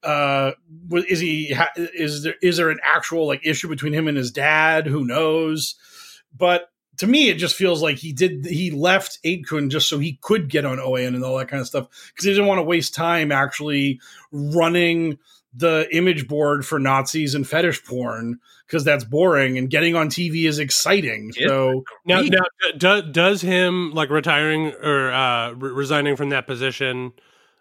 uh 0.06 0.52
is 0.92 1.20
he 1.20 1.56
is 1.76 2.24
there 2.24 2.36
is 2.42 2.58
there 2.58 2.70
an 2.70 2.80
actual 2.84 3.28
like 3.28 3.46
issue 3.46 3.68
between 3.68 3.94
him 3.94 4.08
and 4.08 4.18
his 4.18 4.32
dad 4.32 4.86
who 4.86 5.04
knows 5.04 5.76
but 6.38 6.70
to 6.98 7.08
me 7.08 7.30
it 7.30 7.36
just 7.36 7.56
feels 7.56 7.82
like 7.82 7.98
he 7.98 8.14
did 8.14 8.46
he 8.46 8.72
left 8.72 9.20
8kun 9.24 9.70
just 9.70 9.90
so 9.90 9.98
he 9.98 10.20
could 10.22 10.50
get 10.50 10.66
on 10.66 10.78
OAN 10.78 11.16
and 11.16 11.24
all 11.24 11.38
that 11.38 11.48
kind 11.48 11.62
of 11.62 11.68
stuff 11.68 11.88
because 12.10 12.26
he 12.26 12.32
didn't 12.32 12.48
want 12.48 12.60
to 12.60 12.64
waste 12.64 12.94
time 12.94 13.32
actually 13.32 14.00
running 14.32 15.18
the 15.58 15.88
image 15.92 16.28
board 16.28 16.66
for 16.66 16.80
Nazis 16.80 17.34
and 17.34 17.48
fetish 17.48 17.86
porn 17.86 18.40
because 18.68 18.84
that's 18.84 19.06
boring 19.06 19.58
and 19.58 19.70
getting 19.70 19.96
on 19.96 20.10
TV 20.10 20.48
is 20.48 20.60
exciting. 20.60 21.32
So 21.32 21.86
now, 22.06 22.22
now 22.22 22.42
do, 22.78 23.02
does 23.02 23.42
him 23.42 23.94
like 23.94 24.10
retiring 24.10 24.74
or 24.84 25.12
uh, 25.12 25.52
re- 25.52 25.72
resigning 25.72 26.18
from 26.18 26.30
that 26.30 26.46
position 26.46 27.14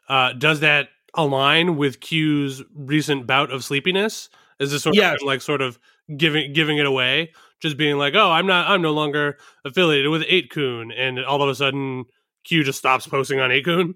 uh, 0.09 0.33
does 0.33 0.61
that 0.61 0.89
align 1.17 1.77
with 1.77 2.01
Q's 2.01 2.63
recent 2.75 3.27
bout 3.27 3.53
of 3.53 3.65
sleepiness? 3.65 4.29
Is 4.61 4.71
this 4.71 4.83
sort 4.83 4.97
yes. 4.97 5.17
of 5.21 5.27
like 5.27 5.43
sort 5.43 5.61
of 5.61 5.79
giving 6.17 6.53
giving 6.53 6.79
it 6.79 6.87
away, 6.87 7.33
just 7.61 7.77
being 7.77 7.97
like, 7.99 8.15
"Oh, 8.15 8.31
I'm 8.31 8.47
not, 8.47 8.69
I'm 8.69 8.83
no 8.83 8.93
longer 8.93 9.39
affiliated 9.65 10.11
with 10.11 10.23
8kun," 10.23 10.93
and 10.97 11.25
all 11.25 11.43
of 11.43 11.49
a 11.49 11.55
sudden 11.55 12.05
Q 12.45 12.63
just 12.63 12.79
stops 12.79 13.07
posting 13.07 13.41
on 13.41 13.51
8kun? 13.51 13.95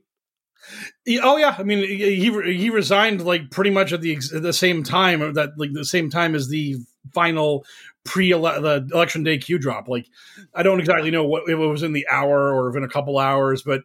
Oh 1.22 1.36
yeah, 1.36 1.54
I 1.56 1.62
mean 1.62 1.86
he 1.86 2.30
he 2.56 2.70
resigned 2.70 3.24
like 3.24 3.50
pretty 3.50 3.70
much 3.70 3.92
at 3.92 4.00
the 4.00 4.18
at 4.34 4.42
the 4.42 4.52
same 4.52 4.82
time 4.82 5.20
that 5.34 5.50
like 5.56 5.72
the 5.72 5.84
same 5.84 6.10
time 6.10 6.34
as 6.34 6.48
the 6.48 6.76
final 7.14 7.64
pre 8.04 8.32
the 8.32 8.88
election 8.92 9.22
day 9.22 9.38
Q 9.38 9.58
drop. 9.58 9.88
Like 9.88 10.08
I 10.54 10.62
don't 10.62 10.80
exactly 10.80 11.10
know 11.10 11.24
what 11.24 11.44
if 11.44 11.50
it 11.50 11.56
was 11.56 11.82
in 11.82 11.92
the 11.92 12.06
hour 12.10 12.52
or 12.52 12.76
in 12.76 12.84
a 12.84 12.88
couple 12.88 13.18
hours, 13.18 13.62
but 13.62 13.82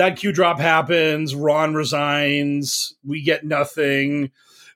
that 0.00 0.16
Q 0.16 0.32
drop 0.32 0.58
happens. 0.58 1.34
Ron 1.34 1.74
resigns. 1.74 2.94
We 3.04 3.20
get 3.20 3.44
nothing. 3.44 4.30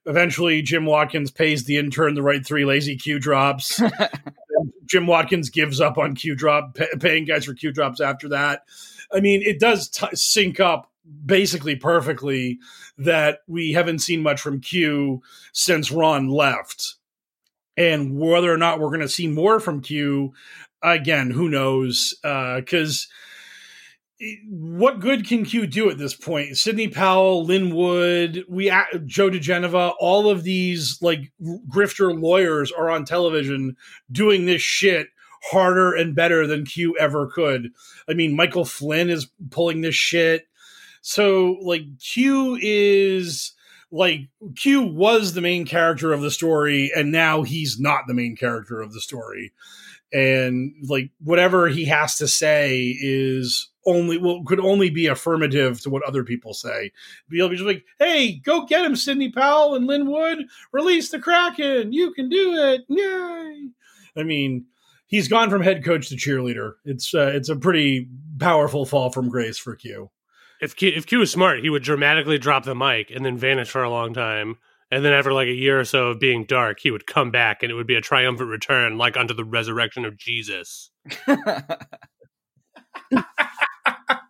Eventually, 0.04 0.60
Jim 0.60 0.84
Watkins 0.84 1.30
pays 1.30 1.64
the 1.64 1.78
intern 1.78 2.14
the 2.14 2.22
right 2.22 2.44
three 2.44 2.66
lazy 2.66 2.94
Q 2.94 3.18
drops. 3.18 3.80
Jim 4.84 5.06
Watkins 5.06 5.48
gives 5.48 5.80
up 5.80 5.96
on 5.96 6.14
Q 6.14 6.34
drop, 6.34 6.74
pay, 6.74 6.88
paying 7.00 7.24
guys 7.24 7.46
for 7.46 7.54
Q 7.54 7.72
drops 7.72 8.02
after 8.02 8.28
that. 8.28 8.64
I 9.14 9.20
mean, 9.20 9.40
it 9.40 9.58
does 9.58 9.88
t- 9.88 10.06
sync 10.12 10.60
up 10.60 10.90
basically 11.24 11.74
perfectly 11.74 12.58
that 12.98 13.38
we 13.46 13.72
haven't 13.72 14.00
seen 14.00 14.22
much 14.22 14.42
from 14.42 14.60
Q 14.60 15.22
since 15.54 15.90
Ron 15.90 16.28
left. 16.28 16.96
And 17.78 18.18
whether 18.18 18.52
or 18.52 18.58
not 18.58 18.78
we're 18.78 18.88
going 18.88 19.00
to 19.00 19.08
see 19.08 19.26
more 19.26 19.58
from 19.58 19.80
Q, 19.80 20.34
again, 20.82 21.30
who 21.30 21.48
knows? 21.48 22.14
Uh, 22.22 22.56
because 22.56 23.08
uh, 23.10 23.23
what 24.48 25.00
good 25.00 25.26
can 25.26 25.44
Q 25.44 25.66
do 25.66 25.90
at 25.90 25.98
this 25.98 26.14
point? 26.14 26.56
Sidney 26.56 26.88
Powell, 26.88 27.44
Lin 27.44 27.74
Wood, 27.74 28.44
we 28.48 28.66
Joe 29.04 29.30
diGenova, 29.30 29.94
all 29.98 30.30
of 30.30 30.44
these 30.44 31.00
like 31.02 31.32
grifter 31.68 32.18
lawyers 32.18 32.70
are 32.70 32.90
on 32.90 33.04
television 33.04 33.76
doing 34.10 34.46
this 34.46 34.62
shit 34.62 35.08
harder 35.50 35.92
and 35.92 36.14
better 36.14 36.46
than 36.46 36.64
Q 36.64 36.96
ever 36.98 37.26
could. 37.26 37.70
I 38.08 38.14
mean, 38.14 38.36
Michael 38.36 38.64
Flynn 38.64 39.10
is 39.10 39.28
pulling 39.50 39.80
this 39.80 39.94
shit. 39.94 40.46
So 41.02 41.58
like 41.60 41.82
Q 41.98 42.58
is 42.60 43.52
like 43.90 44.28
Q 44.56 44.82
was 44.82 45.34
the 45.34 45.40
main 45.40 45.66
character 45.66 46.12
of 46.12 46.22
the 46.22 46.30
story 46.30 46.90
and 46.94 47.12
now 47.12 47.42
he's 47.42 47.78
not 47.78 48.06
the 48.06 48.14
main 48.14 48.36
character 48.36 48.80
of 48.80 48.92
the 48.92 49.00
story. 49.00 49.52
And 50.14 50.72
like 50.88 51.10
whatever 51.18 51.68
he 51.68 51.84
has 51.86 52.14
to 52.16 52.28
say 52.28 52.96
is 53.00 53.68
only 53.84 54.16
well 54.16 54.42
could 54.46 54.60
only 54.60 54.88
be 54.88 55.06
affirmative 55.08 55.80
to 55.80 55.90
what 55.90 56.04
other 56.04 56.22
people 56.22 56.54
say. 56.54 56.92
To 57.30 57.48
be 57.48 57.56
just 57.56 57.66
like, 57.66 57.84
hey, 57.98 58.40
go 58.44 58.64
get 58.64 58.84
him, 58.84 58.94
Sidney 58.94 59.30
Powell 59.30 59.74
and 59.74 59.86
Lin 59.86 60.10
Wood, 60.10 60.44
release 60.72 61.10
the 61.10 61.18
Kraken, 61.18 61.92
you 61.92 62.12
can 62.12 62.28
do 62.28 62.54
it, 62.54 62.82
yay! 62.88 63.68
I 64.16 64.22
mean, 64.22 64.66
he's 65.06 65.26
gone 65.26 65.50
from 65.50 65.62
head 65.62 65.84
coach 65.84 66.08
to 66.08 66.16
cheerleader. 66.16 66.74
It's 66.84 67.12
uh, 67.12 67.32
it's 67.34 67.48
a 67.48 67.56
pretty 67.56 68.08
powerful 68.38 68.86
fall 68.86 69.10
from 69.10 69.28
grace 69.28 69.58
for 69.58 69.74
Q. 69.74 70.10
If 70.60 70.76
Q, 70.76 70.92
if 70.94 71.06
Q 71.06 71.18
was 71.18 71.32
smart, 71.32 71.60
he 71.60 71.70
would 71.70 71.82
dramatically 71.82 72.38
drop 72.38 72.64
the 72.64 72.74
mic 72.74 73.10
and 73.10 73.24
then 73.24 73.36
vanish 73.36 73.68
for 73.68 73.82
a 73.82 73.90
long 73.90 74.14
time. 74.14 74.58
And 74.94 75.04
then 75.04 75.12
after 75.12 75.32
like 75.32 75.48
a 75.48 75.52
year 75.52 75.80
or 75.80 75.84
so 75.84 76.10
of 76.10 76.20
being 76.20 76.44
dark, 76.44 76.78
he 76.78 76.92
would 76.92 77.04
come 77.04 77.32
back 77.32 77.64
and 77.64 77.72
it 77.72 77.74
would 77.74 77.88
be 77.88 77.96
a 77.96 78.00
triumphant 78.00 78.48
return, 78.48 78.96
like 78.96 79.16
unto 79.16 79.34
the 79.34 79.44
resurrection 79.44 80.04
of 80.04 80.16
Jesus. 80.16 80.92
like 81.26 81.40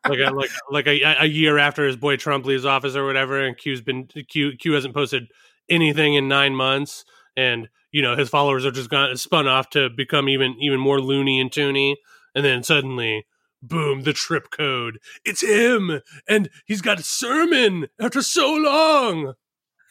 a, 0.09 0.31
like 0.31 0.51
like 0.71 0.87
a, 0.87 1.03
a 1.21 1.27
year 1.27 1.59
after 1.59 1.87
his 1.87 1.97
boy 1.97 2.17
Trump 2.17 2.47
leaves 2.47 2.65
office 2.65 2.97
or 2.97 3.05
whatever, 3.05 3.45
and 3.45 3.59
Q's 3.59 3.83
been 3.83 4.07
Q 4.07 4.57
Q 4.57 4.73
hasn't 4.73 4.95
posted 4.95 5.25
anything 5.69 6.15
in 6.15 6.29
nine 6.29 6.55
months, 6.55 7.05
and 7.37 7.69
you 7.93 8.01
know 8.01 8.17
his 8.17 8.31
followers 8.31 8.65
are 8.65 8.71
just 8.71 8.89
gone 8.89 9.15
spun 9.19 9.47
off 9.47 9.69
to 9.71 9.91
become 9.91 10.31
even 10.31 10.57
even 10.61 10.81
more 10.81 10.99
loony 10.99 11.41
and 11.41 11.51
toony, 11.51 11.97
and 12.35 12.43
then 12.43 12.63
suddenly. 12.63 13.27
Boom, 13.67 14.03
the 14.03 14.13
trip 14.13 14.51
code. 14.51 14.99
It's 15.25 15.43
him. 15.43 16.03
And 16.29 16.51
he's 16.67 16.83
got 16.83 17.01
a 17.01 17.03
sermon 17.03 17.87
after 17.99 18.21
so 18.21 18.53
long. 18.53 19.33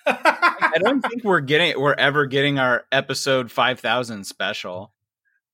I 0.05 0.77
don't 0.79 1.01
think 1.01 1.23
we're 1.23 1.41
getting 1.41 1.79
we're 1.79 1.93
ever 1.93 2.25
getting 2.25 2.59
our 2.59 2.85
episode 2.91 3.51
5000 3.51 4.25
special. 4.25 4.93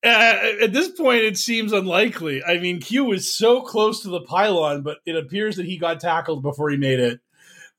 Uh, 0.03 0.37
at 0.61 0.71
this 0.71 0.89
point, 0.89 1.23
it 1.23 1.37
seems 1.37 1.73
unlikely. 1.73 2.41
I 2.43 2.57
mean, 2.59 2.79
Q 2.79 3.05
was 3.05 3.35
so 3.35 3.61
close 3.61 4.01
to 4.03 4.09
the 4.09 4.21
pylon, 4.21 4.81
but 4.81 4.99
it 5.05 5.17
appears 5.17 5.57
that 5.57 5.65
he 5.65 5.77
got 5.77 5.99
tackled 5.99 6.41
before 6.41 6.69
he 6.69 6.77
made 6.77 6.99
it. 6.99 7.19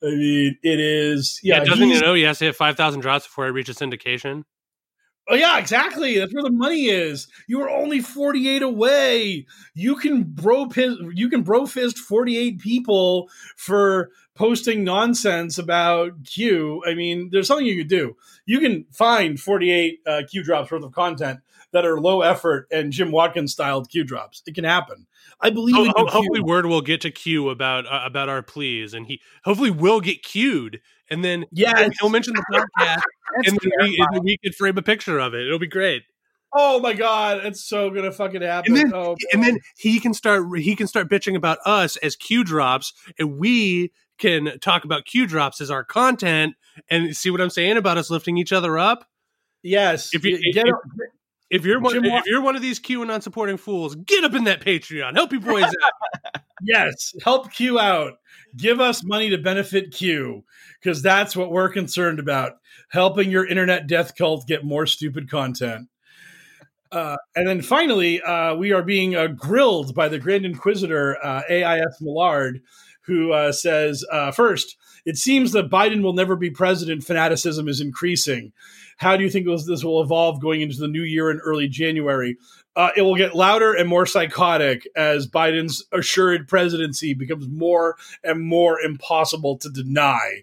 I 0.02 0.06
mean, 0.06 0.58
it 0.62 0.80
is. 0.80 1.40
Yeah, 1.42 1.58
yeah 1.58 1.64
doesn't 1.64 1.88
he 1.88 1.98
know 1.98 2.14
he 2.14 2.22
has 2.22 2.38
to 2.38 2.46
hit 2.46 2.56
5,000 2.56 3.00
drops 3.00 3.26
before 3.26 3.46
he 3.46 3.52
reaches 3.52 3.78
syndication? 3.78 4.44
Oh 5.30 5.36
yeah, 5.36 5.58
exactly. 5.58 6.18
That's 6.18 6.34
where 6.34 6.42
the 6.42 6.50
money 6.50 6.86
is. 6.86 7.28
You 7.46 7.62
are 7.62 7.70
only 7.70 8.00
48 8.00 8.62
away. 8.62 9.46
You 9.74 9.94
can 9.94 10.24
bro 10.24 10.68
you 11.12 11.28
can 11.28 11.42
bro 11.42 11.66
fist 11.66 11.98
48 11.98 12.58
people 12.58 13.30
for 13.56 14.10
posting 14.40 14.82
nonsense 14.84 15.58
about 15.58 16.24
Q. 16.24 16.82
I 16.86 16.94
mean, 16.94 17.28
there's 17.30 17.46
something 17.46 17.66
you 17.66 17.76
could 17.76 17.90
do. 17.90 18.16
You 18.46 18.58
can 18.58 18.86
find 18.90 19.38
48 19.38 20.00
uh, 20.06 20.22
Q 20.30 20.42
drops 20.42 20.70
worth 20.70 20.82
of 20.82 20.92
content 20.92 21.40
that 21.72 21.84
are 21.84 22.00
low 22.00 22.22
effort 22.22 22.66
and 22.72 22.90
Jim 22.90 23.12
Watkins 23.12 23.52
styled 23.52 23.90
Q 23.90 24.02
drops. 24.02 24.42
It 24.46 24.54
can 24.54 24.64
happen. 24.64 25.06
I 25.42 25.50
believe. 25.50 25.76
Ho- 25.76 25.92
ho- 25.94 26.06
hopefully, 26.06 26.40
word 26.40 26.64
will 26.64 26.80
get 26.80 27.02
to 27.02 27.10
Q 27.10 27.50
about 27.50 27.86
uh, 27.86 28.00
about 28.02 28.30
our 28.30 28.42
pleas, 28.42 28.94
and 28.94 29.06
he 29.06 29.20
hopefully 29.44 29.70
will 29.70 30.00
get 30.00 30.22
queued, 30.22 30.80
and 31.10 31.22
then 31.22 31.44
yeah, 31.52 31.90
he'll 32.00 32.08
mention 32.08 32.32
the 32.34 32.44
podcast, 32.50 33.02
and 33.46 33.58
then, 33.60 33.70
we, 33.82 34.06
and 34.12 34.24
we 34.24 34.38
can 34.38 34.54
frame 34.54 34.78
a 34.78 34.82
picture 34.82 35.18
of 35.18 35.34
it. 35.34 35.46
It'll 35.46 35.58
be 35.58 35.66
great. 35.66 36.04
Oh 36.52 36.80
my 36.80 36.94
god, 36.94 37.44
it's 37.44 37.62
so 37.62 37.90
gonna 37.90 38.10
fucking 38.10 38.42
happen. 38.42 38.74
And 38.74 38.90
then, 38.90 38.94
oh, 38.94 39.16
and 39.32 39.42
then 39.42 39.58
he 39.76 40.00
can 40.00 40.14
start 40.14 40.46
he 40.58 40.74
can 40.74 40.86
start 40.86 41.08
bitching 41.08 41.36
about 41.36 41.58
us 41.64 41.96
as 41.98 42.16
Q 42.16 42.42
drops, 42.42 42.92
and 43.18 43.38
we 43.38 43.92
can 44.20 44.58
talk 44.60 44.84
about 44.84 45.04
Q 45.04 45.26
drops 45.26 45.60
as 45.60 45.70
our 45.70 45.82
content, 45.82 46.54
and 46.88 47.16
see 47.16 47.30
what 47.30 47.40
I'm 47.40 47.50
saying 47.50 47.76
about 47.76 47.98
us 47.98 48.10
lifting 48.10 48.38
each 48.38 48.52
other 48.52 48.78
up. 48.78 49.06
Yes, 49.62 50.10
if 50.14 50.24
you 50.24 50.38
get 50.52 50.66
if, 50.66 50.74
if 51.50 51.66
you're 51.66 51.80
one, 51.80 52.04
if 52.04 52.26
you're 52.26 52.40
one 52.40 52.54
of 52.54 52.62
these 52.62 52.78
QAnon 52.78 53.22
supporting 53.22 53.56
fools, 53.56 53.96
get 53.96 54.24
up 54.24 54.34
in 54.34 54.44
that 54.44 54.60
Patreon. 54.60 55.14
Help 55.14 55.32
you 55.32 55.40
boys 55.40 55.64
out. 55.64 56.42
yes, 56.62 57.12
help 57.24 57.52
Q 57.52 57.78
out. 57.78 58.14
Give 58.56 58.80
us 58.80 59.04
money 59.04 59.30
to 59.30 59.38
benefit 59.38 59.92
Q 59.92 60.44
because 60.80 61.02
that's 61.02 61.36
what 61.36 61.50
we're 61.50 61.68
concerned 61.68 62.20
about. 62.20 62.52
Helping 62.90 63.30
your 63.30 63.46
internet 63.46 63.86
death 63.86 64.16
cult 64.16 64.46
get 64.46 64.64
more 64.64 64.86
stupid 64.86 65.28
content. 65.30 65.88
Uh, 66.92 67.16
and 67.36 67.46
then 67.46 67.62
finally, 67.62 68.20
uh, 68.22 68.54
we 68.56 68.72
are 68.72 68.82
being 68.82 69.14
uh, 69.14 69.28
grilled 69.28 69.94
by 69.94 70.08
the 70.08 70.18
Grand 70.18 70.44
Inquisitor, 70.44 71.16
uh, 71.24 71.42
AIS 71.48 71.98
Millard, 72.00 72.60
who 73.02 73.32
uh, 73.32 73.52
says, 73.52 74.04
uh, 74.10 74.30
first, 74.30 74.76
it 75.04 75.16
seems 75.16 75.52
that 75.52 75.70
Biden 75.70 76.02
will 76.02 76.12
never 76.12 76.36
be 76.36 76.50
president. 76.50 77.04
Fanaticism 77.04 77.68
is 77.68 77.80
increasing. 77.80 78.52
How 78.98 79.16
do 79.16 79.24
you 79.24 79.30
think 79.30 79.46
this 79.46 79.82
will 79.82 80.02
evolve 80.02 80.40
going 80.40 80.60
into 80.60 80.76
the 80.76 80.88
new 80.88 81.02
year 81.02 81.30
in 81.30 81.38
early 81.38 81.68
January? 81.68 82.36
Uh, 82.76 82.90
it 82.96 83.02
will 83.02 83.16
get 83.16 83.34
louder 83.34 83.72
and 83.74 83.88
more 83.88 84.06
psychotic 84.06 84.86
as 84.94 85.26
Biden's 85.26 85.84
assured 85.92 86.48
presidency 86.48 87.14
becomes 87.14 87.48
more 87.48 87.96
and 88.22 88.40
more 88.40 88.80
impossible 88.80 89.56
to 89.58 89.70
deny. 89.70 90.42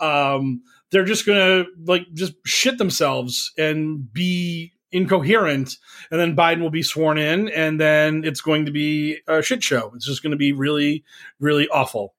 Um, 0.00 0.62
they're 0.90 1.04
just 1.04 1.24
going 1.24 1.38
to 1.38 1.70
like 1.84 2.12
just 2.12 2.34
shit 2.44 2.76
themselves 2.76 3.52
and 3.56 4.12
be 4.12 4.72
incoherent, 4.92 5.76
and 6.10 6.20
then 6.20 6.36
Biden 6.36 6.60
will 6.60 6.70
be 6.70 6.82
sworn 6.82 7.18
in, 7.18 7.48
and 7.48 7.80
then 7.80 8.24
it's 8.24 8.40
going 8.40 8.66
to 8.66 8.70
be 8.70 9.18
a 9.26 9.42
shit 9.42 9.62
show. 9.62 9.92
It's 9.94 10.06
just 10.06 10.22
going 10.22 10.30
to 10.30 10.36
be 10.36 10.52
really, 10.52 11.04
really 11.40 11.68
awful. 11.68 12.14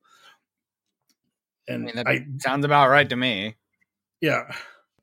And 1.67 1.83
I 1.83 1.85
mean, 1.85 1.95
that 1.95 2.07
I, 2.07 2.25
sounds 2.39 2.65
about 2.65 2.89
right 2.89 3.07
to 3.07 3.15
me. 3.15 3.55
Yeah. 4.19 4.53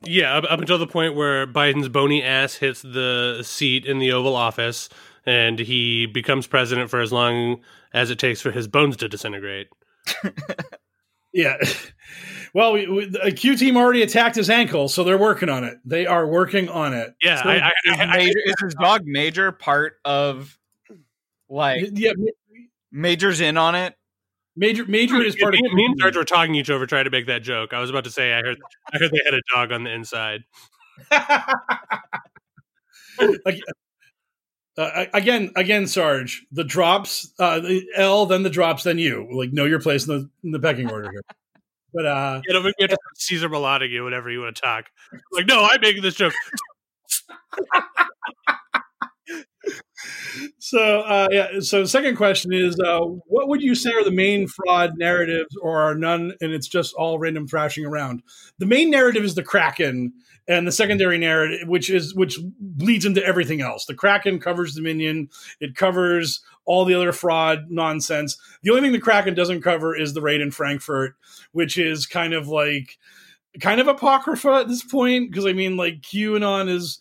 Yeah, 0.02 0.36
up, 0.36 0.44
up, 0.48 0.60
until 0.60 0.78
the 0.78 0.86
point 0.86 1.14
where 1.14 1.47
Biden's 1.47 1.88
bony 1.88 2.22
ass 2.22 2.55
hits 2.55 2.80
the 2.80 3.42
seat 3.42 3.84
in 3.84 3.98
the 3.98 4.12
Oval 4.12 4.34
Office 4.34 4.88
and 5.26 5.59
he 5.59 6.06
becomes 6.06 6.47
president 6.47 6.88
for 6.88 7.01
as 7.01 7.12
long 7.12 7.60
as 7.92 8.10
it 8.10 8.18
takes 8.18 8.40
for 8.40 8.51
his 8.51 8.66
bones 8.66 8.97
to 8.98 9.09
disintegrate. 9.09 9.68
yeah. 11.32 11.57
Well, 12.52 12.73
we, 12.73 12.89
we, 12.89 13.05
the 13.07 13.31
Q 13.31 13.57
team 13.57 13.77
already 13.77 14.02
attacked 14.02 14.35
his 14.35 14.51
ankle, 14.51 14.89
so 14.89 15.05
they're 15.05 15.16
working 15.16 15.48
on 15.48 15.62
it. 15.62 15.78
They 15.85 16.07
are 16.07 16.27
working 16.27 16.69
on 16.69 16.93
it. 16.93 17.15
Yeah. 17.23 17.43
So 17.43 17.48
I, 17.48 17.59
I, 17.59 17.70
is, 17.85 17.98
major, 18.16 18.39
is 18.44 18.55
his 18.61 18.74
dog 18.74 19.02
Major 19.05 19.52
part 19.52 19.98
of 20.05 20.59
like 21.48 21.90
yeah, 21.93 22.12
Major's 22.90 23.40
in 23.40 23.57
on 23.57 23.77
it? 23.77 23.94
Major 24.57 24.85
Major 24.85 25.23
is 25.23 25.36
part 25.36 25.55
me, 25.55 25.62
of 25.65 25.73
me 25.73 25.85
and 25.85 25.98
George 26.01 26.16
were 26.16 26.24
talking 26.24 26.57
each 26.57 26.70
over 26.70 26.86
trying 26.86 27.05
to 27.05 27.11
make 27.11 27.27
that 27.28 27.43
joke. 27.43 27.73
I 27.73 27.81
was 27.81 27.89
about 27.89 28.05
to 28.05 28.11
say 28.11 28.32
I 28.32 28.43
heard 28.43 28.59
I 28.93 28.98
heard 28.98 29.12
they 29.12 29.20
had 29.24 29.35
a 29.35 29.40
dog 29.55 29.70
on 29.70 29.85
the 29.85 29.90
inside. 29.90 30.43
like, 33.44 33.61
uh, 34.82 35.07
again, 35.15 35.52
again, 35.57 35.86
Sarge, 35.86 36.44
the 36.52 36.65
drops, 36.65 37.32
uh, 37.39 37.61
the 37.61 37.85
L, 37.97 38.27
then 38.27 38.43
the 38.43 38.51
drops, 38.51 38.85
then 38.85 38.98
you. 38.98 39.28
Like, 39.32 39.52
know 39.52 39.65
your 39.65 39.81
place 39.81 40.07
in 40.07 40.16
the 40.16 40.31
in 40.44 40.51
the 40.52 40.61
pecking 40.61 40.90
order 40.90 41.11
here. 41.11 41.23
But 41.93 42.07
uh, 42.07 42.40
you 42.47 42.55
know, 42.55 42.61
we 42.61 42.73
have 42.81 42.90
to 42.90 42.98
Caesar 43.16 43.48
Melodic 43.48 43.90
you 43.90 44.05
whenever 44.05 44.31
you 44.31 44.40
want 44.40 44.57
to 44.57 44.62
talk. 44.62 44.86
Like, 45.32 45.47
no, 45.47 45.65
I'm 45.65 45.81
making 45.81 46.02
this 46.02 46.15
joke. 46.15 46.32
so 50.58 51.00
uh, 51.00 51.28
yeah. 51.30 51.60
So 51.60 51.84
second 51.84 52.16
question 52.16 52.52
is, 52.52 52.78
uh, 52.80 53.00
what 53.00 53.48
would 53.48 53.62
you 53.62 53.74
say 53.74 53.92
are 53.92 54.04
the 54.04 54.10
main 54.10 54.46
fraud 54.46 54.92
narratives, 54.96 55.56
or 55.60 55.80
are 55.80 55.94
none, 55.94 56.32
and 56.40 56.52
it's 56.52 56.68
just 56.68 56.94
all 56.94 57.18
random 57.18 57.46
thrashing 57.46 57.84
around? 57.84 58.22
The 58.58 58.66
main 58.66 58.90
narrative 58.90 59.24
is 59.24 59.34
the 59.34 59.42
Kraken, 59.42 60.12
and 60.48 60.66
the 60.66 60.72
secondary 60.72 61.18
narrative, 61.18 61.68
which 61.68 61.90
is 61.90 62.14
which 62.14 62.38
bleeds 62.58 63.04
into 63.04 63.24
everything 63.24 63.60
else. 63.60 63.86
The 63.86 63.94
Kraken 63.94 64.40
covers 64.40 64.74
Dominion. 64.74 65.28
It 65.60 65.76
covers 65.76 66.40
all 66.64 66.84
the 66.84 66.94
other 66.94 67.12
fraud 67.12 67.66
nonsense. 67.70 68.36
The 68.62 68.70
only 68.70 68.82
thing 68.82 68.92
the 68.92 68.98
Kraken 68.98 69.34
doesn't 69.34 69.62
cover 69.62 69.96
is 69.96 70.12
the 70.12 70.22
raid 70.22 70.40
in 70.40 70.50
Frankfurt, 70.50 71.14
which 71.52 71.78
is 71.78 72.06
kind 72.06 72.34
of 72.34 72.48
like 72.48 72.98
kind 73.60 73.80
of 73.80 73.88
apocrypha 73.88 74.50
at 74.50 74.68
this 74.68 74.82
point 74.82 75.30
because 75.30 75.46
I 75.46 75.52
mean, 75.52 75.76
like 75.76 76.00
QAnon 76.00 76.68
is 76.68 76.98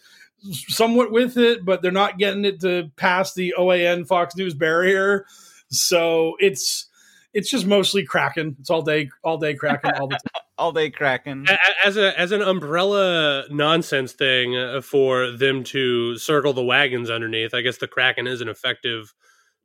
somewhat 0.51 1.11
with 1.11 1.37
it, 1.37 1.65
but 1.65 1.81
they're 1.81 1.91
not 1.91 2.17
getting 2.17 2.45
it 2.45 2.61
to 2.61 2.91
pass 2.95 3.33
the 3.33 3.53
OAN 3.57 4.07
Fox 4.07 4.35
News 4.35 4.53
barrier. 4.53 5.25
So 5.69 6.35
it's 6.39 6.87
it's 7.33 7.49
just 7.49 7.65
mostly 7.65 8.03
Kraken. 8.03 8.55
It's 8.59 8.69
all 8.71 8.81
day, 8.81 9.09
all 9.23 9.37
day 9.37 9.53
Kraken, 9.53 9.91
all 9.99 10.07
the 10.07 10.15
time. 10.15 10.43
all 10.57 10.71
day 10.71 10.89
Kraken. 10.89 11.45
A- 11.47 11.87
As 11.87 11.95
a 11.97 12.19
as 12.19 12.31
an 12.31 12.41
umbrella 12.41 13.43
nonsense 13.49 14.13
thing 14.13 14.57
uh, 14.57 14.81
for 14.81 15.31
them 15.31 15.63
to 15.65 16.17
circle 16.17 16.53
the 16.53 16.63
wagons 16.63 17.09
underneath, 17.09 17.53
I 17.53 17.61
guess 17.61 17.77
the 17.77 17.87
Kraken 17.87 18.25
is 18.27 18.41
an 18.41 18.49
effective 18.49 19.13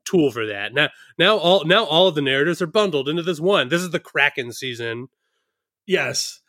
tool 0.04 0.30
for 0.30 0.44
that. 0.46 0.74
Now 0.74 0.90
now 1.18 1.38
all 1.38 1.64
now 1.64 1.84
all 1.84 2.06
of 2.08 2.14
the 2.14 2.20
narratives 2.22 2.60
are 2.60 2.66
bundled 2.66 3.08
into 3.08 3.22
this 3.22 3.40
one. 3.40 3.68
This 3.70 3.80
is 3.82 3.90
the 3.90 4.00
Kraken 4.00 4.52
season. 4.52 5.08
Yes. 5.86 6.40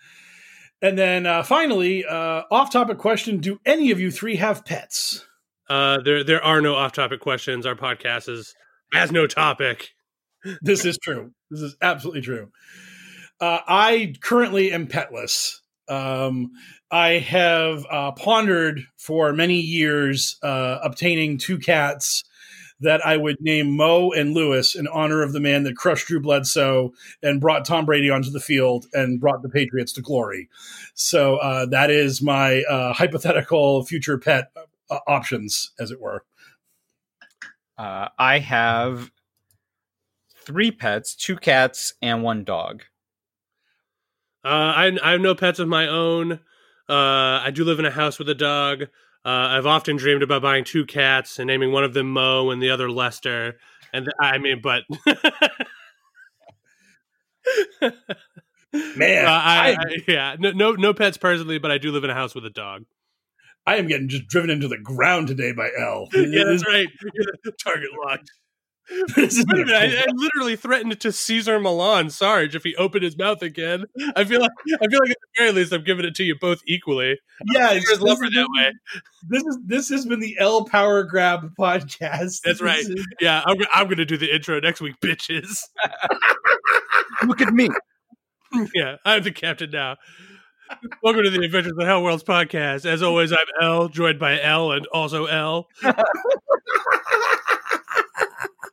And 0.82 0.98
then 0.98 1.26
uh, 1.26 1.44
finally, 1.44 2.06
uh, 2.06 2.44
off-topic 2.52 2.98
question: 2.98 3.40
Do 3.40 3.60
any 3.66 3.92
of 3.92 4.00
you 4.00 4.12
three 4.12 4.36
have 4.36 4.66
pets? 4.66 5.26
Uh, 5.70 6.00
there 6.02 6.24
there 6.24 6.44
are 6.44 6.62
no 6.62 6.76
off 6.76 6.92
topic 6.92 7.22
questions. 7.22 7.66
Our 7.66 7.76
podcast 7.76 8.30
is 8.30 8.54
has 8.94 9.12
no 9.12 9.28
topic. 9.28 9.90
This 10.62 10.86
is 10.86 11.00
true. 11.02 11.32
This 11.50 11.62
is 11.62 11.76
absolutely 11.82 12.22
true. 12.22 12.52
Uh, 13.42 13.62
I 13.68 14.14
currently 14.22 14.72
am 14.72 14.86
petless. 14.86 15.56
Um, 15.90 16.52
I 16.92 17.14
have 17.14 17.84
uh, 17.90 18.12
pondered 18.12 18.82
for 18.96 19.34
many 19.34 19.60
years 19.60 20.38
uh, 20.44 20.78
obtaining 20.84 21.40
two 21.40 21.58
cats 21.58 22.24
that 22.82 23.06
I 23.06 23.18
would 23.18 23.40
name 23.40 23.76
Mo 23.76 24.12
and 24.12 24.34
Lewis 24.34 24.76
in 24.76 24.88
honor 24.88 25.22
of 25.22 25.34
the 25.34 25.40
man 25.40 25.64
that 25.64 25.76
crushed 25.78 26.08
Drew 26.08 26.20
Bledsoe 26.20 26.94
and 27.24 27.40
brought 27.40 27.66
Tom 27.66 27.86
Brady 27.86 28.10
onto 28.10 28.30
the 28.30 28.40
field 28.40 28.86
and 28.94 29.20
brought 29.20 29.42
the 29.42 29.50
Patriots 29.50 29.94
to 29.94 30.02
glory. 30.02 30.50
So 30.94 31.38
uh, 31.38 31.66
that 31.68 31.90
is 31.90 32.22
my 32.22 32.64
uh, 32.64 32.94
hypothetical 32.94 33.86
future 33.86 34.18
pet 34.18 34.52
uh, 34.90 35.00
options, 35.08 35.72
as 35.80 35.92
it 35.92 36.02
were. 36.02 36.26
Uh, 37.78 38.10
I 38.18 38.40
have 38.40 39.12
three 40.46 40.72
pets, 40.72 41.16
two 41.16 41.36
cats, 41.36 41.94
and 42.02 42.24
one 42.24 42.44
dog. 42.44 42.84
Uh, 44.44 44.48
I 44.48 44.98
I 45.02 45.12
have 45.14 45.22
no 45.22 45.34
pets 45.34 45.60
of 45.60 45.68
my 45.68 45.88
own. 45.88 46.34
Uh, 46.88 47.42
I 47.44 47.52
do 47.52 47.64
live 47.64 47.80
in 47.80 47.86
a 47.86 47.92
house 47.92 48.20
with 48.20 48.30
a 48.30 48.36
dog. 48.36 48.86
Uh, 49.26 49.30
I've 49.58 49.66
often 49.66 49.96
dreamed 49.96 50.22
about 50.22 50.44
buying 50.44 50.64
two 50.64 50.86
cats 50.86 51.40
and 51.40 51.48
naming 51.48 51.72
one 51.72 51.84
of 51.84 51.94
them 51.96 52.12
Mo 52.12 52.52
and 52.52 52.62
the 52.62 52.70
other 52.70 52.92
Lester. 52.92 53.58
And 53.92 54.08
I 54.22 54.38
mean, 54.38 54.62
but 54.62 54.84
Man, 58.74 59.26
Uh, 59.26 59.30
I, 59.32 59.70
I- 59.72 59.72
I- 59.80 59.98
yeah, 60.08 60.36
no, 60.38 60.52
no, 60.52 60.72
no 60.74 60.94
pets 60.94 61.18
personally, 61.18 61.58
but 61.60 61.72
I 61.72 61.78
do 61.78 61.92
live 61.92 62.04
in 62.04 62.10
a 62.10 62.14
house 62.14 62.36
with 62.36 62.46
a 62.46 62.50
dog. 62.50 62.84
I 63.66 63.78
am 63.78 63.88
getting 63.88 64.10
just 64.10 64.28
driven 64.28 64.50
into 64.52 64.68
the 64.68 64.78
ground 64.78 65.28
today 65.28 65.52
by 65.54 65.70
L. 65.80 66.08
yeah, 66.14 66.44
that's 66.46 66.68
right. 66.68 66.88
Target 67.64 67.90
locked. 68.06 68.30
Wait 69.18 69.34
a 69.34 69.46
minute, 69.48 69.70
I, 69.70 69.86
I 69.86 70.06
literally 70.14 70.56
threatened 70.56 71.00
to 71.00 71.12
Cesar 71.12 71.60
Millan 71.60 72.10
Sarge 72.12 72.56
if 72.56 72.64
he 72.64 72.76
opened 72.76 73.04
his 73.04 73.18
mouth 73.18 73.42
again. 73.42 73.86
I 74.16 74.24
feel 74.26 74.40
like 74.42 74.52
I 74.82 74.88
feel 74.88 75.00
like 75.00 75.10
at 75.10 75.18
the 75.20 75.28
very 75.38 75.52
least 75.52 75.74
I'm 75.74 75.84
giving 75.84 76.06
it 76.06 76.14
to 76.16 76.24
you 76.24 76.36
both 76.40 76.62
equally. 76.68 77.20
Yeah, 77.52 77.72
it's- 77.72 77.90
his 77.90 78.02
lover 78.02 78.26
this 78.26 78.36
that 78.36 78.48
way. 78.56 78.72
This 79.28 79.44
is 79.44 79.58
this 79.66 79.90
has 79.90 80.06
been 80.06 80.20
the 80.20 80.36
L 80.40 80.66
Power 80.66 81.04
Grab 81.04 81.50
podcast. 81.60 82.42
That's 82.44 82.62
right. 82.62 82.78
is- 82.80 83.06
Yeah, 83.20 83.42
I'm, 83.46 83.58
I'm 83.74 83.86
going 83.88 83.98
to 83.98 84.06
do 84.06 84.18
the 84.18 84.34
intro 84.34 84.60
next 84.60 84.82
week, 84.82 84.96
bitches. 85.02 85.62
Look 87.26 87.42
at 87.42 87.54
me. 87.54 87.70
yeah, 88.76 88.98
I'm 89.04 89.24
the 89.24 89.32
captain 89.32 89.72
now. 89.72 89.98
Welcome 91.04 91.24
to 91.24 91.30
the 91.30 91.44
Adventures 91.44 91.74
of 91.78 91.86
Hell 91.86 92.04
Worlds 92.04 92.24
podcast. 92.24 92.86
As 92.86 93.04
always, 93.04 93.32
I'm 93.32 93.38
L, 93.62 93.88
joined 93.88 94.20
by 94.20 94.40
L 94.42 94.72
and 94.72 94.86
also 94.88 95.26
L. 95.26 95.68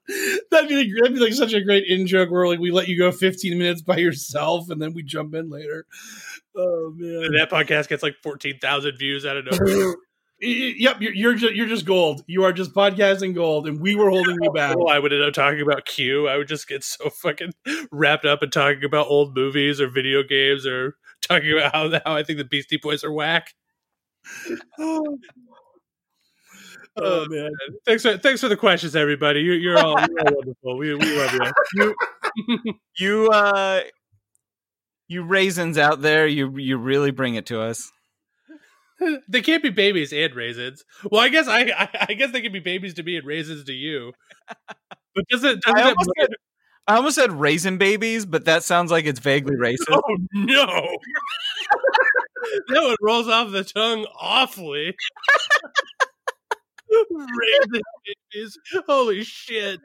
that'd 0.50 0.68
be 0.68 0.76
like, 0.76 0.88
that'd 0.96 1.14
be 1.14 1.20
like 1.20 1.32
such 1.32 1.52
a 1.52 1.62
great 1.62 1.84
in 1.86 2.06
joke 2.06 2.30
where 2.30 2.46
like 2.46 2.58
we 2.58 2.70
let 2.70 2.88
you 2.88 2.98
go 2.98 3.12
15 3.12 3.56
minutes 3.56 3.82
by 3.82 3.96
yourself 3.96 4.70
and 4.70 4.80
then 4.80 4.92
we 4.94 5.02
jump 5.02 5.34
in 5.34 5.50
later. 5.50 5.86
Oh 6.56 6.92
man, 6.96 7.24
And 7.24 7.38
that 7.38 7.50
podcast 7.50 7.88
gets 7.88 8.02
like 8.02 8.16
14,000 8.22 8.96
views 8.98 9.24
out 9.24 9.36
of 9.36 9.46
nowhere. 9.46 9.94
Yep, 10.44 11.00
you're 11.00 11.14
you're 11.14 11.34
just, 11.34 11.54
you're 11.54 11.68
just 11.68 11.84
gold. 11.86 12.24
You 12.26 12.42
are 12.42 12.52
just 12.52 12.74
podcasting 12.74 13.32
gold, 13.32 13.68
and 13.68 13.80
we 13.80 13.94
were 13.94 14.10
holding 14.10 14.38
you 14.42 14.50
back. 14.50 14.76
Well, 14.76 14.88
I 14.88 14.98
would 14.98 15.12
end 15.12 15.22
up 15.22 15.34
talking 15.34 15.60
about 15.60 15.84
Q. 15.84 16.26
I 16.26 16.36
would 16.36 16.48
just 16.48 16.66
get 16.66 16.82
so 16.82 17.10
fucking 17.10 17.52
wrapped 17.92 18.24
up 18.24 18.42
in 18.42 18.50
talking 18.50 18.82
about 18.82 19.06
old 19.06 19.36
movies 19.36 19.80
or 19.80 19.88
video 19.88 20.24
games 20.24 20.66
or 20.66 20.96
talking 21.20 21.52
about 21.52 21.72
how, 21.72 21.90
how 22.04 22.16
I 22.16 22.24
think 22.24 22.38
the 22.38 22.44
Beastie 22.44 22.76
Boys 22.76 23.04
are 23.04 23.12
whack. 23.12 23.54
oh, 24.80 25.18
Oh, 26.96 27.26
man, 27.28 27.50
Thanks 27.86 28.02
for 28.02 28.18
thanks 28.18 28.40
for 28.40 28.48
the 28.48 28.56
questions, 28.56 28.94
everybody. 28.94 29.40
You, 29.40 29.52
you're 29.52 29.78
all 29.78 29.98
you're 30.10 30.20
all 30.20 30.34
wonderful. 30.34 30.76
We 30.76 30.94
we 30.94 31.16
love 31.16 31.32
you. 31.74 31.94
You, 32.48 32.74
you, 32.98 33.30
uh, 33.30 33.80
you 35.08 35.22
raisins 35.22 35.78
out 35.78 36.02
there, 36.02 36.26
you 36.26 36.56
you 36.58 36.76
really 36.76 37.10
bring 37.10 37.34
it 37.34 37.46
to 37.46 37.60
us. 37.60 37.90
they 39.28 39.40
can't 39.40 39.62
be 39.62 39.70
babies 39.70 40.12
and 40.12 40.34
raisins. 40.34 40.84
Well, 41.10 41.20
I 41.20 41.28
guess 41.28 41.48
I, 41.48 41.60
I 41.62 42.06
I 42.10 42.14
guess 42.14 42.30
they 42.32 42.42
can 42.42 42.52
be 42.52 42.60
babies 42.60 42.94
to 42.94 43.02
me 43.02 43.16
and 43.16 43.26
raisins 43.26 43.64
to 43.64 43.72
you. 43.72 44.12
But 45.14 45.28
does 45.28 45.44
it? 45.44 45.60
Does 45.62 45.74
I 45.76 45.82
almost, 45.82 46.10
said, 46.18 46.28
I 46.86 46.96
almost 46.96 47.14
said 47.16 47.32
raisin 47.32 47.78
babies, 47.78 48.26
but 48.26 48.44
that 48.44 48.64
sounds 48.64 48.90
like 48.90 49.06
it's 49.06 49.20
vaguely 49.20 49.56
racist. 49.56 49.86
oh 49.90 50.16
no! 50.34 50.96
that 52.68 52.82
one 52.82 52.96
rolls 53.00 53.28
off 53.28 53.50
the 53.50 53.64
tongue 53.64 54.06
awfully. 54.20 54.94
Babies. 58.32 58.58
Holy 58.86 59.24
shit! 59.24 59.80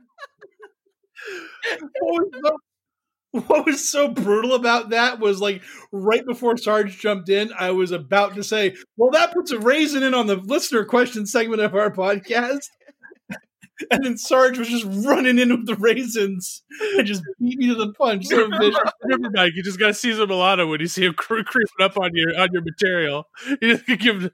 what 2.00 2.32
was, 2.34 2.42
so, 2.44 2.58
what 3.48 3.66
was 3.66 3.90
so 3.90 4.08
brutal 4.10 4.56
about 4.56 4.90
that 4.90 5.20
was 5.20 5.42
like 5.42 5.62
right 5.92 6.26
before 6.26 6.58
Sarge 6.58 6.98
jumped 6.98 7.30
in, 7.30 7.52
I 7.58 7.72
was 7.72 7.92
about 7.92 8.36
to 8.36 8.44
say, 8.44 8.76
"Well, 8.98 9.12
that 9.12 9.34
puts 9.34 9.52
a 9.52 9.60
raisin 9.60 10.04
in 10.04 10.14
on 10.14 10.28
the 10.28 10.36
listener 10.36 10.86
question 10.86 11.26
segment 11.26 11.62
of 11.62 11.76
our 11.76 11.92
podcast." 11.92 12.70
And 13.92 14.04
then 14.04 14.18
Sarge 14.18 14.58
was 14.58 14.70
just 14.70 14.88
running 15.06 15.38
in 15.38 15.52
with 15.52 15.68
the 15.68 15.76
raisins 15.76 16.64
and 16.98 17.06
just 17.06 17.22
beat 17.40 17.60
me 17.60 17.68
to 17.68 17.76
the 17.76 17.94
punch. 17.94 18.26
So. 18.26 18.48
Remember, 18.48 19.30
Mike, 19.32 19.52
you 19.54 19.62
just 19.62 19.78
got 19.78 19.90
to 19.90 19.94
Caesar 19.94 20.26
Milano 20.26 20.66
when 20.66 20.80
you 20.80 20.88
see 20.88 21.06
him 21.06 21.14
cre- 21.14 21.44
creeping 21.46 21.86
up 21.86 21.96
on 21.96 22.10
your 22.16 22.36
on 22.40 22.50
your 22.52 22.64
material. 22.64 23.28
You 23.62 23.78
just 23.78 23.86
give 23.86 24.22
him. 24.24 24.32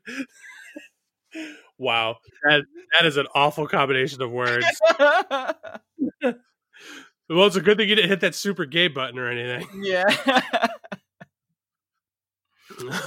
Wow, 1.83 2.17
that 2.43 2.63
that 2.97 3.05
is 3.05 3.17
an 3.17 3.27
awful 3.35 3.67
combination 3.67 4.21
of 4.21 4.31
words. 4.31 4.65
Well, 7.29 7.47
it's 7.47 7.55
a 7.55 7.61
good 7.61 7.77
thing 7.77 7.87
you 7.87 7.95
didn't 7.95 8.09
hit 8.09 8.19
that 8.19 8.35
super 8.35 8.65
gay 8.65 8.89
button 8.89 9.17
or 9.17 9.29
anything. 9.29 9.67
yeah. 9.81 10.03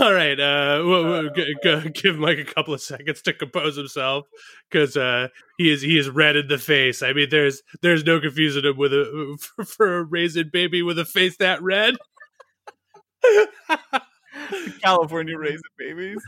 All 0.00 0.12
right, 0.12 0.38
uh, 0.38 0.82
we'll, 0.84 1.04
we'll 1.04 1.30
g- 1.30 1.54
g- 1.62 1.90
give 1.90 2.16
Mike 2.18 2.38
a 2.38 2.44
couple 2.44 2.72
of 2.72 2.80
seconds 2.80 3.20
to 3.22 3.32
compose 3.32 3.76
himself 3.76 4.26
because 4.70 4.96
uh, 4.96 5.28
he 5.58 5.70
is 5.70 5.82
he 5.82 5.98
is 5.98 6.08
red 6.08 6.36
in 6.36 6.46
the 6.48 6.58
face. 6.58 7.02
I 7.02 7.12
mean, 7.12 7.28
there's 7.30 7.62
there's 7.82 8.04
no 8.04 8.20
confusing 8.20 8.64
him 8.64 8.76
with 8.76 8.92
a 8.92 9.36
for, 9.56 9.64
for 9.64 9.96
a 9.98 10.02
raisin 10.04 10.50
baby 10.52 10.82
with 10.82 10.98
a 10.98 11.04
face 11.04 11.36
that 11.38 11.62
red. 11.62 11.96
California 14.82 15.36
raisin 15.36 15.60
babies. 15.78 16.22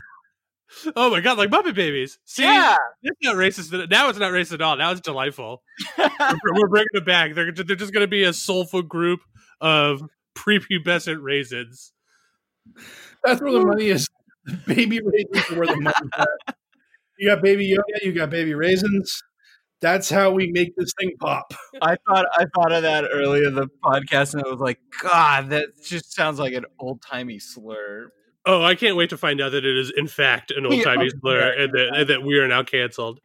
Oh 0.95 1.09
my 1.09 1.19
god, 1.19 1.37
like 1.37 1.49
Muppet 1.49 1.75
babies. 1.75 2.19
See, 2.25 2.43
Yeah. 2.43 2.75
it's 3.01 3.17
not 3.23 3.35
racist. 3.35 3.89
Now 3.89 4.09
it's 4.09 4.19
not 4.19 4.31
racist 4.31 4.53
at 4.53 4.61
all. 4.61 4.77
Now 4.77 4.91
it's 4.91 5.01
delightful. 5.01 5.63
we're, 5.97 6.53
we're 6.53 6.67
bringing 6.67 6.87
it 6.93 7.05
back. 7.05 7.33
They're 7.35 7.51
they're 7.51 7.75
just 7.75 7.93
going 7.93 8.03
to 8.03 8.07
be 8.07 8.23
a 8.23 8.33
soulful 8.33 8.81
group 8.83 9.21
of 9.61 10.03
prepubescent 10.37 11.21
raisins. 11.21 11.91
That's 13.23 13.41
where 13.41 13.51
the 13.51 13.65
money 13.65 13.87
is. 13.89 14.07
Baby 14.67 15.01
raisins 15.03 15.51
are 15.51 15.57
where 15.59 15.67
the 15.67 15.75
money 15.77 15.95
at. 16.17 16.55
You 17.17 17.27
got 17.29 17.41
baby 17.43 17.65
yoga, 17.65 17.83
you 18.01 18.13
got 18.13 18.29
baby 18.29 18.53
raisins. 18.53 19.21
That's 19.81 20.09
how 20.09 20.31
we 20.31 20.51
make 20.51 20.73
this 20.77 20.93
thing 20.99 21.11
pop. 21.19 21.53
I 21.81 21.97
thought 22.07 22.25
I 22.33 22.45
thought 22.55 22.71
of 22.71 22.83
that 22.83 23.05
earlier 23.11 23.47
in 23.47 23.55
the 23.55 23.67
podcast, 23.83 24.33
and 24.33 24.43
I 24.43 24.49
was 24.49 24.59
like, 24.61 24.79
God, 25.01 25.49
that 25.49 25.65
just 25.83 26.13
sounds 26.13 26.39
like 26.39 26.53
an 26.53 26.65
old 26.79 27.01
timey 27.01 27.39
slur. 27.39 28.09
Oh, 28.51 28.63
I 28.63 28.75
can't 28.75 28.95
wait 28.95 29.11
to 29.11 29.17
find 29.17 29.39
out 29.41 29.51
that 29.51 29.63
it 29.65 29.77
is 29.77 29.91
in 29.95 30.07
fact 30.07 30.51
an 30.51 30.65
old 30.65 30.83
timey 30.83 31.05
Yeah. 31.05 31.19
slur 31.21 31.49
and 31.51 31.73
that, 31.73 31.89
and 31.95 32.09
that 32.09 32.23
we 32.23 32.37
are 32.39 32.47
now 32.47 32.63
canceled. 32.63 33.19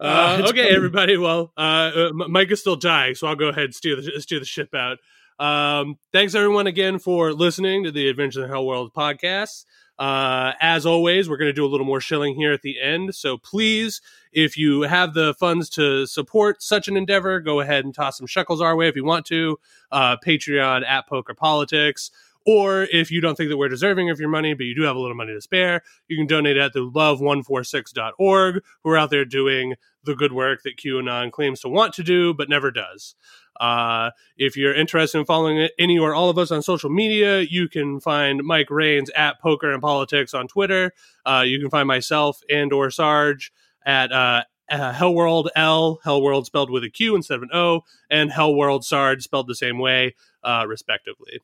Uh, 0.00 0.04
Uh, 0.44 0.46
okay, 0.48 0.74
everybody. 0.74 1.16
Well, 1.16 1.52
uh, 1.56 1.60
uh, 1.60 2.10
Mike 2.12 2.50
is 2.50 2.60
still 2.60 2.76
dying, 2.76 3.14
so 3.14 3.26
I'll 3.26 3.36
go 3.36 3.48
ahead 3.48 3.64
and 3.64 3.74
steer 3.74 3.96
the 3.96 4.20
steer 4.20 4.38
the 4.40 4.44
ship 4.44 4.74
out. 4.74 4.98
Um, 5.38 5.96
thanks 6.12 6.34
everyone 6.34 6.66
again 6.66 6.98
for 6.98 7.32
listening 7.32 7.84
to 7.84 7.90
the 7.92 8.08
Adventures 8.08 8.36
in 8.36 8.42
the 8.42 8.48
Hell 8.48 8.64
World 8.66 8.92
podcast. 8.94 9.64
Uh, 9.98 10.52
as 10.60 10.86
always, 10.86 11.28
we're 11.28 11.36
going 11.36 11.48
to 11.48 11.52
do 11.52 11.64
a 11.64 11.68
little 11.68 11.86
more 11.86 12.00
shilling 12.00 12.34
here 12.34 12.52
at 12.52 12.62
the 12.62 12.80
end. 12.80 13.14
So 13.14 13.38
please, 13.38 14.00
if 14.32 14.56
you 14.56 14.82
have 14.82 15.14
the 15.14 15.34
funds 15.34 15.68
to 15.70 16.06
support 16.06 16.62
such 16.62 16.88
an 16.88 16.96
endeavor, 16.96 17.38
go 17.40 17.60
ahead 17.60 17.84
and 17.84 17.94
toss 17.94 18.18
some 18.18 18.26
shekels 18.26 18.60
our 18.60 18.74
way 18.74 18.88
if 18.88 18.96
you 18.96 19.04
want 19.04 19.24
to. 19.26 19.56
Uh, 19.92 20.16
Patreon 20.24 20.84
at 20.84 21.06
Poker 21.08 21.34
Politics 21.34 22.10
Or 22.46 22.82
if 22.92 23.10
you 23.10 23.20
don't 23.20 23.36
think 23.36 23.48
that 23.50 23.56
we're 23.56 23.68
deserving 23.68 24.10
of 24.10 24.20
your 24.20 24.28
money, 24.28 24.54
but 24.54 24.64
you 24.64 24.74
do 24.74 24.82
have 24.82 24.96
a 24.96 24.98
little 24.98 25.16
money 25.16 25.32
to 25.32 25.40
spare, 25.40 25.82
you 26.08 26.16
can 26.16 26.26
donate 26.26 26.56
at 26.56 26.72
the 26.72 26.80
love146.org, 26.80 28.62
who 28.82 28.90
are 28.90 28.96
out 28.96 29.10
there 29.10 29.24
doing 29.24 29.74
the 30.04 30.14
good 30.14 30.32
work 30.32 30.62
that 30.62 30.76
QAnon 30.76 31.32
claims 31.32 31.60
to 31.60 31.68
want 31.68 31.94
to 31.94 32.02
do, 32.02 32.34
but 32.34 32.48
never 32.48 32.70
does. 32.70 33.14
Uh, 33.58 34.10
if 34.36 34.56
you're 34.56 34.74
interested 34.74 35.18
in 35.18 35.24
following 35.24 35.68
any 35.78 35.98
or 35.98 36.14
all 36.14 36.28
of 36.28 36.38
us 36.38 36.50
on 36.50 36.60
social 36.62 36.90
media, 36.90 37.40
you 37.40 37.68
can 37.68 38.00
find 38.00 38.42
Mike 38.42 38.70
Rains 38.70 39.10
at 39.16 39.40
Poker 39.40 39.72
and 39.72 39.80
Politics 39.80 40.34
on 40.34 40.48
Twitter. 40.48 40.92
Uh, 41.24 41.44
you 41.46 41.60
can 41.60 41.70
find 41.70 41.86
myself 41.86 42.40
and 42.50 42.72
or 42.72 42.90
Sarge 42.90 43.52
at 43.86 44.12
uh, 44.12 44.42
uh, 44.70 44.92
Hellworld 44.92 45.48
L, 45.54 46.00
Hellworld 46.04 46.46
spelled 46.46 46.70
with 46.70 46.84
a 46.84 46.90
Q 46.90 47.14
instead 47.14 47.36
of 47.36 47.42
an 47.42 47.50
O, 47.52 47.84
and 48.10 48.30
Hellworld 48.30 48.84
Sarge 48.84 49.22
spelled 49.22 49.46
the 49.46 49.54
same 49.54 49.78
way, 49.78 50.14
uh, 50.42 50.64
respectively. 50.66 51.40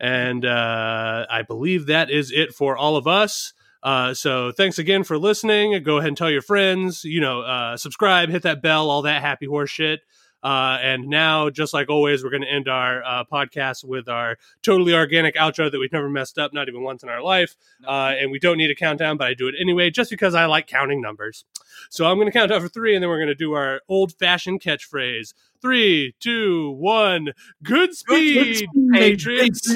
And 0.00 0.44
uh, 0.44 1.26
I 1.30 1.42
believe 1.42 1.86
that 1.86 2.10
is 2.10 2.30
it 2.30 2.54
for 2.54 2.76
all 2.76 2.96
of 2.96 3.06
us. 3.06 3.52
Uh, 3.82 4.12
so 4.12 4.50
thanks 4.50 4.78
again 4.78 5.04
for 5.04 5.18
listening. 5.18 5.80
Go 5.82 5.98
ahead 5.98 6.08
and 6.08 6.16
tell 6.16 6.30
your 6.30 6.42
friends. 6.42 7.04
You 7.04 7.20
know, 7.20 7.42
uh, 7.42 7.76
subscribe, 7.76 8.28
hit 8.28 8.42
that 8.42 8.62
bell, 8.62 8.90
all 8.90 9.02
that 9.02 9.22
happy 9.22 9.46
horse 9.46 9.70
shit. 9.70 10.00
Uh, 10.42 10.78
and 10.80 11.08
now, 11.08 11.50
just 11.50 11.74
like 11.74 11.88
always, 11.88 12.22
we're 12.22 12.30
going 12.30 12.42
to 12.42 12.52
end 12.52 12.68
our 12.68 13.02
uh, 13.02 13.24
podcast 13.24 13.84
with 13.84 14.08
our 14.08 14.36
totally 14.62 14.94
organic 14.94 15.34
outro 15.34 15.70
that 15.70 15.78
we've 15.78 15.92
never 15.92 16.08
messed 16.08 16.38
up, 16.38 16.52
not 16.54 16.68
even 16.68 16.82
once 16.82 17.02
in 17.02 17.08
our 17.08 17.22
life. 17.22 17.56
Uh, 17.86 18.14
and 18.18 18.30
we 18.30 18.38
don't 18.38 18.56
need 18.56 18.70
a 18.70 18.74
countdown, 18.74 19.16
but 19.16 19.26
I 19.26 19.34
do 19.34 19.48
it 19.48 19.54
anyway, 19.60 19.90
just 19.90 20.10
because 20.10 20.34
I 20.34 20.46
like 20.46 20.66
counting 20.66 21.00
numbers. 21.00 21.44
So 21.90 22.06
I'm 22.06 22.16
going 22.16 22.26
to 22.26 22.32
count 22.32 22.50
down 22.50 22.60
for 22.60 22.68
three, 22.68 22.94
and 22.94 23.02
then 23.02 23.08
we're 23.08 23.18
going 23.18 23.28
to 23.28 23.34
do 23.34 23.54
our 23.54 23.80
old 23.88 24.12
fashioned 24.18 24.60
catchphrase 24.60 25.34
three, 25.60 26.14
two, 26.20 26.70
one. 26.78 27.32
Good 27.62 27.94
speed, 27.94 28.66
Patriots. 28.92 29.74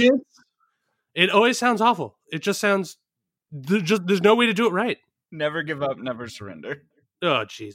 It 1.15 1.31
always 1.31 1.59
sounds 1.59 1.81
awful. 1.81 2.19
It 2.31 2.41
just 2.41 2.61
sounds. 2.61 2.97
There's 3.51 3.83
just 3.83 4.07
there's 4.07 4.23
no 4.23 4.35
way 4.35 4.47
to 4.47 4.55
do 4.55 4.67
it 4.67 4.73
right. 4.73 4.99
Never 5.31 5.63
give 5.63 5.83
up, 5.83 5.99
never 5.99 6.29
surrender. 6.29 6.85
Oh, 7.21 7.45
jeez. 7.47 7.75